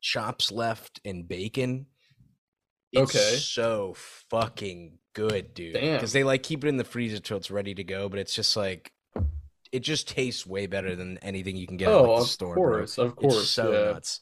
chops 0.00 0.50
left 0.52 1.00
and 1.04 1.26
bacon. 1.26 1.86
It's 2.92 3.14
Okay. 3.14 3.36
so 3.36 3.94
fucking 4.30 4.98
good, 5.14 5.54
dude. 5.54 5.74
Because 5.74 6.12
they 6.12 6.24
like 6.24 6.42
keep 6.42 6.64
it 6.64 6.68
in 6.68 6.76
the 6.76 6.84
freezer 6.84 7.20
till 7.20 7.36
it's 7.36 7.50
ready 7.50 7.74
to 7.74 7.84
go, 7.84 8.08
but 8.08 8.18
it's 8.18 8.34
just 8.34 8.56
like 8.56 8.92
it 9.72 9.80
just 9.80 10.08
tastes 10.08 10.44
way 10.46 10.66
better 10.66 10.96
than 10.96 11.18
anything 11.18 11.56
you 11.56 11.66
can 11.66 11.76
get 11.76 11.88
at 11.88 11.94
oh, 11.94 12.02
like, 12.02 12.16
the 12.16 12.22
of 12.22 12.28
store. 12.28 12.54
bro. 12.54 12.78
course, 12.78 12.98
of 12.98 13.16
course. 13.16 13.42
It's 13.42 13.50
so 13.50 13.72
yeah. 13.72 13.92
nuts. 13.92 14.20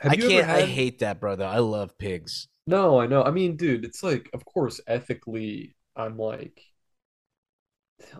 Have 0.00 0.12
I 0.12 0.16
can't. 0.16 0.48
I 0.48 0.62
hate 0.66 1.00
that, 1.00 1.20
brother. 1.20 1.44
I 1.44 1.58
love 1.58 1.98
pigs. 1.98 2.48
No, 2.66 3.00
I 3.00 3.06
know. 3.06 3.22
I 3.22 3.30
mean, 3.30 3.56
dude, 3.56 3.84
it's 3.84 4.02
like, 4.02 4.30
of 4.32 4.44
course, 4.44 4.80
ethically, 4.86 5.74
I'm 5.96 6.16
like, 6.16 6.62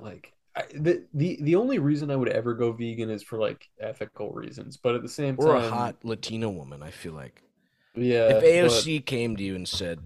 like 0.00 0.33
I, 0.56 0.62
the 0.74 1.04
the 1.12 1.38
the 1.42 1.56
only 1.56 1.78
reason 1.78 2.10
I 2.10 2.16
would 2.16 2.28
ever 2.28 2.54
go 2.54 2.72
vegan 2.72 3.10
is 3.10 3.22
for 3.22 3.38
like 3.38 3.68
ethical 3.80 4.30
reasons, 4.32 4.76
but 4.76 4.94
at 4.94 5.02
the 5.02 5.08
same 5.08 5.34
Or 5.38 5.56
a 5.56 5.68
hot 5.68 5.96
Latina 6.04 6.48
woman. 6.48 6.82
I 6.82 6.90
feel 6.90 7.12
like 7.12 7.42
yeah. 7.94 8.28
if 8.28 8.42
AOC 8.44 9.04
came 9.04 9.36
to 9.36 9.42
you 9.42 9.54
and 9.56 9.68
said, 9.68 10.00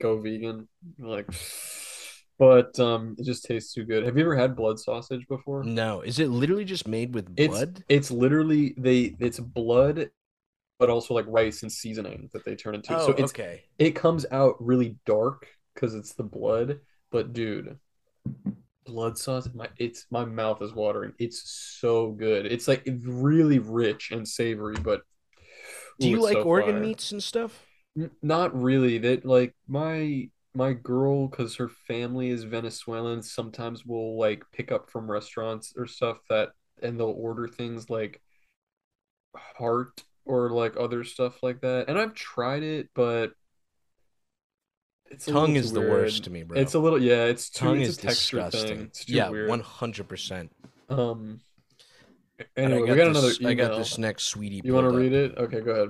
go 0.00 0.20
vegan, 0.20 0.68
like, 0.98 1.28
but 2.38 2.78
um, 2.78 3.16
it 3.18 3.24
just 3.24 3.44
tastes 3.44 3.72
too 3.72 3.84
good. 3.84 4.04
Have 4.04 4.16
you 4.16 4.24
ever 4.24 4.36
had 4.36 4.56
blood 4.56 4.78
sausage 4.78 5.26
before? 5.26 5.64
"No, 5.64 6.02
is 6.02 6.18
it 6.18 6.28
literally 6.28 6.64
just 6.64 6.86
made 6.86 7.14
with 7.14 7.32
It's 7.36 7.54
blood?" 7.54 7.84
it's 7.88 8.10
literally 8.10 8.74
they 8.76 9.16
it's 9.18 9.40
blood, 9.40 10.10
but 10.78 10.90
also 10.90 11.14
like 11.14 11.26
rice 11.28 11.62
and 11.62 11.72
seasoning 11.72 12.28
that 12.34 12.44
they 12.44 12.54
turn 12.54 12.74
into. 12.74 12.94
Oh, 12.94 13.06
so 13.06 13.12
it's 13.12 13.32
okay. 13.32 13.64
it 13.78 13.92
comes 13.92 14.26
out 14.30 14.56
really 14.60 14.96
dark 15.06 15.48
because 15.74 15.94
it's 15.94 16.14
the 16.14 16.24
blood. 16.24 16.80
But 17.10 17.32
dude, 17.32 17.78
blood 18.88 19.18
sauce, 19.18 19.48
my 19.54 19.68
it's 19.78 20.06
my 20.10 20.24
mouth 20.24 20.62
is 20.62 20.72
watering. 20.74 21.12
It's 21.18 21.50
so 21.80 22.12
good. 22.12 22.46
It's 22.46 22.68
like 22.68 22.88
really 23.02 23.58
rich 23.58 24.10
and 24.10 24.26
savory, 24.26 24.76
but 24.76 25.02
Do 26.00 26.08
you 26.08 26.20
like 26.22 26.34
so 26.36 26.44
organ 26.44 26.74
fire. 26.74 26.82
meats 26.82 27.12
and 27.12 27.22
stuff? 27.22 27.66
N- 27.96 28.10
Not 28.22 28.60
really. 28.60 28.98
That 28.98 29.24
like 29.24 29.54
my 29.66 30.30
my 30.54 30.72
girl, 30.72 31.28
because 31.28 31.56
her 31.56 31.68
family 31.68 32.30
is 32.30 32.44
Venezuelan, 32.44 33.22
sometimes 33.22 33.84
will 33.84 34.18
like 34.18 34.42
pick 34.52 34.72
up 34.72 34.90
from 34.90 35.10
restaurants 35.10 35.74
or 35.76 35.86
stuff 35.86 36.18
that, 36.30 36.50
and 36.82 36.98
they'll 36.98 37.08
order 37.10 37.46
things 37.48 37.90
like 37.90 38.20
heart 39.36 40.02
or 40.24 40.50
like 40.50 40.76
other 40.76 41.04
stuff 41.04 41.42
like 41.42 41.60
that. 41.62 41.88
And 41.88 41.98
I've 41.98 42.14
tried 42.14 42.62
it, 42.62 42.88
but 42.94 43.32
it's 45.10 45.26
Tongue 45.26 45.56
is 45.56 45.68
too 45.68 45.80
the 45.80 45.88
worst 45.88 46.24
to 46.24 46.30
me, 46.30 46.42
bro. 46.42 46.58
It's 46.58 46.74
a 46.74 46.78
little 46.78 47.00
yeah. 47.02 47.24
It's 47.24 47.50
too. 47.50 47.64
Tongue 47.64 47.80
it's 47.80 47.90
is 47.90 47.96
disgusting. 47.96 48.66
thing. 48.68 48.80
It's 48.86 49.04
too 49.04 49.14
yeah, 49.14 49.30
one 49.46 49.60
hundred 49.60 50.08
percent. 50.08 50.52
Um. 50.88 51.40
Anyway, 52.56 52.88
I 52.88 52.92
we 52.92 52.96
got 52.96 53.08
another 53.08 53.28
this, 53.28 53.44
I 53.44 53.54
got 53.54 53.76
this 53.76 53.98
next 53.98 54.24
sweetie. 54.24 54.60
You 54.64 54.74
want 54.74 54.90
to 54.90 54.96
read 54.96 55.12
it? 55.12 55.36
Okay, 55.36 55.60
go 55.60 55.70
ahead. 55.72 55.88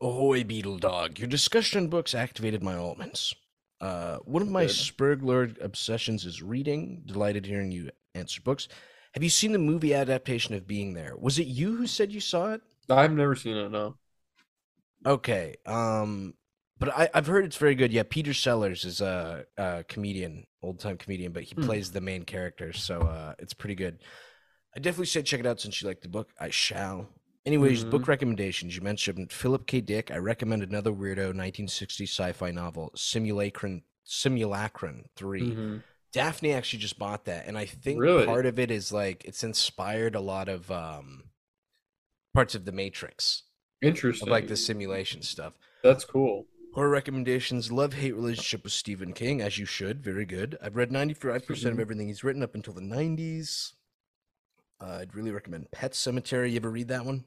Ahoy, 0.00 0.44
beetle 0.44 0.78
dog! 0.78 1.18
Your 1.18 1.28
discussion 1.28 1.88
books 1.88 2.14
activated 2.14 2.62
my 2.62 2.76
almonds. 2.76 3.34
Uh, 3.80 4.18
one 4.18 4.42
of 4.42 4.48
my 4.48 4.66
Good. 4.66 4.74
Spurglord 4.74 5.64
obsessions 5.64 6.24
is 6.24 6.42
reading. 6.42 7.02
Delighted 7.06 7.46
hearing 7.46 7.70
you 7.70 7.90
answer 8.14 8.40
books. 8.40 8.68
Have 9.14 9.22
you 9.22 9.30
seen 9.30 9.52
the 9.52 9.58
movie 9.58 9.94
adaptation 9.94 10.54
of 10.54 10.66
Being 10.66 10.94
There? 10.94 11.14
Was 11.16 11.38
it 11.38 11.46
you 11.46 11.76
who 11.76 11.86
said 11.86 12.12
you 12.12 12.20
saw 12.20 12.52
it? 12.52 12.60
I've 12.90 13.12
never 13.12 13.34
seen 13.34 13.56
it. 13.56 13.70
No. 13.70 13.96
Okay. 15.06 15.56
Um, 15.64 16.34
but 16.78 16.88
I, 16.96 17.08
I've 17.14 17.26
heard 17.26 17.44
it's 17.44 17.56
very 17.56 17.74
good. 17.74 17.92
Yeah, 17.92 18.04
Peter 18.08 18.32
Sellers 18.34 18.84
is 18.84 19.00
a, 19.00 19.44
a 19.56 19.84
comedian, 19.88 20.46
old 20.62 20.78
time 20.80 20.96
comedian, 20.96 21.32
but 21.32 21.44
he 21.44 21.54
Hmm. 21.54 21.62
plays 21.62 21.90
the 21.90 22.00
main 22.00 22.24
character, 22.24 22.72
so 22.72 23.00
uh, 23.02 23.34
it's 23.38 23.54
pretty 23.54 23.74
good. 23.74 23.98
I 24.76 24.80
definitely 24.80 25.06
say 25.06 25.22
check 25.22 25.40
it 25.40 25.46
out 25.46 25.60
since 25.60 25.80
you 25.82 25.88
like 25.88 26.02
the 26.02 26.08
book. 26.08 26.30
I 26.38 26.50
shall. 26.50 27.08
Anyways, 27.46 27.84
book 27.84 28.02
Mhm. 28.02 28.08
recommendations. 28.08 28.76
You 28.76 28.82
mentioned 28.82 29.32
Philip 29.32 29.66
K. 29.66 29.80
Dick. 29.80 30.10
I 30.10 30.18
recommend 30.18 30.62
another 30.62 30.92
weirdo 30.92 31.32
1960s 31.34 32.10
sci-fi 32.10 32.50
novel, 32.50 32.92
Simulacron 32.94 33.82
Simulacron 34.06 35.04
3. 35.16 35.42
Mhm. 35.42 35.82
Daphne 36.12 36.52
actually 36.52 36.78
just 36.78 36.98
bought 36.98 37.24
that, 37.26 37.46
and 37.46 37.58
I 37.58 37.66
think 37.66 37.98
Really? 38.00 38.24
part 38.24 38.46
of 38.46 38.58
it 38.58 38.70
is 38.70 38.92
like 38.92 39.24
it's 39.24 39.44
inspired 39.44 40.14
a 40.14 40.20
lot 40.20 40.48
of 40.48 40.70
um 40.70 41.24
parts 42.34 42.54
of 42.54 42.64
the 42.64 42.72
Matrix, 42.72 43.42
Interesting. 43.82 44.28
of 44.28 44.32
like 44.32 44.48
the 44.48 44.56
simulation 44.56 45.22
stuff. 45.22 45.54
That's 45.82 46.04
cool. 46.04 46.46
Horror 46.78 46.90
recommendations: 46.90 47.72
Love 47.72 47.94
hate 47.94 48.14
relationship 48.14 48.62
with 48.62 48.72
Stephen 48.72 49.12
King, 49.12 49.40
as 49.40 49.58
you 49.58 49.64
should. 49.66 50.00
Very 50.00 50.24
good. 50.24 50.56
I've 50.62 50.76
read 50.76 50.92
ninety 50.92 51.12
five 51.12 51.44
percent 51.44 51.72
of 51.74 51.80
everything 51.80 52.06
he's 52.06 52.22
written 52.22 52.40
up 52.40 52.54
until 52.54 52.72
the 52.72 52.80
nineties. 52.80 53.72
Uh, 54.80 54.98
I'd 55.00 55.12
really 55.12 55.32
recommend 55.32 55.68
Pet 55.72 55.90
Sematary. 55.94 56.52
You 56.52 56.58
ever 56.58 56.70
read 56.70 56.86
that 56.86 57.04
one? 57.04 57.24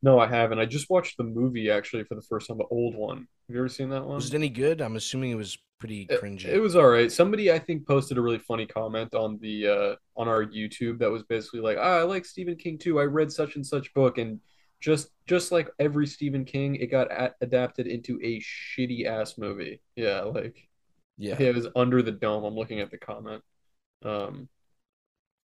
No, 0.00 0.20
I 0.20 0.28
haven't. 0.28 0.60
I 0.60 0.64
just 0.64 0.88
watched 0.90 1.16
the 1.16 1.24
movie 1.24 1.72
actually 1.72 2.04
for 2.04 2.14
the 2.14 2.22
first 2.22 2.46
time, 2.46 2.58
the 2.58 2.66
old 2.70 2.94
one. 2.94 3.26
Have 3.48 3.56
you 3.56 3.58
ever 3.58 3.68
seen 3.68 3.90
that 3.90 4.04
one? 4.04 4.14
Was 4.14 4.32
it 4.32 4.36
any 4.36 4.48
good? 4.48 4.80
I'm 4.80 4.94
assuming 4.94 5.32
it 5.32 5.34
was 5.34 5.58
pretty 5.80 6.06
It, 6.08 6.22
cringy. 6.22 6.44
it 6.44 6.60
was 6.60 6.76
all 6.76 6.86
right. 6.88 7.10
Somebody 7.10 7.50
I 7.50 7.58
think 7.58 7.84
posted 7.84 8.16
a 8.16 8.20
really 8.22 8.38
funny 8.38 8.64
comment 8.66 9.12
on 9.12 9.40
the 9.40 9.66
uh 9.66 9.96
on 10.16 10.28
our 10.28 10.44
YouTube 10.44 11.00
that 11.00 11.10
was 11.10 11.24
basically 11.24 11.62
like, 11.62 11.78
ah, 11.80 11.98
I 11.98 12.02
like 12.02 12.24
Stephen 12.24 12.54
King 12.54 12.78
too. 12.78 13.00
I 13.00 13.06
read 13.06 13.32
such 13.32 13.56
and 13.56 13.66
such 13.66 13.92
book 13.92 14.18
and 14.18 14.38
just 14.80 15.10
just 15.26 15.52
like 15.52 15.68
every 15.78 16.06
Stephen 16.06 16.44
King, 16.44 16.76
it 16.76 16.86
got 16.86 17.10
a 17.10 17.34
adapted 17.40 17.86
into 17.86 18.18
a 18.22 18.40
shitty 18.40 19.06
ass 19.06 19.36
movie. 19.38 19.80
Yeah, 19.96 20.20
like 20.22 20.68
yeah. 21.16 21.36
it 21.40 21.54
was 21.54 21.66
Under 21.74 22.02
the 22.02 22.12
Dome. 22.12 22.44
I'm 22.44 22.54
looking 22.54 22.80
at 22.80 22.90
the 22.90 22.98
comment. 22.98 23.42
Um 24.04 24.48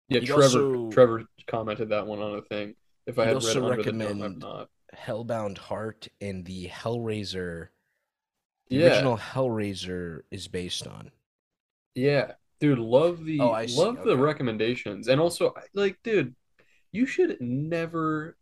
yeah, 0.09 0.19
You'd 0.21 0.27
Trevor 0.27 0.43
also- 0.43 0.91
Trevor 0.91 1.25
commented 1.47 1.91
that 1.91 2.07
one 2.07 2.19
on 2.21 2.39
a 2.39 2.43
thing. 2.43 2.75
If 3.07 3.19
I 3.19 3.27
had 3.27 3.43
read 3.43 3.57
Under 3.57 3.83
the 3.83 3.93
Dome, 3.93 4.01
recommend- 4.01 4.39
not. 4.41 4.69
Hellbound 4.97 5.57
Heart 5.59 6.09
and 6.21 6.45
the 6.45 6.67
Hellraiser. 6.67 7.69
The 8.69 8.77
Yeah. 8.77 8.87
original 8.89 9.17
Hellraiser 9.19 10.23
is 10.33 10.49
based 10.49 10.87
on. 10.89 11.13
Yeah, 11.95 12.33
dude, 12.59 12.79
love 12.81 13.25
the 13.25 13.39
Oh, 13.41 13.51
love 13.77 14.03
the 14.05 14.17
recommendations, 14.17 15.07
and 15.07 15.21
also 15.21 15.55
like, 15.75 16.03
dude, 16.03 16.35
you 16.93 17.07
should 17.07 17.41
never 17.41 18.37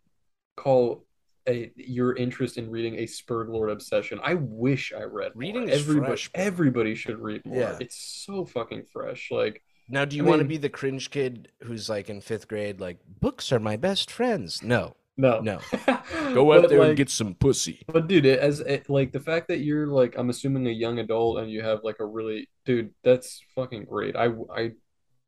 call 0.59 1.05
a 1.49 1.73
your 1.77 2.15
interest 2.17 2.59
in 2.59 2.71
reading 2.71 2.97
a 2.97 3.05
Spurglord 3.05 3.73
obsession. 3.73 4.21
I 4.23 4.35
wish 4.35 4.93
I 4.93 5.05
read 5.05 5.35
more. 5.35 5.41
Reading 5.41 5.69
is 5.69 5.81
everybody, 5.81 6.07
fresh, 6.11 6.31
everybody 6.35 6.95
should 6.95 7.19
read 7.19 7.45
more. 7.47 7.57
Yeah. 7.61 7.79
It's 7.81 7.97
so 8.27 8.45
fucking 8.45 8.85
fresh. 8.93 9.29
Like, 9.31 9.63
Now, 9.89 10.05
do 10.05 10.17
you 10.17 10.25
I 10.27 10.29
want 10.29 10.41
to 10.43 10.49
be 10.49 10.59
the 10.59 10.69
cringe 10.69 11.11
kid 11.11 11.49
who's 11.63 11.89
like 11.89 12.11
in 12.11 12.21
fifth 12.21 12.49
grade, 12.49 12.81
like 12.81 12.99
books 13.21 13.51
are 13.53 13.61
my 13.61 13.77
best 13.77 14.11
friends? 14.11 14.63
No, 14.63 14.97
no, 15.17 15.41
no. 15.41 15.61
Go 16.35 16.53
out 16.53 16.69
there 16.69 16.81
like, 16.81 16.89
and 16.89 16.97
get 16.97 17.11
some 17.11 17.35
pussy. 17.35 17.83
But 17.87 18.09
dude, 18.09 18.27
it, 18.27 18.39
as 18.39 18.61
it, 18.61 18.89
like 18.91 19.13
the 19.13 19.21
fact 19.21 19.49
that 19.49 19.61
you're 19.61 19.87
like, 19.87 20.17
I'm 20.19 20.31
assuming 20.31 20.67
a 20.67 20.71
young 20.71 20.99
adult 20.99 21.39
and 21.39 21.51
you 21.51 21.63
have 21.63 21.81
like 21.83 21.97
a 22.01 22.05
really, 22.07 22.49
dude, 22.67 22.91
that's 23.03 23.43
fucking 23.55 23.85
great. 23.85 24.17
I 24.17 24.29
I 24.55 24.73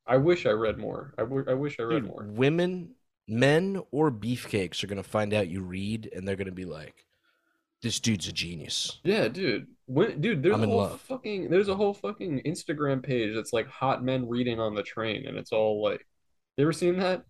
I 0.07 0.17
wish 0.17 0.45
I 0.45 0.51
read 0.51 0.77
more. 0.79 1.15
I, 1.19 1.23
w- 1.23 1.45
I 1.49 1.55
wish 1.55 1.79
I 1.79 1.85
read 1.85 2.03
Dude, 2.03 2.07
more. 2.07 2.27
women, 2.29 2.95
men, 3.31 3.83
or 3.91 4.11
beefcakes 4.11 4.83
are 4.85 4.87
gonna 4.89 5.03
find 5.03 5.33
out 5.35 5.49
you 5.49 5.63
read, 5.63 6.11
and 6.15 6.27
they're 6.27 6.37
gonna 6.37 6.53
be 6.53 6.65
like, 6.67 7.07
"This 7.83 8.01
dude's 8.01 8.29
a 8.29 8.33
genius." 8.33 9.01
Yeah, 9.05 9.29
dude. 9.29 9.69
When, 9.87 10.21
dude, 10.21 10.43
there's 10.43 10.55
I'm 10.57 10.65
a 10.65 10.67
whole 10.67 10.77
love. 10.79 11.01
fucking 11.03 11.51
there's 11.51 11.69
a 11.69 11.75
whole 11.77 11.95
fucking 11.95 12.43
Instagram 12.47 13.03
page 13.03 13.35
that's 13.35 13.53
like 13.53 13.67
hot 13.69 14.05
men 14.05 14.29
reading 14.29 14.61
on 14.61 14.75
the 14.75 14.83
train, 14.83 15.27
and 15.27 15.37
it's 15.37 15.53
all 15.53 15.83
like, 15.83 16.07
you 16.57 16.63
ever 16.65 16.73
seen 16.73 16.99
that? 16.99 17.25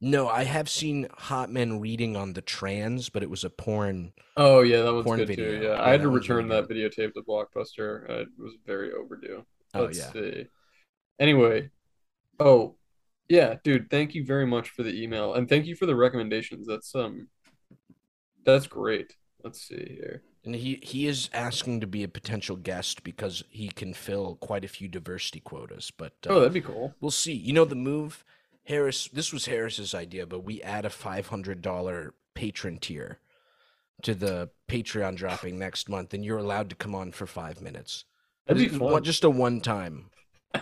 No, 0.00 0.28
I 0.28 0.44
have 0.44 0.68
seen 0.68 1.08
hot 1.12 1.50
men 1.50 1.80
reading 1.80 2.16
on 2.16 2.32
the 2.34 2.42
trans, 2.42 3.08
but 3.08 3.22
it 3.24 3.30
was 3.30 3.42
a 3.44 3.50
porn. 3.50 4.12
Oh 4.36 4.60
yeah, 4.62 4.82
that 4.82 5.04
Porn 5.04 5.18
good 5.18 5.28
video. 5.28 5.58
too. 5.58 5.64
Yeah, 5.64 5.74
Yeah, 5.74 5.82
I 5.82 5.90
had 5.90 6.02
to 6.02 6.08
really 6.08 6.20
return 6.20 6.48
that 6.48 6.68
good. 6.68 6.68
videotape 6.68 7.14
to 7.14 7.22
Blockbuster. 7.22 8.08
Uh, 8.08 8.14
it 8.22 8.28
was 8.38 8.54
very 8.64 8.92
overdue. 8.92 9.44
Oh 9.74 9.82
Let's 9.84 9.98
yeah, 9.98 10.12
see. 10.12 10.46
Anyway, 11.18 11.70
oh 12.40 12.76
yeah, 13.28 13.56
dude, 13.64 13.90
thank 13.90 14.14
you 14.14 14.24
very 14.24 14.46
much 14.46 14.70
for 14.70 14.82
the 14.82 15.02
email 15.02 15.34
and 15.34 15.48
thank 15.48 15.66
you 15.66 15.76
for 15.76 15.86
the 15.86 15.96
recommendations. 15.96 16.66
That's 16.66 16.94
um, 16.94 17.28
that's 18.44 18.66
great. 18.66 19.14
Let's 19.44 19.60
see 19.60 19.96
here. 20.00 20.22
and 20.44 20.54
he 20.54 20.80
he 20.82 21.06
is 21.06 21.30
asking 21.32 21.80
to 21.80 21.86
be 21.86 22.02
a 22.02 22.08
potential 22.08 22.56
guest 22.56 23.04
because 23.04 23.44
he 23.50 23.68
can 23.68 23.94
fill 23.94 24.36
quite 24.36 24.64
a 24.64 24.68
few 24.68 24.88
diversity 24.88 25.40
quotas. 25.40 25.90
But 25.96 26.14
uh, 26.26 26.30
Oh, 26.30 26.40
that'd 26.40 26.52
be 26.52 26.60
cool. 26.60 26.94
We'll 27.00 27.10
see. 27.10 27.34
You 27.34 27.52
know 27.52 27.64
the 27.64 27.74
move, 27.76 28.24
Harris. 28.64 29.08
This 29.08 29.32
was 29.32 29.46
Harris's 29.46 29.94
idea, 29.94 30.26
but 30.26 30.44
we 30.44 30.60
add 30.62 30.84
a 30.84 30.90
five 30.90 31.28
hundred 31.28 31.62
dollar 31.62 32.14
patron 32.34 32.78
tier 32.78 33.18
to 34.02 34.14
the 34.14 34.48
Patreon 34.68 35.16
dropping 35.16 35.58
next 35.58 35.88
month, 35.88 36.14
and 36.14 36.24
you're 36.24 36.38
allowed 36.38 36.70
to 36.70 36.76
come 36.76 36.94
on 36.94 37.10
for 37.12 37.26
five 37.26 37.60
minutes. 37.60 38.04
That'd 38.46 38.70
be 38.70 38.76
fun. 38.78 39.02
Just 39.04 39.24
a 39.24 39.30
one 39.30 39.60
time, 39.60 40.10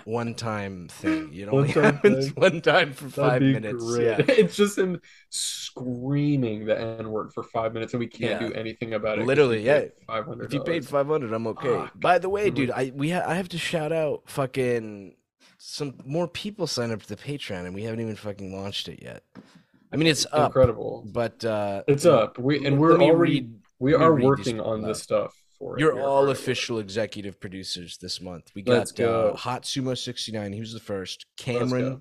one 0.05 0.35
time 0.35 0.89
thing. 0.89 1.33
You 1.33 1.47
know, 1.47 1.53
only 1.53 1.69
One-time 1.75 1.95
happens 1.95 2.25
thing. 2.27 2.35
one 2.35 2.61
time 2.61 2.93
for 2.93 3.05
That'd 3.05 3.15
five 3.15 3.43
minutes. 3.43 3.85
great. 3.85 4.05
Yeah, 4.05 4.25
It's 4.29 4.57
just 4.57 4.79
him 4.79 5.01
screaming 5.31 6.65
the 6.67 6.79
N 6.81 7.11
word 7.11 7.33
for 7.33 7.43
five 7.43 7.73
minutes, 7.75 7.93
and 7.95 8.01
we 8.01 8.07
can't 8.07 8.41
Yeah. 8.41 8.49
do 8.49 8.55
anything 8.55 8.95
about 8.95 9.19
it. 9.19 9.27
Literally, 9.27 9.63
yeah. 9.65 9.81
paid 9.81 9.93
Five 10.07 10.27
hundred. 10.27 10.45
if 10.47 10.55
you 10.55 10.61
paid 10.61 10.87
five 10.87 11.07
hundred, 11.07 11.33
I'm 11.33 11.47
okay. 11.49 11.69
Fuck. 11.69 12.01
By 12.01 12.19
the 12.19 12.29
way, 12.29 12.51
dude, 12.51 12.71
I 12.71 12.93
we 12.95 13.11
ha- 13.11 13.25
I 13.27 13.35
have 13.35 13.49
to 13.51 13.59
shout 13.59 13.93
out 13.93 14.23
fucking 14.27 15.15
some 15.59 15.95
more 16.05 16.29
people 16.29 16.67
sign 16.67 16.91
up 16.93 17.03
to 17.03 17.09
the 17.09 17.17
Patreon, 17.17 17.65
and 17.67 17.75
we 17.75 17.83
haven't 17.85 18.01
even 18.01 18.17
fucking 18.17 18.55
launched 18.55 18.89
it 18.89 19.03
yet. 19.03 19.23
I 19.93 19.97
mean, 19.97 20.09
it's 20.09 20.27
up, 20.33 20.47
incredible. 20.51 21.05
but 21.13 21.45
uh, 21.45 21.83
It's 21.87 22.05
up. 22.07 22.39
We 22.39 22.67
and 22.67 22.79
we're 22.79 23.01
already 23.01 23.41
read 23.41 23.55
we 23.79 23.95
are 23.95 24.15
working 24.15 24.61
on 24.61 24.79
people 24.79 24.89
this 24.89 24.99
out. 24.99 25.03
stuff 25.03 25.43
for. 25.59 25.79
You're 25.79 26.01
all 26.01 26.17
hard 26.19 26.25
at 26.25 26.29
work. 26.29 26.39
official 26.39 26.79
executive 26.79 27.41
producers 27.41 27.99
this 28.01 28.21
month. 28.21 28.51
We 28.55 28.63
Let's 28.65 28.93
got 28.93 29.09
uh. 29.09 29.37
Hot 29.37 29.63
Sumo 29.63 29.97
69. 29.97 30.53
He 30.53 30.61
was 30.61 30.73
the 30.73 30.81
first. 30.81 31.27
Cameron, 31.37 31.89
go. 31.89 32.01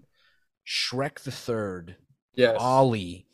Shrek 0.67 1.19
the 1.21 1.31
third, 1.31 1.95
Yes. 2.35 2.55
Ollie, 2.59 3.27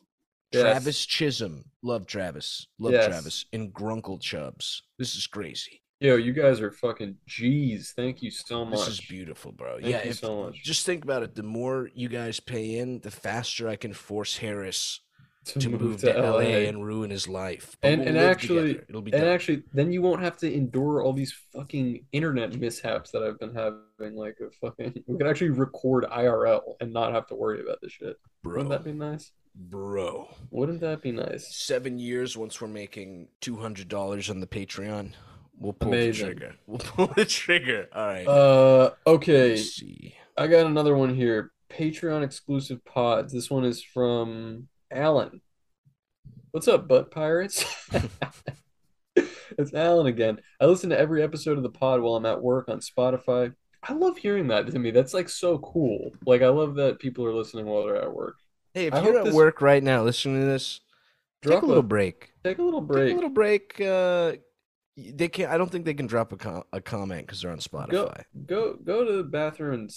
Yes. 0.52 0.62
Travis 0.62 1.06
Chisholm. 1.06 1.66
Love 1.82 2.06
Travis. 2.06 2.68
Love 2.78 2.94
Yes. 2.94 3.08
Travis. 3.08 3.46
And 3.54 3.74
Grunkle 3.74 4.22
Chubbs. 4.22 4.84
This 5.00 5.16
is 5.16 5.26
crazy. 5.28 5.82
Yo, 6.02 6.16
you 6.16 6.34
guys 6.34 6.60
are 6.62 6.72
fucking 6.72 7.16
G's. 7.28 7.94
Thank 7.96 8.24
you 8.24 8.32
so 8.32 8.66
much. 8.66 8.80
This 8.80 8.88
is 8.88 9.02
beautiful, 9.02 9.52
bro. 9.52 9.74
Thank 9.80 9.86
yeah, 9.86 10.04
you 10.04 10.10
if, 10.10 10.18
so 10.18 10.46
much. 10.46 10.64
just 10.64 10.84
think 10.86 11.04
about 11.04 11.22
it. 11.22 11.36
The 11.36 11.44
more 11.44 11.90
you 11.94 12.10
guys 12.10 12.40
pay 12.40 12.80
in, 12.80 13.00
the 13.02 13.12
faster 13.12 13.70
I 13.70 13.76
can 13.76 13.94
force 13.94 14.38
Harris 14.38 15.00
to 15.46 15.70
move, 15.70 16.02
to, 16.02 16.14
LA. 16.14 16.40
and 16.68 16.86
ruin 16.86 17.10
his 17.10 17.28
life. 17.28 17.76
But 17.82 17.92
And- 17.92 18.00
we'll 18.02 18.08
and 18.10 18.18
actually- 18.18 18.74
together. 18.74 18.86
it'll 18.90 19.02
be 19.02 19.12
And 19.12 19.22
done. 19.24 19.32
actually, 19.32 19.64
then 19.74 19.92
you 19.92 20.02
won't 20.02 20.22
have 20.22 20.38
to 20.38 20.54
endure 20.54 21.02
all 21.02 21.14
these 21.14 21.34
fucking 21.54 22.06
internet 22.12 22.56
mishaps 22.60 23.12
that 23.12 23.24
I've 23.24 23.40
been 23.40 23.54
having. 23.56 24.16
Like 24.16 24.38
a 24.40 24.52
fucking, 24.52 25.04
we 25.08 25.18
can 25.18 25.28
actually 25.28 25.50
record 25.52 26.06
IRL 26.06 26.76
and 26.80 26.92
not 26.94 27.14
have 27.14 27.28
to 27.28 27.36
worry 27.36 27.62
about 27.62 27.80
this 27.82 27.92
shit. 27.94 28.18
bro, 28.44 28.54
Wouldn't 28.64 28.70
that 28.70 28.84
be 28.84 28.94
nice? 28.94 29.32
bro. 29.56 30.28
Wouldn't 30.50 30.82
that 30.82 31.02
be 31.02 31.12
nice? 31.12 31.56
seven 31.56 32.00
years 32.00 32.38
once 32.38 32.62
we're 32.62 32.68
making 32.68 33.28
two 33.42 33.58
hundred 33.58 33.88
dollars 33.90 34.30
on 34.30 34.40
the 34.40 34.48
Patreon. 34.48 35.14
We'll 35.60 35.74
pull 35.74 35.90
Amazing. 35.94 36.30
the 36.30 36.34
trigger. 36.36 36.56
We'll 36.68 36.80
pull 36.80 37.08
the 37.16 37.26
trigger. 37.26 37.88
All 37.94 38.06
right. 38.08 38.28
Uh, 38.28 38.92
okay. 39.06 39.62
I 40.38 40.48
got 40.48 40.66
another 40.66 40.96
one 40.98 41.14
here. 41.16 41.52
Patreon 41.70 42.24
exclusive 42.24 42.84
pods. 42.86 43.32
This 43.34 43.50
one 43.52 43.64
is 43.66 43.84
from 43.84 44.68
Alan. 44.92 45.42
What's 46.52 46.68
up, 46.68 46.88
butt 46.88 47.12
pirates? 47.12 47.66
It's 49.58 49.74
Alan 49.74 50.08
again. 50.08 50.40
I 50.62 50.66
listen 50.66 50.90
to 50.92 50.98
every 51.00 51.22
episode 51.22 51.58
of 51.58 51.64
the 51.64 51.70
pod 51.70 52.00
while 52.02 52.16
I'm 52.16 52.26
at 52.26 52.42
work 52.42 52.70
on 52.70 52.80
Spotify. 52.80 53.54
I 53.84 53.94
love 53.94 54.18
hearing 54.18 54.48
that 54.48 54.68
to 54.72 54.80
me. 54.80 54.92
That's 54.92 55.14
like 55.14 55.28
so 55.28 55.58
cool. 55.60 56.12
Like 56.26 56.42
I 56.42 56.48
love 56.48 56.76
that 56.76 57.00
people 57.00 57.26
are 57.26 57.34
listening 57.34 57.66
while 57.66 57.86
they're 57.86 58.02
at 58.02 58.14
work. 58.14 58.36
Hey, 58.74 58.88
if 58.88 58.94
I 58.94 59.04
you're 59.04 59.18
at 59.20 59.26
this- 59.26 59.34
work 59.34 59.62
right 59.62 59.84
now 59.84 60.04
listening 60.04 60.40
to 60.40 60.46
this, 60.46 60.80
take 61.42 61.52
Drop 61.52 61.64
a 61.64 61.66
little 61.66 61.82
a 61.82 61.84
break. 61.84 62.32
take 62.44 62.60
a 62.60 62.64
little 62.64 62.80
break. 62.82 63.08
Take 63.08 63.12
a 63.14 63.16
little 63.16 63.30
break. 63.30 63.82
Uh, 63.82 64.34
they 64.98 65.28
can 65.28 65.46
not 65.46 65.56
I 65.56 65.58
don't 65.58 65.70
think 65.72 65.84
they 65.86 65.94
can 65.94 66.08
drop 66.08 66.32
a, 66.32 66.38
com- 66.38 66.64
a 66.72 66.80
comment 66.80 67.26
because 67.28 67.42
they're 67.42 67.52
on 67.52 67.60
Spotify. 67.60 67.90
Go 67.90 68.14
go 68.46 68.74
go 68.82 69.06
to 69.06 69.18
the 69.18 69.24
bathroom 69.24 69.74
and 69.74 69.96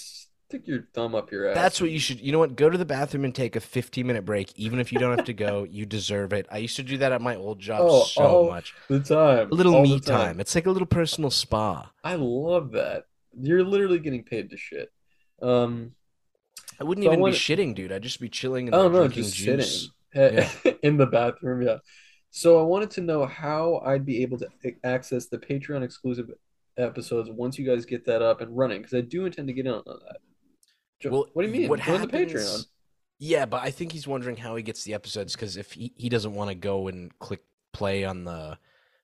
Stick 0.55 0.69
your 0.69 0.83
thumb 0.95 1.17
up 1.17 1.33
your 1.33 1.49
ass. 1.49 1.55
That's 1.57 1.81
what 1.81 1.91
you 1.91 1.99
should. 1.99 2.21
You 2.21 2.31
know 2.31 2.39
what? 2.39 2.55
Go 2.55 2.71
to 2.71 2.79
the 2.79 2.85
bathroom 2.85 3.25
and 3.25 3.35
take 3.35 3.57
a 3.57 3.61
15 3.61 4.07
minute 4.07 4.25
break, 4.25 4.53
even 4.57 4.79
if 4.79 4.93
you 4.93 5.01
don't 5.01 5.17
have 5.17 5.27
to 5.27 5.33
go. 5.33 5.65
You 5.65 5.85
deserve 5.85 6.33
it. 6.33 6.47
I 6.49 6.59
used 6.59 6.77
to 6.77 6.85
do 6.85 6.97
that 6.99 7.11
at 7.11 7.21
my 7.21 7.35
old 7.35 7.59
job 7.59 7.81
Oh, 7.83 8.05
so 8.05 8.23
all 8.23 8.51
much. 8.51 8.73
the 8.89 9.01
time. 9.01 9.51
A 9.51 9.55
little 9.55 9.75
all 9.75 9.83
me 9.83 9.99
time. 9.99 10.39
It's 10.39 10.55
like 10.55 10.67
a 10.67 10.71
little 10.71 10.87
personal 10.87 11.31
spa. 11.31 11.91
I 12.05 12.15
love 12.15 12.71
that. 12.73 13.07
You're 13.37 13.65
literally 13.65 13.99
getting 13.99 14.23
paid 14.23 14.51
to 14.51 14.57
shit. 14.57 14.93
Um, 15.43 15.93
I 16.81 16.85
wouldn't 16.85 17.05
So 17.05 17.11
I 17.11 17.15
even 17.15 17.21
wanna- 17.23 17.33
be 17.33 17.39
shitting, 17.39 17.75
dude. 17.75 17.91
I'd 17.91 18.03
just 18.05 18.21
be 18.21 18.29
chilling 18.29 18.69
and 18.69 18.77
oh 18.77 18.89
no, 18.89 18.99
drinking 19.09 19.25
just 19.25 19.35
juice. 19.35 19.91
sitting 20.15 20.79
in 20.85 20.97
the 20.99 21.07
bathroom. 21.07 21.63
Yeah. 21.63 21.79
So 22.31 22.61
I 22.61 22.63
wanted 22.63 22.93
to 22.93 23.01
know 23.01 23.27
how 23.27 23.83
I'd 23.85 24.07
be 24.07 24.23
able 24.23 24.39
to 24.39 24.49
access 24.85 25.27
the 25.27 25.39
Patreon 25.39 25.83
exclusive 25.83 26.31
episodes 26.77 27.29
once 27.31 27.59
you 27.59 27.67
guys 27.67 27.85
get 27.87 28.05
that 28.07 28.23
up 28.23 28.41
and 28.41 28.57
running, 28.57 28.83
because 28.83 28.95
I 28.95 29.01
do 29.01 29.27
intend 29.27 29.47
to 29.49 29.55
get 29.55 29.67
in 29.67 29.73
on 29.73 29.83
that. 29.87 30.19
Well, 31.13 31.27
what 31.33 31.43
do 31.43 31.49
you 31.49 31.55
mean? 31.61 31.69
What 31.69 31.81
Join 31.81 32.01
the? 32.03 32.07
Patreon. 32.07 32.67
Yeah, 33.19 33.47
but 33.47 33.63
I 33.63 33.71
think 33.71 33.93
he's 33.93 34.07
wondering 34.07 34.37
how 34.37 34.57
he 34.57 34.63
gets 34.63 34.85
the 34.85 34.95
episodes 34.95 35.35
because 35.35 35.57
if 35.57 35.73
he, 35.73 35.93
he 35.97 36.09
doesn't 36.09 36.35
want 36.35 36.51
to 36.51 36.55
go 36.55 36.89
and 36.89 37.17
click 37.19 37.43
play 37.73 38.05
on 38.05 38.25
the 38.25 38.59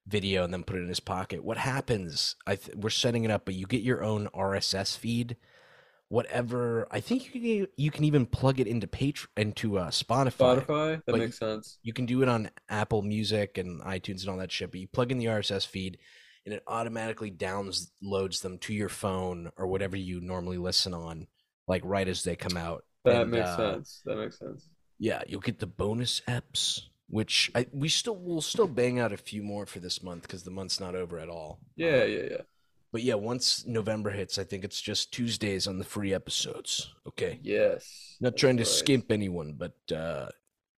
video 0.06 0.44
and 0.44 0.52
then 0.52 0.64
put 0.64 0.76
it 0.76 0.82
in 0.82 0.88
his 0.88 1.00
pocket, 1.00 1.44
what 1.44 1.56
happens? 1.56 2.36
I 2.46 2.56
th- 2.56 2.76
we're 2.76 2.90
setting 2.90 3.24
it 3.24 3.30
up, 3.30 3.44
but 3.44 3.54
you 3.54 3.66
get 3.66 3.82
your 3.82 4.02
own 4.02 4.28
RSS 4.34 4.96
feed. 4.96 5.36
Whatever, 6.08 6.88
I 6.90 6.98
think 6.98 7.32
you 7.32 7.40
can 7.40 7.68
you 7.76 7.90
can 7.92 8.02
even 8.02 8.26
plug 8.26 8.58
it 8.58 8.66
into 8.66 8.88
Patr 8.88 9.28
into 9.36 9.78
uh, 9.78 9.90
Spotify. 9.90 10.64
Spotify. 10.64 11.04
That 11.06 11.16
makes 11.16 11.38
sense. 11.38 11.78
You 11.84 11.92
can 11.92 12.04
do 12.04 12.20
it 12.22 12.28
on 12.28 12.50
Apple 12.68 13.02
Music 13.02 13.58
and 13.58 13.80
iTunes 13.82 14.22
and 14.22 14.30
all 14.30 14.38
that 14.38 14.50
shit. 14.50 14.72
But 14.72 14.80
you 14.80 14.88
plug 14.88 15.12
in 15.12 15.18
the 15.18 15.26
RSS 15.26 15.68
feed, 15.68 15.98
and 16.44 16.52
it 16.52 16.64
automatically 16.66 17.30
downloads 17.30 18.42
them 18.42 18.58
to 18.58 18.74
your 18.74 18.88
phone 18.88 19.52
or 19.56 19.68
whatever 19.68 19.96
you 19.96 20.20
normally 20.20 20.58
listen 20.58 20.94
on, 20.94 21.28
like 21.68 21.82
right 21.84 22.08
as 22.08 22.24
they 22.24 22.36
come 22.36 22.56
out. 22.56 22.84
That 23.04 23.22
And, 23.22 23.30
makes 23.30 23.56
uh, 23.56 23.56
sense. 23.56 24.02
That 24.04 24.16
makes 24.18 24.38
sense. 24.38 24.68
Yeah, 24.98 25.22
you'll 25.26 25.40
get 25.40 25.58
the 25.58 25.66
bonus 25.66 26.20
eps, 26.28 26.82
which 27.08 27.50
I 27.54 27.66
we 27.72 27.88
still 27.88 28.16
will 28.16 28.42
still 28.42 28.68
bang 28.68 28.98
out 28.98 29.12
a 29.12 29.16
few 29.16 29.42
more 29.42 29.66
for 29.66 29.80
this 29.80 30.02
month 30.02 30.22
because 30.22 30.42
the 30.44 30.50
month's 30.50 30.80
not 30.80 30.94
over 30.94 31.18
at 31.18 31.28
all. 31.28 31.60
Yeah, 31.76 32.02
Um, 32.02 32.04
yeah, 32.04 32.22
yeah. 32.30 32.42
But 32.92 33.02
yeah, 33.02 33.14
once 33.14 33.66
November 33.66 34.10
hits, 34.10 34.38
I 34.38 34.44
think 34.44 34.64
it's 34.64 34.80
just 34.80 35.12
Tuesdays 35.12 35.66
on 35.68 35.78
the 35.78 35.84
free 35.84 36.12
episodes. 36.14 36.92
Okay. 37.06 37.40
Yes. 37.42 38.20
Not 38.20 38.36
trying 38.36 38.56
to 38.58 38.64
right. 38.64 38.66
skimp 38.66 39.10
anyone, 39.12 39.54
but 39.54 39.76
uh 39.94 40.28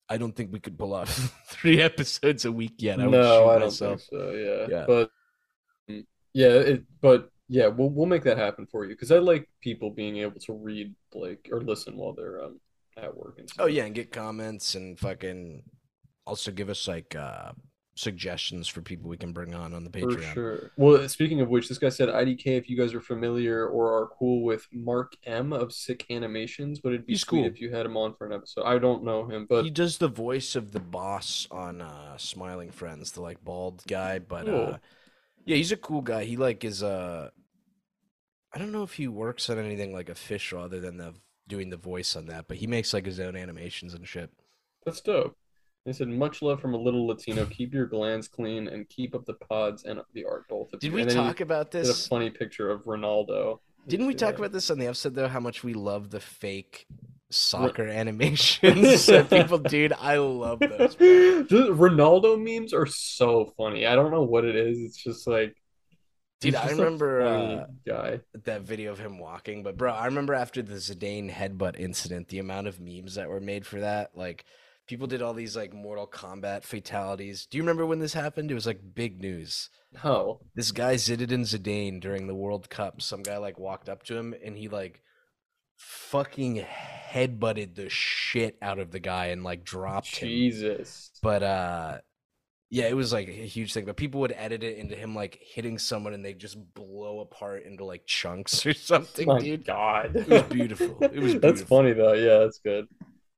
I 0.08 0.18
don't 0.18 0.36
think 0.36 0.52
we 0.52 0.60
could 0.60 0.78
pull 0.78 0.94
off 0.94 1.10
three 1.48 1.80
episodes 1.82 2.44
a 2.46 2.52
week 2.52 2.76
yet. 2.78 3.00
I 3.00 3.08
would 3.08 3.10
no, 3.10 3.48
I 3.48 3.58
don't 3.58 3.60
myself. 3.60 3.80
think 3.80 4.02
so. 4.10 4.30
Yeah, 4.32 4.68
Yeah. 4.68 4.84
but 4.86 5.10
mm, 5.90 6.06
yeah, 6.34 6.48
it. 6.50 6.84
But 7.02 7.31
yeah, 7.52 7.66
we'll 7.66 7.90
we'll 7.90 8.06
make 8.06 8.24
that 8.24 8.38
happen 8.38 8.66
for 8.66 8.84
you 8.84 8.94
because 8.94 9.12
I 9.12 9.18
like 9.18 9.46
people 9.60 9.90
being 9.90 10.16
able 10.18 10.40
to 10.40 10.54
read 10.54 10.94
like 11.14 11.48
or 11.52 11.60
listen 11.60 11.96
while 11.98 12.14
they're 12.14 12.42
um 12.42 12.58
at 12.96 13.14
work 13.14 13.38
and 13.38 13.48
stuff. 13.48 13.64
Oh 13.64 13.68
yeah, 13.68 13.84
and 13.84 13.94
get 13.94 14.10
comments 14.10 14.74
and 14.74 14.98
fucking 14.98 15.62
also 16.26 16.50
give 16.50 16.70
us 16.70 16.88
like 16.88 17.14
uh 17.14 17.52
suggestions 17.94 18.68
for 18.68 18.80
people 18.80 19.10
we 19.10 19.18
can 19.18 19.34
bring 19.34 19.54
on 19.54 19.74
on 19.74 19.84
the 19.84 19.90
For 19.90 20.06
Patreon. 20.06 20.32
sure. 20.32 20.70
Well, 20.78 21.06
speaking 21.10 21.42
of 21.42 21.50
which, 21.50 21.68
this 21.68 21.76
guy 21.76 21.90
said 21.90 22.08
IDK. 22.08 22.46
If 22.46 22.70
you 22.70 22.76
guys 22.76 22.94
are 22.94 23.02
familiar 23.02 23.66
or 23.66 23.92
are 24.02 24.06
cool 24.18 24.42
with 24.42 24.66
Mark 24.72 25.12
M 25.26 25.52
of 25.52 25.74
Sick 25.74 26.06
Animations, 26.08 26.80
but 26.80 26.94
it'd 26.94 27.06
be 27.06 27.12
He's 27.12 27.20
sweet 27.20 27.40
cool. 27.42 27.46
if 27.50 27.60
you 27.60 27.70
had 27.70 27.84
him 27.84 27.98
on 27.98 28.14
for 28.14 28.26
an 28.26 28.32
episode. 28.32 28.64
I 28.64 28.78
don't 28.78 29.04
know 29.04 29.26
him, 29.26 29.44
but 29.46 29.64
he 29.64 29.70
does 29.70 29.98
the 29.98 30.08
voice 30.08 30.56
of 30.56 30.72
the 30.72 30.80
boss 30.80 31.46
on 31.50 31.82
uh 31.82 32.16
Smiling 32.16 32.70
Friends, 32.70 33.12
the 33.12 33.20
like 33.20 33.44
bald 33.44 33.82
guy, 33.86 34.18
but 34.18 34.48
uh 34.48 34.78
yeah, 35.44 35.56
he's 35.56 35.72
a 35.72 35.76
cool 35.76 36.00
guy. 36.00 36.24
He 36.24 36.38
like 36.38 36.64
is 36.64 36.82
uh 36.82 37.28
I 38.54 38.58
don't 38.58 38.72
know 38.72 38.82
if 38.82 38.94
he 38.94 39.08
works 39.08 39.48
on 39.50 39.58
anything 39.58 39.92
like 39.92 40.08
official 40.08 40.60
other 40.62 40.80
than 40.80 40.96
the 40.98 41.14
doing 41.48 41.70
the 41.70 41.76
voice 41.76 42.14
on 42.16 42.26
that, 42.26 42.46
but 42.48 42.58
he 42.58 42.66
makes 42.66 42.92
like 42.94 43.06
his 43.06 43.18
own 43.20 43.36
animations 43.36 43.94
and 43.94 44.06
shit. 44.06 44.30
that's 44.84 45.00
dope. 45.00 45.36
They 45.84 45.92
said 45.92 46.08
much 46.08 46.42
love 46.42 46.60
from 46.60 46.74
a 46.74 46.78
little 46.78 47.06
Latino. 47.08 47.44
Keep 47.46 47.74
your 47.74 47.86
glands 47.86 48.28
clean 48.28 48.68
and 48.68 48.88
keep 48.88 49.14
up 49.16 49.24
the 49.24 49.34
pods 49.34 49.82
and 49.84 50.00
the 50.14 50.24
art, 50.24 50.46
both 50.48 50.72
of 50.72 50.78
Did 50.78 50.88
you. 50.88 50.92
we 50.94 51.00
And 51.02 51.10
then 51.10 51.16
he 51.18 51.22
talk 51.24 51.40
about 51.40 51.72
did 51.72 51.82
a 51.84 51.86
this? 51.88 52.06
funny 52.06 52.30
picture 52.30 52.70
of 52.70 52.82
Ronaldo. 52.84 53.58
Didn't 53.88 54.06
we 54.06 54.12
Yeah. 54.12 54.18
talk 54.18 54.38
about 54.38 54.52
this 54.52 54.70
on 54.70 54.78
the 54.78 54.86
episode 54.86 55.14
though? 55.16 55.26
How 55.26 55.40
much 55.40 55.64
we 55.64 55.74
love 55.74 56.10
the 56.10 56.20
fake 56.20 56.86
soccer 57.30 57.88
animations 57.88 59.06
that 59.06 59.28
people, 59.30 59.58
dude. 59.58 59.92
I 59.94 60.18
love 60.18 60.60
those. 60.60 60.94
Ronaldo 60.96 62.40
memes 62.40 62.72
are 62.72 62.86
so 62.86 63.52
funny. 63.56 63.86
I 63.86 63.94
don't 63.96 64.10
know 64.12 64.22
what 64.22 64.44
it 64.44 64.54
is. 64.54 64.78
It's 64.78 65.02
just 65.02 65.26
like, 65.26 65.56
Dude, 66.42 66.54
I 66.56 66.70
remember 66.70 67.22
uh, 67.22 67.66
guy. 67.86 68.20
that 68.44 68.62
video 68.62 68.92
of 68.92 68.98
him 68.98 69.18
walking, 69.18 69.62
but 69.62 69.76
bro, 69.76 69.92
I 69.92 70.06
remember 70.06 70.34
after 70.34 70.62
the 70.62 70.74
Zidane 70.74 71.30
headbutt 71.30 71.78
incident, 71.78 72.28
the 72.28 72.38
amount 72.38 72.66
of 72.66 72.80
memes 72.80 73.14
that 73.14 73.28
were 73.28 73.40
made 73.40 73.66
for 73.66 73.80
that. 73.80 74.10
Like, 74.14 74.44
people 74.86 75.06
did 75.06 75.22
all 75.22 75.34
these 75.34 75.56
like 75.56 75.72
Mortal 75.72 76.06
Kombat 76.06 76.64
fatalities. 76.64 77.46
Do 77.46 77.56
you 77.56 77.62
remember 77.62 77.86
when 77.86 77.98
this 77.98 78.14
happened? 78.14 78.50
It 78.50 78.54
was 78.54 78.66
like 78.66 78.80
big 78.94 79.20
news. 79.20 79.70
No. 80.04 80.40
This 80.54 80.72
guy 80.72 80.94
Zinedine 80.96 81.46
Zidane 81.46 82.00
during 82.00 82.26
the 82.26 82.34
World 82.34 82.68
Cup, 82.68 83.00
some 83.00 83.22
guy 83.22 83.36
like 83.38 83.58
walked 83.58 83.88
up 83.88 84.02
to 84.04 84.16
him 84.16 84.34
and 84.44 84.56
he 84.56 84.68
like 84.68 85.02
fucking 85.76 86.64
headbutted 87.10 87.74
the 87.74 87.88
shit 87.88 88.56
out 88.62 88.78
of 88.78 88.90
the 88.90 89.00
guy 89.00 89.26
and 89.26 89.42
like 89.42 89.64
dropped 89.64 90.16
him. 90.16 90.28
Jesus. 90.28 91.10
But 91.22 91.42
uh 91.42 91.98
yeah, 92.74 92.86
it 92.86 92.96
was 92.96 93.12
like 93.12 93.28
a 93.28 93.32
huge 93.32 93.74
thing. 93.74 93.84
But 93.84 93.96
people 93.98 94.20
would 94.22 94.32
edit 94.32 94.62
it 94.62 94.78
into 94.78 94.96
him 94.96 95.14
like 95.14 95.38
hitting 95.42 95.78
someone 95.78 96.14
and 96.14 96.24
they 96.24 96.32
just 96.32 96.56
blow 96.72 97.20
apart 97.20 97.64
into 97.64 97.84
like 97.84 98.06
chunks 98.06 98.64
or 98.66 98.72
something, 98.72 99.26
My 99.28 99.38
dude. 99.40 99.66
God. 99.66 100.16
It 100.16 100.26
was 100.26 100.42
beautiful. 100.44 100.96
It 101.02 101.20
was 101.20 101.34
That's 101.40 101.60
funny 101.60 101.92
though. 101.92 102.14
Yeah, 102.14 102.38
that's 102.38 102.60
good. 102.60 102.88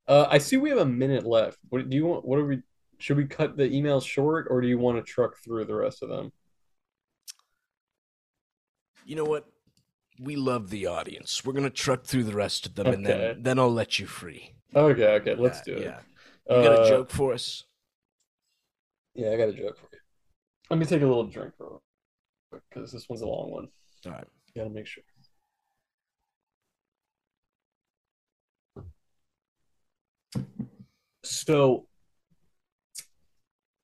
Uh, 0.06 0.26
I 0.30 0.38
see 0.38 0.56
we 0.56 0.68
have 0.70 0.78
a 0.78 0.84
minute 0.86 1.26
left. 1.26 1.58
What 1.68 1.90
do 1.90 1.96
you 1.96 2.06
want? 2.06 2.24
What 2.24 2.38
are 2.38 2.44
we? 2.44 2.62
Should 2.98 3.16
we 3.16 3.24
cut 3.26 3.56
the 3.56 3.68
emails 3.68 4.06
short, 4.06 4.46
or 4.50 4.60
do 4.60 4.68
you 4.68 4.78
want 4.78 4.98
to 4.98 5.02
truck 5.02 5.36
through 5.38 5.64
the 5.64 5.74
rest 5.74 6.00
of 6.04 6.08
them? 6.08 6.30
You 9.04 9.16
know 9.16 9.24
what? 9.24 9.46
We 10.20 10.36
love 10.36 10.70
the 10.70 10.86
audience. 10.86 11.44
We're 11.44 11.54
gonna 11.54 11.70
truck 11.70 12.04
through 12.04 12.22
the 12.24 12.34
rest 12.34 12.66
of 12.66 12.76
them 12.76 12.86
and 12.86 13.04
then 13.04 13.42
then 13.42 13.58
I'll 13.58 13.72
let 13.72 13.98
you 13.98 14.06
free. 14.06 14.54
Okay, 14.76 15.06
okay, 15.14 15.34
let's 15.34 15.60
do 15.62 15.72
it. 15.74 15.82
Yeah. 15.82 15.98
You 16.56 16.62
got 16.62 16.78
a 16.78 16.82
Uh, 16.82 16.88
joke 16.88 17.10
for 17.10 17.32
us? 17.34 17.64
Yeah, 19.14 19.30
I 19.30 19.36
got 19.36 19.48
a 19.48 19.52
joke 19.52 19.78
for 19.78 19.88
you. 19.92 19.98
Let 20.70 20.78
me 20.78 20.86
take 20.86 21.02
a 21.02 21.06
little 21.06 21.28
drink 21.28 21.54
real 21.58 21.82
quick 22.50 22.62
because 22.70 22.92
this 22.92 23.08
one's 23.08 23.22
a 23.22 23.26
long 23.26 23.50
one. 23.50 23.68
All 24.06 24.12
right. 24.12 24.26
Gotta 24.56 24.70
make 24.70 24.86
sure. 24.86 25.04
So, 31.22 31.86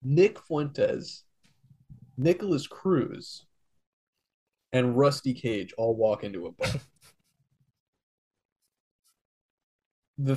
Nick 0.02 0.38
Fuentes, 0.38 1.24
Nikolas 2.16 2.66
Cruz, 2.66 3.46
and 4.72 4.96
Rusty 4.96 5.34
Cage 5.34 5.72
all 5.76 5.94
walk 5.96 6.22
into 6.24 6.46
a 6.46 6.52
bar. 6.52 6.68
the 10.18 10.36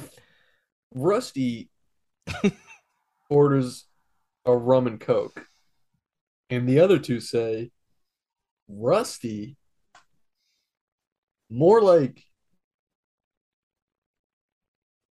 Rusty 0.94 1.70
orders 3.30 3.86
a 4.46 4.56
rum 4.56 4.88
and 4.88 5.00
coke, 5.00 5.46
and 6.50 6.68
the 6.68 6.80
other 6.80 7.00
two 7.00 7.20
say, 7.20 7.72
Rusty, 8.68 9.58
more 11.50 11.82
like, 11.82 12.24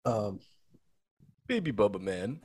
um, 0.05 0.39
Baby 1.47 1.71
Bubba 1.71 1.99
man. 1.99 2.39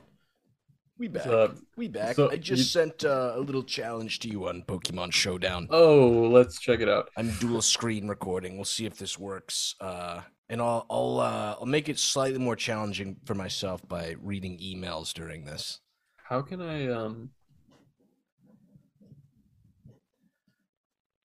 We 0.99 1.07
back. 1.07 1.27
uh, 1.27 1.49
we 1.75 1.87
back. 1.87 2.15
so 2.15 2.31
I 2.31 2.37
just 2.37 2.57
you- 2.59 2.63
sent 2.81 3.05
uh, 3.05 3.33
a 3.35 3.39
little 3.39 3.63
challenge 3.63 4.17
to 4.19 4.29
you 4.29 4.47
on 4.47 4.63
Pokemon 4.67 5.13
Showdown. 5.13 5.67
oh, 5.69 6.27
let's 6.31 6.59
check 6.59 6.79
it 6.79 6.89
out. 6.89 7.09
I'm 7.15 7.29
dual 7.39 7.61
screen 7.61 8.07
recording. 8.07 8.55
We'll 8.55 8.65
see 8.65 8.85
if 8.87 8.97
this 8.97 9.17
works. 9.17 9.75
Uh, 9.79 10.21
and 10.49 10.59
I'll 10.59 10.85
I'll 10.89 11.19
uh, 11.19 11.55
I'll 11.59 11.67
make 11.67 11.87
it 11.87 11.99
slightly 11.99 12.39
more 12.39 12.55
challenging 12.55 13.17
for 13.25 13.35
myself 13.35 13.87
by 13.87 14.15
reading 14.19 14.57
emails 14.57 15.13
during 15.13 15.45
this. 15.45 15.79
How 16.27 16.41
can 16.41 16.61
I, 16.61 16.87
um, 16.87 17.29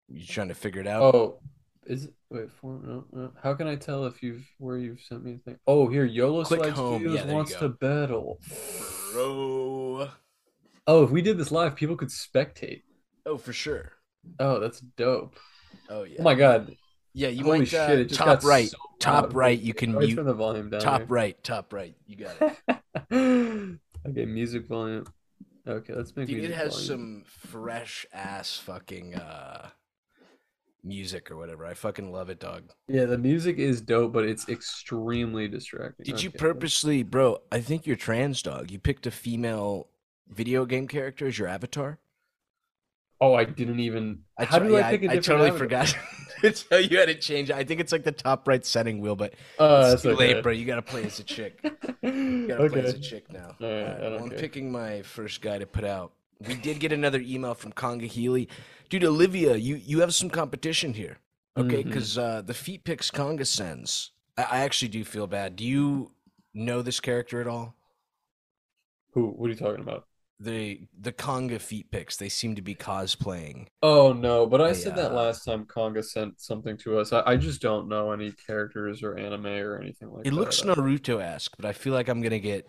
You 0.08 0.24
trying 0.26 0.48
to 0.48 0.54
figure 0.54 0.80
it 0.80 0.86
out? 0.86 1.02
oh, 1.02 1.40
is 1.86 2.04
it, 2.04 2.12
wait, 2.30 2.50
for, 2.60 2.78
no, 2.84 3.04
no. 3.12 3.32
How 3.42 3.54
can 3.54 3.66
I 3.66 3.76
tell 3.76 4.04
if 4.04 4.22
you've, 4.22 4.46
where 4.58 4.76
you've 4.76 5.00
sent 5.00 5.24
me 5.24 5.34
a 5.34 5.38
thing? 5.38 5.58
Oh, 5.66 5.88
here, 5.88 6.04
YOLO 6.04 6.44
Click 6.44 6.60
Swag 6.60 6.72
home. 6.74 7.00
Studios 7.00 7.24
Yeah, 7.26 7.32
wants 7.32 7.54
to 7.54 7.70
battle. 7.70 8.38
Bro. 9.12 10.10
Oh, 10.86 11.02
if 11.02 11.10
we 11.10 11.22
did 11.22 11.38
this 11.38 11.50
live, 11.50 11.74
people 11.74 11.96
could 11.96 12.10
spectate. 12.10 12.82
Oh, 13.26 13.38
for 13.38 13.52
sure. 13.52 13.92
Oh, 14.38 14.60
that's 14.60 14.80
dope. 14.80 15.36
Oh 15.88 16.04
yeah. 16.04 16.16
Oh 16.20 16.22
my 16.22 16.34
God. 16.34 16.76
Yeah, 17.14 17.28
you 17.28 17.44
Holy 17.44 17.60
might 17.60 17.68
shit, 17.68 17.80
uh, 17.80 17.92
it 17.94 18.04
just 18.06 18.20
top 18.20 18.44
right. 18.44 18.68
so 18.68 18.78
top 19.00 19.24
loud. 19.24 19.34
right. 19.34 19.58
You 19.58 19.74
can 19.74 19.96
mute. 19.98 20.14
turn 20.14 20.26
the 20.26 20.34
volume 20.34 20.70
down 20.70 20.80
Top 20.80 21.00
here. 21.00 21.06
right. 21.08 21.44
Top 21.44 21.72
right. 21.72 21.94
You 22.06 22.16
got 22.16 22.54
it. 23.10 23.78
Okay, 24.08 24.24
music 24.24 24.66
volume. 24.66 25.06
Okay, 25.66 25.94
let's 25.94 26.16
make 26.16 26.26
Dude, 26.26 26.44
it 26.44 26.50
has 26.52 26.72
volume. 26.72 26.86
some 26.86 27.24
fresh 27.26 28.04
ass 28.12 28.56
fucking 28.58 29.14
uh 29.14 29.70
music 30.84 31.30
or 31.30 31.36
whatever. 31.36 31.64
I 31.64 31.74
fucking 31.74 32.10
love 32.10 32.28
it, 32.28 32.40
dog. 32.40 32.72
Yeah, 32.88 33.04
the 33.04 33.18
music 33.18 33.58
is 33.58 33.80
dope, 33.80 34.12
but 34.12 34.24
it's 34.24 34.48
extremely 34.48 35.46
distracting. 35.46 36.04
Did 36.04 36.22
you 36.22 36.30
purposely, 36.30 37.02
bro? 37.04 37.38
I 37.52 37.60
think 37.60 37.86
you're 37.86 37.96
trans, 37.96 38.42
dog. 38.42 38.70
You 38.70 38.78
picked 38.80 39.06
a 39.06 39.12
female 39.12 39.88
video 40.28 40.64
game 40.66 40.88
character 40.88 41.28
as 41.28 41.38
your 41.38 41.48
avatar. 41.48 41.98
Oh, 43.22 43.34
I 43.34 43.44
didn't 43.44 43.78
even. 43.78 44.22
I 44.36 44.44
How 44.44 44.58
tr- 44.58 44.64
do 44.64 44.72
yeah, 44.72 44.86
I 44.88 44.90
pick 44.90 45.04
a 45.04 45.12
I 45.12 45.18
totally 45.18 45.52
forgot 45.52 45.94
to 46.40 46.50
tell 46.50 46.80
you 46.80 46.98
how 46.98 47.04
to 47.04 47.14
change. 47.14 47.50
it. 47.50 47.56
I 47.56 47.62
think 47.62 47.80
it's 47.80 47.92
like 47.92 48.02
the 48.02 48.10
top 48.10 48.48
right 48.48 48.66
setting 48.66 49.00
wheel, 49.00 49.14
but 49.14 49.34
Oh, 49.60 49.92
it's 49.92 50.02
too 50.02 50.10
okay. 50.10 50.34
late, 50.34 50.42
bro. 50.42 50.50
You 50.50 50.64
gotta 50.66 50.82
play 50.82 51.04
as 51.04 51.20
a 51.20 51.22
chick. 51.22 51.60
You 52.02 52.48
gotta 52.48 52.68
play 52.68 52.80
as 52.80 52.94
a 52.94 52.98
chick 52.98 53.32
now. 53.32 53.54
All 53.60 53.68
right, 53.70 53.80
All 53.80 53.86
right. 53.86 54.00
Well, 54.02 54.24
I'm 54.24 54.30
picking 54.30 54.72
my 54.72 55.02
first 55.02 55.40
guy 55.40 55.58
to 55.58 55.66
put 55.66 55.84
out. 55.84 56.14
We 56.48 56.56
did 56.56 56.80
get 56.80 56.90
another 56.90 57.20
email 57.20 57.54
from 57.54 57.70
Conga 57.70 58.08
Healy, 58.08 58.48
dude. 58.90 59.04
Olivia, 59.04 59.54
you 59.54 59.76
you 59.76 60.00
have 60.00 60.12
some 60.12 60.28
competition 60.28 60.92
here, 60.94 61.18
okay? 61.56 61.84
Because 61.84 62.18
uh, 62.18 62.42
the 62.44 62.54
feet 62.54 62.82
picks 62.82 63.08
Conga 63.08 63.46
sends. 63.46 64.10
I, 64.36 64.42
I 64.42 64.58
actually 64.64 64.88
do 64.88 65.04
feel 65.04 65.28
bad. 65.28 65.54
Do 65.54 65.64
you 65.64 66.10
know 66.54 66.82
this 66.82 66.98
character 66.98 67.40
at 67.40 67.46
all? 67.46 67.76
Who? 69.12 69.28
What 69.28 69.46
are 69.46 69.50
you 69.52 69.58
talking 69.58 69.82
about? 69.82 70.06
The 70.42 70.80
the 70.98 71.12
Conga 71.12 71.60
feet 71.60 71.90
picks. 71.90 72.16
They 72.16 72.28
seem 72.28 72.54
to 72.56 72.62
be 72.62 72.74
cosplaying. 72.74 73.66
Oh 73.82 74.12
no, 74.12 74.46
but 74.46 74.60
I 74.60 74.72
They, 74.72 74.74
said 74.74 74.94
that 74.96 75.12
uh, 75.12 75.14
last 75.14 75.44
time 75.44 75.66
Conga 75.66 76.04
sent 76.04 76.40
something 76.40 76.76
to 76.78 76.98
us. 76.98 77.12
I, 77.12 77.22
I 77.26 77.36
just 77.36 77.60
don't 77.60 77.88
know 77.88 78.12
any 78.12 78.32
characters 78.32 79.02
or 79.02 79.16
anime 79.18 79.46
or 79.46 79.78
anything 79.80 80.10
like 80.10 80.26
It 80.26 80.30
that. 80.30 80.36
looks 80.36 80.60
Naruto-esque, 80.62 81.52
but 81.56 81.64
I 81.64 81.72
feel 81.72 81.92
like 81.92 82.08
I'm 82.08 82.22
gonna 82.22 82.38
get 82.38 82.68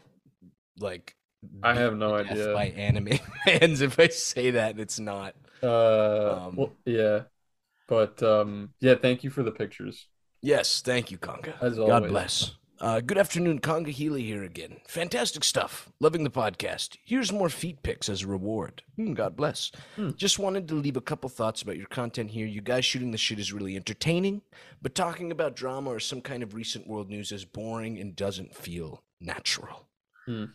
like. 0.78 1.16
I 1.62 1.74
have 1.74 1.98
no 1.98 2.16
idea. 2.16 2.54
By 2.54 2.66
anime 2.68 3.20
fans, 3.46 3.82
if 3.82 4.00
I 4.00 4.08
say 4.08 4.52
that, 4.52 4.72
and 4.72 4.80
it's 4.80 5.00
not. 5.00 5.36
Uh, 5.62 6.48
Um, 6.48 6.56
well, 6.58 6.74
yeah, 6.86 7.24
but 7.88 8.22
um, 8.24 8.74
yeah. 8.80 8.96
Thank 8.96 9.24
you 9.24 9.30
for 9.30 9.44
the 9.44 9.52
pictures. 9.52 10.08
Yes, 10.42 10.82
thank 10.82 11.12
you, 11.12 11.18
Conga. 11.18 11.54
As 11.62 11.78
God 11.78 12.04
always. 12.04 12.12
bless. 12.12 12.52
Uh, 12.80 13.00
good 13.00 13.18
afternoon, 13.18 13.60
Conga 13.60 13.90
Healy 13.90 14.24
here 14.24 14.44
again. 14.44 14.78
Fantastic 14.88 15.44
stuff. 15.44 15.90
Loving 16.02 16.24
the 16.26 16.30
podcast. 16.30 16.98
Here's 17.06 17.32
more 17.32 17.48
feet 17.48 17.82
pics 17.82 18.10
as 18.10 18.24
a 18.24 18.28
reward. 18.28 18.82
Hmm, 18.98 19.14
God 19.14 19.38
bless. 19.38 19.72
Hmm. 19.96 20.10
Just 20.18 20.38
wanted 20.38 20.68
to 20.68 20.76
leave 20.76 20.98
a 20.98 21.02
couple 21.02 21.30
thoughts 21.30 21.62
about 21.62 21.78
your 21.78 21.86
content 21.88 22.32
here. 22.32 22.46
You 22.46 22.62
guys 22.62 22.84
shooting 22.84 23.12
the 23.12 23.18
shit 23.18 23.40
is 23.40 23.54
really 23.54 23.76
entertaining, 23.78 24.42
but 24.82 24.96
talking 24.96 25.32
about 25.32 25.56
drama 25.56 25.92
or 25.92 26.00
some 26.00 26.20
kind 26.20 26.44
of 26.44 26.54
recent 26.56 26.88
world 26.88 27.10
news 27.10 27.32
is 27.32 27.46
boring 27.46 28.00
and 28.00 28.16
doesn't 28.16 28.54
feel 28.56 29.04
natural. 29.22 29.88
Hmm. 30.26 30.46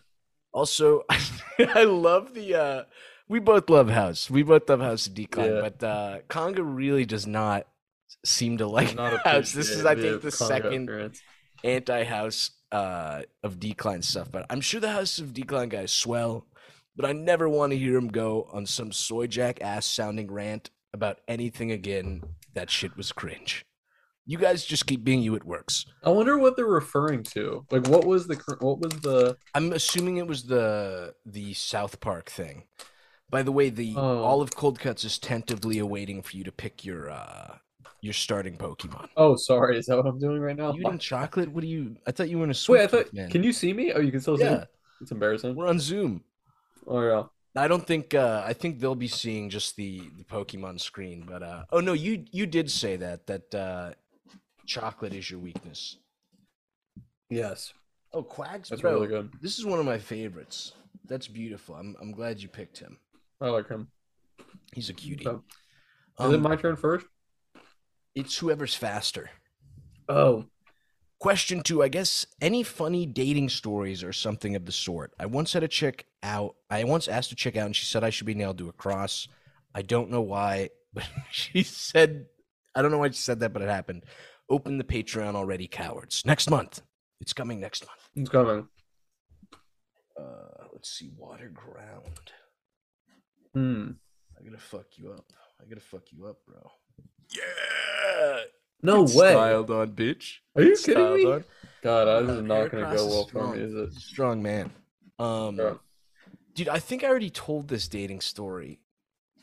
Also, 0.52 1.04
I 1.58 1.84
love 1.84 2.34
the. 2.34 2.54
Uh, 2.54 2.82
we 3.28 3.38
both 3.38 3.70
love 3.70 3.88
House. 3.90 4.28
We 4.28 4.42
both 4.42 4.68
love 4.68 4.80
House 4.80 5.06
of 5.06 5.14
Decline, 5.14 5.54
Yeah. 5.54 5.60
but 5.60 5.82
uh, 5.82 6.18
Conga 6.28 6.60
really 6.62 7.06
does 7.06 7.26
not 7.26 7.66
seem 8.24 8.58
to 8.58 8.66
like 8.66 8.98
House. 9.24 9.52
This 9.52 9.70
is, 9.70 9.86
I 9.86 9.94
think, 9.94 10.20
the 10.20 10.28
Conga 10.28 10.46
second 10.48 10.82
appearance. 10.88 11.22
Anti-house 11.64 12.50
uh 12.72 13.22
of 13.42 13.58
decline 13.58 14.02
stuff 14.02 14.30
but 14.30 14.44
i'm 14.50 14.60
sure 14.60 14.80
the 14.80 14.90
house 14.92 15.18
of 15.18 15.32
decline 15.32 15.68
guys 15.68 15.90
swell 15.92 16.46
but 16.96 17.06
i 17.06 17.12
never 17.12 17.48
want 17.48 17.72
to 17.72 17.78
hear 17.78 17.96
him 17.96 18.08
go 18.08 18.48
on 18.52 18.66
some 18.66 18.92
soy 18.92 19.26
jack 19.26 19.60
ass 19.62 19.86
sounding 19.86 20.30
rant 20.30 20.70
about 20.92 21.20
anything 21.28 21.70
again 21.72 22.22
that 22.54 22.70
shit 22.70 22.96
was 22.96 23.10
cringe 23.12 23.64
you 24.26 24.36
guys 24.36 24.64
just 24.66 24.86
keep 24.86 25.02
being 25.04 25.22
you 25.22 25.34
it 25.34 25.44
works 25.44 25.86
I 26.04 26.10
wonder 26.10 26.36
what 26.36 26.54
they're 26.54 26.66
referring 26.66 27.22
to. 27.34 27.64
Like, 27.70 27.88
what 27.88 28.04
was 28.04 28.26
the 28.26 28.34
what 28.60 28.78
was 28.78 28.92
the? 29.00 29.38
i'm 29.54 29.72
assuming 29.72 30.18
it 30.18 30.26
was 30.26 30.42
the 30.44 31.14
the 31.24 31.54
south 31.54 32.00
park 32.00 32.28
thing 32.28 32.64
by 33.30 33.42
the 33.42 33.52
way 33.52 33.70
the 33.70 33.94
Oh. 33.96 34.22
all 34.22 34.42
of 34.42 34.54
cold 34.54 34.78
cuts 34.80 35.02
is 35.04 35.18
tentatively 35.18 35.78
awaiting 35.78 36.20
for 36.20 36.36
you 36.36 36.44
to 36.44 36.52
pick 36.52 36.84
your 36.84 37.08
uh 37.10 37.56
your 38.00 38.12
starting 38.12 38.56
pokemon 38.56 39.08
Oh, 39.16 39.34
sorry. 39.36 39.76
Is 39.78 39.86
that 39.86 39.96
what 39.96 40.06
I'm 40.06 40.18
doing 40.18 40.40
right 40.40 40.56
now? 40.56 40.72
you 40.72 40.80
eating 40.82 40.98
chocolate 40.98 41.50
what 41.50 41.62
do 41.62 41.68
you 41.68 41.96
i 42.06 42.10
thought 42.12 42.28
you 42.28 42.38
were 42.38 42.44
in 42.44 42.50
a 42.50 42.54
sweet 42.54 42.78
Wait, 42.78 42.84
I 42.84 42.86
thought. 42.86 43.12
man 43.12 43.30
Can 43.30 43.42
you 43.42 43.52
see 43.52 43.72
me? 43.72 43.92
Oh, 43.92 44.00
you 44.00 44.10
can 44.12 44.20
still 44.20 44.36
see. 44.38 44.44
yeah 44.44 44.58
me? 44.58 44.64
It's 45.00 45.10
embarrassing. 45.10 45.54
we're 45.54 45.66
on 45.68 45.78
zoom 45.80 46.22
Oh 46.86 47.02
yeah. 47.02 47.24
I 47.56 47.66
don't 47.66 47.84
think 47.86 48.14
uh 48.14 48.42
I 48.46 48.52
think 48.52 48.78
they'll 48.78 48.94
be 48.94 49.08
seeing 49.08 49.50
just 49.50 49.74
the 49.76 50.00
the 50.16 50.24
Pokemon 50.24 50.80
screen, 50.80 51.24
but 51.28 51.42
uh 51.42 51.64
oh 51.72 51.80
no, 51.80 51.92
you 51.92 52.24
you 52.30 52.46
did 52.46 52.70
say 52.70 52.94
that 52.96 53.26
that 53.26 53.52
uh 53.54 53.90
chocolate 54.66 55.12
is 55.12 55.28
your 55.30 55.40
weakness. 55.40 55.96
Yes, 57.30 57.72
Oh, 58.12 58.22
Quags, 58.22 58.68
that's 58.68 58.80
bro. 58.80 58.94
really 58.94 59.08
good. 59.08 59.30
This 59.42 59.58
is 59.58 59.66
one 59.66 59.78
of 59.80 59.84
my 59.84 59.98
favorites. 59.98 60.72
That's 61.06 61.26
beautiful. 61.28 61.74
I'm 61.74 61.96
I'm 62.00 62.12
glad 62.12 62.40
you 62.40 62.48
picked 62.48 62.78
him. 62.78 62.96
I 63.40 63.48
like 63.48 63.68
him. 63.68 63.88
He's 64.72 64.88
a 64.88 64.94
cutie. 64.94 65.24
So, 65.24 65.42
Is 66.20 66.30
it 66.32 66.36
Um, 66.36 66.42
my 66.42 66.56
turn 66.56 66.76
first? 66.76 67.06
It's 68.18 68.36
whoever's 68.36 68.74
faster. 68.74 69.30
Oh, 70.08 70.44
Question 71.20 71.62
two, 71.64 71.82
I 71.82 71.88
guess 71.88 72.24
any 72.40 72.62
funny 72.62 73.04
dating 73.04 73.48
stories 73.48 74.04
or 74.04 74.12
something 74.12 74.54
of 74.54 74.64
the 74.66 74.70
sort. 74.72 75.12
I 75.18 75.26
once 75.26 75.52
had 75.52 75.64
a 75.64 75.68
chick 75.68 76.06
out. 76.22 76.54
I 76.70 76.84
once 76.84 77.08
asked 77.08 77.32
a 77.32 77.34
chick 77.34 77.56
out 77.56 77.66
and 77.66 77.74
she 77.74 77.86
said 77.86 78.04
I 78.04 78.10
should 78.10 78.26
be 78.26 78.34
nailed 78.34 78.58
to 78.58 78.68
a 78.68 78.72
cross. 78.72 79.26
I 79.74 79.82
don't 79.82 80.10
know 80.10 80.20
why, 80.20 80.68
but 80.94 81.08
she 81.32 81.64
said 81.64 82.26
I 82.74 82.82
don't 82.82 82.92
know 82.92 82.98
why 82.98 83.08
she 83.08 83.14
said 83.14 83.40
that, 83.40 83.52
but 83.52 83.62
it 83.62 83.68
happened. 83.68 84.04
Open 84.48 84.78
the 84.78 84.84
Patreon 84.84 85.34
already, 85.34 85.66
cowards. 85.66 86.22
Next 86.24 86.48
month. 86.48 86.82
It's 87.20 87.32
coming 87.32 87.58
next 87.58 87.84
month. 87.84 88.08
it's 88.14 88.30
coming. 88.30 88.68
Uh 90.16 90.66
let's 90.72 90.88
see, 90.88 91.10
water 91.16 91.50
ground. 91.52 92.30
Hmm. 93.54 93.90
I 94.38 94.44
gotta 94.44 94.62
fuck 94.62 94.86
you 94.94 95.10
up. 95.10 95.24
I 95.60 95.68
gotta 95.68 95.80
fuck 95.80 96.12
you 96.12 96.26
up, 96.26 96.36
bro. 96.46 96.70
Yeah. 97.30 98.40
No 98.82 99.06
Get 99.06 99.16
way. 99.16 99.32
Styled 99.32 99.70
on, 99.70 99.92
bitch. 99.92 100.36
Are 100.56 100.62
you 100.62 100.76
Get 100.76 100.84
kidding 100.84 101.14
me? 101.14 101.24
on. 101.26 101.44
God, 101.82 102.26
this 102.26 102.36
is 102.36 102.42
not 102.42 102.70
going 102.70 102.84
to 102.84 102.90
go 102.96 103.04
is 103.06 103.06
well 103.12 103.24
for 103.24 103.28
strong. 103.30 103.52
me, 103.56 103.62
is 103.62 103.74
it? 103.74 103.92
Strong 103.94 104.42
man. 104.42 104.70
Um, 105.18 105.56
Yeah. 105.56 105.74
dude, 106.54 106.68
I 106.68 106.78
think 106.78 107.04
I 107.04 107.08
already 107.08 107.30
told 107.30 107.68
this 107.68 107.88
dating 107.88 108.20
story, 108.20 108.80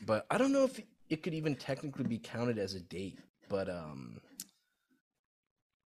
but 0.04 0.26
I 0.30 0.38
don't 0.38 0.52
know 0.52 0.64
if 0.64 0.80
it 1.08 1.22
could 1.22 1.34
even 1.34 1.54
technically 1.54 2.04
be 2.04 2.18
counted 2.18 2.58
as 2.58 2.74
a 2.74 2.80
date. 2.80 3.18
But 3.48 3.68
um, 3.70 4.20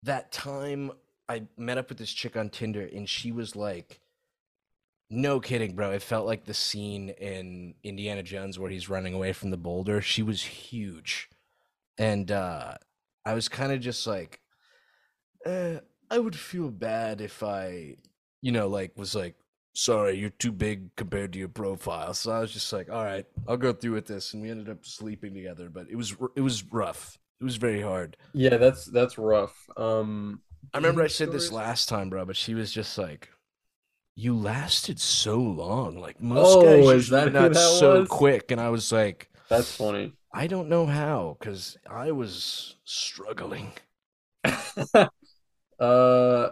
that 0.03 0.33
time 0.33 0.93
I 1.29 1.45
met 1.57 1.79
up 1.79 1.89
with 1.89 1.99
this 1.99 2.13
chick 2.13 2.37
on 2.37 2.51
Tinder, 2.51 2.83
and 2.93 3.09
she 3.09 3.31
was 3.33 3.55
like, 3.57 4.01
"No 5.09 5.41
kidding, 5.41 5.75
bro." 5.75 5.93
It 5.93 6.03
felt 6.03 6.27
like 6.27 6.45
the 6.45 6.55
scene 6.55 7.11
in 7.11 7.75
Indiana 7.83 8.23
Jones 8.23 8.59
where 8.59 8.71
he's 8.71 8.89
running 8.89 9.15
away 9.15 9.33
from 9.33 9.51
the 9.51 9.57
boulder. 9.57 10.01
She 10.03 10.23
was 10.23 10.43
huge, 10.43 11.31
and 11.99 12.31
uh, 12.31 12.75
I 13.25 13.35
was 13.35 13.49
kind 13.49 13.73
of 13.73 13.81
just 13.81 14.07
like, 14.07 14.41
eh, 15.47 15.79
I 16.11 16.19
would 16.19 16.37
feel 16.37 16.71
bad 16.71 17.21
if 17.21 17.43
I, 17.43 17.97
you 18.43 18.53
know, 18.53 18.69
like 18.69 18.97
was 18.97 19.15
like, 19.15 19.37
sorry, 19.75 20.17
you're 20.19 20.31
too 20.31 20.53
big 20.53 20.95
compared 20.97 21.33
to 21.33 21.39
your 21.39 21.49
profile. 21.49 22.15
So 22.15 22.33
I 22.33 22.41
was 22.41 22.53
just 22.53 22.73
like, 22.73 22.91
all 22.91 23.05
right, 23.05 23.27
I'll 23.47 23.57
go 23.57 23.73
through 23.73 23.93
with 23.95 24.07
this, 24.07 24.33
and 24.35 24.43
we 24.43 24.51
ended 24.51 24.69
up 24.69 24.85
sleeping 24.85 25.35
together. 25.35 25.69
But 25.71 25.89
it 25.91 25.97
was 25.97 26.15
it 26.37 26.41
was 26.41 26.65
rough. 26.65 27.19
It 27.41 27.45
was 27.45 27.57
very 27.57 27.83
hard. 27.83 28.17
Yeah, 28.33 28.57
that's 28.57 28.85
that's 28.87 29.17
rough. 29.19 29.69
Um, 29.77 30.43
I 30.73 30.79
remember 30.79 31.03
I 31.03 31.07
said 31.09 31.31
this 31.31 31.53
last 31.53 31.89
time, 31.89 32.11
bro, 32.11 32.25
but 32.25 32.37
she 32.37 32.55
was 32.55 32.73
just 32.73 32.99
like, 32.99 33.31
"You 34.17 34.37
lasted 34.37 35.01
so 35.01 35.39
long. 35.39 35.99
Like 35.99 36.21
most 36.21 36.59
Oh, 36.59 36.61
guys 36.61 36.91
is 36.91 37.09
that 37.09 37.33
not 37.33 37.55
that 37.55 37.57
so 37.57 38.01
was? 38.01 38.09
quick." 38.09 38.51
And 38.53 38.61
I 38.61 38.71
was 38.71 38.93
like, 38.93 39.31
That's 39.49 39.71
funny. 39.71 40.15
"I 40.35 40.47
don't 40.49 40.69
know 40.69 40.87
how, 40.87 41.37
because 41.39 41.79
I 41.89 42.11
was 42.11 42.77
struggling." 42.85 43.73
uh, 44.45 45.07
oh, 45.81 46.51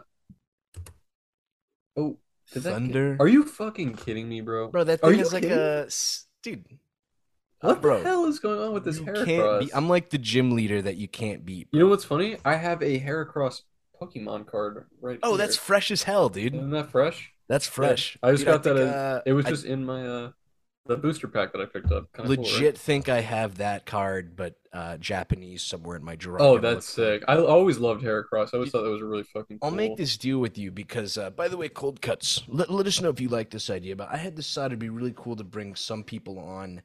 did 2.52 2.62
that 2.62 2.62
Thunder, 2.72 3.16
Are 3.20 3.28
you 3.28 3.44
fucking 3.44 3.94
kidding 3.94 4.28
me, 4.28 4.40
bro? 4.40 4.68
bro. 4.68 4.84
That 4.84 5.00
thing 5.00 5.18
is 5.18 5.32
like 5.32 5.42
kidding? 5.42 5.58
a 5.58 5.88
dude. 6.42 6.64
What 7.60 7.80
bro, 7.80 7.98
the 7.98 8.04
hell 8.04 8.24
is 8.26 8.38
going 8.40 8.60
on 8.60 8.72
with 8.72 8.84
this 8.84 8.98
hair 8.98 9.14
cross? 9.24 9.64
be- 9.64 9.74
I'm 9.74 9.88
like 9.88 10.10
the 10.10 10.18
gym 10.18 10.50
leader 10.52 10.82
that 10.82 10.96
you 10.96 11.06
can't 11.06 11.44
beat. 11.44 11.68
You 11.72 11.78
know 11.80 11.86
what's 11.88 12.04
funny? 12.04 12.36
I 12.44 12.56
have 12.56 12.82
a 12.82 12.98
Heracross 12.98 13.62
Pokemon 14.00 14.46
card 14.46 14.86
right 15.00 15.18
Oh, 15.22 15.36
that's 15.36 15.56
fresh 15.56 15.90
as 15.92 16.02
hell, 16.02 16.28
dude. 16.28 16.54
Isn't 16.54 16.70
that 16.70 16.90
fresh? 16.90 17.32
That's 17.48 17.66
fresh. 17.66 18.18
I 18.22 18.32
just 18.32 18.44
Dude, 18.44 18.46
got 18.52 18.62
that. 18.64 18.74
think, 18.76 18.88
as- 18.88 18.94
uh, 18.94 19.20
it 19.26 19.32
was 19.32 19.46
I 19.46 19.50
just 19.50 19.64
in 19.64 19.84
my 19.84 20.06
uh 20.06 20.30
the 20.86 20.96
booster 20.96 21.28
pack 21.28 21.52
that 21.52 21.60
I 21.60 21.66
picked 21.66 21.92
up. 21.92 22.12
Kinda 22.12 22.34
cool, 22.34 22.44
right? 22.44 22.52
legit 22.52 22.76
think 22.76 23.08
I 23.08 23.20
have 23.20 23.58
that 23.58 23.86
card, 23.86 24.34
but 24.36 24.56
uh, 24.72 24.96
Japanese 24.96 25.62
somewhere 25.62 25.96
in 25.96 26.04
my 26.04 26.16
drawer. 26.16 26.42
Oh, 26.42 26.58
that's 26.58 26.86
sick. 26.88 27.22
I 27.28 27.36
always 27.36 27.78
loved 27.78 28.02
Heracross. 28.02 28.52
I 28.52 28.56
always 28.56 28.70
thought 28.70 28.82
that 28.82 28.90
was 28.90 29.02
a 29.02 29.06
really 29.06 29.22
fucking 29.22 29.58
cool. 29.60 29.70
I'll 29.70 29.76
make 29.76 29.96
this 29.96 30.16
deal 30.16 30.38
with 30.38 30.58
you 30.58 30.70
because, 30.70 31.16
uh, 31.16 31.30
by 31.30 31.48
the 31.48 31.56
way, 31.56 31.68
cold 31.68 32.00
cuts. 32.00 32.42
Let, 32.48 32.70
let 32.70 32.86
us 32.86 33.00
know 33.00 33.10
if 33.10 33.20
you 33.20 33.28
like 33.28 33.50
this 33.50 33.70
idea. 33.70 33.94
But 33.94 34.08
I 34.10 34.16
had 34.16 34.34
decided 34.34 34.72
it'd 34.72 34.78
be 34.80 34.88
really 34.88 35.14
cool 35.14 35.36
to 35.36 35.44
bring 35.44 35.74
some 35.76 36.02
people 36.02 36.38
on 36.38 36.82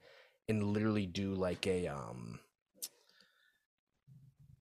and 0.48 0.64
literally 0.64 1.08
do 1.08 1.34
like 1.34 1.66
a 1.66 1.88
um, 1.88 2.40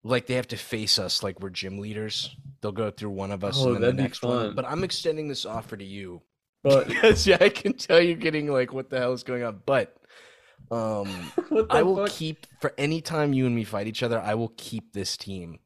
like 0.02 0.26
they 0.26 0.34
have 0.34 0.48
to 0.48 0.56
face 0.56 0.98
us 0.98 1.22
like 1.22 1.40
we're 1.40 1.50
gym 1.50 1.78
leaders. 1.78 2.34
They'll 2.60 2.72
go 2.72 2.90
through 2.90 3.10
one 3.10 3.32
of 3.32 3.44
us 3.44 3.58
Oh, 3.60 3.74
and 3.74 3.84
then 3.84 3.96
the 3.96 4.02
next 4.02 4.22
one. 4.22 4.54
But 4.54 4.64
I'm 4.64 4.82
extending 4.82 5.28
this 5.28 5.44
offer 5.44 5.76
to 5.76 5.84
you 5.84 6.22
But 6.66 6.88
because 6.92 7.26
yeah, 7.28 7.38
I 7.40 7.48
can 7.48 7.74
tell 7.74 8.00
you're 8.00 8.16
getting 8.16 8.50
like 8.50 8.72
what 8.72 8.90
the 8.90 8.98
hell 8.98 9.12
is 9.12 9.22
going 9.22 9.44
on. 9.44 9.62
But 9.64 9.96
Um, 10.70 11.08
I 11.70 11.82
will 11.82 11.96
fuck? 11.96 12.10
keep 12.10 12.38
for 12.60 12.72
any 12.76 13.00
time 13.00 13.32
you 13.32 13.46
and 13.46 13.54
me 13.54 13.62
fight 13.64 13.86
each 13.86 14.02
other. 14.02 14.18
I 14.20 14.34
will 14.34 14.52
keep 14.56 14.92
this 14.92 15.16
team. 15.16 15.60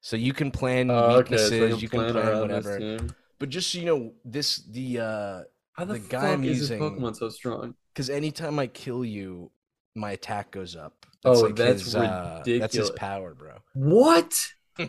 So 0.00 0.16
you 0.16 0.32
can 0.32 0.50
plan 0.50 0.90
Oh, 0.90 0.96
okay, 1.20 1.36
so 1.36 1.50
weaknesses, 1.50 1.82
you 1.82 1.88
can 1.88 2.10
plan, 2.12 2.40
whatever. 2.40 2.98
But 3.38 3.48
just 3.50 3.70
so 3.70 3.78
you 3.78 3.84
know, 3.86 4.12
this 4.24 4.56
the 4.76 4.98
uh 4.98 5.40
How 5.76 5.84
the, 5.84 5.94
The 5.94 5.98
guy 6.00 6.32
I'm 6.32 6.42
is 6.44 6.58
using- 6.58 6.80
Pokemon 6.82 7.14
so 7.16 7.28
strong? 7.28 7.74
because 7.94 8.10
anytime 8.10 8.58
I 8.58 8.66
kill 8.66 9.04
you, 9.04 9.50
my 9.94 10.10
attack 10.18 10.50
goes 10.50 10.74
up. 10.74 11.06
Oh, 11.24 11.32
like 11.40 11.54
that's 11.56 11.82
his, 11.84 11.94
uh, 11.94 12.42
that's 12.44 12.74
his 12.74 12.90
power, 12.90 13.34
bro. 13.34 13.54
What? 13.74 14.32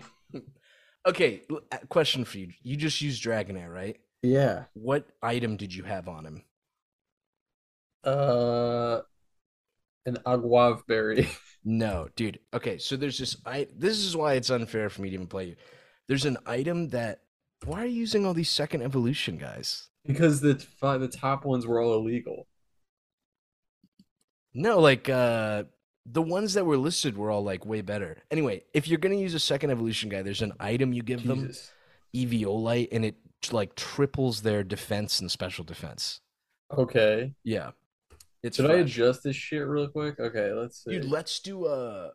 Okay, 1.03 1.41
uh, 1.49 1.77
question 1.89 2.25
for 2.25 2.37
you. 2.37 2.49
You 2.61 2.75
just 2.77 3.01
used 3.01 3.23
Dragonair, 3.23 3.73
right? 3.73 3.97
Yeah. 4.23 4.65
What 4.73 5.07
item 5.21 5.57
did 5.57 5.73
you 5.73 5.83
have 5.83 6.07
on 6.07 6.25
him? 6.25 6.43
Uh, 8.03 9.01
an 10.05 10.17
Aguave 10.25 10.85
berry. 10.87 11.29
No, 11.63 12.09
dude. 12.15 12.39
Okay, 12.55 12.79
so 12.79 12.95
there's 12.95 13.19
this 13.19 13.37
I 13.45 13.67
this 13.77 13.99
is 13.99 14.17
why 14.17 14.33
it's 14.33 14.49
unfair 14.49 14.89
for 14.89 15.03
me 15.03 15.09
to 15.09 15.13
even 15.13 15.27
play 15.27 15.45
you. 15.49 15.55
There's 16.07 16.25
an 16.25 16.37
item 16.47 16.89
that 16.89 17.19
why 17.65 17.83
are 17.83 17.85
you 17.85 17.99
using 17.99 18.25
all 18.25 18.33
these 18.33 18.49
second 18.49 18.81
evolution 18.81 19.37
guys? 19.37 19.89
because 20.03 20.41
the 20.41 20.53
the 20.81 21.07
top 21.07 21.45
ones 21.45 21.67
were 21.67 21.79
all 21.79 21.93
illegal. 21.93 22.47
No, 24.55 24.79
like 24.79 25.07
uh 25.07 25.65
the 26.07 26.23
ones 26.23 26.55
that 26.55 26.65
were 26.65 26.77
listed 26.77 27.15
were 27.15 27.29
all 27.29 27.43
like 27.43 27.63
way 27.63 27.81
better. 27.81 28.23
Anyway, 28.31 28.63
if 28.73 28.87
you're 28.87 28.97
gonna 28.97 29.15
use 29.15 29.35
a 29.35 29.39
second 29.39 29.69
evolution 29.69 30.09
guy, 30.09 30.23
there's 30.23 30.41
an 30.41 30.53
item 30.59 30.93
you 30.93 31.03
give 31.03 31.23
them, 31.27 31.47
Jesus. 31.47 31.71
Eviolite, 32.15 32.87
and 32.91 33.05
it 33.05 33.15
like 33.49 33.75
triples 33.75 34.41
their 34.43 34.63
defense 34.63 35.19
and 35.19 35.31
special 35.31 35.63
defense. 35.63 36.21
Okay. 36.77 37.33
Yeah. 37.43 37.71
It's 38.43 38.57
Should 38.57 38.71
I 38.71 38.75
adjust 38.75 39.23
this 39.23 39.35
shit 39.35 39.65
real 39.67 39.87
quick? 39.87 40.19
Okay, 40.19 40.51
let's 40.53 40.83
see. 40.83 40.91
Dude, 40.91 41.05
let's 41.05 41.39
do 41.39 41.65
uh 41.65 42.11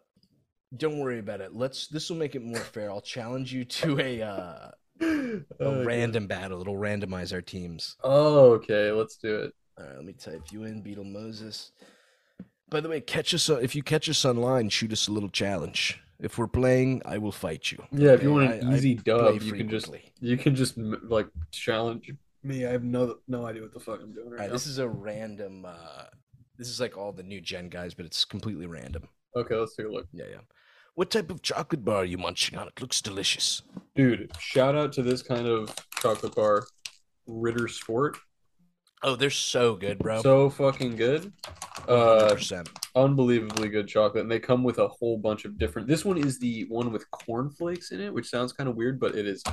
don't 0.76 0.98
worry 0.98 1.18
about 1.18 1.40
it. 1.40 1.54
Let's 1.54 1.88
this 1.88 2.08
will 2.10 2.16
make 2.16 2.34
it 2.34 2.42
more 2.42 2.60
fair. 2.60 2.90
I'll 2.90 3.00
challenge 3.00 3.52
you 3.52 3.64
to 3.64 4.00
a 4.00 4.22
uh 4.22 4.70
a 5.00 5.04
Okay. 5.60 5.84
random 5.84 6.26
battle. 6.26 6.60
It'll 6.60 6.76
randomize 6.76 7.32
our 7.32 7.42
teams. 7.42 7.96
Oh, 8.02 8.52
okay, 8.52 8.90
let's 8.92 9.16
do 9.16 9.36
it. 9.36 9.52
All 9.78 9.84
right, 9.86 9.96
let 9.96 10.04
me 10.04 10.14
type 10.14 10.52
you 10.52 10.64
in, 10.64 10.80
Beetle 10.80 11.04
Moses. 11.04 11.70
By 12.70 12.80
the 12.80 12.88
way, 12.88 13.00
catch 13.00 13.34
us 13.34 13.48
uh, 13.50 13.56
if 13.56 13.76
you 13.76 13.82
catch 13.82 14.08
us 14.08 14.24
online. 14.24 14.68
Shoot 14.70 14.92
us 14.92 15.06
a 15.06 15.12
little 15.12 15.28
challenge. 15.28 16.00
If 16.18 16.38
we're 16.38 16.48
playing, 16.48 17.02
I 17.04 17.18
will 17.18 17.32
fight 17.32 17.70
you. 17.70 17.84
Yeah, 17.92 18.12
if 18.12 18.22
you 18.22 18.32
want 18.32 18.50
an 18.52 18.66
I- 18.68 18.72
I 18.72 18.74
easy 18.76 18.94
play 18.96 19.02
dub, 19.04 19.42
you 19.42 19.52
can 19.52 19.68
just 19.68 19.90
you 20.20 20.36
can 20.36 20.54
just 20.54 20.76
like 20.78 21.28
challenge 21.50 22.10
me. 22.42 22.64
I 22.66 22.70
have 22.72 22.84
no 22.84 23.18
no 23.28 23.44
idea 23.46 23.62
what 23.62 23.72
the 23.72 23.80
fuck 23.80 24.00
I'm 24.02 24.12
doing 24.12 24.26
All 24.26 24.32
right 24.32 24.40
right, 24.40 24.46
now. 24.48 24.52
this 24.52 24.66
is 24.66 24.78
a 24.78 24.88
random. 24.88 25.64
uh 25.66 26.04
This 26.58 26.68
is 26.68 26.80
like 26.80 26.96
all 26.96 27.12
the 27.12 27.22
new 27.22 27.40
gen 27.40 27.68
guys, 27.68 27.92
but 27.94 28.06
it's 28.06 28.24
completely 28.24 28.66
random. 28.66 29.08
Okay, 29.36 29.54
let's 29.54 29.76
take 29.76 29.86
a 29.86 29.90
look. 29.90 30.06
Yeah, 30.12 30.24
yeah. 30.30 30.40
What 30.94 31.10
type 31.10 31.30
of 31.30 31.42
chocolate 31.42 31.84
bar 31.84 31.96
are 31.96 32.04
you 32.06 32.16
munching 32.16 32.58
on? 32.58 32.68
It 32.68 32.80
looks 32.80 33.02
delicious. 33.02 33.60
Dude, 33.94 34.32
shout 34.40 34.74
out 34.74 34.94
to 34.94 35.02
this 35.02 35.22
kind 35.22 35.46
of 35.46 35.74
chocolate 36.00 36.34
bar, 36.34 36.66
Ritter 37.26 37.68
Sport. 37.68 38.16
Oh, 39.06 39.14
they're 39.14 39.30
so 39.30 39.76
good, 39.76 40.00
bro. 40.00 40.20
So 40.20 40.50
fucking 40.50 40.96
good. 40.96 41.32
Uh, 41.86 42.30
100%. 42.32 42.68
unbelievably 42.96 43.68
good 43.68 43.86
chocolate, 43.86 44.22
and 44.22 44.30
they 44.30 44.40
come 44.40 44.64
with 44.64 44.78
a 44.78 44.88
whole 44.88 45.16
bunch 45.16 45.44
of 45.44 45.56
different. 45.56 45.86
This 45.86 46.04
one 46.04 46.18
is 46.18 46.40
the 46.40 46.66
one 46.68 46.90
with 46.90 47.08
cornflakes 47.12 47.92
in 47.92 48.00
it, 48.00 48.12
which 48.12 48.28
sounds 48.28 48.52
kind 48.52 48.68
of 48.68 48.74
weird, 48.74 48.98
but 48.98 49.14
it 49.14 49.24
is. 49.24 49.44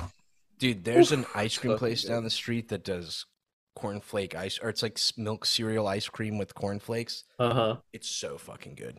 Dude, 0.58 0.84
there's 0.84 1.12
an 1.12 1.24
ice 1.36 1.56
cream 1.56 1.78
place 1.78 2.02
down 2.02 2.24
the 2.24 2.30
street 2.30 2.68
that 2.70 2.82
does 2.82 3.26
cornflake 3.78 4.34
ice, 4.34 4.58
or 4.60 4.68
it's 4.68 4.82
like 4.82 4.98
milk 5.16 5.44
cereal 5.44 5.86
ice 5.86 6.08
cream 6.08 6.36
with 6.36 6.52
cornflakes. 6.56 7.22
Uh 7.38 7.54
huh. 7.54 7.76
It's 7.92 8.10
so 8.10 8.36
fucking 8.36 8.74
good. 8.74 8.98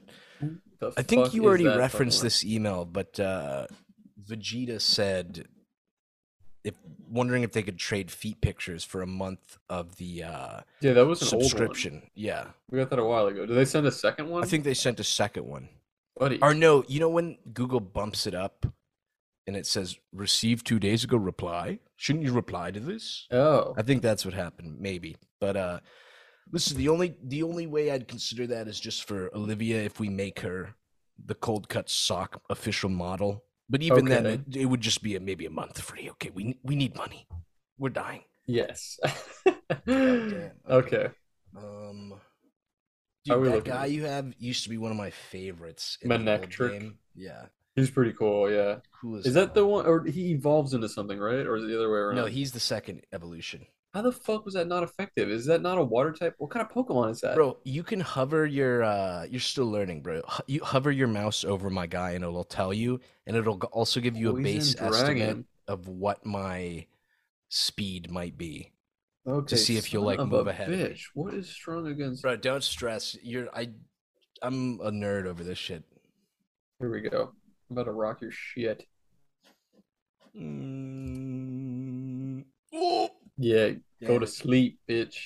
I 0.97 1.01
think 1.01 1.33
you 1.33 1.45
already 1.45 1.67
referenced 1.67 2.21
this 2.21 2.45
email, 2.45 2.85
but 2.85 3.19
uh, 3.19 3.67
Vegeta 4.25 4.79
said 4.79 5.47
if 6.65 6.73
wondering 7.07 7.43
if 7.43 7.51
they 7.53 7.61
could 7.63 7.77
trade 7.77 8.09
feet 8.11 8.41
pictures 8.41 8.83
for 8.83 9.01
a 9.01 9.07
month 9.07 9.57
of 9.69 9.95
the 9.97 10.23
uh, 10.23 10.61
Yeah, 10.81 10.93
that 10.93 11.05
was 11.05 11.21
an 11.21 11.27
old 11.27 11.43
one. 11.43 11.49
subscription. 11.49 12.09
Yeah, 12.15 12.47
We 12.69 12.79
got 12.79 12.89
that 12.89 12.99
a 12.99 13.03
while 13.05 13.27
ago. 13.27 13.45
Did 13.45 13.55
they 13.55 13.65
send 13.65 13.85
a 13.87 13.91
second 13.91 14.29
one? 14.29 14.43
I 14.43 14.47
think 14.47 14.63
they 14.63 14.73
sent 14.73 14.99
a 14.99 15.03
second 15.03 15.45
one. 15.45 15.69
buddy. 16.17 16.39
Or 16.41 16.53
no, 16.53 16.83
you 16.87 16.99
know 16.99 17.09
when 17.09 17.37
Google 17.53 17.79
bumps 17.79 18.25
it 18.25 18.33
up 18.35 18.65
and 19.47 19.55
it 19.55 19.67
says 19.67 19.95
received 20.11 20.65
two 20.65 20.79
days 20.79 21.03
ago 21.03 21.17
reply? 21.17 21.79
Shouldn't 21.97 22.25
you 22.25 22.33
reply 22.33 22.71
to 22.71 22.79
this? 22.79 23.27
Oh, 23.31 23.73
I 23.77 23.83
think 23.83 24.01
that's 24.01 24.25
what 24.25 24.33
happened, 24.33 24.77
maybe. 24.79 25.15
But 25.39 25.55
uh 25.55 25.79
listen, 26.51 26.77
the 26.77 26.89
only 26.89 27.15
the 27.23 27.43
only 27.43 27.67
way 27.67 27.91
I'd 27.91 28.07
consider 28.07 28.47
that 28.47 28.67
is 28.67 28.79
just 28.79 29.07
for 29.07 29.29
Olivia 29.35 29.81
if 29.83 29.99
we 29.99 30.09
make 30.09 30.39
her 30.39 30.75
the 31.23 31.35
cold 31.35 31.69
cut 31.69 31.89
sock 31.89 32.41
official 32.49 32.89
model. 32.89 33.44
But 33.69 33.81
even 33.81 34.05
then, 34.05 34.25
it, 34.25 34.41
it 34.55 34.65
would 34.65 34.81
just 34.81 35.01
be 35.01 35.15
a, 35.15 35.19
maybe 35.19 35.45
a 35.45 35.49
month 35.49 35.81
free. 35.81 36.09
Okay, 36.11 36.31
we 36.33 36.57
we 36.63 36.75
need 36.75 36.95
money. 36.95 37.27
We're 37.77 37.89
dying. 37.89 38.23
yes. 38.45 38.99
damn. 39.87 40.51
okay. 40.69 41.09
Um, 41.57 42.13
dude, 43.25 43.45
that 43.51 43.65
guy 43.65 43.85
you 43.85 44.05
have 44.05 44.33
used 44.37 44.63
to 44.63 44.69
be 44.69 44.77
one 44.77 44.91
of 44.91 44.97
my 44.97 45.09
favorites. 45.09 45.97
In 46.01 46.09
Manectric? 46.09 46.71
game. 46.71 46.97
Yeah, 47.15 47.45
He's 47.75 47.89
pretty 47.89 48.13
cool. 48.13 48.49
Yeah. 48.49 48.77
cool 49.01 49.17
Is 49.17 49.33
that 49.33 49.53
the 49.53 49.65
one, 49.65 49.85
or 49.85 50.05
he 50.05 50.31
evolves 50.31 50.73
into 50.73 50.87
something, 50.87 51.19
right? 51.19 51.45
Or 51.45 51.57
is 51.57 51.63
it 51.65 51.67
the 51.67 51.75
other 51.75 51.91
way 51.91 51.99
around? 51.99 52.15
No, 52.15 52.25
he's 52.25 52.53
the 52.53 52.59
second 52.59 53.01
evolution. 53.11 53.65
How 53.95 54.01
the 54.01 54.11
fuck 54.11 54.43
was 54.43 54.55
that 54.55 54.67
not 54.67 54.83
effective? 54.83 55.29
Is 55.29 55.45
that 55.45 55.61
not 55.61 55.77
a 55.77 55.83
water 55.83 56.11
type? 56.11 56.35
What 56.37 56.51
kind 56.51 56.65
of 56.65 56.69
Pokemon 56.69 57.11
is 57.11 57.21
that? 57.21 57.33
Bro, 57.33 57.59
you 57.63 57.81
can 57.81 58.01
hover 58.01 58.45
your 58.45 58.83
uh 58.83 59.23
you're 59.23 59.39
still 59.39 59.71
learning, 59.71 60.01
bro. 60.01 60.21
You 60.47 60.61
hover 60.65 60.91
your 60.91 61.07
mouse 61.07 61.45
over 61.45 61.69
my 61.69 61.87
guy 61.87 62.11
and 62.11 62.25
it'll 62.25 62.43
tell 62.43 62.73
you 62.73 62.99
and 63.25 63.37
it'll 63.37 63.57
also 63.71 64.01
give 64.01 64.17
you 64.17 64.31
a 64.31 64.33
Poison 64.33 64.43
base 64.43 64.75
estimate 64.77 65.45
of 65.69 65.87
what 65.87 66.25
my 66.25 66.87
speed 67.47 68.11
might 68.11 68.37
be. 68.37 68.73
Okay, 69.25 69.47
to 69.47 69.57
see 69.57 69.77
if 69.77 69.93
you'll, 69.93 70.03
like, 70.03 70.19
move 70.19 70.45
a 70.45 70.49
ahead. 70.49 70.69
Bitch, 70.69 71.03
what 71.13 71.33
is 71.33 71.49
strong 71.49 71.87
against? 71.87 72.21
Bro, 72.21 72.35
don't 72.35 72.65
stress. 72.65 73.17
You're 73.23 73.47
I 73.55 73.69
I'm 74.41 74.81
a 74.81 74.91
nerd 74.91 75.25
over 75.25 75.41
this 75.41 75.57
shit. 75.57 75.85
Here 76.79 76.91
we 76.91 76.99
go. 76.99 77.31
I'm 77.69 77.77
about 77.77 77.85
to 77.85 77.93
rock 77.93 78.19
your 78.19 78.31
shit. 78.31 78.85
Mm. 80.37 82.43
Oh, 82.73 83.09
Yeah, 83.37 83.71
go 84.01 84.07
damn 84.07 84.19
to 84.19 84.23
it. 84.25 84.27
sleep, 84.29 84.79
bitch. 84.89 85.17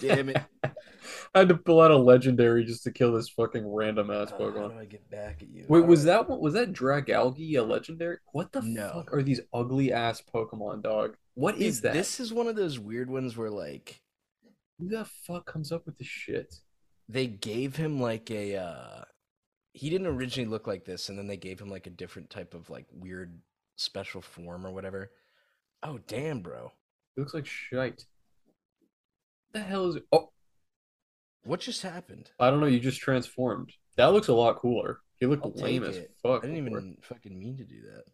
Damn 0.00 0.28
it. 0.30 0.36
I 1.34 1.40
had 1.40 1.48
to 1.48 1.56
pull 1.56 1.80
out 1.80 1.90
a 1.90 1.96
legendary 1.96 2.64
just 2.64 2.84
to 2.84 2.90
kill 2.92 3.12
this 3.12 3.28
fucking 3.28 3.66
random 3.66 4.10
ass 4.10 4.32
Uh, 4.32 4.38
how 4.38 4.38
Pokemon. 4.44 4.72
do 4.72 4.78
I 4.78 4.84
get 4.86 5.10
back 5.10 5.42
at 5.42 5.48
you? 5.48 5.66
Wait, 5.68 5.84
was 5.84 6.06
Alright. 6.06 6.26
that 6.26 6.30
one? 6.30 6.40
Was 6.40 6.54
that 6.54 6.72
Dragalge 6.72 7.56
a 7.58 7.62
legendary? 7.62 8.18
What 8.32 8.52
the 8.52 8.62
No. 8.62 8.90
fuck 8.94 9.12
are 9.12 9.22
these 9.22 9.40
ugly 9.52 9.92
ass 9.92 10.22
Pokemon, 10.22 10.82
dog? 10.82 11.16
What 11.34 11.58
is 11.58 11.76
Dude, 11.76 11.82
that? 11.84 11.92
This 11.94 12.20
is 12.20 12.32
one 12.32 12.46
of 12.46 12.56
those 12.56 12.78
weird 12.78 13.10
ones 13.10 13.36
where 13.36 13.50
like 13.50 14.00
Who 14.78 14.88
the 14.88 15.04
fuck 15.04 15.44
comes 15.46 15.72
up 15.72 15.84
with 15.86 15.98
this 15.98 16.06
shit? 16.08 16.54
they 17.08 17.26
gave 17.26 17.76
him 17.76 18.00
like 18.00 18.30
a 18.30 18.56
uh 18.56 19.04
he 19.74 19.90
didn't 19.90 20.06
originally 20.06 20.48
look 20.48 20.66
like 20.66 20.86
this 20.86 21.10
and 21.10 21.18
then 21.18 21.26
they 21.26 21.36
gave 21.36 21.60
him 21.60 21.68
like 21.68 21.86
a 21.86 21.90
different 21.90 22.30
type 22.30 22.54
of 22.54 22.70
like 22.70 22.86
weird 22.92 23.40
special 23.76 24.22
form 24.22 24.66
or 24.66 24.70
whatever 24.70 25.10
oh 25.82 25.98
damn 26.06 26.40
bro 26.40 26.72
It 27.16 27.20
looks 27.20 27.34
like 27.34 27.46
shite. 27.46 28.04
The 29.52 29.60
hell 29.60 29.88
is 29.88 29.96
it? 29.96 30.04
Oh, 30.12 30.30
what 31.44 31.60
just 31.60 31.82
happened 31.82 32.30
I 32.40 32.50
don't 32.50 32.60
know. 32.60 32.66
You 32.66 32.80
just 32.80 33.00
transformed. 33.00 33.70
That 33.96 34.06
looks 34.12 34.28
a 34.28 34.34
lot 34.34 34.56
cooler. 34.58 34.98
He 35.20 35.26
looked 35.26 35.44
I'll 35.44 35.52
lame 35.52 35.84
as 35.84 35.96
fuck. 36.22 36.42
i 36.44 36.48
didn't 36.48 36.64
before. 36.64 36.78
even 36.80 36.96
fucking 37.02 37.38
mean 37.38 37.56
to 37.58 37.64
do 37.64 37.80
that 37.82 38.04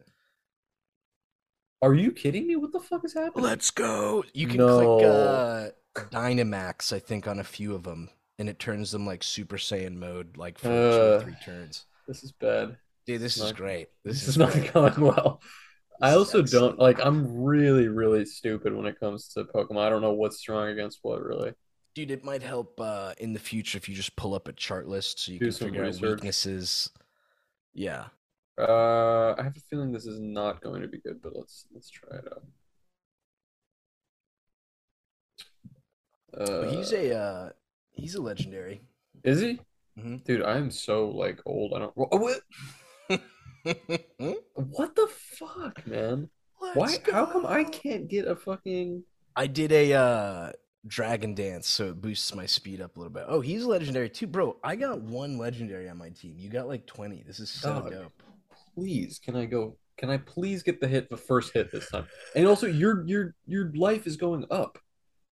Are 1.81 1.93
you 1.95 2.11
kidding 2.11 2.45
me? 2.47 2.55
What 2.55 2.71
the 2.71 2.79
fuck 2.79 3.03
is 3.03 3.13
happening? 3.13 3.43
let's 3.43 3.71
go 3.71 4.23
you 4.33 4.47
can 4.47 4.57
No. 4.57 4.97
click 4.97 5.09
uh 5.09 5.69
dynamax 6.09 6.93
i 6.93 6.99
think 6.99 7.27
on 7.27 7.39
a 7.39 7.43
few 7.43 7.73
of 7.75 7.83
them 7.83 8.09
and 8.39 8.47
it 8.47 8.59
turns 8.59 8.91
them 8.91 9.05
like 9.05 9.23
super 9.23 9.57
saiyan 9.57 9.95
mode 9.95 10.37
like 10.37 10.57
for 10.57 10.67
two 10.67 10.71
or 10.73 11.15
Uh, 11.15 11.19
three 11.21 11.35
turns 11.43 11.85
This 12.07 12.23
is 12.23 12.31
bad. 12.33 12.77
dude 13.05 13.19
this 13.21 13.35
is 13.37 13.43
not- 13.43 13.55
great 13.55 13.87
This, 14.05 14.13
this, 14.19 14.21
is, 14.23 14.27
is 14.29 14.37
not 14.37 14.73
going 14.73 15.01
well. 15.01 15.41
I 16.01 16.13
also 16.13 16.41
excellent. 16.41 16.77
don't 16.77 16.79
like. 16.79 16.99
I'm 17.03 17.41
really, 17.43 17.87
really 17.87 18.25
stupid 18.25 18.73
when 18.75 18.85
it 18.85 18.99
comes 18.99 19.27
to 19.29 19.43
Pokemon. 19.45 19.85
I 19.85 19.89
don't 19.89 20.01
know 20.01 20.13
what's 20.13 20.37
strong 20.37 20.69
against 20.69 20.99
what, 21.01 21.23
really. 21.23 21.53
Dude, 21.93 22.11
it 22.11 22.23
might 22.23 22.41
help 22.41 22.79
uh, 22.79 23.13
in 23.19 23.33
the 23.33 23.39
future 23.39 23.77
if 23.77 23.89
you 23.89 23.95
just 23.95 24.15
pull 24.15 24.33
up 24.33 24.47
a 24.47 24.53
chart 24.53 24.87
list 24.87 25.19
so 25.19 25.31
you 25.31 25.39
Do 25.39 25.45
can 25.45 25.53
figure 25.53 25.85
out 25.85 25.99
weaknesses. 26.01 26.89
Yeah. 27.73 28.05
Uh, 28.57 29.33
I 29.37 29.43
have 29.43 29.55
a 29.55 29.59
feeling 29.69 29.91
this 29.91 30.05
is 30.05 30.19
not 30.19 30.61
going 30.61 30.81
to 30.81 30.87
be 30.87 30.99
good, 30.99 31.21
but 31.21 31.35
let's 31.35 31.65
let's 31.73 31.89
try 31.89 32.17
it 32.17 32.25
out. 32.31 32.43
Uh, 36.37 36.69
he's 36.69 36.93
a 36.93 37.15
uh, 37.15 37.49
he's 37.91 38.15
a 38.15 38.21
legendary. 38.21 38.81
is 39.23 39.41
he? 39.41 39.59
Mhm. 39.99 40.23
Dude, 40.23 40.43
I 40.43 40.57
am 40.57 40.71
so 40.71 41.09
like 41.09 41.39
old. 41.45 41.73
I 41.73 41.79
don't. 41.79 41.93
Oh, 41.97 42.17
what? 42.17 42.39
What 43.63 44.95
the 44.95 45.07
fuck, 45.09 45.85
man? 45.85 46.29
Why? 46.59 46.73
Let's 46.75 46.99
How 47.09 47.25
come 47.25 47.45
I 47.45 47.63
can't 47.63 48.07
get 48.07 48.27
a 48.27 48.35
fucking? 48.35 49.03
I 49.35 49.47
did 49.47 49.71
a 49.71 49.93
uh, 49.93 50.51
Dragon 50.85 51.33
Dance, 51.35 51.67
so 51.67 51.89
it 51.89 52.01
boosts 52.01 52.33
my 52.35 52.45
speed 52.45 52.81
up 52.81 52.95
a 52.95 52.99
little 52.99 53.13
bit. 53.13 53.25
Oh, 53.27 53.41
he's 53.41 53.63
legendary 53.65 54.09
too, 54.09 54.27
bro. 54.27 54.57
I 54.63 54.75
got 54.75 55.01
one 55.01 55.37
legendary 55.37 55.89
on 55.89 55.97
my 55.97 56.09
team. 56.09 56.35
You 56.37 56.49
got 56.49 56.67
like 56.67 56.85
twenty. 56.85 57.23
This 57.25 57.39
is 57.39 57.49
so 57.49 57.81
Dog. 57.81 57.91
dope. 57.91 58.23
Please, 58.75 59.19
can 59.23 59.35
I 59.35 59.45
go? 59.45 59.77
Can 59.97 60.09
I 60.09 60.17
please 60.17 60.63
get 60.63 60.81
the 60.81 60.87
hit, 60.87 61.09
the 61.09 61.17
first 61.17 61.53
hit 61.53 61.71
this 61.71 61.89
time? 61.89 62.05
And 62.35 62.47
also, 62.47 62.67
your 62.67 63.05
your 63.07 63.35
your 63.47 63.71
life 63.75 64.07
is 64.07 64.17
going 64.17 64.45
up. 64.49 64.79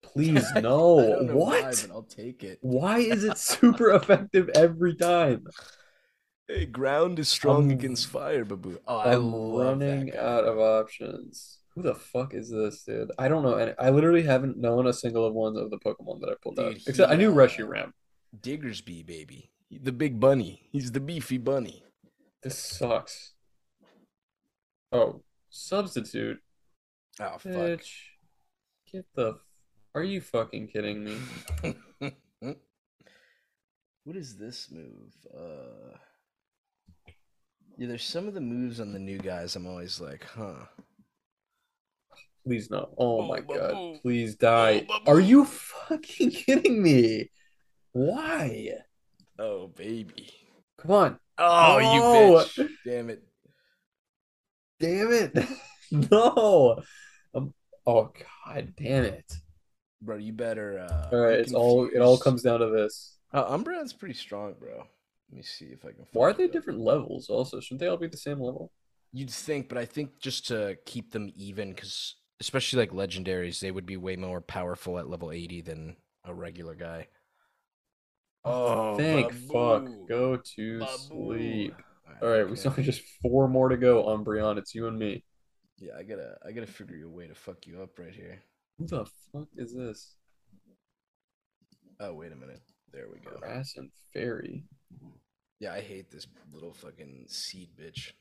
Please, 0.02 0.46
no. 0.62 1.18
what? 1.22 1.34
Why, 1.34 1.74
I'll 1.92 2.04
take 2.04 2.44
it. 2.44 2.60
Why 2.62 3.00
is 3.00 3.24
it 3.24 3.38
super 3.38 3.92
effective 3.92 4.50
every 4.56 4.96
time? 4.96 5.46
Hey, 6.50 6.66
ground 6.66 7.20
is 7.20 7.30
strong 7.30 7.70
I'm- 7.70 7.78
against 7.78 8.08
fire, 8.08 8.44
babu. 8.44 8.80
Oh, 8.88 8.98
I 8.98 9.14
I'm 9.14 9.32
running 9.32 10.16
out 10.18 10.46
of 10.46 10.58
options. 10.58 11.60
Who 11.76 11.84
the 11.84 11.94
fuck 11.94 12.34
is 12.34 12.50
this, 12.50 12.84
dude? 12.84 13.12
I 13.20 13.28
don't 13.28 13.44
know. 13.44 13.54
And 13.54 13.76
I 13.78 13.92
literally 13.92 14.24
haven't 14.24 14.58
known 14.58 14.88
a 14.88 14.94
single 14.94 15.26
of 15.26 15.36
one 15.36 15.56
of 15.56 15.70
the 15.70 15.78
Pokemon 15.78 16.22
that 16.22 16.30
I 16.32 16.34
pulled 16.42 16.60
out. 16.60 16.74
Dude, 16.74 16.88
Except 16.88 17.12
I 17.12 17.14
he, 17.14 17.20
knew 17.20 17.32
uh, 17.32 17.36
Reshiram. 17.36 17.92
Diggersby, 18.42 19.06
baby. 19.06 19.52
The 19.70 19.92
big 19.92 20.20
bunny. 20.20 20.68
He's 20.72 20.92
the 20.92 21.00
beefy 21.00 21.38
bunny. 21.38 21.84
This 22.42 22.58
sucks. 22.58 23.34
Oh, 24.92 25.22
substitute. 25.52 26.40
Oh 27.20 27.38
fuck. 27.38 27.44
Bitch. 27.54 27.92
Get 28.92 29.06
the. 29.14 29.38
Are 29.94 30.04
you 30.04 30.22
fucking 30.22 30.70
kidding 30.70 31.04
me? 31.04 31.18
what 34.04 34.16
is 34.16 34.38
this 34.38 34.72
move? 34.72 35.14
Uh 35.32 35.98
Yeah, 37.80 37.88
there's 37.88 38.04
some 38.04 38.28
of 38.28 38.34
the 38.34 38.42
moves 38.42 38.82
on 38.82 38.92
the 38.92 39.00
new 39.00 39.18
guys 39.18 39.56
I'm 39.56 39.66
always 39.66 40.02
like, 40.02 40.26
huh. 40.36 40.66
Please 42.46 42.70
no. 42.70 42.90
Oh 42.98 43.22
Oh, 43.22 43.28
my 43.28 43.40
god. 43.40 43.48
Babu. 43.72 44.00
Please 44.02 44.36
die. 44.36 44.86
Oh, 44.90 45.00
Are 45.08 45.20
you 45.22 45.46
fucking 45.46 46.32
kidding 46.46 46.84
me? 46.84 47.32
Why? 47.94 48.72
Oh 49.40 49.68
baby. 49.68 50.30
Come 50.78 50.92
on. 50.92 51.20
Oh 51.38 51.78
No. 51.80 51.94
you 51.94 52.02
bitch. 52.38 52.70
Damn 52.86 53.10
it. 53.10 53.24
Damn 54.80 55.12
it. 55.14 55.48
No. 56.12 56.84
Um, 57.34 57.52
oh 57.88 58.12
god 58.46 58.74
damn 58.78 59.06
it. 59.06 59.26
Bro, 60.04 60.18
you 60.18 60.34
better 60.34 60.80
uh 60.88 61.10
All 61.12 61.20
right, 61.20 61.40
it's 61.40 61.54
all 61.54 61.86
it 61.88 61.98
all 62.00 62.18
comes 62.18 62.44
down 62.44 62.60
to 62.60 62.68
this. 62.68 63.16
Uh, 63.34 63.46
Umbreon's 63.46 63.94
pretty 63.94 64.14
strong, 64.14 64.54
bro. 64.60 64.84
Let 65.30 65.38
me 65.38 65.44
see 65.44 65.66
if 65.66 65.86
I 65.86 65.90
can 65.92 66.06
Why 66.14 66.30
are 66.30 66.34
they 66.34 66.48
different 66.48 66.80
levels 66.80 67.30
also? 67.30 67.60
Shouldn't 67.60 67.82
they 67.82 67.88
all 67.88 67.98
be 67.98 68.08
the 68.08 68.18
same 68.18 68.40
level? 68.40 68.72
You'd 69.12 69.30
think, 69.30 69.70
but 69.70 69.78
I 69.78 69.86
think 69.86 70.20
just 70.20 70.48
to 70.48 70.78
keep 70.86 71.12
them 71.12 71.32
even, 71.36 71.70
because 71.70 72.16
especially 72.40 72.80
like 72.80 72.92
legendaries, 72.92 73.60
they 73.60 73.72
would 73.72 73.86
be 73.86 73.98
way 73.98 74.16
more 74.16 74.42
powerful 74.42 74.98
at 74.98 75.10
level 75.10 75.32
80 75.32 75.62
than 75.62 75.96
a 76.26 76.34
regular 76.34 76.76
guy. 76.76 77.08
Oh, 78.46 78.98
Thank 78.98 79.32
Babu. 79.48 79.48
fuck. 79.54 80.08
Go 80.08 80.38
to 80.38 80.80
Babu. 80.80 80.98
sleep. 80.98 81.74
Alright, 82.08 82.24
All 82.24 82.30
right, 82.30 82.46
we 82.46 82.52
okay. 82.52 82.56
still 82.56 82.72
have 82.72 82.86
just 82.86 83.02
four 83.22 83.48
more 83.48 83.70
to 83.70 83.78
go, 83.78 84.06
Umbreon. 84.06 84.58
It's 84.58 84.74
you 84.74 84.88
and 84.88 84.98
me. 84.98 85.24
Yeah, 85.78 85.94
I 85.98 86.04
gotta, 86.04 86.38
I 86.46 86.52
gotta 86.52 86.68
figure 86.68 87.06
a 87.06 87.10
way 87.10 87.28
to 87.28 87.36
fuck 87.36 87.68
you 87.68 87.82
up 87.82 88.00
right 88.00 88.14
here. 88.14 88.40
Who 88.78 88.88
the 88.88 89.06
fuck 89.32 89.48
is 89.58 89.76
this? 89.76 90.16
Oh, 92.00 92.14
wait 92.14 92.32
a 92.32 92.36
minute. 92.36 92.62
There 92.92 93.08
we 93.12 93.20
go. 93.20 93.38
Grass 93.38 93.74
and 93.78 93.92
Fairy. 94.14 94.64
Yeah, 95.60 95.74
I 95.74 95.82
hate 95.82 96.10
this 96.10 96.28
little 96.54 96.74
fucking 96.74 97.26
seed 97.28 97.70
bitch. 97.80 98.14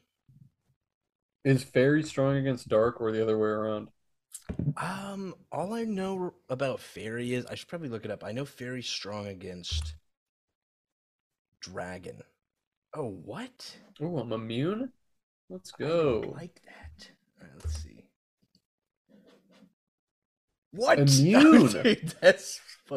Is 1.45 1.63
Fairy 1.63 2.03
strong 2.03 2.37
against 2.37 2.69
Dark 2.69 3.01
or 3.01 3.13
the 3.13 3.23
other 3.23 3.39
way 3.39 3.49
around? 3.49 3.89
Um, 4.77 5.35
all 5.53 5.73
I 5.75 5.85
know 5.85 6.35
about 6.49 6.81
Fairy 6.81 7.35
is 7.35 7.47
I 7.47 7.55
should 7.55 7.69
probably 7.69 7.89
look 7.89 8.05
it 8.05 8.11
up. 8.11 8.25
I 8.25 8.33
know 8.33 8.45
Fairy's 8.45 8.89
strong 8.89 9.27
against 9.29 9.95
Dragon. 11.61 12.23
Oh, 12.95 13.09
what? 13.25 13.77
Oh, 14.01 14.19
I'm 14.19 14.33
immune? 14.33 14.93
Let's 15.49 15.73
I 15.81 15.85
go. 15.85 16.33
like 16.35 16.61
that. 16.65 17.11
All 17.41 17.47
right, 17.47 17.57
let's 17.65 17.83
see. 17.83 18.05
What? 20.73 20.99
Immune? 21.19 21.67
Dude, 21.69 22.15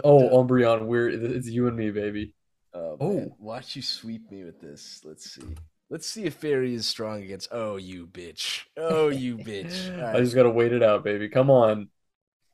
Oh. 0.04 0.44
Umbreon, 0.44 0.86
we're 0.86 1.10
it's 1.10 1.48
you 1.48 1.68
and 1.68 1.76
me, 1.78 1.92
baby. 1.92 2.34
Oh, 2.74 2.98
oh. 3.00 3.14
man. 3.14 3.32
watch 3.40 3.76
you 3.76 3.82
sweep 3.82 4.32
me 4.32 4.44
with 4.44 4.60
this. 4.60 5.02
Let's 5.04 5.30
see. 5.30 5.56
Let's 5.90 6.08
see 6.08 6.24
if 6.24 6.36
Fairy 6.36 6.74
is 6.74 6.88
strong 6.88 7.22
against. 7.22 7.50
Oh, 7.52 7.76
you 7.76 8.08
bitch. 8.08 8.64
Oh, 8.78 9.10
you 9.10 9.38
bitch. 9.38 9.98
All 10.02 10.16
I 10.16 10.20
just 10.22 10.36
gotta 10.36 10.50
wait 10.50 10.72
it 10.72 10.82
out, 10.82 11.04
baby. 11.04 11.28
Come 11.28 11.50
on. 11.50 11.90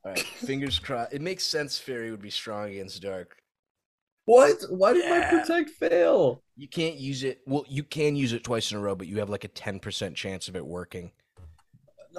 all 0.03 0.11
right. 0.11 0.19
Fingers 0.19 0.80
crossed. 0.80 1.14
It 1.14 1.22
makes 1.22 1.44
sense. 1.44 1.77
Fairy 1.77 2.10
would 2.10 2.22
be 2.22 2.31
strong 2.31 2.69
against 2.69 3.02
Dark. 3.02 3.38
What? 4.26 4.57
Why 4.69 4.94
did 4.94 5.10
my 5.10 5.26
protect 5.26 5.69
fail? 5.69 6.44
You 6.57 6.68
can't 6.68 6.95
use 6.95 7.23
it. 7.23 7.41
Well, 7.45 7.64
you 7.69 7.84
can 7.84 8.15
use 8.15 8.34
it 8.34 8.44
twice 8.44 8.72
in 8.72 8.77
a 8.77 8.81
row, 8.81 8.95
but 8.95 9.07
you 9.07 9.19
have 9.19 9.30
like 9.30 9.44
a 9.44 9.49
ten 9.49 9.80
percent 9.80 10.18
chance 10.18 10.48
of 10.48 10.56
it 10.56 10.65
working. 10.65 11.11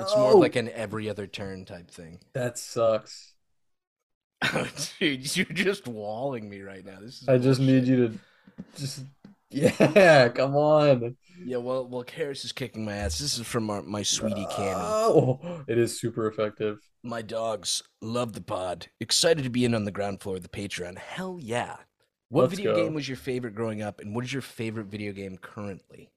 It's 0.01 0.17
more 0.17 0.35
like 0.35 0.57
an 0.57 0.69
every 0.71 1.11
other 1.11 1.27
turn 1.27 1.65
type 1.65 1.91
thing. 1.91 2.21
That 2.33 2.57
sucks. 2.59 3.35
Dude, 5.01 5.37
you're 5.37 5.47
just 5.47 5.89
walling 5.89 6.49
me 6.49 6.61
right 6.61 6.85
now. 6.85 6.99
This 7.01 7.23
is. 7.23 7.29
I 7.29 7.39
just 7.39 7.61
need 7.61 7.87
you 7.87 8.09
to 8.09 8.19
just 8.77 9.05
yeah, 9.51 10.29
come 10.35 10.57
on. 10.57 11.17
Yeah, 11.45 11.59
well, 11.59 11.87
well, 11.87 12.05
Karis 12.05 12.45
is 12.45 12.53
kicking 12.53 12.85
my 12.85 12.95
ass. 12.95 13.19
This 13.19 13.39
is 13.39 13.47
from 13.47 13.71
our, 13.71 13.83
my 13.83 14.03
sweetie 14.03 14.47
Cammy. 14.47 14.75
Oh, 14.77 15.63
it 15.67 15.79
is 15.79 15.99
super 15.99 16.27
effective. 16.27 16.79
My 17.03 17.23
dogs 17.23 17.83
love 18.03 18.33
the 18.33 18.41
pod. 18.41 18.89
Excited 19.01 19.45
to 19.45 19.51
be 19.51 19.65
in 19.65 19.75
on 19.75 19.85
the 19.85 19.93
ground 19.93 20.21
floor 20.21 20.37
of 20.37 20.43
the 20.43 20.49
Patreon. 20.49 20.99
Hell 20.99 21.39
yeah! 21.41 21.77
What 22.29 22.43
Let's 22.43 22.57
video 22.57 22.75
go. 22.75 22.85
game 22.85 22.95
was 22.95 23.09
your 23.09 23.17
favorite 23.17 23.55
growing 23.55 23.81
up, 23.81 24.01
and 24.01 24.15
what 24.15 24.25
is 24.25 24.33
your 24.33 24.43
favorite 24.43 24.87
video 24.87 25.13
game 25.13 25.39
currently? 25.39 26.11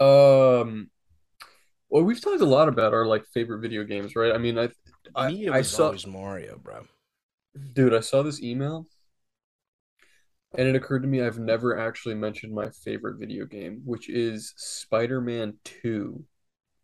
Um, 0.00 0.90
well, 1.90 2.02
we've 2.02 2.20
talked 2.20 2.40
a 2.40 2.46
lot 2.46 2.68
about 2.68 2.94
our 2.94 3.06
like 3.06 3.26
favorite 3.26 3.60
video 3.60 3.84
games, 3.84 4.16
right? 4.16 4.32
I 4.32 4.38
mean, 4.38 4.58
I, 4.58 4.68
I, 5.14 5.28
Me, 5.28 5.46
it 5.46 5.50
I 5.50 5.56
was 5.56 5.68
saw, 5.68 5.92
always 5.92 6.06
Mario, 6.06 6.56
bro. 6.58 6.86
dude, 7.72 7.94
I 7.94 8.00
saw 8.00 8.22
this 8.22 8.42
email, 8.42 8.86
and 10.56 10.68
it 10.68 10.76
occurred 10.76 11.02
to 11.02 11.08
me 11.08 11.20
I've 11.22 11.38
never 11.38 11.78
actually 11.78 12.14
mentioned 12.14 12.54
my 12.54 12.70
favorite 12.70 13.18
video 13.18 13.44
game, 13.46 13.82
which 13.84 14.08
is 14.08 14.52
Spider-Man 14.56 15.54
2 15.64 16.24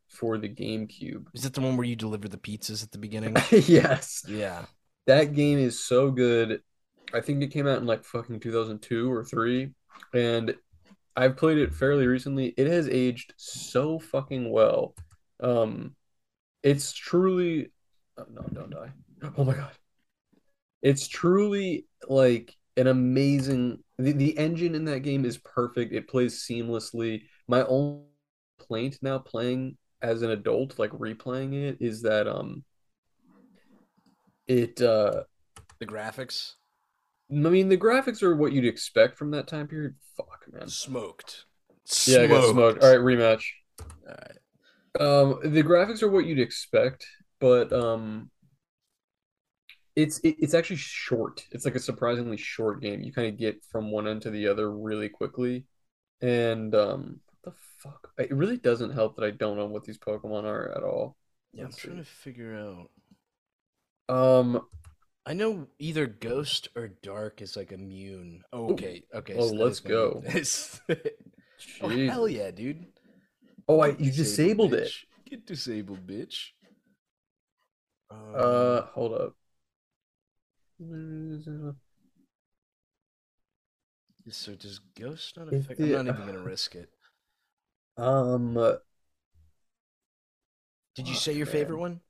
for 0.09 0.39
the 0.39 0.49
GameCube. 0.49 1.27
Is 1.35 1.45
it 1.45 1.55
the 1.55 1.61
one 1.61 1.77
where 1.77 1.87
you 1.87 1.97
deliver 1.97 2.29
the 2.29 2.39
pizzas 2.39 2.83
at 2.85 2.93
the 2.93 2.99
beginning? 2.99 3.45
Yes, 3.53 4.25
yeah. 4.25 4.67
that 5.07 5.35
game 5.35 5.59
is 5.59 5.85
so 5.85 6.11
good. 6.11 6.61
I 7.13 7.21
think 7.21 7.43
it 7.43 7.49
came 7.53 7.67
out 7.67 7.79
in 7.79 7.87
like 7.87 8.05
fucking 8.05 8.41
2002 8.41 9.13
or 9.13 9.25
3, 9.25 9.73
and 10.15 10.55
I've 11.17 11.37
played 11.37 11.59
it 11.59 11.75
fairly 11.75 12.07
recently. 12.07 12.55
It 12.57 12.67
has 12.69 12.89
aged 12.89 13.35
so 13.37 13.99
fucking 13.99 14.51
well. 14.51 14.95
Um, 15.41 15.97
it's 16.63 16.93
truly 16.93 17.73
oh, 18.21 18.33
no, 18.33 18.43
don't 18.53 18.71
die. 18.71 18.93
Oh 19.37 19.45
my 19.45 19.55
God. 19.55 19.73
It's 20.83 21.09
truly 21.09 21.87
like 22.09 22.57
an 22.77 22.87
amazing 22.87 23.83
the, 23.99 24.13
the 24.13 24.39
engine 24.39 24.75
in 24.75 24.87
that 24.87 25.01
game 25.01 25.25
is 25.25 25.37
perfect. 25.39 25.93
It 25.93 26.09
plays 26.09 26.43
seamlessly. 26.43 27.23
My 27.49 27.65
only 27.67 28.05
complaint 28.59 28.99
now 29.03 29.19
playing 29.19 29.77
as 30.01 30.23
an 30.23 30.31
adult, 30.31 30.79
like 30.79 30.91
replaying 30.93 31.53
it, 31.53 31.79
is 31.81 32.03
that 32.03 32.27
um 32.27 32.65
it 34.47 34.81
uh 34.81 35.25
The 35.79 35.87
graphics 35.87 36.55
I 37.31 37.35
mean 37.35 37.69
the 37.69 37.77
graphics 37.77 38.23
are 38.23 38.35
what 38.35 38.53
you'd 38.53 38.65
expect 38.65 39.19
from 39.19 39.31
that 39.33 39.47
time 39.47 39.69
period. 39.69 39.95
Fuck 40.17 40.47
man. 40.51 40.69
smoked. 40.69 41.45
Yeah, 42.07 42.23
I 42.23 42.27
got 42.27 42.51
smoked. 42.51 42.83
All 42.83 42.91
right, 42.91 42.99
rematch. 42.99 43.45
All 43.81 43.87
right. 44.09 44.37
Um, 44.99 45.39
the 45.45 45.63
graphics 45.63 46.03
are 46.03 46.09
what 46.09 46.27
you'd 46.27 46.41
expect, 46.41 47.07
but 47.41 47.73
um, 47.73 48.31
it's 49.97 50.19
it, 50.21 50.37
it's 50.39 50.55
actually 50.55 50.77
short. 50.77 51.47
It's 51.51 51.65
like 51.65 51.75
a 51.75 51.81
surprisingly 51.81 52.37
short 52.37 52.81
game. 52.81 53.03
You 53.03 53.13
kind 53.13 53.29
of 53.29 53.39
get 53.39 53.65
from 53.71 53.91
one 53.91 54.07
end 54.07 54.23
to 54.23 54.31
the 54.31 54.47
other 54.47 54.71
really 54.71 55.09
quickly, 55.09 55.65
and 56.21 56.75
um, 56.75 57.21
what 57.27 57.55
the 57.55 57.61
fuck? 57.79 58.13
It 58.19 58.33
really 58.33 58.59
doesn't 58.59 58.93
help 58.93 59.17
that 59.17 59.25
I 59.25 59.31
don't 59.31 59.57
know 59.57 59.67
what 59.67 59.85
these 59.85 59.99
Pokemon 59.99 60.45
are 60.45 60.73
at 60.77 60.85
all. 60.85 61.17
Yeah, 61.53 61.65
I'm 61.65 61.73
trying 61.73 61.97
see. 61.97 62.03
to 62.03 62.05
figure 62.05 62.57
out. 62.57 62.91
Um, 64.15 64.67
I 65.27 65.33
know 65.33 65.67
either 65.79 66.07
Ghost 66.07 66.69
or 66.77 66.89
Dark 67.03 67.43
is 67.43 67.57
like 67.57 67.73
immune. 67.73 68.43
Oh, 68.53 68.73
okay, 68.73 69.03
okay. 69.15 69.35
Oh, 69.37 69.49
that 69.49 69.57
let's 69.57 69.81
go. 69.81 70.23
oh 71.83 71.89
hell 71.89 72.29
yeah, 72.29 72.51
dude! 72.51 72.87
Oh, 73.69 73.81
I 73.81 73.89
you 73.99 74.13
disabled 74.13 74.75
it. 74.75 74.93
Get 75.29 75.47
disabled, 75.47 76.07
bitch. 76.07 76.51
Um, 78.11 78.35
Uh, 78.35 78.83
hold 78.93 79.15
up. 79.15 79.35
so 84.31 84.55
does 84.55 84.79
Ghost 84.99 85.37
not 85.37 85.53
affect? 85.53 85.81
I'm 85.81 85.91
not 85.91 86.07
even 86.07 86.27
gonna 86.27 86.39
risk 86.39 86.75
it. 86.75 86.91
Um, 87.97 88.55
Did 90.95 91.09
you 91.09 91.15
Fuck, 91.15 91.23
say 91.23 91.33
your 91.35 91.47
favorite 91.47 91.79
one? 91.79 92.01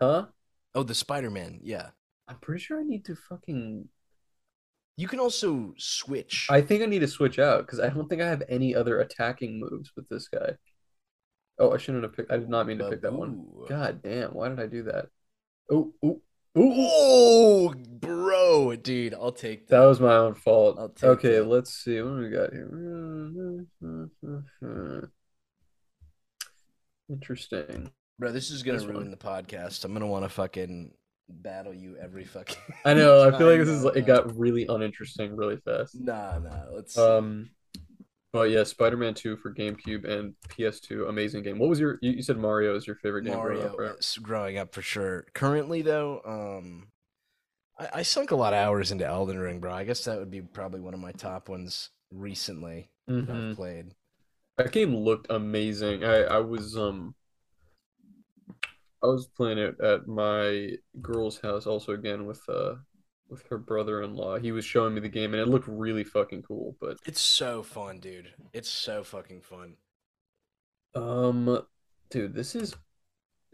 huh? 0.00 0.26
Oh, 0.74 0.82
the 0.82 0.94
Spider 0.94 1.30
Man. 1.30 1.60
Yeah. 1.62 1.90
I'm 2.28 2.38
pretty 2.38 2.60
sure 2.60 2.80
I 2.80 2.84
need 2.84 3.04
to 3.06 3.14
fucking. 3.14 3.88
You 4.96 5.08
can 5.08 5.20
also 5.20 5.74
switch. 5.78 6.46
I 6.50 6.60
think 6.60 6.82
I 6.82 6.86
need 6.86 7.00
to 7.00 7.08
switch 7.08 7.38
out 7.38 7.66
because 7.66 7.80
I 7.80 7.88
don't 7.88 8.08
think 8.08 8.22
I 8.22 8.28
have 8.28 8.42
any 8.48 8.74
other 8.74 9.00
attacking 9.00 9.58
moves 9.58 9.92
with 9.96 10.08
this 10.08 10.28
guy. 10.28 10.52
Oh, 11.58 11.72
I 11.72 11.78
shouldn't 11.78 12.04
have 12.04 12.14
picked. 12.14 12.30
I 12.30 12.38
did 12.38 12.48
not 12.48 12.66
mean 12.66 12.78
to 12.78 12.88
pick 12.90 13.02
that 13.02 13.12
one. 13.12 13.46
God 13.68 14.02
damn! 14.02 14.34
Why 14.34 14.48
did 14.48 14.60
I 14.60 14.66
do 14.66 14.82
that? 14.84 15.06
Oh, 15.70 15.92
oh, 16.04 16.20
oh! 16.56 17.74
Bro, 18.00 18.76
dude, 18.76 19.14
I'll 19.14 19.32
take 19.32 19.68
That 19.68 19.80
that. 19.80 19.86
was 19.86 20.00
my 20.00 20.14
own 20.14 20.34
fault. 20.34 20.76
I'll 20.78 20.88
take 20.90 21.10
Okay, 21.10 21.36
that. 21.36 21.44
let's 21.44 21.72
see. 21.72 22.00
What 22.02 22.18
we 22.18 22.28
got 22.30 22.52
here? 22.52 23.66
Interesting. 27.08 27.90
Bro, 28.18 28.32
this 28.32 28.50
is 28.50 28.62
gonna 28.62 28.78
This 28.78 28.86
one. 28.86 28.96
ruin 28.96 29.10
the 29.10 29.16
podcast. 29.16 29.84
I'm 29.84 29.92
gonna 29.92 30.06
want 30.06 30.24
to 30.24 30.28
fucking 30.28 30.92
battle 31.28 31.74
you 31.74 31.96
every 32.00 32.24
fucking. 32.24 32.56
I 32.84 32.94
know. 32.94 33.22
I 33.22 33.36
feel 33.36 33.48
like 33.48 33.58
this 33.58 33.68
is 33.68 33.84
it 33.84 34.06
got 34.06 34.36
really 34.38 34.66
uninteresting 34.68 35.36
really 35.36 35.56
fast. 35.56 35.98
Nah, 36.00 36.38
nah. 36.38 36.64
Let's. 36.72 36.94
see. 36.94 37.00
Um, 37.00 37.50
But 38.32 38.50
yeah, 38.50 38.64
Spider-Man 38.64 39.12
2 39.14 39.36
for 39.36 39.52
GameCube 39.52 40.08
and 40.08 40.34
PS2, 40.48 41.08
amazing 41.08 41.42
game. 41.42 41.58
What 41.58 41.68
was 41.68 41.78
your? 41.78 41.98
You, 42.00 42.12
you 42.12 42.22
said 42.22 42.38
Mario 42.38 42.74
is 42.74 42.86
your 42.86 42.96
favorite 42.96 43.24
game 43.24 43.38
growing 43.38 43.62
up, 43.62 43.78
right? 43.78 44.18
growing 44.22 44.56
up 44.56 44.74
for 44.74 44.80
sure. 44.80 45.26
Currently, 45.34 45.82
though, 45.82 46.22
um, 46.24 46.88
I, 47.78 47.98
I 47.98 48.02
sunk 48.02 48.30
a 48.30 48.36
lot 48.36 48.54
of 48.54 48.58
hours 48.58 48.90
into 48.90 49.06
Elden 49.06 49.38
Ring, 49.38 49.60
bro. 49.60 49.72
I 49.72 49.84
guess 49.84 50.04
that 50.06 50.18
would 50.18 50.30
be 50.30 50.40
probably 50.40 50.80
one 50.80 50.94
of 50.94 51.00
my 51.00 51.12
top 51.12 51.50
ones 51.50 51.90
recently 52.10 52.88
that 53.06 53.28
Mhm. 53.28 53.50
I've 53.50 53.56
played. 53.56 53.94
That 54.56 54.72
game 54.72 54.96
looked 54.96 55.26
amazing. 55.30 56.02
I 56.04 56.22
I 56.22 56.38
was 56.38 56.76
um 56.76 57.14
I 59.02 59.06
was 59.08 59.26
playing 59.26 59.58
it 59.58 59.78
at 59.80 60.06
my 60.06 60.70
girl's 61.00 61.38
house 61.40 61.66
also 61.66 61.92
again 61.92 62.24
with 62.26 62.40
uh 62.48 62.74
with 63.32 63.44
her 63.48 63.58
brother-in-law. 63.58 64.38
He 64.38 64.52
was 64.52 64.64
showing 64.64 64.94
me 64.94 65.00
the 65.00 65.08
game 65.08 65.32
and 65.34 65.40
it 65.42 65.48
looked 65.48 65.66
really 65.66 66.04
fucking 66.04 66.42
cool, 66.42 66.76
but 66.80 66.98
It's 67.06 67.20
so 67.20 67.62
fun, 67.64 67.98
dude. 67.98 68.28
It's 68.52 68.68
so 68.68 69.02
fucking 69.02 69.40
fun. 69.40 69.74
um 70.94 71.62
dude, 72.10 72.34
this 72.34 72.54
is 72.54 72.76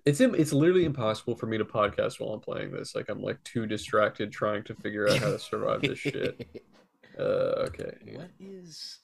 it's 0.05 0.21
it's 0.21 0.53
literally 0.53 0.85
impossible 0.85 1.37
for 1.37 1.47
me 1.47 1.59
to 1.59 1.65
podcast 1.65 2.19
while 2.21 2.35
I'm 2.35 2.41
playing 2.41 2.73
this. 2.73 2.95
Like 2.95 3.09
I'm 3.09 3.23
like 3.23 3.43
too 3.45 3.67
distracted 3.67 4.33
trying 4.33 4.65
to 4.65 4.75
figure 4.75 5.09
out 5.09 5.19
how 5.19 5.31
to 5.31 5.39
survive 5.39 5.81
this 5.83 5.99
shit. 5.99 6.47
Uh 7.19 7.67
okay. 7.67 7.91
What 8.13 8.31
is? 8.39 9.01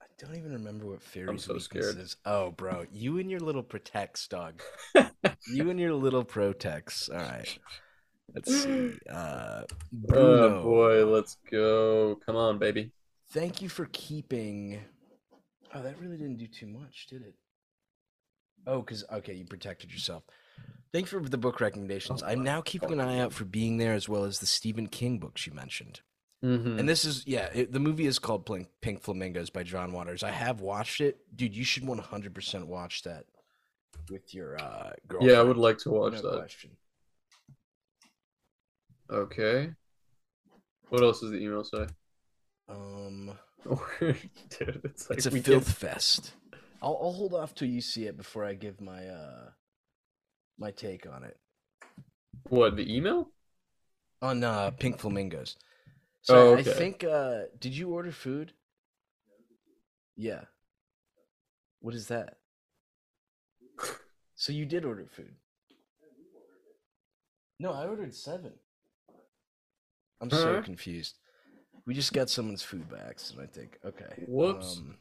I 0.00 0.06
don't 0.16 0.36
even 0.36 0.52
remember 0.52 0.86
what 0.86 1.02
Fairy's 1.02 1.42
so 1.42 1.54
weakness 1.54 1.64
scared. 1.64 1.98
is. 1.98 2.16
Oh, 2.24 2.52
bro, 2.52 2.86
you 2.92 3.18
and 3.18 3.28
your 3.28 3.40
little 3.40 3.64
protects, 3.64 4.28
dog. 4.28 4.62
you 5.48 5.68
and 5.68 5.80
your 5.80 5.92
little 5.94 6.22
protects. 6.22 7.08
All 7.08 7.16
right. 7.18 7.58
Let's 8.34 8.62
see. 8.62 8.92
Uh, 9.10 9.62
Bruno. 9.92 10.60
Oh 10.60 10.62
boy, 10.62 11.06
let's 11.06 11.36
go. 11.50 12.18
Come 12.26 12.36
on, 12.36 12.58
baby. 12.58 12.90
Thank 13.30 13.62
you 13.62 13.68
for 13.68 13.88
keeping. 13.92 14.80
Oh, 15.74 15.82
that 15.82 15.98
really 16.00 16.16
didn't 16.16 16.36
do 16.38 16.46
too 16.46 16.66
much, 16.66 17.06
did 17.08 17.22
it? 17.22 17.34
Oh, 18.66 18.80
because 18.80 19.04
okay, 19.12 19.34
you 19.34 19.44
protected 19.44 19.92
yourself. 19.92 20.24
Thank 20.92 21.10
you 21.10 21.20
for 21.20 21.28
the 21.28 21.38
book 21.38 21.60
recommendations. 21.60 22.22
I'm 22.22 22.42
now 22.42 22.60
keeping 22.62 22.92
an 22.92 23.00
eye 23.00 23.18
out 23.18 23.32
for 23.32 23.44
being 23.44 23.76
there 23.76 23.92
as 23.94 24.08
well 24.08 24.24
as 24.24 24.38
the 24.38 24.46
Stephen 24.46 24.86
King 24.88 25.18
books 25.18 25.46
you 25.46 25.52
mentioned. 25.52 26.00
Mhm. 26.44 26.78
And 26.78 26.88
this 26.88 27.04
is 27.04 27.26
yeah, 27.26 27.48
it, 27.52 27.72
the 27.72 27.80
movie 27.80 28.06
is 28.06 28.18
called 28.18 28.46
Pink, 28.46 28.68
Pink 28.80 29.02
Flamingos 29.02 29.50
by 29.50 29.62
John 29.64 29.92
Waters. 29.92 30.22
I 30.22 30.30
have 30.30 30.60
watched 30.60 31.00
it, 31.00 31.18
dude. 31.34 31.56
You 31.56 31.64
should 31.64 31.82
100% 31.84 32.64
watch 32.64 33.02
that 33.02 33.24
with 34.10 34.32
your 34.34 34.58
uh, 34.60 34.92
girlfriend. 35.06 35.32
Yeah, 35.32 35.40
I 35.40 35.42
would 35.42 35.56
like 35.56 35.78
to 35.78 35.90
watch 35.90 36.14
No 36.14 36.22
that. 36.22 36.38
question. 36.38 36.70
Okay. 39.10 39.70
What 40.88 41.02
else 41.02 41.20
does 41.20 41.30
the 41.30 41.38
email 41.38 41.64
say? 41.64 41.86
Um, 42.68 43.32
Dude, 44.00 44.16
it's 44.84 45.08
like 45.08 45.18
it's 45.18 45.26
a 45.26 45.30
we 45.30 45.40
filth 45.40 45.64
can't- 45.66 45.76
fest. 45.76 46.32
I'll, 46.80 46.98
I'll 47.02 47.12
hold 47.12 47.34
off 47.34 47.54
till 47.54 47.68
you 47.68 47.80
see 47.80 48.06
it 48.06 48.16
before 48.16 48.44
I 48.44 48.54
give 48.54 48.80
my 48.80 49.08
uh 49.08 49.50
my 50.58 50.70
take 50.70 51.06
on 51.12 51.24
it 51.24 51.36
What, 52.48 52.76
the 52.76 52.94
email? 52.94 53.30
on 54.22 54.42
uh, 54.44 54.70
Pink 54.72 54.98
Flamingos. 54.98 55.56
So 56.22 56.36
Oh, 56.50 56.56
I 56.56 56.60
okay. 56.60 56.72
think 56.72 57.04
uh, 57.04 57.42
did 57.60 57.76
you 57.76 57.90
order 57.90 58.10
food? 58.12 58.52
Yeah. 60.16 60.42
What 61.80 61.94
is 61.94 62.08
that? 62.08 62.36
So 64.40 64.52
you 64.52 64.66
did 64.66 64.84
order 64.84 65.04
food? 65.10 65.34
No, 67.58 67.72
I 67.72 67.86
ordered 67.88 68.14
seven. 68.14 68.52
I'm 70.20 70.30
so 70.30 70.60
confused. 70.62 71.18
We 71.86 71.94
just 71.94 72.12
got 72.12 72.28
someone's 72.28 72.62
food 72.62 72.88
by 72.88 72.98
accident, 72.98 73.48
I 73.50 73.56
think. 73.56 73.78
Okay. 73.84 74.24
Whoops. 74.26 74.78
um, 74.78 74.96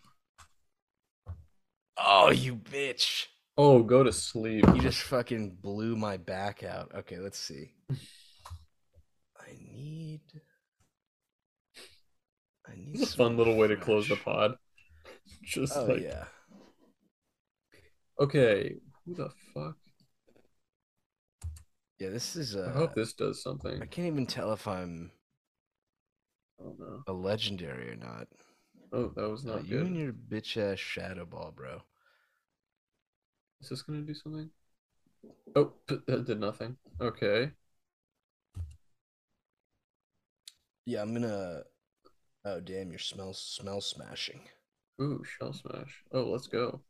oh, 1.97 2.31
you 2.31 2.55
bitch. 2.55 3.25
Oh, 3.57 3.81
go 3.81 4.03
to 4.03 4.11
sleep. 4.13 4.63
You 4.73 4.79
just 4.81 5.01
fucking 5.01 5.57
blew 5.61 5.95
my 5.95 6.17
back 6.17 6.63
out. 6.63 6.91
Okay, 6.95 7.17
let's 7.17 7.39
see. 7.39 7.73
I 7.91 9.51
need. 9.73 10.21
I 12.67 12.75
need 12.75 13.01
It's 13.01 13.13
a 13.13 13.17
fun 13.17 13.35
little 13.37 13.55
way 13.57 13.67
to 13.67 13.75
close 13.75 14.07
the 14.07 14.15
pod. 14.17 14.55
Just 15.43 15.75
Oh 15.75 15.85
like, 15.85 16.01
yeah. 16.03 16.25
okay, 18.19 18.75
who 19.05 19.15
the 19.15 19.29
fuck? 19.53 19.75
Yeah, 21.99 22.09
this 22.09 22.35
is 22.35 22.55
uh 22.55 22.71
I 22.75 22.77
hope 22.77 22.95
this 22.95 23.13
does 23.13 23.41
something. 23.41 23.81
I 23.81 23.85
can't 23.85 24.07
even 24.07 24.25
tell 24.27 24.53
if 24.53 24.67
I'm 24.67 25.11
Oh 26.59 26.75
no. 26.77 27.03
a 27.07 27.13
legendary 27.13 27.91
or 27.91 27.95
not. 27.95 28.27
Oh, 28.93 29.11
that 29.15 29.29
was 29.29 29.45
Uh, 29.45 29.53
not 29.53 29.65
you 29.65 29.79
good. 29.79 29.87
and 29.87 29.97
your 29.97 30.13
bitch 30.13 30.57
ass 30.57 30.79
shadow 30.79 31.25
ball, 31.25 31.51
bro. 31.55 31.81
Is 33.61 33.69
this 33.69 33.81
gonna 33.81 34.01
do 34.01 34.13
something? 34.13 34.49
Oh, 35.55 35.73
that 35.87 36.25
did 36.25 36.39
nothing. 36.39 36.77
Okay. 37.01 37.51
Yeah, 40.85 41.01
I'm 41.01 41.13
gonna. 41.13 41.63
Oh 42.45 42.59
damn, 42.59 42.89
your 42.91 42.99
smell 42.99 43.33
smell 43.33 43.81
smashing. 43.81 44.41
Ooh, 45.01 45.23
shell 45.23 45.53
smash. 45.53 46.03
Oh, 46.11 46.25
let's 46.29 46.47
go. 46.47 46.81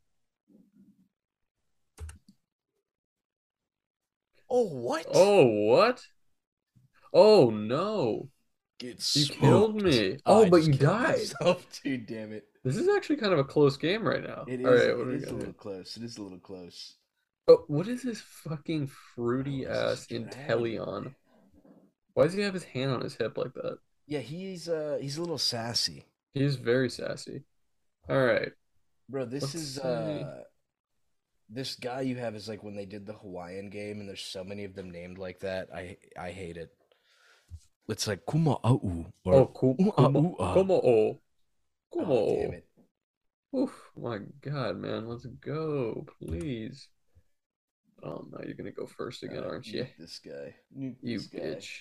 Oh 4.50 4.64
what? 4.68 5.06
Oh, 5.12 5.44
what? 5.46 6.02
Oh 7.12 7.50
no. 7.50 8.28
get 8.78 9.04
You 9.14 9.26
killed 9.26 9.82
me. 9.82 10.18
Oh, 10.26 10.44
I 10.44 10.50
but 10.50 10.62
you 10.64 10.72
died. 10.74 11.28
Oh, 11.40 11.58
dude. 11.84 12.06
Damn 12.06 12.32
it. 12.32 12.46
This 12.64 12.76
is 12.76 12.88
actually 12.88 13.16
kind 13.16 13.32
of 13.32 13.38
a 13.38 13.44
close 13.44 13.76
game 13.76 14.06
right 14.06 14.22
now. 14.22 14.44
It 14.46 14.60
is. 14.60 14.66
All 14.66 14.72
right, 14.72 14.98
what 14.98 15.08
it 15.08 15.14
is 15.14 15.22
a 15.22 15.26
gonna 15.26 15.38
little 15.38 15.52
do? 15.52 15.58
close. 15.58 15.96
It 15.96 16.02
is 16.02 16.18
a 16.18 16.22
little 16.22 16.38
close. 16.38 16.94
Oh, 17.48 17.64
what 17.68 17.88
is 17.88 18.02
this 18.02 18.20
fucking 18.20 18.88
fruity 19.14 19.66
Oh, 19.66 19.92
ass. 19.92 20.06
Inteleon? 20.08 21.14
Why 22.14 22.24
does 22.24 22.34
he 22.34 22.42
have 22.42 22.54
his 22.54 22.64
hand 22.64 22.90
on 22.90 23.00
his 23.00 23.14
hip 23.14 23.38
like 23.38 23.54
that? 23.54 23.78
Yeah, 24.06 24.20
he's 24.20 24.68
uh 24.68 24.98
he's 25.00 25.16
a 25.18 25.20
little 25.20 25.38
sassy, 25.38 26.04
He's 26.34 26.56
very 26.56 26.90
sassy. 26.90 27.44
All 28.08 28.24
right. 28.24 28.52
bro. 29.08 29.24
This 29.24 29.42
Let's 29.42 29.54
is 29.54 29.74
see. 29.76 29.80
uh 29.82 30.42
this 31.48 31.74
guy 31.76 32.02
you 32.02 32.16
have 32.16 32.34
is 32.34 32.48
like 32.48 32.62
when 32.62 32.76
they 32.76 32.84
did 32.86 33.06
the 33.06 33.14
Hawaiian 33.14 33.70
game, 33.70 34.00
and 34.00 34.08
there's 34.08 34.20
so 34.20 34.44
many 34.44 34.64
of 34.64 34.74
them 34.74 34.90
named 34.90 35.18
like 35.18 35.40
that. 35.40 35.68
I 35.74 35.96
I 36.18 36.30
hate 36.30 36.56
it. 36.56 36.70
It's 37.88 38.06
like 38.06 38.26
kuma 38.30 38.58
au 38.64 39.06
or 39.24 39.34
Oh, 39.34 39.46
cool. 39.46 39.76
Ooh, 39.80 39.92
Como, 39.92 40.74
ooh. 40.86 41.18
Oh, 41.96 42.36
damn 42.42 42.52
it. 42.52 42.66
Oof, 43.56 43.90
my 43.96 44.18
God, 44.42 44.76
man. 44.76 45.08
Let's 45.08 45.24
go, 45.24 46.04
please. 46.20 46.88
Oh, 48.02 48.26
no, 48.30 48.38
you're 48.44 48.54
gonna 48.54 48.70
go 48.72 48.84
first 48.86 49.22
again, 49.22 49.42
Uh, 49.42 49.48
aren't 49.48 49.66
you? 49.68 49.86
This 49.98 50.18
guy, 50.18 50.54
You 50.76 50.94
bitch. 51.18 51.78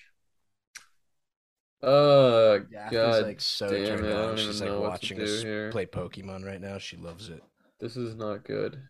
Uh, 1.84 2.60
God, 2.90 3.24
like 3.24 3.40
so 3.42 3.70
damn 3.70 4.04
it, 4.04 4.12
I 4.12 4.14
on. 4.14 4.28
don't 4.30 4.38
She's 4.38 4.62
like 4.62 4.70
know 4.70 4.80
what 4.80 4.86
to 4.86 4.90
watching 4.90 5.22
us 5.22 5.44
here. 5.44 5.70
play 5.72 5.86
Pokemon 5.86 6.44
right 6.46 6.60
now. 6.62 6.78
She 6.80 6.98
loves 6.98 7.30
it. 7.30 7.44
this 7.80 7.96
is 7.98 8.16
not 8.16 8.44
good. 8.46 8.82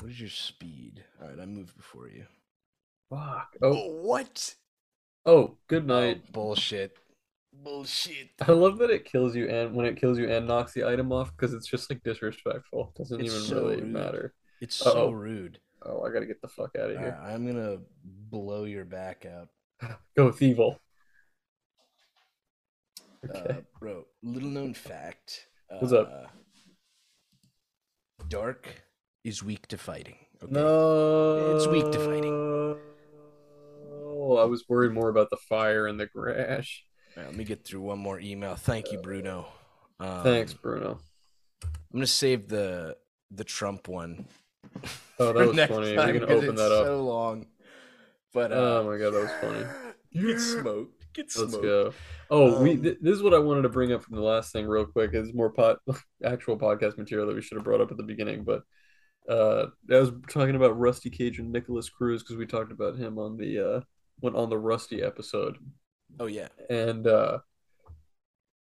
What 0.00 0.10
is 0.10 0.20
your 0.20 0.28
speed? 0.30 1.04
All 1.22 1.28
right, 1.28 1.40
I 1.40 1.46
moved 1.46 1.76
before 1.76 2.08
you. 2.08 2.24
Fuck. 3.10 3.56
Oh, 3.62 3.88
what? 4.02 4.54
oh, 5.24 5.56
good 5.68 5.86
night. 5.86 6.22
Oh, 6.26 6.30
bullshit. 6.32 6.96
Bullshit. 7.52 8.30
I 8.46 8.52
love 8.52 8.78
that 8.78 8.90
it 8.90 9.04
kills 9.06 9.34
you 9.34 9.48
and 9.48 9.74
when 9.74 9.86
it 9.86 9.96
kills 9.98 10.18
you 10.18 10.28
and 10.28 10.46
knocks 10.46 10.72
the 10.72 10.84
item 10.86 11.12
off 11.12 11.30
because 11.36 11.54
it's 11.54 11.66
just 11.66 11.88
like 11.90 12.02
disrespectful. 12.02 12.92
Doesn't 12.96 13.20
It's 13.20 13.32
even 13.34 13.46
so 13.46 13.62
really 13.62 13.76
rude. 13.76 13.92
matter. 13.92 14.34
It's 14.60 14.74
so 14.76 14.90
Uh-oh. 14.90 15.10
rude. 15.12 15.58
Oh, 15.82 16.02
I 16.02 16.12
gotta 16.12 16.26
get 16.26 16.42
the 16.42 16.48
fuck 16.48 16.76
out 16.76 16.90
of 16.90 16.98
here. 16.98 17.16
right, 17.20 17.32
I'm 17.32 17.46
gonna 17.46 17.78
blow 18.04 18.64
your 18.64 18.84
back 18.84 19.24
out. 19.26 19.48
Go 20.16 20.30
Thievul. 20.30 20.78
Uh, 23.28 23.38
Okay. 23.38 23.58
bro, 23.80 24.04
little 24.22 24.48
known 24.50 24.74
fact. 24.74 25.46
What's 25.68 25.92
up? 25.92 26.10
uh, 26.12 26.26
Dark 28.28 28.68
is 29.26 29.42
weak 29.42 29.66
to 29.68 29.76
fighting. 29.78 30.16
Okay? 30.42 30.52
no. 30.52 31.56
It's 31.56 31.66
weak 31.66 31.90
to 31.92 31.98
fighting. 31.98 32.76
Well, 33.82 34.38
I 34.38 34.44
was 34.44 34.64
worried 34.68 34.92
more 34.92 35.08
about 35.08 35.30
the 35.30 35.36
fire 35.36 35.86
and 35.86 35.98
the 36.00 36.06
crash. 36.06 36.84
Right, 37.16 37.26
let 37.26 37.34
me 37.36 37.44
get 37.44 37.64
through 37.64 37.80
one 37.82 37.98
more 37.98 38.20
email. 38.20 38.54
Thank 38.56 38.92
you, 38.92 38.98
Bruno. 38.98 39.46
Um, 40.00 40.22
Thanks, 40.22 40.52
Bruno. 40.52 40.98
I'm 41.64 41.70
gonna 41.92 42.06
save 42.06 42.48
the 42.48 42.96
the 43.30 43.44
Trump 43.44 43.88
one. 43.88 44.26
Oh, 45.18 45.32
that 45.32 45.46
was 45.48 45.56
funny. 45.68 45.90
We 45.90 45.96
time 45.96 46.18
can 46.18 46.26
'cause 46.26 46.42
open 46.42 46.54
that 46.56 46.72
up. 46.72 46.86
So 46.86 47.02
long. 47.02 47.46
But 48.34 48.52
uh, 48.52 48.56
Oh 48.56 48.84
my 48.90 48.98
god, 48.98 49.12
that 49.14 49.22
was 49.22 49.32
funny. 49.40 49.64
You 50.10 50.28
get 50.28 50.40
smoked. 50.40 51.12
Get 51.14 51.30
smoked. 51.30 51.52
Let's 51.52 51.62
go. 51.62 51.92
Oh, 52.30 52.62
we 52.62 52.72
Um, 52.72 52.82
th- 52.82 52.98
this 53.02 53.16
is 53.16 53.22
what 53.22 53.34
I 53.34 53.38
wanted 53.38 53.62
to 53.62 53.68
bring 53.68 53.92
up 53.92 54.02
from 54.02 54.16
the 54.16 54.22
last 54.22 54.50
thing 54.50 54.66
real 54.66 54.86
quick. 54.86 55.10
Is 55.12 55.34
more 55.34 55.50
pot 55.50 55.78
actual 56.24 56.58
podcast 56.58 56.96
material 56.96 57.26
that 57.26 57.34
we 57.36 57.42
should 57.42 57.56
have 57.56 57.64
brought 57.64 57.82
up 57.82 57.90
at 57.90 57.96
the 57.98 58.02
beginning, 58.02 58.42
but 58.44 58.62
uh, 59.28 59.66
I 59.90 59.98
was 59.98 60.10
talking 60.28 60.56
about 60.56 60.78
Rusty 60.78 61.10
Cage 61.10 61.38
and 61.38 61.52
Nikolas 61.52 61.88
Cruz 61.90 62.22
because 62.22 62.36
we 62.36 62.46
talked 62.46 62.72
about 62.72 62.96
him 62.96 63.18
on 63.18 63.36
the 63.36 63.58
uh, 63.76 63.80
went 64.20 64.36
on 64.36 64.48
the 64.50 64.58
Rusty 64.58 65.02
episode, 65.02 65.56
Oh 66.20 66.26
yeah. 66.26 66.48
and 66.70 67.06
uh, 67.06 67.38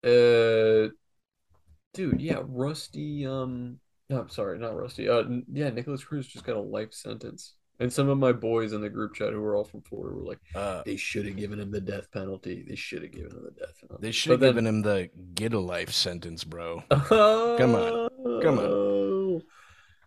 uh, 0.04 0.88
dude, 1.94 2.20
yeah, 2.20 2.40
Rusty. 2.46 3.26
Um, 3.26 3.78
no, 4.08 4.20
I'm 4.20 4.28
sorry, 4.28 4.58
not 4.58 4.76
Rusty. 4.76 5.08
Uh, 5.08 5.22
yeah, 5.52 5.70
Nikolas 5.70 6.04
Cruz 6.04 6.26
just 6.26 6.44
got 6.44 6.56
a 6.56 6.60
life 6.60 6.92
sentence, 6.92 7.54
and 7.78 7.92
some 7.92 8.08
of 8.08 8.18
my 8.18 8.32
boys 8.32 8.72
in 8.72 8.80
the 8.80 8.88
group 8.90 9.14
chat 9.14 9.32
who 9.32 9.40
were 9.40 9.56
all 9.56 9.64
from 9.64 9.82
Florida 9.82 10.16
were 10.16 10.24
like, 10.24 10.38
Uh, 10.54 10.82
they 10.84 10.96
should 10.96 11.26
have 11.26 11.36
given 11.36 11.60
him 11.60 11.70
the 11.70 11.80
death 11.80 12.10
penalty. 12.12 12.64
They 12.68 12.74
should 12.76 13.02
have 13.02 13.12
given 13.12 13.30
him 13.32 13.44
the 13.44 13.50
death 13.60 13.74
penalty. 13.80 14.02
they 14.06 14.12
should 14.12 14.32
have 14.32 14.40
given 14.40 14.66
him 14.66 14.82
the 14.82 15.10
get 15.34 15.52
a 15.54 15.60
life 15.60 15.90
sentence, 15.90 16.44
bro. 16.44 16.82
Come 16.90 17.74
on. 17.74 18.08
Come 18.42 18.58
on. 18.58 18.99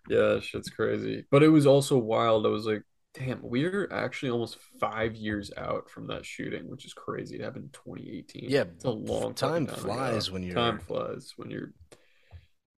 Yeah, 0.09 0.39
shit's 0.39 0.69
crazy. 0.69 1.25
But 1.31 1.43
it 1.43 1.49
was 1.49 1.65
also 1.65 1.97
wild. 1.97 2.45
I 2.45 2.49
was 2.49 2.65
like, 2.65 2.83
damn, 3.13 3.39
we're 3.41 3.87
actually 3.91 4.31
almost 4.31 4.57
five 4.79 5.15
years 5.15 5.51
out 5.57 5.89
from 5.89 6.07
that 6.07 6.25
shooting, 6.25 6.67
which 6.69 6.85
is 6.85 6.93
crazy. 6.93 7.35
It 7.37 7.41
happened 7.43 7.65
in 7.65 7.69
2018. 7.71 8.49
Yeah, 8.49 8.63
It's 8.75 8.83
a 8.85 8.89
long 8.89 9.33
time 9.33 9.67
fucking 9.67 9.81
flies 9.83 10.27
ago. 10.27 10.33
when 10.33 10.43
you're- 10.43 10.55
time 10.55 10.79
flies 10.79 11.33
when 11.37 11.49
you're 11.49 11.73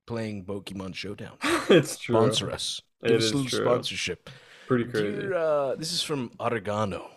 Playing 0.06 0.44
Pokemon 0.46 0.96
Showdown. 0.96 1.38
it's 1.70 1.98
true. 1.98 2.16
Sponsor 2.16 2.52
us. 2.52 2.82
It 3.04 3.12
us 3.14 3.24
is 3.24 3.32
a 3.32 3.36
little 3.38 3.50
true. 3.50 3.66
sponsorship. 3.66 4.30
Pretty 4.68 4.84
crazy. 4.86 5.12
Dear, 5.22 5.34
uh, 5.34 5.76
this 5.76 5.94
is 5.94 6.04
from 6.04 6.32
Oregano. 6.42 7.10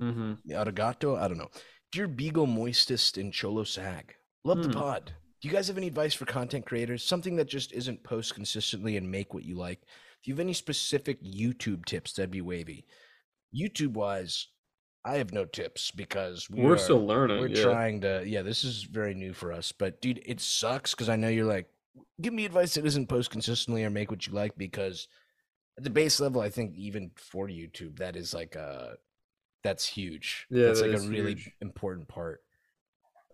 hmm 0.00 0.34
Arigato? 0.48 1.18
I 1.18 1.28
don't 1.28 1.36
know. 1.36 1.50
Dear 1.92 2.08
Beagle 2.08 2.46
Moistest 2.46 3.18
and 3.20 3.30
Cholo 3.32 3.64
Sag, 3.64 4.14
love 4.42 4.58
Hmm. 4.58 4.62
the 4.62 4.68
pod. 4.70 5.12
Do 5.44 5.50
you 5.50 5.54
guys 5.54 5.68
have 5.68 5.76
any 5.76 5.88
advice 5.88 6.14
for 6.14 6.24
content 6.24 6.64
creators? 6.64 7.04
Something 7.04 7.36
that 7.36 7.48
just 7.48 7.70
isn't 7.72 8.02
post 8.02 8.32
consistently 8.32 8.96
and 8.96 9.10
make 9.10 9.34
what 9.34 9.44
you 9.44 9.56
like. 9.58 9.82
Do 9.82 10.30
you 10.30 10.32
have 10.32 10.40
any 10.40 10.54
specific 10.54 11.22
YouTube 11.22 11.84
tips 11.84 12.14
that'd 12.14 12.30
be 12.30 12.40
wavy? 12.40 12.86
YouTube 13.54 13.92
wise, 13.92 14.48
I 15.04 15.16
have 15.18 15.34
no 15.34 15.44
tips 15.44 15.90
because 15.90 16.48
we 16.48 16.62
We're 16.62 16.76
are- 16.76 16.78
still 16.78 17.06
learning. 17.06 17.40
we're 17.40 17.48
yeah. 17.48 17.62
trying 17.62 18.00
to. 18.00 18.22
Yeah, 18.26 18.40
this 18.40 18.64
is 18.64 18.84
very 18.84 19.12
new 19.12 19.34
for 19.34 19.52
us. 19.52 19.70
But 19.70 20.00
dude, 20.00 20.22
it 20.24 20.40
sucks 20.40 20.92
because 20.92 21.10
I 21.10 21.16
know 21.16 21.28
you're 21.28 21.44
like, 21.44 21.68
give 22.22 22.32
me 22.32 22.46
advice 22.46 22.72
that 22.76 22.86
isn't 22.86 23.10
post 23.10 23.30
consistently 23.30 23.84
or 23.84 23.90
make 23.90 24.10
what 24.10 24.26
you 24.26 24.32
like 24.32 24.56
because 24.56 25.08
at 25.76 25.84
the 25.84 25.90
base 25.90 26.20
level, 26.20 26.40
I 26.40 26.48
think 26.48 26.74
even 26.74 27.10
for 27.16 27.48
YouTube, 27.48 27.98
that 27.98 28.16
is 28.16 28.32
like 28.32 28.54
a 28.54 28.94
that's 29.62 29.84
huge. 29.84 30.46
Yeah, 30.48 30.68
that's 30.68 30.80
that 30.80 30.90
like 30.90 31.00
a 31.02 31.06
really 31.06 31.32
huge. 31.32 31.52
important 31.60 32.08
part. 32.08 32.40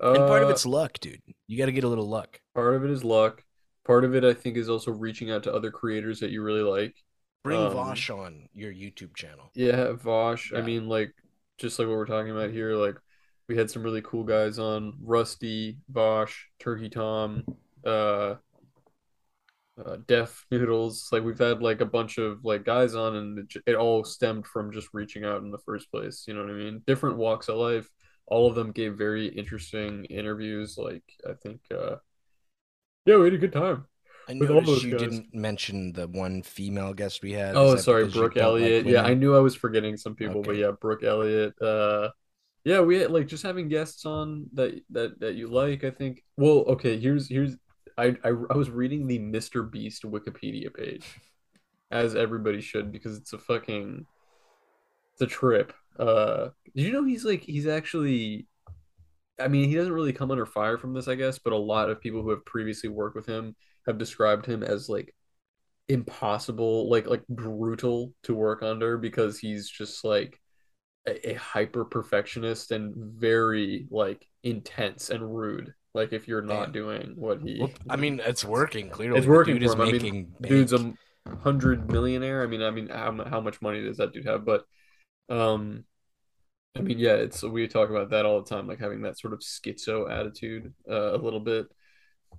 And 0.01 0.17
part 0.17 0.43
of 0.43 0.49
Uh, 0.49 0.53
it's 0.53 0.67
luck, 0.67 0.99
dude. 1.01 1.21
You 1.47 1.59
got 1.59 1.67
to 1.67 1.73
get 1.73 1.85
a 1.85 1.89
little 1.89 2.09
luck. 2.09 2.41
part 2.55 2.75
of 2.75 2.85
it 2.85 2.91
is 2.91 3.05
luck. 3.05 3.43
Part 3.87 4.05
of 4.05 4.15
it, 4.15 4.25
I 4.25 4.35
think, 4.35 4.57
is 4.57 4.69
also 4.69 4.93
reaching 4.93 5.31
out 5.31 5.43
to 5.45 5.53
other 5.53 5.71
creators 5.71 6.21
that 6.21 6.31
you 6.31 6.43
really 6.43 6.63
like. 6.63 6.95
Bring 7.43 7.59
um, 7.59 7.73
Vaush 7.73 8.15
on 8.15 8.49
your 8.55 8.73
YouTube 8.73 9.15
channel. 9.15 9.51
Yeah, 9.55 9.93
Vaush. 9.93 10.57
I 10.57 10.61
mean, 10.63 10.89
like, 10.89 11.15
just 11.59 11.79
like 11.79 11.89
what 11.89 11.97
we're 11.97 12.07
talking 12.07 12.31
about 12.31 12.51
here, 12.51 12.75
like, 12.75 12.97
we 13.49 13.57
had 13.57 13.71
some 13.71 13.83
really 13.83 14.03
cool 14.03 14.23
guys 14.25 14.59
on 14.59 14.93
Rusty, 15.03 15.79
Vaush, 15.91 16.35
Turkey 16.61 16.89
Tom, 16.89 17.45
uh, 17.85 18.35
uh, 19.83 19.97
Def 20.07 20.45
Noodles. 20.51 21.09
Like, 21.11 21.25
we've 21.25 21.39
had 21.39 21.63
like 21.63 21.81
a 21.81 21.87
bunch 21.87 22.19
of 22.19 22.45
like 22.45 22.65
guys 22.65 22.95
on, 22.95 23.17
and 23.17 23.39
it, 23.39 23.63
it 23.67 23.75
all 23.75 24.05
stemmed 24.05 24.47
from 24.47 24.73
just 24.73 24.89
reaching 24.93 25.25
out 25.25 25.43
in 25.43 25.51
the 25.51 25.59
first 25.59 25.91
place. 25.91 26.25
You 26.29 26.35
know 26.35 26.43
what 26.43 26.51
I 26.51 26.55
mean? 26.55 26.83
Different 26.87 27.17
walks 27.17 27.49
of 27.49 27.57
life. 27.57 27.89
All 28.31 28.47
of 28.47 28.55
them 28.55 28.73
gave 28.73 28.97
very 28.97 29.27
interesting 29.27 30.07
interviews. 30.07 30.79
Like, 30.79 31.03
I 31.29 31.35
think, 31.35 31.61
uh, 31.71 31.97
yeah, 33.05 33.17
we 33.17 33.25
had 33.25 33.35
a 33.35 33.39
good 33.39 33.53
time. 33.53 33.87
I 34.29 34.35
noticed 34.35 34.85
you 34.85 34.93
guys. 34.93 35.01
didn't 35.01 35.35
mention 35.35 35.93
the 35.93 36.07
one 36.07 36.43
female 36.43 36.95
guest 36.95 37.23
we 37.23 37.33
had. 37.33 37.57
Oh, 37.57 37.75
sorry, 37.77 38.07
Brooke 38.07 38.35
don't 38.35 38.55
like 38.55 38.63
Elliott. 38.63 38.87
yeah, 38.87 39.03
I 39.03 39.15
knew 39.15 39.35
I 39.35 39.41
was 39.41 39.57
forgetting 39.57 39.97
some 39.97 40.15
people, 40.15 40.43
but 40.43 40.57
yeah, 40.57 40.71
Brooke 40.71 41.03
Elliott. 41.03 41.61
Uh, 41.61 42.11
yeah, 42.65 42.81
we 42.81 42.99
had 42.99 43.11
like 43.11 43.27
just 43.27 43.43
having 43.43 43.69
guests 43.69 44.07
on 44.07 44.47
that 44.53 44.81
that 44.91 45.19
that 45.21 45.35
you 45.35 45.49
like. 45.49 45.83
I 45.83 45.91
think. 45.91 46.23
Well, 46.37 46.65
okay. 46.69 46.99
Here's 46.99 47.29
here's 47.29 47.57
I 47.99 48.17
I, 48.23 48.29
I 48.29 48.57
was 48.57 48.71
reading 48.71 49.07
the 49.07 49.19
Mr. 49.19 49.69
Beast 49.69 50.05
Wikipedia 50.05 50.73
page, 50.73 51.07
as 51.91 52.15
everybody 52.15 52.61
should, 52.61 52.93
because 52.93 53.17
it's 53.17 53.33
a 53.33 53.39
fucking 53.39 54.07
it's 55.15 55.23
a 55.23 55.27
trip. 55.27 55.73
Uh, 56.01 56.51
did 56.77 56.87
you 56.87 56.93
know 56.93 57.05
he's 57.05 57.25
like 57.27 57.43
he's 57.45 57.69
actually. 57.69 58.49
I 59.41 59.49
mean, 59.49 59.69
he 59.71 59.75
doesn't 59.75 59.93
really 59.93 60.13
come 60.13 60.31
under 60.31 60.47
fire 60.47 60.77
from 60.79 60.93
this, 60.95 61.09
I 61.09 61.15
guess, 61.15 61.39
but 61.39 61.55
a 61.55 61.57
lot 61.59 61.89
of 61.91 62.01
people 62.01 62.23
who 62.23 62.31
have 62.31 62.45
previously 62.45 62.91
worked 62.91 63.17
with 63.17 63.27
him 63.27 63.57
have 63.87 63.99
described 63.99 64.47
him 64.47 64.63
as 64.63 64.89
like 64.89 65.15
impossible, 65.89 66.91
like 66.91 67.07
like 67.07 67.27
brutal 67.29 68.15
to 68.25 68.35
work 68.35 68.63
under 68.63 68.99
because 68.99 69.39
he's 69.39 69.69
just 69.69 70.05
like 70.05 70.41
a, 71.09 71.31
a 71.31 71.35
hyper 71.35 71.85
perfectionist 71.85 72.73
and 72.73 72.95
very 72.97 73.87
like 73.91 74.27
intense 74.45 75.11
and 75.11 75.37
rude. 75.37 75.75
Like 75.95 76.13
if 76.13 76.29
you're 76.29 76.43
not 76.43 76.73
Damn. 76.73 76.73
doing 76.73 77.13
what 77.17 77.41
he, 77.43 77.57
Well, 77.59 77.73
I 77.89 77.97
mean, 77.97 78.21
it's 78.25 78.45
working 78.45 78.91
clearly. 78.91 79.19
it's 79.19 79.27
working 79.27 79.59
Dude 79.59 79.63
for 79.63 79.73
is 79.73 79.75
him. 79.75 79.81
I 79.81 79.87
mean, 79.87 80.03
making 80.03 80.35
dude's 80.45 80.73
a 80.73 80.95
hundred 81.43 81.91
millionaire. 81.91 82.43
I 82.43 82.47
mean, 82.47 82.63
I 82.63 82.71
mean, 82.71 82.89
how, 82.89 83.25
how 83.25 83.41
much 83.41 83.61
money 83.63 83.83
does 83.83 83.99
that 83.99 84.13
dude 84.13 84.27
have? 84.27 84.45
But, 84.45 84.65
um, 85.29 85.85
I 86.77 86.81
mean, 86.83 86.99
yeah, 86.99 87.15
it's 87.15 87.43
we 87.43 87.67
talk 87.67 87.91
about 87.91 88.11
that 88.11 88.25
all 88.25 88.41
the 88.43 88.49
time, 88.49 88.67
like 88.69 88.79
having 88.79 89.03
that 89.03 89.19
sort 89.19 89.33
of 89.33 89.41
schizo 89.41 90.11
attitude, 90.11 90.73
uh, 90.89 91.15
a 91.15 91.19
little 91.19 91.41
bit, 91.41 91.67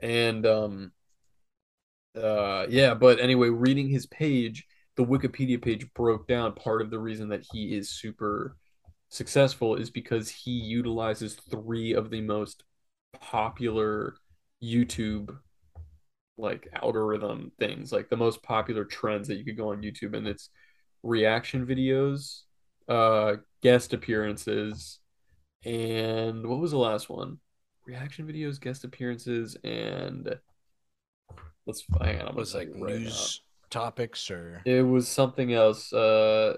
and 0.01 0.45
um, 0.45 0.91
uh, 2.15 2.65
yeah. 2.69 2.93
But 2.93 3.19
anyway, 3.19 3.49
reading 3.49 3.89
his 3.89 4.05
page, 4.07 4.65
the 4.95 5.05
Wikipedia 5.05 5.61
page 5.61 5.91
broke 5.93 6.27
down 6.27 6.53
part 6.53 6.81
of 6.81 6.89
the 6.89 6.99
reason 6.99 7.29
that 7.29 7.45
he 7.51 7.75
is 7.75 7.89
super 7.89 8.57
successful 9.09 9.75
is 9.75 9.89
because 9.89 10.29
he 10.29 10.51
utilizes 10.51 11.35
three 11.35 11.93
of 11.93 12.09
the 12.09 12.21
most 12.21 12.63
popular 13.19 14.15
YouTube 14.63 15.37
like 16.37 16.67
algorithm 16.73 17.51
things, 17.59 17.91
like 17.91 18.09
the 18.09 18.17
most 18.17 18.41
popular 18.43 18.85
trends 18.85 19.27
that 19.27 19.35
you 19.37 19.45
could 19.45 19.57
go 19.57 19.71
on 19.71 19.81
YouTube, 19.81 20.15
and 20.15 20.27
it's 20.27 20.49
reaction 21.03 21.65
videos, 21.65 22.41
uh, 22.91 23.37
guest 23.61 23.93
appearances, 23.93 24.99
and 25.65 26.45
what 26.45 26.59
was 26.59 26.71
the 26.71 26.77
last 26.77 27.09
one? 27.09 27.37
Reaction 27.85 28.27
videos, 28.27 28.59
guest 28.59 28.83
appearances, 28.83 29.55
and 29.63 30.35
let's 31.65 31.83
on. 32.19 32.27
I'm 32.27 32.35
was 32.35 32.53
like 32.53 32.69
right 32.75 32.99
news 32.99 33.41
topics 33.71 34.29
or. 34.29 34.61
It 34.65 34.81
was 34.81 35.07
something 35.07 35.53
else. 35.53 35.91
Uh, 35.91 36.57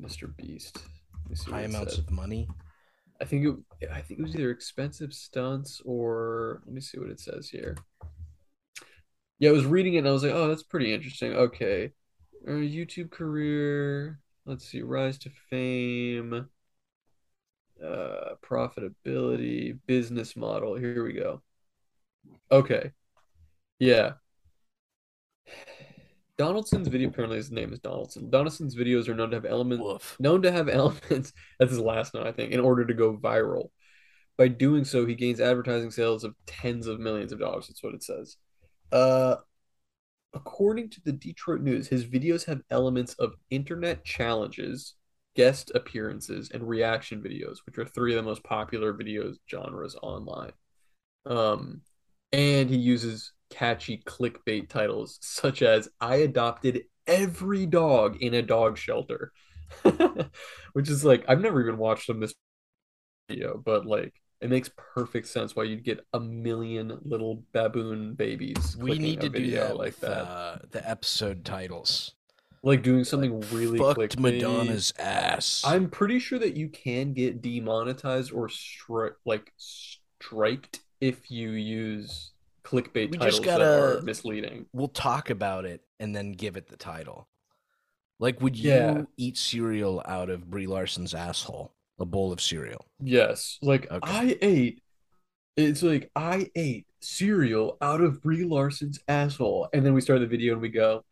Mr. 0.00 0.34
Beast. 0.36 0.78
Let 1.22 1.30
me 1.30 1.36
see 1.36 1.50
what 1.50 1.60
high 1.60 1.66
amounts 1.66 1.96
said. 1.96 2.04
of 2.04 2.10
money. 2.10 2.48
I 3.20 3.24
think 3.24 3.58
it, 3.80 3.90
I 3.90 4.00
think 4.00 4.20
it 4.20 4.22
was 4.22 4.34
either 4.34 4.50
expensive 4.50 5.12
stunts 5.12 5.82
or 5.84 6.62
let 6.64 6.74
me 6.74 6.80
see 6.80 6.98
what 6.98 7.10
it 7.10 7.20
says 7.20 7.48
here. 7.48 7.76
Yeah, 9.38 9.50
I 9.50 9.52
was 9.52 9.66
reading 9.66 9.94
it 9.94 9.98
and 9.98 10.08
I 10.08 10.12
was 10.12 10.22
like, 10.22 10.32
oh, 10.32 10.48
that's 10.48 10.62
pretty 10.62 10.92
interesting. 10.92 11.32
Okay. 11.32 11.92
Uh, 12.46 12.52
YouTube 12.52 13.10
career. 13.10 14.20
Let's 14.48 14.64
see, 14.64 14.80
rise 14.80 15.18
to 15.18 15.30
fame, 15.50 16.48
uh, 17.84 18.34
profitability, 18.42 19.78
business 19.86 20.36
model. 20.36 20.74
Here 20.74 21.04
we 21.04 21.12
go. 21.12 21.42
Okay. 22.50 22.92
Yeah. 23.78 24.12
Donaldson's 26.38 26.88
video 26.88 27.10
apparently 27.10 27.36
his 27.36 27.50
name 27.50 27.74
is 27.74 27.78
Donaldson. 27.80 28.30
Donaldson's 28.30 28.74
videos 28.74 29.06
are 29.06 29.14
known 29.14 29.28
to 29.30 29.36
have 29.36 29.44
elements 29.44 29.84
Woof. 29.84 30.16
known 30.18 30.40
to 30.40 30.50
have 30.50 30.68
elements 30.70 31.34
that's 31.58 31.72
his 31.72 31.80
last 31.80 32.14
note 32.14 32.26
i 32.26 32.32
think 32.32 32.52
in 32.52 32.60
order 32.60 32.86
to 32.86 32.94
go 32.94 33.16
viral 33.16 33.70
by 34.38 34.48
doing 34.48 34.84
so 34.84 35.04
he 35.04 35.14
gains 35.14 35.40
advertising 35.40 35.90
sales 35.90 36.24
of 36.24 36.34
tens 36.46 36.86
of 36.86 37.00
millions 37.00 37.32
of 37.32 37.40
dollars 37.40 37.66
that's 37.66 37.82
what 37.82 37.94
it 37.94 38.04
says 38.04 38.36
uh 38.92 39.36
according 40.34 40.88
to 40.90 41.00
the 41.04 41.12
detroit 41.12 41.60
news 41.60 41.88
his 41.88 42.04
videos 42.04 42.44
have 42.44 42.60
elements 42.70 43.14
of 43.14 43.34
internet 43.50 44.04
challenges 44.04 44.94
guest 45.34 45.70
appearances 45.74 46.50
and 46.52 46.68
reaction 46.68 47.22
videos 47.22 47.58
which 47.64 47.78
are 47.78 47.86
three 47.86 48.12
of 48.12 48.16
the 48.16 48.28
most 48.28 48.42
popular 48.42 48.92
videos 48.92 49.36
genres 49.50 49.96
online. 50.02 50.52
Um 51.26 51.82
and 52.32 52.68
he 52.68 52.76
uses 52.76 53.32
catchy 53.50 54.02
clickbait 54.06 54.68
titles 54.68 55.18
such 55.22 55.62
as 55.62 55.88
i 56.00 56.16
adopted 56.16 56.82
every 57.06 57.64
dog 57.64 58.16
in 58.20 58.34
a 58.34 58.42
dog 58.42 58.76
shelter 58.76 59.32
Which 60.72 60.88
is 60.88 61.04
like 61.04 61.24
I've 61.28 61.40
never 61.40 61.60
even 61.60 61.78
watched 61.78 62.08
him 62.08 62.20
this 62.20 62.34
video, 63.28 63.60
but 63.62 63.86
like 63.86 64.14
it 64.40 64.50
makes 64.50 64.70
perfect 64.76 65.26
sense 65.26 65.56
why 65.56 65.64
you'd 65.64 65.84
get 65.84 66.06
a 66.12 66.20
million 66.20 66.98
little 67.04 67.42
baboon 67.52 68.14
babies. 68.14 68.76
We 68.78 68.98
need 68.98 69.20
to 69.22 69.28
do 69.28 69.50
that 69.52 69.76
like 69.76 69.96
that. 70.00 70.22
Uh, 70.22 70.58
the 70.70 70.88
episode 70.88 71.44
titles. 71.44 72.12
like 72.62 72.82
doing 72.82 73.04
something 73.04 73.40
really 73.52 73.78
Fucked. 73.78 74.18
Madonna's 74.18 74.92
ass. 74.98 75.62
I'm 75.64 75.88
pretty 75.90 76.18
sure 76.18 76.38
that 76.40 76.56
you 76.56 76.68
can 76.68 77.12
get 77.14 77.40
demonetized 77.42 78.32
or 78.32 78.48
stri 78.48 79.12
like 79.24 79.52
striked 79.56 80.80
if 81.00 81.30
you 81.30 81.50
use 81.50 82.32
clickbait 82.64 83.10
We 83.12 83.18
titles 83.18 83.36
just 83.36 83.42
that 83.44 83.58
gotta- 83.58 83.98
are 83.98 84.02
misleading. 84.02 84.66
We'll 84.72 84.88
talk 84.88 85.30
about 85.30 85.64
it 85.64 85.82
and 86.00 86.14
then 86.14 86.32
give 86.32 86.56
it 86.56 86.68
the 86.68 86.76
title. 86.76 87.28
Like, 88.20 88.40
would 88.42 88.56
Yeah. 88.56 88.92
you 88.98 89.08
eat 89.16 89.36
cereal 89.36 90.02
out 90.04 90.28
of 90.28 90.50
Brie 90.50 90.66
Larson's 90.66 91.14
asshole? 91.14 91.72
A 92.00 92.04
bowl 92.04 92.32
of 92.32 92.40
cereal. 92.40 92.86
Yes, 93.00 93.58
like 93.62 93.90
Okay. 93.90 94.00
I 94.10 94.38
ate. 94.40 94.82
It's 95.56 95.82
like 95.82 96.10
I 96.14 96.48
ate 96.54 96.86
cereal 97.00 97.76
out 97.80 98.00
of 98.00 98.22
Brie 98.22 98.44
Larson's 98.44 99.00
asshole, 99.08 99.68
and 99.72 99.84
then 99.84 99.94
we 99.94 100.00
start 100.00 100.20
the 100.20 100.26
video 100.28 100.52
and 100.52 100.62
we 100.62 100.68
go, 100.68 101.04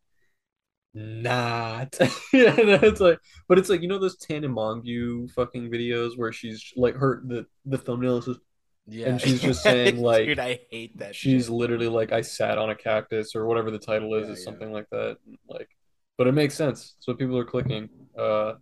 not. 0.95 1.97
yeah, 2.33 2.51
and 2.61 2.71
it's 2.85 3.01
like, 3.01 3.19
but 3.49 3.59
it's 3.59 3.69
like 3.69 3.83
you 3.83 3.89
know 3.89 3.99
those 3.99 4.17
Tana 4.17 4.49
Mongeau 4.49 5.31
fucking 5.33 5.71
videos 5.71 6.17
where 6.17 6.33
she's 6.33 6.73
like 6.77 6.95
her 6.95 7.23
the 7.27 7.47
the 7.65 7.79
thumbnail 7.79 8.19
is 8.19 8.25
just 8.27 8.41
Yeah. 8.87 9.09
And 9.09 9.21
she's 9.21 9.43
just 9.43 9.63
saying, 9.65 9.99
like, 10.01 10.27
dude, 10.27 10.39
I 10.39 10.61
hate 10.71 10.97
that. 10.99 11.15
she's 11.17 11.47
shit. 11.47 11.53
literally 11.55 11.89
like 11.89 12.13
I 12.13 12.21
sat 12.23 12.59
on 12.59 12.71
a 12.71 12.75
cactus 12.77 13.35
or 13.35 13.47
whatever 13.47 13.71
the 13.71 13.79
title 13.81 14.15
is, 14.15 14.27
Yeah, 14.29 14.33
is 14.35 14.39
yeah. 14.41 14.45
something 14.45 14.73
like 14.73 14.87
that. 14.91 15.19
Like, 15.49 15.69
but 16.17 16.29
it 16.29 16.33
makes 16.33 16.55
sense. 16.55 16.95
So 17.01 17.13
people 17.15 17.37
are 17.39 17.45
clicking. 17.45 17.89
Uh, 18.19 18.55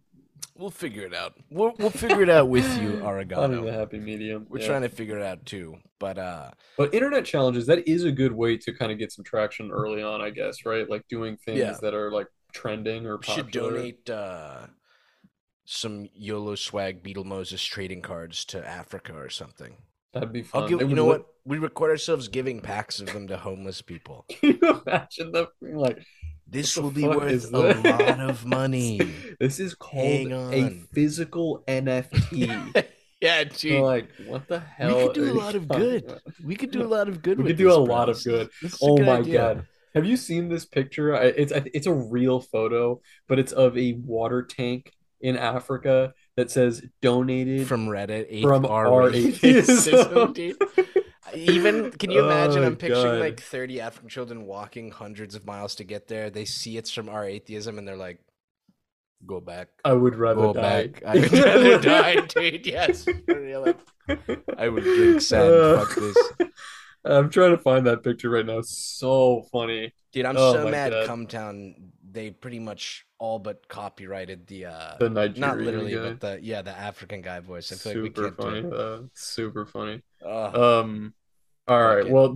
We'll 0.57 0.71
figure 0.71 1.03
it 1.05 1.15
out. 1.15 1.35
We'll 1.51 1.75
we'll 1.79 1.91
figure 1.91 2.23
it 2.23 2.29
out 2.31 2.49
with 2.49 2.65
you, 2.81 3.01
finding 3.03 3.65
the 3.65 3.73
happy 3.73 3.99
medium. 3.99 4.47
We're 4.49 4.61
yeah. 4.61 4.67
trying 4.67 4.83
to 4.83 4.89
figure 4.89 5.17
it 5.19 5.23
out 5.25 5.45
too. 5.47 5.79
But 5.99 6.19
uh, 6.19 6.51
But 6.79 6.95
internet 6.95 7.25
challenges, 7.25 7.67
that 7.67 7.89
is 7.89 8.05
a 8.05 8.13
good 8.13 8.33
way 8.33 8.57
to 8.59 8.73
kind 8.73 8.93
of 8.93 8.99
get 8.99 9.11
some 9.11 9.25
traction 9.25 9.71
early 9.73 10.03
on, 10.03 10.21
I 10.21 10.31
guess, 10.31 10.65
right? 10.65 10.89
Like 10.89 11.09
doing 11.09 11.37
things 11.37 11.59
Yeah. 11.59 11.77
that 11.83 11.95
are 11.95 12.13
like 12.13 12.29
trending 12.53 13.07
or 13.07 13.17
we 13.17 13.35
should 13.35 13.51
donate 13.51 14.09
uh, 14.09 14.67
some 15.65 16.09
YOLO 16.15 16.55
swag 16.55 17.03
Beetle 17.03 17.25
Moses 17.25 17.63
trading 17.65 18.03
cards 18.03 18.45
to 18.47 18.67
Africa 18.67 19.15
or 19.15 19.31
something. 19.31 19.75
That'd 20.13 20.33
be 20.33 20.43
fun. 20.43 20.63
I'll 20.63 20.69
give, 20.69 20.81
It 20.81 20.89
you 20.89 20.95
know 20.95 21.07
look- 21.07 21.19
what? 21.23 21.29
We 21.47 21.59
record 21.59 21.91
ourselves 21.91 22.29
giving 22.29 22.61
packs 22.63 23.01
of 23.01 23.13
them 23.13 23.27
to 23.29 23.37
homeless 23.37 23.83
people. 23.83 24.25
Can 24.31 24.59
you 24.63 24.83
imagine 24.87 25.33
them 25.33 25.47
like, 25.61 25.99
This 26.47 26.77
will 26.77 26.91
be 26.91 27.07
worth 27.07 27.53
a 27.53 27.57
lot 27.59 28.21
of 28.21 28.45
money. 28.47 29.01
this 29.41 29.59
is 29.59 29.75
called 29.75 30.31
a 30.31 30.71
physical 30.93 31.65
NFT. 31.67 32.85
yeah, 33.21 33.39
You're 33.41 33.45
dude. 33.47 33.83
like, 33.83 34.09
what 34.27 34.47
the 34.49 34.61
hell? 34.61 34.97
We 34.99 35.05
could 35.07 35.15
do 35.15 35.33
a 35.33 35.35
lot 35.35 35.55
of 35.55 35.69
good. 35.69 36.05
about? 36.05 36.23
We 36.45 36.57
could 36.57 36.71
do 36.71 36.83
a 36.83 36.87
lot 36.97 37.09
of 37.09 37.23
good. 37.23 37.39
We 37.39 37.45
could 37.49 37.57
do 37.57 37.73
a 37.73 37.75
lot 37.75 38.09
of 38.09 38.23
good. 38.23 38.51
this 38.63 38.75
is 38.75 38.83
a 38.83 38.85
Oh 38.85 38.97
good 38.97 39.07
my 39.07 39.17
idea. 39.19 39.39
God. 39.39 39.67
Have 39.95 40.05
you 40.07 40.17
seen 40.17 40.49
this 40.49 40.65
picture? 40.65 41.15
It's 41.15 41.53
it's 41.53 41.87
a 41.87 41.93
real 41.95 42.41
photo, 42.41 43.01
but 43.29 43.39
it's 43.39 43.53
of 43.53 43.79
a 43.79 43.93
water 43.95 44.43
tank 44.43 44.93
in 45.21 45.37
Africa 45.37 46.13
that 46.37 46.51
says 46.51 46.83
donated 47.01 47.67
From 47.69 47.87
Reddit, 47.87 48.43
from 48.43 48.67
R 48.67 48.89
our 48.93 49.11
atheism, 49.11 49.95
atheism. 50.35 50.55
Even 51.35 51.91
can 51.99 52.11
you 52.11 52.25
imagine? 52.25 52.63
Oh, 52.63 52.67
I'm 52.67 52.77
picturing 52.77 53.15
God. 53.15 53.21
like 53.21 53.41
30 53.41 53.81
African 53.81 54.09
children 54.09 54.47
walking 54.47 54.91
hundreds 54.91 55.35
of 55.35 55.45
miles 55.47 55.75
to 55.77 55.85
get 55.85 56.09
there. 56.09 56.31
They 56.31 56.45
see 56.45 56.77
it's 56.77 56.91
from 56.91 57.09
our 57.09 57.25
atheism, 57.25 57.79
and 57.79 57.87
they're 57.87 57.97
like, 57.97 58.21
"Go 59.27 59.41
back, 59.41 59.69
I 59.85 59.93
would 59.95 60.17
rather 60.17 60.41
go 60.43 60.53
die. 60.53 60.89
back. 60.89 61.03
I 61.05 61.15
would 61.15 61.33
rather 61.33 61.79
die, 61.81 62.21
dude." 62.27 62.67
Yes, 62.67 63.07
I 64.59 64.69
would 64.69 64.85
drink 64.85 65.21
sand. 65.21 65.53
Uh, 65.53 65.85
Fuck 65.85 65.95
this, 65.97 66.17
I'm 67.05 67.31
trying 67.31 67.51
to 67.53 67.59
find 67.59 67.87
that 67.87 68.03
picture 68.03 68.31
right 68.31 68.47
now. 68.47 68.61
So 68.63 69.43
funny. 69.53 69.93
dude. 70.13 70.27
I'm 70.27 70.37
Oh 70.37 70.53
so 70.55 70.69
mad. 70.69 70.93
God. 70.93 71.09
Cumtown, 71.09 71.75
they 72.11 72.31
pretty 72.31 72.59
much 72.59 73.07
all 73.19 73.39
but 73.39 73.69
copyrighted 73.69 74.47
the 74.47 74.67
uh, 74.67 74.97
The 74.99 75.11
Nigerian 75.11 75.41
not 75.41 75.59
literally, 75.59 75.95
guy. 75.95 76.01
but 76.01 76.21
the 76.21 76.39
yeah, 76.43 76.63
the 76.63 76.71
African 76.77 77.23
guy 77.23 77.41
voice. 77.41 77.73
I 77.73 77.77
feel 77.77 77.93
like 77.93 78.03
we 78.03 78.09
Super 78.09 78.23
can't 78.31 78.37
funny. 78.37 78.63
do 78.63 78.69
it. 78.69 78.71
though. 78.71 79.09
super 79.15 79.67
funny. 79.67 80.03
Ugh. 80.25 80.57
Um. 80.57 81.15
All 81.67 81.83
right. 81.83 82.09
Well, 82.09 82.35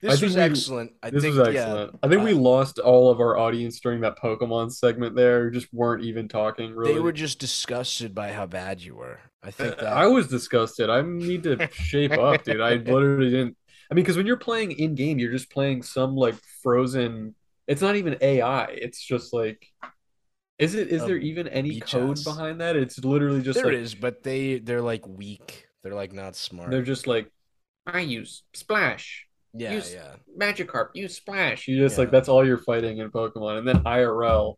this 0.00 0.20
was 0.20 0.36
we- 0.36 0.40
excellent. 0.40 0.92
I 1.02 1.10
this 1.10 1.22
think, 1.22 1.36
was 1.36 1.52
yeah, 1.52 1.60
excellent. 1.62 1.98
I 2.02 2.08
think 2.08 2.22
we 2.22 2.32
uh, 2.32 2.36
lost 2.36 2.78
all 2.78 3.10
of 3.10 3.20
our 3.20 3.36
audience 3.36 3.80
during 3.80 4.00
that 4.02 4.18
Pokemon 4.18 4.72
segment. 4.72 5.16
There, 5.16 5.50
just 5.50 5.72
weren't 5.72 6.04
even 6.04 6.28
talking. 6.28 6.74
Really, 6.74 6.94
They 6.94 7.00
were 7.00 7.12
just 7.12 7.38
disgusted 7.40 8.14
by 8.14 8.32
how 8.32 8.46
bad 8.46 8.80
you 8.80 8.94
were. 8.94 9.18
I 9.42 9.50
think 9.50 9.76
that 9.80 9.92
I 9.92 10.06
was 10.06 10.28
disgusted. 10.28 10.90
I 10.90 11.02
need 11.02 11.42
to 11.44 11.68
shape 11.72 12.12
up, 12.12 12.44
dude. 12.44 12.60
I 12.60 12.74
literally 12.76 13.30
didn't. 13.30 13.56
I 13.90 13.94
mean, 13.94 14.04
because 14.04 14.16
when 14.16 14.26
you're 14.26 14.36
playing 14.36 14.72
in 14.72 14.94
game, 14.94 15.18
you're 15.18 15.32
just 15.32 15.50
playing 15.50 15.82
some 15.82 16.14
like 16.14 16.36
frozen. 16.62 17.34
It's 17.66 17.82
not 17.82 17.96
even 17.96 18.16
AI. 18.20 18.64
It's 18.66 19.02
just 19.02 19.32
like, 19.32 19.66
is 20.58 20.74
it? 20.74 20.88
Is 20.88 21.04
there 21.04 21.16
even 21.16 21.48
any 21.48 21.80
code 21.80 22.18
ass. 22.18 22.24
behind 22.24 22.60
that? 22.60 22.76
It's 22.76 22.98
literally 23.04 23.42
just 23.42 23.56
there 23.56 23.66
like 23.66 23.74
is, 23.74 23.94
but 23.94 24.22
they 24.22 24.58
they're 24.58 24.82
like 24.82 25.06
weak. 25.06 25.66
They're 25.82 25.94
like 25.94 26.12
not 26.12 26.36
smart. 26.36 26.70
they're 26.70 26.82
just 26.82 27.06
like, 27.06 27.30
I 27.94 28.00
use 28.00 28.42
splash. 28.54 29.26
yeah, 29.54 29.72
use- 29.72 29.94
yeah. 29.94 30.16
Magikarp, 30.38 30.88
use 30.94 31.16
splash. 31.16 31.66
You 31.68 31.78
just 31.78 31.98
like 31.98 32.10
that's 32.10 32.28
all 32.28 32.46
you're 32.46 32.58
fighting 32.58 32.98
in 32.98 33.10
Pokemon, 33.10 33.58
and 33.58 33.66
then 33.68 33.80
IRL, 33.84 34.56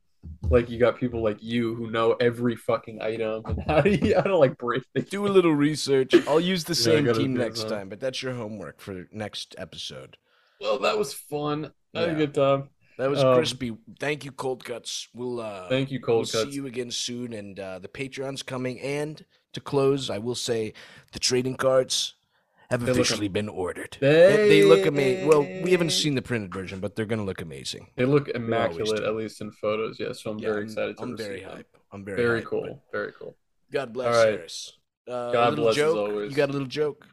like 0.51 0.69
you 0.69 0.79
got 0.79 0.99
people 0.99 1.23
like 1.23 1.43
you 1.43 1.75
who 1.75 1.91
know 1.91 2.13
every 2.21 2.57
fucking 2.57 3.01
item 3.01 3.43
and 3.47 3.63
how 3.67 3.81
to 3.81 4.15
how 4.15 4.23
to 4.23 4.37
like 4.37 4.59
break 4.59 4.83
the 4.95 5.03
Do 5.03 5.27
a 5.27 5.29
little 5.29 5.55
research. 5.55 6.15
I'll 6.29 6.41
use 6.41 6.65
the 6.65 6.75
Yeah, 6.79 6.83
same 6.97 7.05
gotta 7.05 7.21
team 7.21 7.35
next 7.35 7.63
that. 7.65 7.69
time, 7.71 7.89
but 7.89 8.01
that's 8.01 8.23
your 8.23 8.35
homework 8.35 8.81
for 8.81 9.07
next 9.13 9.55
episode. 9.59 10.17
Well, 10.61 10.79
that 10.81 10.99
was 10.99 11.15
fun. 11.15 11.73
I 11.95 12.01
had 12.01 12.11
a 12.11 12.15
good 12.15 12.35
time. 12.35 12.69
That 12.99 13.09
was 13.09 13.23
Um, 13.25 13.35
crispy. 13.37 13.75
Thank 13.99 14.27
you, 14.27 14.31
Cold 14.33 14.63
Cuts. 14.63 15.09
We'll 15.15 15.41
uh 15.41 15.69
Thank 15.71 15.91
you, 15.91 16.01
we'll 16.07 16.17
Cold 16.17 16.29
see 16.29 16.51
you 16.51 16.67
again 16.67 16.91
soon, 16.91 17.33
and 17.33 17.59
uh, 17.59 17.79
the 17.79 17.89
Patreon's 17.89 18.43
coming. 18.43 18.79
And 18.81 19.25
to 19.55 19.61
close, 19.61 20.11
I 20.11 20.19
will 20.19 20.35
say 20.35 20.75
the 21.13 21.19
trading 21.19 21.57
cards 21.57 22.15
have 22.71 22.85
They 22.85 22.93
officially 22.93 23.29
been 23.29 23.49
ordered. 23.49 23.97
They, 24.01 24.49
they 24.49 24.63
look 24.63 24.87
amazing. 24.87 25.27
Well, 25.29 25.43
we 25.43 25.73
haven't 25.73 25.91
seen 25.91 26.15
the 26.15 26.23
printed 26.23 26.53
version, 26.55 26.79
but 26.81 26.95
they're 26.95 27.05
gonna 27.07 27.25
look 27.25 27.41
amazing. 27.41 27.89
They 27.97 28.05
look 28.05 28.29
immaculate, 28.29 29.03
at 29.03 29.15
least 29.17 29.41
in 29.41 29.51
photos. 29.51 29.99
Yeah, 29.99 30.13
so 30.13 30.31
I'm 30.31 30.39
Yeah, 30.39 30.51
very 30.51 30.63
excited 30.65 30.97
to 30.97 31.03
I'm 31.03 31.17
very 31.17 31.41
them. 31.41 31.51
hype. 31.51 31.77
I'm 31.93 32.05
very 32.05 32.17
Very 32.17 32.39
hype, 32.41 32.45
but 32.45 32.51
cool. 32.51 32.83
Very 32.93 33.13
cool. 33.19 33.37
God 33.73 33.93
bless 33.93 34.15
All 34.15 34.25
right. 34.25 34.33
Harris. 34.35 34.79
Uh, 35.09 35.33
God 35.33 35.57
bless 35.57 35.71
as 35.71 35.77
joke. 35.77 35.97
always. 35.97 36.31
You 36.31 36.37
got 36.37 36.51
a 36.51 36.53
little 36.53 36.69
joke. 36.69 37.07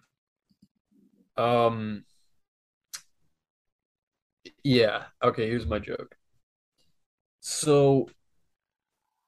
Um. 1.36 2.04
Yeah. 4.64 5.06
Okay. 5.24 5.50
Here's 5.50 5.66
my 5.66 5.80
joke. 5.80 6.16
So, 7.40 8.10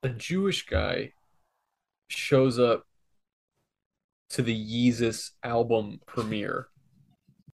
a 0.03 0.10
Jewish 0.10 0.65
guy 0.65 1.14
shows 2.10 2.60
up 2.60 2.85
to 4.30 4.41
the 4.41 4.56
Yeezus 4.56 5.31
album 5.43 5.99
premiere 6.06 6.68